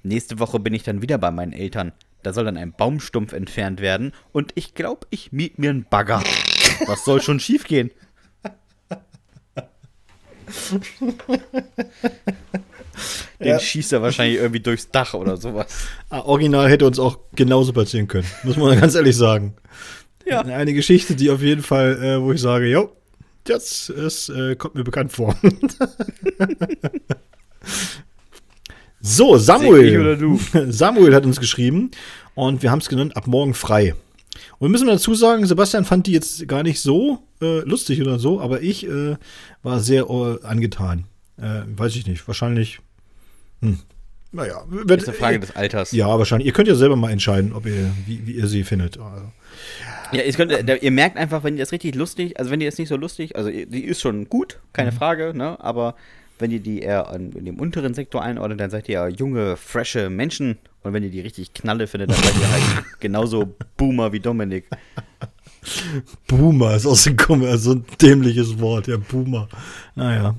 Nächste 0.03 0.39
Woche 0.39 0.59
bin 0.59 0.73
ich 0.73 0.83
dann 0.83 1.01
wieder 1.01 1.17
bei 1.17 1.31
meinen 1.31 1.53
Eltern. 1.53 1.91
Da 2.23 2.31
soll 2.33 2.45
dann 2.45 2.57
ein 2.57 2.71
Baumstumpf 2.73 3.33
entfernt 3.33 3.81
werden 3.81 4.13
und 4.31 4.51
ich 4.55 4.75
glaube, 4.75 5.07
ich 5.09 5.31
miet 5.31 5.59
mir 5.59 5.69
einen 5.71 5.83
Bagger. 5.89 6.23
Was 6.87 7.03
soll 7.05 7.21
schon 7.21 7.39
schiefgehen? 7.39 7.91
Den 13.39 13.47
Ja. 13.47 13.59
schießt 13.59 13.93
er 13.93 14.01
wahrscheinlich 14.01 14.37
irgendwie 14.37 14.59
durchs 14.59 14.89
Dach 14.89 15.13
oder 15.13 15.37
sowas. 15.37 15.67
Ah, 16.09 16.19
Original 16.21 16.69
hätte 16.69 16.85
uns 16.85 16.99
auch 16.99 17.17
genauso 17.35 17.73
passieren 17.73 18.07
können, 18.07 18.27
muss 18.43 18.55
man 18.57 18.79
ganz 18.79 18.95
ehrlich 18.95 19.17
sagen. 19.17 19.55
Ja. 20.25 20.41
Eine 20.41 20.73
Geschichte, 20.73 21.15
die 21.15 21.29
auf 21.29 21.41
jeden 21.41 21.63
Fall, 21.63 22.01
äh, 22.01 22.21
wo 22.21 22.31
ich 22.31 22.39
sage, 22.39 22.67
jo, 22.67 22.95
das 23.43 23.89
ist, 23.89 24.29
äh, 24.29 24.55
kommt 24.55 24.75
mir 24.75 24.83
bekannt 24.85 25.11
vor. 25.11 25.35
so, 29.05 29.37
Samuel. 29.37 30.39
Samuel 30.69 31.13
hat 31.13 31.25
uns 31.25 31.39
geschrieben 31.39 31.91
und 32.35 32.63
wir 32.63 32.71
haben 32.71 32.79
es 32.79 32.87
genannt, 32.89 33.15
ab 33.17 33.27
morgen 33.27 33.53
frei. 33.53 33.93
Und 34.59 34.67
wir 34.67 34.69
müssen 34.69 34.87
dazu 34.87 35.13
sagen, 35.13 35.45
Sebastian 35.45 35.83
fand 35.85 36.07
die 36.07 36.13
jetzt 36.13 36.47
gar 36.47 36.63
nicht 36.63 36.79
so 36.79 37.19
äh, 37.41 37.59
lustig 37.59 38.01
oder 38.01 38.17
so, 38.17 38.39
aber 38.39 38.61
ich 38.61 38.87
äh, 38.87 39.17
war 39.61 39.79
sehr 39.81 40.09
äh, 40.09 40.39
angetan. 40.45 41.03
Äh, 41.37 41.61
weiß 41.75 41.95
ich 41.97 42.07
nicht, 42.07 42.25
wahrscheinlich. 42.27 42.79
Hm. 43.61 43.79
Naja, 44.31 44.63
wird, 44.67 45.01
Ist 45.03 45.09
eine 45.09 45.17
Frage 45.17 45.39
des 45.39 45.55
Alters. 45.55 45.91
ja, 45.91 46.07
wahrscheinlich. 46.07 46.47
Ihr 46.47 46.53
könnt 46.53 46.67
ja 46.67 46.75
selber 46.75 46.95
mal 46.95 47.11
entscheiden, 47.11 47.53
ob 47.53 47.65
ihr, 47.67 47.91
wie, 48.07 48.25
wie 48.25 48.31
ihr 48.31 48.47
sie 48.47 48.63
findet. 48.63 48.97
Also, 48.97 49.25
Ja, 50.11 50.21
ihr, 50.23 50.33
könnt, 50.33 50.51
da- 50.67 50.75
ihr 50.75 50.91
merkt 50.91 51.17
einfach, 51.17 51.43
wenn 51.43 51.55
ihr 51.55 51.59
das 51.59 51.71
richtig 51.71 51.93
lustig, 51.93 52.39
also 52.39 52.49
wenn 52.49 52.59
ihr 52.61 52.67
das 52.69 52.79
nicht 52.79 52.89
so 52.89 52.95
lustig, 52.97 53.35
also 53.35 53.51
die 53.51 53.83
ist 53.83 54.01
schon 54.01 54.27
gut, 54.29 54.59
keine 54.71 54.91
Frage, 54.91 55.33
ne? 55.35 55.59
Aber 55.59 55.95
wenn 56.39 56.51
ihr 56.51 56.59
die 56.59 56.81
eher 56.81 57.11
in 57.15 57.45
dem 57.45 57.59
unteren 57.59 57.93
Sektor 57.93 58.21
einordnet, 58.21 58.59
dann 58.59 58.69
seid 58.69 58.89
ihr 58.89 58.93
ja 58.93 59.07
junge, 59.07 59.55
frische 59.57 60.09
Menschen. 60.09 60.57
Und 60.83 60.93
wenn 60.93 61.03
ihr 61.03 61.09
die 61.11 61.21
richtig 61.21 61.53
knalle 61.53 61.87
findet, 61.87 62.09
dann 62.11 62.17
seid 62.17 62.35
ihr 62.35 62.51
halt 62.51 62.63
genauso 62.99 63.53
Boomer 63.77 64.11
wie 64.11 64.19
Dominik. 64.19 64.65
Boomer 66.27 66.75
ist 66.75 66.83
so 66.83 67.09
ein, 67.09 67.15
komisch- 67.15 67.55
so 67.57 67.71
ein 67.73 67.85
dämliches 68.01 68.59
Wort, 68.59 68.87
ja, 68.87 68.97
Boomer. 68.97 69.47
Naja. 69.95 70.35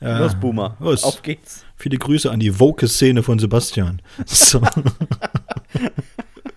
Ja, 0.00 0.18
Los, 0.18 0.34
Boomer. 0.34 0.76
los. 0.80 1.02
Auf 1.04 1.22
geht's. 1.22 1.64
Viele 1.76 1.98
Grüße 1.98 2.30
an 2.30 2.40
die 2.40 2.58
Woke-Szene 2.58 3.22
von 3.22 3.38
Sebastian. 3.38 4.00
So. 4.26 4.62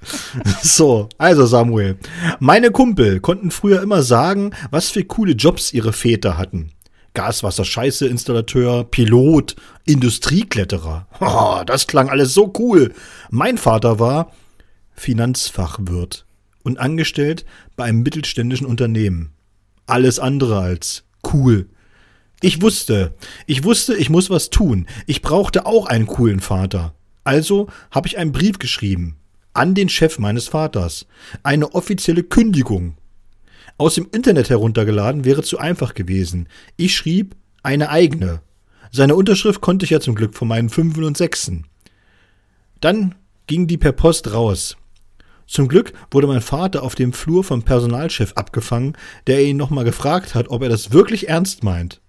so, 0.61 1.09
also 1.17 1.45
Samuel. 1.45 1.97
Meine 2.39 2.71
Kumpel 2.71 3.19
konnten 3.19 3.51
früher 3.51 3.81
immer 3.81 4.03
sagen, 4.03 4.51
was 4.71 4.89
für 4.89 5.03
coole 5.03 5.33
Jobs 5.33 5.73
ihre 5.73 5.91
Väter 5.93 6.37
hatten. 6.37 6.71
Gaswasser, 7.17 7.65
Scheiße, 7.65 8.05
Installateur, 8.05 8.83
Pilot, 8.83 9.55
Industriekletterer. 9.85 11.07
Oh, 11.19 11.63
das 11.65 11.87
klang 11.87 12.09
alles 12.09 12.35
so 12.35 12.53
cool. 12.59 12.93
Mein 13.31 13.57
Vater 13.57 13.97
war 13.97 14.31
Finanzfachwirt 14.93 16.27
und 16.63 16.79
angestellt 16.79 17.43
bei 17.75 17.85
einem 17.85 18.03
mittelständischen 18.03 18.67
Unternehmen. 18.67 19.33
Alles 19.87 20.19
andere 20.19 20.59
als 20.59 21.05
cool. 21.33 21.65
Ich 22.41 22.61
wusste, 22.61 23.15
ich 23.47 23.63
wusste, 23.63 23.95
ich 23.95 24.11
muss 24.11 24.29
was 24.29 24.51
tun. 24.51 24.85
Ich 25.07 25.23
brauchte 25.23 25.65
auch 25.65 25.87
einen 25.87 26.05
coolen 26.05 26.39
Vater. 26.39 26.93
Also 27.23 27.67
habe 27.89 28.07
ich 28.07 28.19
einen 28.19 28.31
Brief 28.31 28.59
geschrieben 28.59 29.17
an 29.53 29.73
den 29.73 29.89
Chef 29.89 30.19
meines 30.19 30.49
Vaters. 30.49 31.07
Eine 31.41 31.73
offizielle 31.73 32.21
Kündigung. 32.21 32.95
Aus 33.77 33.95
dem 33.95 34.07
Internet 34.11 34.49
heruntergeladen 34.49 35.23
wäre 35.23 35.43
zu 35.43 35.59
einfach 35.59 35.93
gewesen. 35.93 36.49
Ich 36.77 36.95
schrieb 36.95 37.35
eine 37.61 37.89
eigene. 37.89 38.41
Seine 38.91 39.15
Unterschrift 39.15 39.61
konnte 39.61 39.85
ich 39.85 39.91
ja 39.91 39.99
zum 39.99 40.15
Glück 40.15 40.35
von 40.35 40.47
meinen 40.47 40.69
Fünfen 40.69 41.03
und 41.03 41.17
Sechsen. 41.17 41.67
Dann 42.81 43.15
ging 43.45 43.67
die 43.67 43.77
per 43.77 43.91
Post 43.91 44.33
raus. 44.33 44.77
Zum 45.45 45.67
Glück 45.67 45.93
wurde 46.11 46.27
mein 46.27 46.41
Vater 46.41 46.83
auf 46.83 46.95
dem 46.95 47.13
Flur 47.13 47.43
vom 47.43 47.63
Personalchef 47.63 48.33
abgefangen, 48.33 48.97
der 49.27 49.43
ihn 49.43 49.57
nochmal 49.57 49.85
gefragt 49.85 50.35
hat, 50.35 50.49
ob 50.49 50.61
er 50.61 50.69
das 50.69 50.91
wirklich 50.91 51.29
ernst 51.29 51.63
meint. 51.63 52.01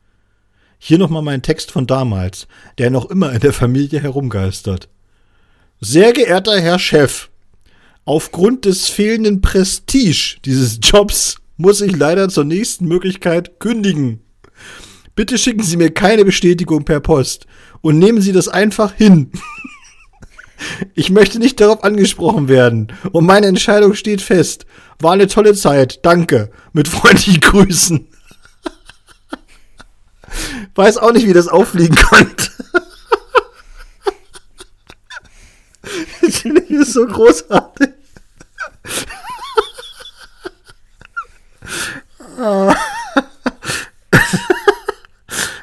Hier 0.78 0.99
nochmal 0.99 1.23
mein 1.23 1.43
Text 1.43 1.70
von 1.70 1.86
damals, 1.86 2.49
der 2.78 2.90
noch 2.90 3.11
immer 3.11 3.32
in 3.32 3.40
der 3.40 3.53
Familie 3.53 4.01
herumgeistert. 4.01 4.89
Sehr 5.81 6.12
geehrter 6.12 6.61
Herr 6.61 6.78
Chef, 6.78 7.31
aufgrund 8.05 8.65
des 8.65 8.89
fehlenden 8.89 9.40
Prestige 9.40 10.39
dieses 10.45 10.78
Jobs 10.82 11.36
muss 11.59 11.80
ich 11.82 11.94
leider 11.94 12.30
zur 12.30 12.44
nächsten 12.44 12.86
Möglichkeit 12.86 13.60
kündigen. 13.60 14.20
Bitte 15.14 15.36
schicken 15.36 15.64
Sie 15.64 15.76
mir 15.76 15.93
keine 15.93 16.24
Bestätigung 16.24 16.85
per 16.85 17.01
Post 17.01 17.47
und 17.82 17.98
nehmen 17.98 18.22
Sie 18.22 18.32
das 18.32 18.48
einfach 18.48 18.94
hin. 18.94 19.30
Ich 20.97 21.10
möchte 21.10 21.39
nicht 21.39 21.60
darauf 21.60 21.85
angesprochen 21.85 22.48
werden 22.48 22.93
und 23.12 23.24
meine 23.24 23.47
Entscheidung 23.47 23.94
steht 23.94 24.20
fest. 24.20 24.66
War 24.98 25.12
eine 25.12 25.28
tolle 25.28 25.55
Zeit, 25.55 26.05
danke. 26.05 26.51
Mit 26.72 26.89
freundlichen 26.89 27.40
Grüßen. 27.40 28.09
Weiß 30.74 30.97
auch 30.98 31.12
nicht, 31.12 31.28
wie 31.28 31.32
das 31.32 31.47
auffliegen 31.47 31.94
konnte. 31.94 32.51
Das 36.20 36.44
ich 36.44 36.86
so 36.86 37.06
großartig. 37.06 37.90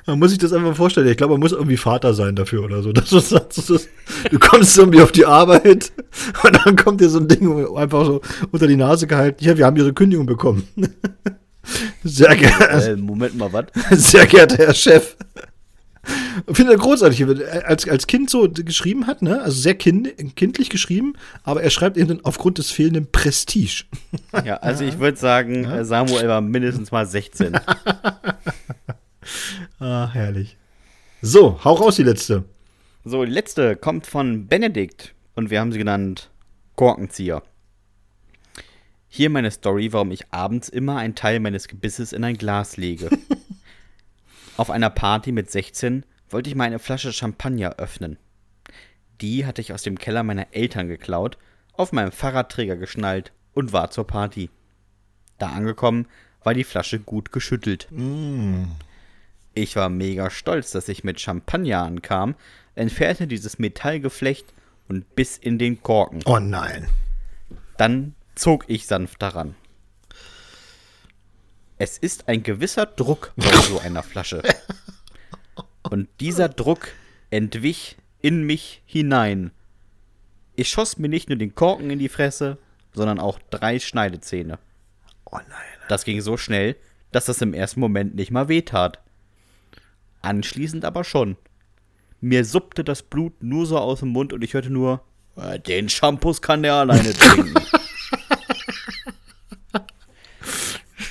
Man 0.08 0.20
muss 0.20 0.30
sich 0.30 0.38
das 0.40 0.54
einfach 0.54 0.76
vorstellen. 0.76 1.08
Ich 1.08 1.18
glaube, 1.18 1.34
man 1.34 1.40
muss 1.40 1.52
irgendwie 1.52 1.78
Vater 1.78 2.14
sein 2.14 2.36
dafür 2.36 2.64
oder 2.64 2.84
so. 2.84 2.92
Das 2.94 3.12
ist, 3.12 3.32
das 3.32 3.70
ist, 3.70 3.90
du 4.30 4.38
kommst 4.38 4.78
irgendwie 4.78 5.02
auf 5.02 5.12
die 5.12 5.26
Arbeit 5.26 5.92
und 6.44 6.60
dann 6.64 6.76
kommt 6.76 7.02
dir 7.02 7.10
so 7.10 7.18
ein 7.20 7.28
Ding 7.28 7.76
einfach 7.76 8.06
so 8.06 8.22
unter 8.52 8.68
die 8.68 8.76
Nase 8.76 9.08
gehalten. 9.08 9.44
Ja, 9.44 9.58
wir 9.58 9.66
haben 9.66 9.76
ihre 9.78 9.94
Kündigung 9.94 10.28
bekommen. 10.28 10.68
Sehr 12.04 12.36
geehrter, 12.36 12.90
Äh, 12.92 12.96
Moment 12.96 13.36
mal, 13.36 13.52
was? 13.52 13.66
sehr 13.90 14.28
geehrter 14.28 14.58
Herr 14.58 14.74
Chef. 14.76 15.16
Ich 16.48 16.56
finde 16.56 16.74
das 16.74 16.82
großartig, 16.82 17.22
er 17.22 17.68
als, 17.68 17.88
als 17.88 18.08
Kind 18.08 18.30
so 18.30 18.50
geschrieben 18.50 19.08
hat, 19.08 19.22
ne? 19.22 19.42
Also 19.42 19.60
sehr 19.62 19.76
kind, 19.76 20.36
kindlich 20.36 20.70
geschrieben, 20.70 21.14
aber 21.44 21.64
er 21.64 21.70
schreibt 21.70 21.98
eben 21.98 22.08
dann 22.08 22.22
aufgrund 22.24 22.58
des 22.58 22.72
fehlenden 22.72 23.12
Prestige. 23.12 23.86
Ja, 24.44 24.58
also 24.58 24.84
ich 24.84 25.00
würde 25.00 25.18
sagen, 25.18 25.66
äh, 25.66 25.86
Samuel 25.86 26.28
war 26.28 26.42
mindestens 26.42 26.92
mal 26.92 27.06
16. 27.06 27.60
Ah, 29.80 30.10
herrlich. 30.14 30.56
So, 31.22 31.60
hau 31.64 31.74
raus 31.74 31.96
die 31.96 32.04
letzte. 32.04 32.44
So, 33.04 33.26
die 33.26 33.32
letzte 33.32 33.76
kommt 33.76 34.06
von 34.08 34.48
Benedikt 34.48 35.14
und 35.36 35.50
wir 35.50 35.60
haben 35.60 35.72
sie 35.72 35.80
genannt 35.80 36.30
Korkenzieher. 36.76 37.44
Hier 39.08 39.30
meine 39.30 39.52
Story, 39.52 39.94
warum 39.94 40.12
ich 40.12 40.32
abends 40.32 40.70
immer 40.70 40.98
einen 40.98 41.16
Teil 41.16 41.40
meines 41.40 41.68
Gebisses 41.68 42.14
in 42.14 42.24
ein 42.24 42.38
Glas 42.38 42.78
lege. 42.78 43.10
Auf 44.58 44.70
einer 44.70 44.90
Party 44.90 45.34
mit 45.34 45.52
16 45.52 46.06
wollte 46.30 46.50
ich 46.50 46.56
mal 46.56 46.64
eine 46.64 46.80
Flasche 46.80 47.12
Champagner 47.12 47.76
öffnen. 47.78 48.18
Die 49.20 49.46
hatte 49.46 49.62
ich 49.62 49.74
aus 49.74 49.84
dem 49.84 49.98
Keller 49.98 50.24
meiner 50.24 50.48
Eltern 50.52 50.88
geklaut, 50.88 51.38
auf 51.74 51.92
meinem 51.92 52.12
Fahrradträger 52.12 52.78
geschnallt 52.78 53.34
und 53.54 53.74
war 53.74 53.92
zur 53.92 54.08
Party. 54.08 54.50
Da 55.38 55.50
angekommen, 55.50 56.08
war 56.44 56.54
die 56.54 56.64
Flasche 56.64 57.00
gut 57.00 57.34
geschüttelt. 57.34 57.90
Ich 59.54 59.76
war 59.76 59.90
mega 59.90 60.30
stolz, 60.30 60.72
dass 60.72 60.88
ich 60.88 61.04
mit 61.04 61.20
Champagner 61.20 61.84
ankam, 61.84 62.36
entfernte 62.76 63.28
dieses 63.28 63.60
Metallgeflecht 63.60 64.54
und 64.88 65.16
biss 65.16 65.38
in 65.38 65.58
den 65.58 65.82
Korken. 65.82 66.22
Oh 66.26 66.40
nein. 66.40 66.88
Dann 67.78 68.16
zog 68.36 68.66
ich 68.68 68.86
sanft 68.86 69.22
daran. 69.22 69.56
Es 71.78 71.98
ist 71.98 72.28
ein 72.28 72.44
gewisser 72.44 72.86
Druck 72.86 73.34
bei 73.36 73.52
so 73.70 73.80
einer 73.80 74.04
Flasche. 74.04 74.42
Und 75.84 76.08
dieser 76.20 76.50
Druck 76.50 76.90
entwich 77.30 77.98
in 78.22 78.44
mich 78.44 78.82
hinein. 78.86 79.52
Ich 80.56 80.70
schoss 80.70 80.98
mir 80.98 81.10
nicht 81.10 81.30
nur 81.30 81.38
den 81.38 81.54
Korken 81.54 81.90
in 81.90 82.00
die 82.00 82.10
Fresse, 82.10 82.58
sondern 82.94 83.20
auch 83.20 83.40
drei 83.50 83.80
Schneidezähne. 83.80 84.58
Oh 85.26 85.38
nein. 85.38 85.50
Das 85.90 86.06
ging 86.06 86.22
so 86.22 86.38
schnell, 86.38 86.76
dass 87.12 87.26
das 87.26 87.42
im 87.42 87.54
ersten 87.54 87.82
Moment 87.82 88.16
nicht 88.16 88.32
mal 88.32 88.48
wehtat. 88.48 89.00
Anschließend 90.22 90.86
aber 90.86 91.04
schon. 91.04 91.36
Mir 92.22 92.46
suppte 92.46 92.84
das 92.84 93.04
Blut 93.04 93.44
nur 93.44 93.66
so 93.66 93.78
aus 93.78 94.00
dem 94.00 94.10
Mund 94.10 94.34
und 94.34 94.44
ich 94.44 94.54
hörte 94.54 94.72
nur, 94.72 95.02
"Äh, 95.36 95.60
den 95.60 95.90
Shampoos 95.90 96.42
kann 96.42 96.64
der 96.64 96.76
alleine 96.76 97.14
trinken. 97.14 97.54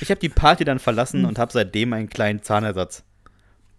ich 0.05 0.11
habe 0.11 0.19
die 0.19 0.29
Party 0.29 0.63
dann 0.65 0.77
verlassen 0.77 1.25
und 1.25 1.39
habe 1.39 1.51
seitdem 1.51 1.91
einen 1.93 2.09
kleinen 2.09 2.43
Zahnersatz. 2.43 3.03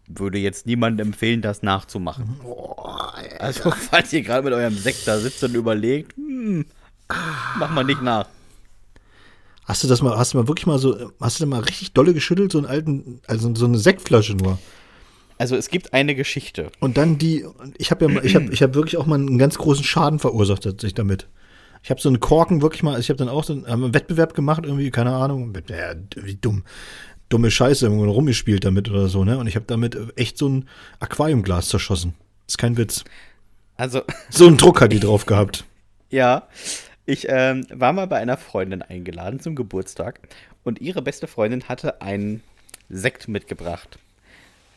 Würde 0.08 0.38
jetzt 0.38 0.66
niemandem 0.66 1.08
empfehlen, 1.08 1.40
das 1.40 1.62
nachzumachen. 1.62 2.40
Also, 3.38 3.70
falls 3.70 4.12
ihr 4.12 4.22
gerade 4.22 4.42
mit 4.42 4.52
eurem 4.52 4.76
Sekt 4.76 5.06
da 5.06 5.18
sitzt 5.18 5.44
und 5.44 5.54
überlegt, 5.54 6.16
hm, 6.16 6.66
mach 7.58 7.70
mal 7.70 7.84
nicht 7.84 8.02
nach. 8.02 8.26
Hast 9.66 9.84
du 9.84 9.88
das 9.88 10.02
mal, 10.02 10.18
hast 10.18 10.34
du 10.34 10.38
mal 10.38 10.48
wirklich 10.48 10.66
mal 10.66 10.80
so, 10.80 11.12
hast 11.20 11.38
du 11.38 11.44
da 11.44 11.48
mal 11.48 11.60
richtig 11.60 11.92
dolle 11.92 12.12
geschüttelt, 12.12 12.50
so 12.50 12.58
einen 12.58 12.66
alten, 12.66 13.20
also 13.28 13.54
so 13.54 13.66
eine 13.66 13.78
Sektflasche 13.78 14.34
nur? 14.34 14.58
Also, 15.38 15.54
es 15.54 15.68
gibt 15.68 15.92
eine 15.92 16.16
Geschichte. 16.16 16.72
Und 16.80 16.96
dann 16.96 17.18
die, 17.18 17.44
ich 17.78 17.92
habe 17.92 18.06
ja 18.06 18.10
mal, 18.10 18.26
ich 18.26 18.34
habe 18.34 18.46
ich 18.52 18.64
hab 18.64 18.74
wirklich 18.74 18.96
auch 18.96 19.06
mal 19.06 19.14
einen 19.14 19.38
ganz 19.38 19.58
großen 19.58 19.84
Schaden 19.84 20.18
verursacht 20.18 20.64
tatsächlich 20.64 20.94
damit. 20.94 21.28
Ich 21.86 21.90
habe 21.90 22.00
so 22.00 22.08
einen 22.08 22.18
Korken 22.18 22.62
wirklich 22.62 22.82
mal, 22.82 22.98
ich 22.98 23.10
habe 23.10 23.16
dann 23.16 23.28
auch 23.28 23.44
so 23.44 23.52
einen, 23.52 23.64
einen 23.64 23.94
Wettbewerb 23.94 24.34
gemacht, 24.34 24.64
irgendwie, 24.64 24.90
keine 24.90 25.14
Ahnung, 25.14 25.56
ja, 25.68 25.94
wie 26.16 26.34
dumm, 26.34 26.64
dumme 27.28 27.48
Scheiße, 27.48 27.86
irgendwo 27.86 28.10
rumgespielt 28.10 28.64
damit 28.64 28.90
oder 28.90 29.06
so, 29.06 29.22
ne? 29.22 29.38
Und 29.38 29.46
ich 29.46 29.54
habe 29.54 29.66
damit 29.68 29.96
echt 30.16 30.36
so 30.36 30.48
ein 30.48 30.68
Aquariumglas 30.98 31.68
zerschossen. 31.68 32.14
ist 32.48 32.58
kein 32.58 32.76
Witz. 32.76 33.04
Also, 33.76 34.02
So 34.30 34.48
einen 34.48 34.56
Druck 34.58 34.80
hat 34.80 34.90
die 34.90 34.98
drauf 34.98 35.26
gehabt. 35.26 35.62
Ja, 36.10 36.48
ich 37.04 37.28
ähm, 37.28 37.64
war 37.72 37.92
mal 37.92 38.08
bei 38.08 38.16
einer 38.16 38.36
Freundin 38.36 38.82
eingeladen 38.82 39.38
zum 39.38 39.54
Geburtstag 39.54 40.18
und 40.64 40.80
ihre 40.80 41.02
beste 41.02 41.28
Freundin 41.28 41.68
hatte 41.68 42.02
einen 42.02 42.42
Sekt 42.88 43.28
mitgebracht. 43.28 44.00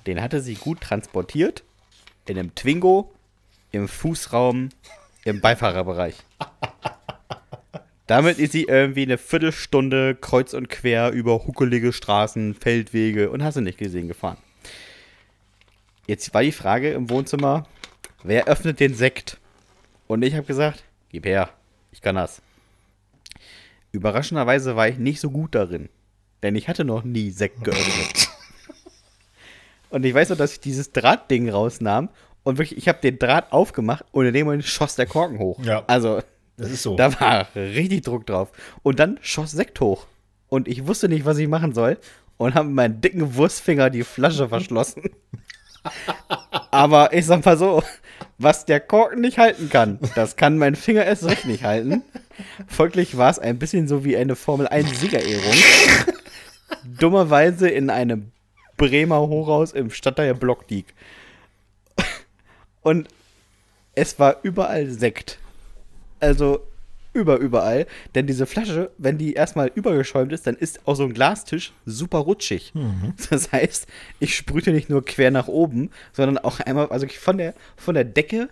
Den 0.06 0.22
hatte 0.22 0.41
sie 0.41 0.53
gut 0.53 0.81
transportiert, 0.81 1.64
in 2.27 2.38
einem 2.38 2.53
Twingo, 2.53 3.11
im 3.72 3.88
Fußraum, 3.88 4.69
im 5.26 5.41
Beifahrerbereich. 5.41 6.14
Damit 8.10 8.40
ist 8.40 8.53
sie 8.53 8.64
irgendwie 8.64 9.03
eine 9.03 9.19
Viertelstunde 9.19 10.15
kreuz 10.15 10.56
und 10.56 10.68
quer 10.68 11.11
über 11.11 11.45
huckelige 11.45 11.94
Straßen, 11.94 12.56
Feldwege 12.56 13.30
und 13.30 13.44
hast 13.44 13.57
du 13.57 13.61
nicht 13.61 13.77
gesehen 13.77 14.07
gefahren. 14.07 14.40
Jetzt 16.07 16.34
war 16.34 16.41
die 16.41 16.52
Frage 16.52 16.91
im 16.94 17.11
Wohnzimmer, 17.11 17.68
wer 18.23 18.48
öffnet 18.48 18.80
den 18.80 18.95
Sekt? 18.95 19.38
Und 20.07 20.23
ich 20.23 20.34
habe 20.34 20.48
gesagt, 20.48 20.84
gib 21.10 21.27
her, 21.27 21.52
ich 21.91 22.02
kann 22.02 22.15
das. 22.15 22.41
Überraschenderweise 23.91 24.76
war 24.76 24.88
ich 24.88 24.98
nicht 24.98 25.19
so 25.19 25.30
gut 25.30 25.53
darin, 25.53 25.88
denn 26.41 26.56
ich 26.56 26.68
hatte 26.68 26.86
noch 26.86 27.03
nie 27.03 27.30
Sekt 27.30 27.64
geöffnet. 27.64 28.30
und 29.91 30.03
ich 30.03 30.15
weiß 30.15 30.30
noch, 30.30 30.38
dass 30.38 30.53
ich 30.53 30.60
dieses 30.60 30.94
Drahtding 30.94 31.48
rausnahm 31.48 32.10
und 32.41 32.57
wirklich, 32.57 32.80
ich 32.80 32.88
habe 32.88 33.02
den 33.02 33.19
Draht 33.19 33.53
aufgemacht 33.53 34.03
und 34.11 34.26
in 34.26 34.34
dem 34.34 34.48
Moment 34.48 34.65
schoss 34.65 34.95
der 34.95 35.06
Korken 35.06 35.38
hoch. 35.38 35.64
Ja. 35.64 35.84
Also, 35.86 36.23
Das 36.60 36.69
ist 36.72 36.84
so. 36.84 36.95
da 36.95 37.19
war 37.19 37.48
richtig 37.56 38.02
Druck 38.03 38.26
drauf. 38.27 38.52
Und 38.84 38.99
dann 38.99 39.18
schoss 39.22 39.52
Sekt 39.52 39.80
hoch. 39.80 40.06
Und 40.49 40.68
ich 40.68 40.86
wusste 40.88 41.07
nicht, 41.07 41.26
was 41.26 41.38
ich 41.38 41.48
machen 41.48 41.73
soll. 41.73 41.98
Und 42.38 42.53
habe 42.53 42.68
mit 42.68 42.76
meinen 42.76 43.02
dicken 43.02 43.36
Wurstfinger 43.36 43.90
die 43.90 44.03
Flasche 44.03 44.49
verschlossen. 44.49 45.03
Aber 46.72 47.14
ich 47.14 47.26
sag 47.26 47.45
mal 47.45 47.57
so, 47.57 47.84
was 48.38 48.65
der 48.65 48.80
Korken 48.80 49.22
nicht 49.22 49.38
halten 49.38 49.69
kann, 49.69 49.99
das 50.15 50.36
kann 50.36 50.57
mein 50.57 50.76
Finger 50.76 51.06
erst 51.06 51.26
recht 51.26 51.45
nicht 51.45 51.64
halten. 51.64 52.03
Folglich 52.68 53.18
war 53.18 53.30
es 53.30 53.40
ein 53.40 53.60
bisschen 53.60 53.88
so 53.88 54.03
wie 54.03 54.18
eine 54.18 54.36
Formel-1-Siegerehrung. 54.36 55.56
Dummerweise 56.84 57.69
in 57.69 57.90
einem 57.90 58.31
Bremer 58.77 59.19
Hochhaus 59.19 59.72
im 59.73 59.91
Stadtteil 59.91 60.36
Blockdiek. 60.36 60.94
Und 62.81 63.07
es 63.95 64.19
war 64.19 64.38
überall 64.44 64.88
Sekt. 64.88 65.40
Also 66.20 66.62
über 67.14 67.38
überall. 67.38 67.86
Denn 68.16 68.28
diese 68.28 68.46
Flasche, 68.46 68.91
wenn 68.98 69.18
die 69.18 69.34
erstmal 69.34 69.72
übergeschäumt 69.74 70.32
ist, 70.32 70.48
dann 70.48 70.56
ist 70.56 70.88
auch 70.88 70.96
so 70.96 71.04
ein 71.04 71.14
Glastisch 71.14 71.74
super 71.86 72.20
rutschig. 72.20 72.74
Das 73.30 73.52
heißt, 73.52 73.88
ich 74.20 74.36
sprühte 74.36 74.72
nicht 74.72 74.90
nur 74.90 75.04
quer 75.04 75.32
nach 75.32 75.48
oben, 75.48 75.90
sondern 76.14 76.38
auch 76.38 76.60
einmal, 76.60 76.88
also 76.88 77.08
von 77.08 77.38
der, 77.38 77.54
von 77.76 77.96
der 77.96 78.04
Decke 78.04 78.50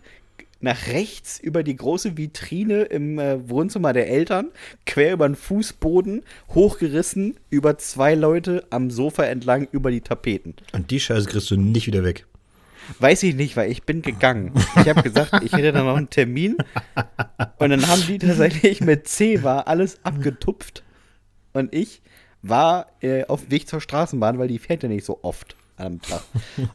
nach 0.59 0.87
rechts 0.87 1.39
über 1.39 1.63
die 1.63 1.75
große 1.75 2.17
Vitrine 2.17 2.83
im 2.83 3.19
äh, 3.19 3.47
Wohnzimmer 3.47 3.93
der 3.93 4.09
Eltern, 4.09 4.47
quer 4.85 5.13
über 5.13 5.29
den 5.29 5.35
Fußboden, 5.35 6.23
hochgerissen, 6.53 7.35
über 7.51 7.77
zwei 7.77 8.15
Leute 8.15 8.65
am 8.71 8.89
Sofa 8.89 9.25
entlang 9.25 9.67
über 9.71 9.91
die 9.91 10.01
Tapeten. 10.01 10.55
Und 10.73 10.89
die 10.89 10.99
Scheiße 10.99 11.27
kriegst 11.27 11.51
du 11.51 11.57
nicht 11.57 11.85
wieder 11.85 12.03
weg. 12.03 12.25
Weiß 12.99 13.23
ich 13.23 13.35
nicht, 13.35 13.55
weil 13.57 13.71
ich 13.71 13.83
bin 13.83 14.01
gegangen. 14.01 14.51
Ich 14.79 14.87
habe 14.89 15.03
gesagt, 15.03 15.43
ich 15.43 15.53
hätte 15.53 15.71
da 15.71 15.83
noch 15.83 15.97
einen 15.97 16.09
Termin. 16.09 16.57
Und 17.57 17.69
dann 17.69 17.87
haben 17.87 18.03
die 18.07 18.17
tatsächlich 18.17 18.81
mit 18.81 19.07
C 19.07 19.43
war 19.43 19.67
alles 19.67 20.03
abgetupft. 20.03 20.83
Und 21.53 21.73
ich 21.73 22.01
war 22.41 22.87
äh, 23.01 23.25
auf 23.25 23.41
dem 23.41 23.51
Weg 23.51 23.67
zur 23.67 23.81
Straßenbahn, 23.81 24.39
weil 24.39 24.47
die 24.47 24.59
fährt 24.59 24.83
ja 24.83 24.89
nicht 24.89 25.05
so 25.05 25.19
oft 25.23 25.55
am 25.77 26.01
Tag. 26.01 26.23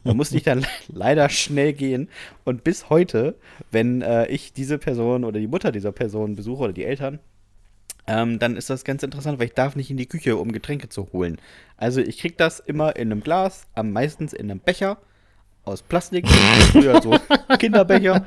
Da 0.03 0.13
musste 0.13 0.37
ich 0.37 0.43
dann 0.43 0.65
leider 0.87 1.29
schnell 1.29 1.73
gehen. 1.73 2.09
Und 2.43 2.63
bis 2.63 2.89
heute, 2.89 3.35
wenn 3.71 4.01
äh, 4.01 4.27
ich 4.27 4.53
diese 4.53 4.77
Person 4.77 5.23
oder 5.23 5.39
die 5.39 5.47
Mutter 5.47 5.71
dieser 5.71 5.91
Person 5.91 6.35
besuche 6.35 6.63
oder 6.63 6.73
die 6.73 6.85
Eltern, 6.85 7.19
ähm, 8.05 8.39
dann 8.39 8.57
ist 8.57 8.69
das 8.69 8.83
ganz 8.83 9.03
interessant, 9.03 9.39
weil 9.39 9.47
ich 9.47 9.53
darf 9.53 9.75
nicht 9.75 9.89
in 9.89 9.97
die 9.97 10.07
Küche, 10.07 10.35
um 10.35 10.51
Getränke 10.51 10.89
zu 10.89 11.11
holen. 11.13 11.37
Also 11.77 12.01
ich 12.01 12.17
krieg 12.17 12.37
das 12.37 12.59
immer 12.59 12.95
in 12.95 13.11
einem 13.11 13.21
Glas, 13.21 13.67
am 13.75 13.91
meistens 13.91 14.33
in 14.33 14.51
einem 14.51 14.59
Becher 14.59 14.97
aus 15.65 15.81
Plastik, 15.81 16.27
früher 16.27 17.01
so 17.01 17.15
Kinderbecher, 17.59 18.25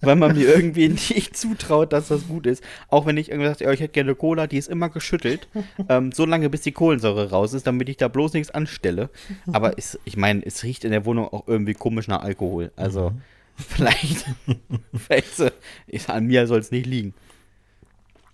weil 0.00 0.16
man 0.16 0.36
mir 0.36 0.54
irgendwie 0.54 0.88
nicht 0.88 1.36
zutraut, 1.36 1.92
dass 1.92 2.08
das 2.08 2.26
gut 2.28 2.46
ist. 2.46 2.62
Auch 2.88 3.06
wenn 3.06 3.16
ich 3.16 3.30
irgendwie 3.30 3.48
sage, 3.48 3.64
ja, 3.64 3.72
ich 3.72 3.80
hätte 3.80 3.92
gerne 3.92 4.14
Cola, 4.14 4.46
die 4.46 4.56
ist 4.58 4.68
immer 4.68 4.88
geschüttelt, 4.88 5.48
ähm, 5.88 6.12
so 6.12 6.24
lange 6.24 6.48
bis 6.48 6.62
die 6.62 6.72
Kohlensäure 6.72 7.30
raus 7.30 7.52
ist, 7.52 7.66
damit 7.66 7.88
ich 7.88 7.98
da 7.98 8.08
bloß 8.08 8.32
nichts 8.32 8.50
anstelle. 8.50 9.10
Aber 9.52 9.76
es, 9.78 9.98
ich 10.04 10.16
meine, 10.16 10.44
es 10.44 10.62
riecht 10.62 10.84
in 10.84 10.90
der 10.90 11.04
Wohnung 11.04 11.28
auch 11.28 11.46
irgendwie 11.46 11.74
komisch 11.74 12.08
nach 12.08 12.22
Alkohol. 12.22 12.72
Also 12.76 13.10
mhm. 13.10 13.22
vielleicht, 13.56 14.24
vielleicht 14.94 15.52
ist, 15.86 16.10
an 16.10 16.26
mir 16.26 16.46
soll 16.46 16.60
es 16.60 16.70
nicht 16.70 16.86
liegen. 16.86 17.14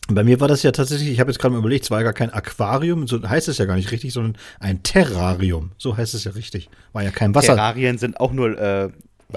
Bei 0.09 0.22
mir 0.22 0.39
war 0.40 0.48
das 0.48 0.62
ja 0.62 0.70
tatsächlich, 0.70 1.09
ich 1.09 1.20
habe 1.20 1.31
jetzt 1.31 1.39
gerade 1.39 1.52
mal 1.55 1.60
überlegt, 1.60 1.85
es 1.85 1.90
war 1.90 1.98
ja 1.98 2.05
gar 2.05 2.12
kein 2.12 2.31
Aquarium, 2.31 3.06
so 3.06 3.26
heißt 3.26 3.48
es 3.48 3.56
ja 3.56 3.64
gar 3.64 3.76
nicht 3.76 3.90
richtig, 3.90 4.12
sondern 4.12 4.36
ein 4.60 4.82
Terrarium. 4.82 5.72
So 5.78 5.97
heißt 5.97 6.12
es 6.12 6.24
ja 6.24 6.32
richtig. 6.32 6.68
War 6.93 7.02
ja 7.02 7.10
kein 7.10 7.35
Wasser. 7.35 7.55
Terrarien 7.55 7.97
sind 7.97 8.20
auch 8.20 8.32
nur 8.32 8.59
äh, 8.59 8.90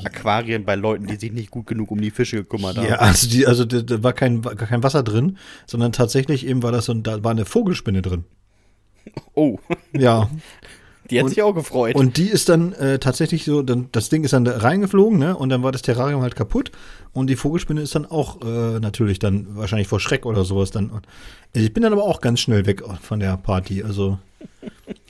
Aquarien 0.04 0.66
bei 0.66 0.76
Leuten, 0.76 1.08
die 1.08 1.16
sich 1.16 1.32
nicht 1.32 1.52
gut 1.52 1.68
genug 1.68 1.90
um 1.92 2.02
die 2.02 2.12
Fische 2.12 2.38
gekümmert 2.38 2.78
haben. 2.78 2.88
Ja, 2.88 2.96
also, 2.98 3.30
die, 3.30 3.48
also 3.48 3.64
da, 3.64 3.82
da 3.82 4.04
war 4.04 4.12
kein, 4.12 4.42
kein 4.42 4.84
Wasser 4.84 5.04
drin, 5.04 5.38
sondern 5.66 5.94
tatsächlich 5.94 6.46
eben 6.46 6.62
war 6.64 6.74
das 6.74 6.86
so, 6.86 6.94
da 6.94 7.24
war 7.24 7.32
eine 7.32 7.46
Vogelspinne 7.46 8.02
drin. 8.02 8.26
Oh. 9.34 9.60
Ja. 9.94 10.30
Die 11.10 11.18
hat 11.18 11.26
und, 11.26 11.30
sich 11.30 11.42
auch 11.42 11.54
gefreut. 11.54 11.96
Und 11.96 12.18
die 12.18 12.28
ist 12.28 12.50
dann 12.50 12.74
äh, 12.74 13.00
tatsächlich 13.00 13.46
so, 13.46 13.62
dann, 13.62 13.90
das 13.92 14.10
Ding 14.10 14.24
ist 14.24 14.34
dann 14.34 14.46
da 14.46 14.58
reingeflogen, 14.58 15.18
ne? 15.18 15.36
Und 15.38 15.50
dann 15.50 15.64
war 15.64 15.72
das 15.72 15.82
Terrarium 15.82 16.22
halt 16.22 16.36
kaputt. 16.36 16.72
Und 17.14 17.28
die 17.28 17.36
Vogelspinne 17.36 17.82
ist 17.82 17.96
dann 17.96 18.06
auch 18.06 18.42
äh, 18.42 18.80
natürlich 18.80 19.20
dann 19.20 19.56
wahrscheinlich 19.56 19.88
vor 19.88 20.00
Schreck 20.00 20.26
oder 20.26 20.44
sowas 20.44 20.72
dann. 20.72 20.92
Ich 21.54 21.74
bin 21.74 21.84
dann 21.84 21.94
aber 21.94 22.04
auch 22.04 22.22
ganz 22.22 22.40
schnell 22.40 22.66
weg 22.66 22.84
von 23.02 23.20
der 23.20 23.38
Party. 23.38 23.84
Also 23.84 24.20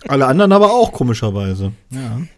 alle 0.08 0.28
anderen 0.28 0.52
aber 0.52 0.72
auch 0.72 0.92
komischerweise. 0.92 1.74
Ja. 1.90 2.22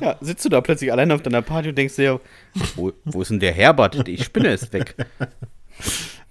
Ja, 0.00 0.16
sitzt 0.20 0.44
du 0.44 0.48
da 0.48 0.60
plötzlich 0.60 0.90
alleine 0.92 1.14
auf 1.14 1.22
deiner 1.22 1.42
Party 1.42 1.70
und 1.70 1.78
denkst 1.78 1.96
dir, 1.96 2.20
wo, 2.74 2.92
wo 3.04 3.22
ist 3.22 3.30
denn 3.30 3.40
der 3.40 3.52
Herbert? 3.52 4.06
Die 4.06 4.18
Spinne 4.18 4.52
ist 4.52 4.72
weg. 4.72 4.94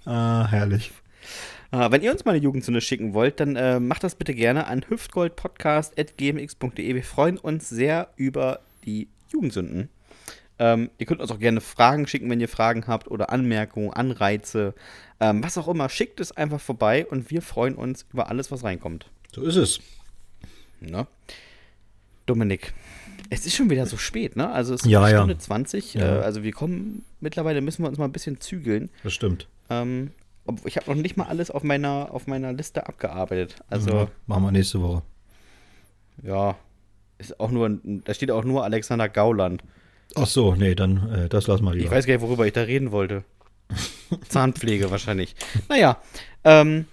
Ah, 0.04 0.46
herrlich. 0.48 0.90
Äh, 1.70 1.90
wenn 1.90 2.00
ihr 2.02 2.12
uns 2.12 2.24
mal 2.24 2.32
eine 2.32 2.42
Jugendsünde 2.42 2.80
schicken 2.80 3.12
wollt, 3.14 3.38
dann 3.40 3.56
äh, 3.56 3.80
macht 3.80 4.04
das 4.04 4.14
bitte 4.14 4.34
gerne 4.34 4.66
an 4.66 4.84
hüftgoldpodcast.gmx.de. 4.88 6.94
Wir 6.94 7.04
freuen 7.04 7.38
uns 7.38 7.68
sehr 7.68 8.08
über 8.16 8.60
die 8.84 9.08
Jugendsünden. 9.30 9.88
Ähm, 10.58 10.90
ihr 10.98 11.06
könnt 11.06 11.20
uns 11.20 11.30
auch 11.30 11.38
gerne 11.38 11.60
Fragen 11.60 12.06
schicken, 12.06 12.30
wenn 12.30 12.40
ihr 12.40 12.48
Fragen 12.48 12.86
habt 12.86 13.08
oder 13.08 13.30
Anmerkungen, 13.30 13.92
Anreize, 13.92 14.74
ähm, 15.20 15.44
was 15.44 15.58
auch 15.58 15.68
immer. 15.68 15.88
Schickt 15.88 16.20
es 16.20 16.32
einfach 16.32 16.60
vorbei 16.60 17.06
und 17.06 17.30
wir 17.30 17.42
freuen 17.42 17.76
uns 17.76 18.06
über 18.12 18.28
alles, 18.28 18.50
was 18.50 18.64
reinkommt. 18.64 19.06
So 19.32 19.42
ist 19.42 19.56
es. 19.56 19.80
Na? 20.80 21.06
Dominik, 22.26 22.74
es 23.30 23.46
ist 23.46 23.54
schon 23.54 23.70
wieder 23.70 23.86
so 23.86 23.96
spät, 23.96 24.34
ne? 24.36 24.50
Also 24.50 24.74
es 24.74 24.82
ist 24.82 24.90
ja, 24.90 25.08
Stunde 25.08 25.34
ja. 25.34 25.38
20. 25.38 25.94
Ja. 25.94 26.18
Äh, 26.18 26.22
also 26.22 26.42
wir 26.42 26.52
kommen, 26.52 27.04
mittlerweile 27.20 27.60
müssen 27.60 27.84
wir 27.84 27.88
uns 27.88 27.98
mal 27.98 28.06
ein 28.06 28.12
bisschen 28.12 28.40
zügeln. 28.40 28.90
Das 29.02 29.12
stimmt. 29.12 29.46
Ähm, 29.70 30.10
ich 30.64 30.76
habe 30.76 30.90
noch 30.90 30.96
nicht 30.96 31.16
mal 31.16 31.26
alles 31.26 31.50
auf 31.50 31.62
meiner, 31.62 32.08
auf 32.12 32.26
meiner 32.26 32.52
Liste 32.52 32.86
abgearbeitet. 32.86 33.56
Also. 33.68 33.90
Ja, 33.90 34.08
machen 34.26 34.44
wir 34.44 34.52
nächste 34.52 34.80
Woche. 34.80 35.02
Ja. 36.22 36.56
Ist 37.18 37.40
auch 37.40 37.50
nur, 37.50 37.78
da 37.82 38.14
steht 38.14 38.30
auch 38.30 38.44
nur 38.44 38.64
Alexander 38.64 39.08
Gauland. 39.08 39.62
Ach 40.14 40.26
so, 40.26 40.54
nee, 40.54 40.74
dann 40.74 41.12
äh, 41.12 41.28
das 41.28 41.46
lass 41.46 41.60
mal 41.60 41.74
lieber. 41.74 41.86
Ich 41.86 41.90
weiß 41.90 42.06
gar 42.06 42.14
nicht, 42.14 42.22
worüber 42.22 42.46
ich 42.46 42.52
da 42.52 42.62
reden 42.62 42.92
wollte. 42.92 43.24
Zahnpflege 44.28 44.90
wahrscheinlich. 44.90 45.34
Naja, 45.68 46.00
ähm, 46.44 46.86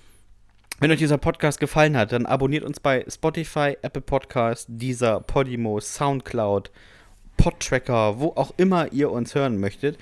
wenn 0.80 0.92
euch 0.92 1.00
dieser 1.00 1.18
Podcast 1.18 1.60
gefallen 1.60 1.96
hat, 1.96 2.12
dann 2.12 2.26
abonniert 2.26 2.64
uns 2.64 2.80
bei 2.80 3.06
Spotify, 3.08 3.78
Apple 3.82 4.02
Podcast, 4.02 4.68
Deezer, 4.70 5.22
Podimo, 5.22 5.80
Soundcloud, 5.80 6.72
Podtracker, 7.38 8.20
wo 8.20 8.34
auch 8.36 8.54
immer 8.58 8.92
ihr 8.92 9.12
uns 9.12 9.36
hören 9.36 9.58
möchtet. 9.60 9.98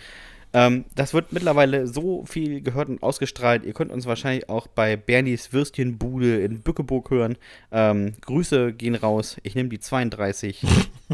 Ähm, 0.53 0.85
das 0.95 1.13
wird 1.13 1.33
mittlerweile 1.33 1.87
so 1.87 2.25
viel 2.25 2.61
gehört 2.61 2.89
und 2.89 3.01
ausgestrahlt. 3.01 3.65
Ihr 3.65 3.73
könnt 3.73 3.91
uns 3.91 4.05
wahrscheinlich 4.05 4.49
auch 4.49 4.67
bei 4.67 4.95
Bernies 4.95 5.51
Würstchenbude 5.51 6.41
in 6.41 6.61
Bückeburg 6.61 7.09
hören. 7.09 7.37
Ähm, 7.71 8.13
Grüße 8.21 8.73
gehen 8.73 8.95
raus. 8.95 9.37
Ich 9.43 9.55
nehme 9.55 9.69
die 9.69 9.79
32 9.79 10.61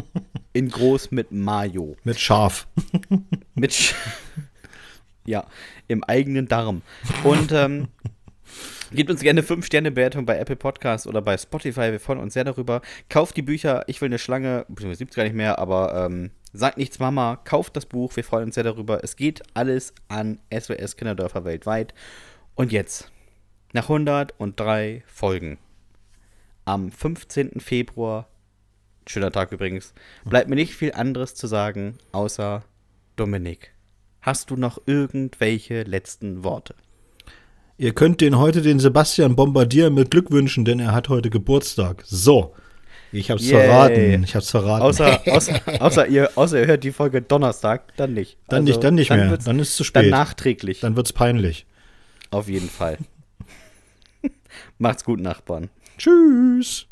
in 0.52 0.68
groß 0.68 1.10
mit 1.10 1.32
Mayo. 1.32 1.96
Mit 2.04 2.20
Schaf. 2.20 2.66
mit 3.54 3.72
Sch 3.72 3.94
Ja, 5.26 5.46
im 5.86 6.02
eigenen 6.04 6.48
Darm. 6.48 6.82
Und 7.24 7.52
ähm, 7.52 7.88
Gebt 8.92 9.10
uns 9.10 9.20
gerne 9.20 9.42
5-Sterne-Bewertung 9.42 10.26
bei 10.26 10.38
Apple 10.38 10.56
Podcasts 10.56 11.06
oder 11.06 11.22
bei 11.22 11.38
Spotify. 11.38 11.92
Wir 11.92 12.00
freuen 12.00 12.18
uns 12.18 12.34
sehr 12.34 12.44
darüber. 12.44 12.82
Kauft 13.08 13.36
die 13.36 13.42
Bücher. 13.42 13.84
Ich 13.86 14.00
will 14.00 14.08
eine 14.08 14.18
Schlange. 14.18 14.66
Es 14.68 14.98
gibt 14.98 15.12
es 15.12 15.16
gar 15.16 15.24
nicht 15.24 15.36
mehr, 15.36 15.58
aber 15.58 16.06
ähm, 16.06 16.30
Sagt 16.52 16.78
nichts 16.78 16.98
Mama, 16.98 17.36
kauft 17.36 17.76
das 17.76 17.86
Buch, 17.86 18.16
wir 18.16 18.24
freuen 18.24 18.46
uns 18.46 18.56
sehr 18.56 18.64
darüber. 18.64 19.04
Es 19.04 19.14
geht 19.14 19.42
alles 19.54 19.94
an 20.08 20.40
SOS 20.52 20.96
Kinderdörfer 20.96 21.44
weltweit. 21.44 21.94
Und 22.56 22.72
jetzt, 22.72 23.12
nach 23.72 23.88
103 23.88 25.04
Folgen, 25.06 25.58
am 26.64 26.90
15. 26.90 27.60
Februar, 27.60 28.28
schöner 29.06 29.30
Tag 29.30 29.52
übrigens, 29.52 29.94
bleibt 30.24 30.48
mir 30.48 30.56
nicht 30.56 30.74
viel 30.74 30.92
anderes 30.92 31.36
zu 31.36 31.46
sagen, 31.46 31.98
außer 32.10 32.64
Dominik. 33.14 33.72
Hast 34.20 34.50
du 34.50 34.56
noch 34.56 34.82
irgendwelche 34.86 35.84
letzten 35.84 36.42
Worte? 36.42 36.74
Ihr 37.80 37.94
könnt 37.94 38.20
den 38.20 38.36
heute 38.36 38.60
den 38.60 38.78
Sebastian 38.78 39.36
bombardieren 39.36 39.94
mit 39.94 40.10
Glückwünschen, 40.10 40.66
denn 40.66 40.80
er 40.80 40.92
hat 40.92 41.08
heute 41.08 41.30
Geburtstag. 41.30 42.02
So. 42.04 42.54
Ich 43.10 43.30
hab's 43.30 43.48
Yay. 43.48 43.52
verraten. 43.52 44.22
Ich 44.22 44.36
hab's 44.36 44.50
verraten. 44.50 44.82
Außer, 44.82 45.22
außer, 45.26 45.60
außer, 45.80 46.06
ihr, 46.06 46.30
außer 46.34 46.60
ihr 46.60 46.66
hört 46.66 46.84
die 46.84 46.92
Folge 46.92 47.22
Donnerstag, 47.22 47.96
dann 47.96 48.12
nicht. 48.12 48.36
Dann 48.48 48.60
also, 48.60 48.72
nicht, 48.72 48.84
dann 48.84 48.94
nicht 48.96 49.10
dann 49.10 49.30
mehr. 49.30 49.38
Dann 49.38 49.58
ist 49.60 49.70
es 49.70 49.76
zu 49.76 49.84
spät. 49.84 50.02
Dann 50.02 50.10
nachträglich. 50.10 50.80
Dann 50.80 50.94
wird's 50.94 51.14
peinlich. 51.14 51.64
Auf 52.30 52.50
jeden 52.50 52.68
Fall. 52.68 52.98
Macht's 54.78 55.02
gut, 55.02 55.18
Nachbarn. 55.18 55.70
Tschüss. 55.96 56.86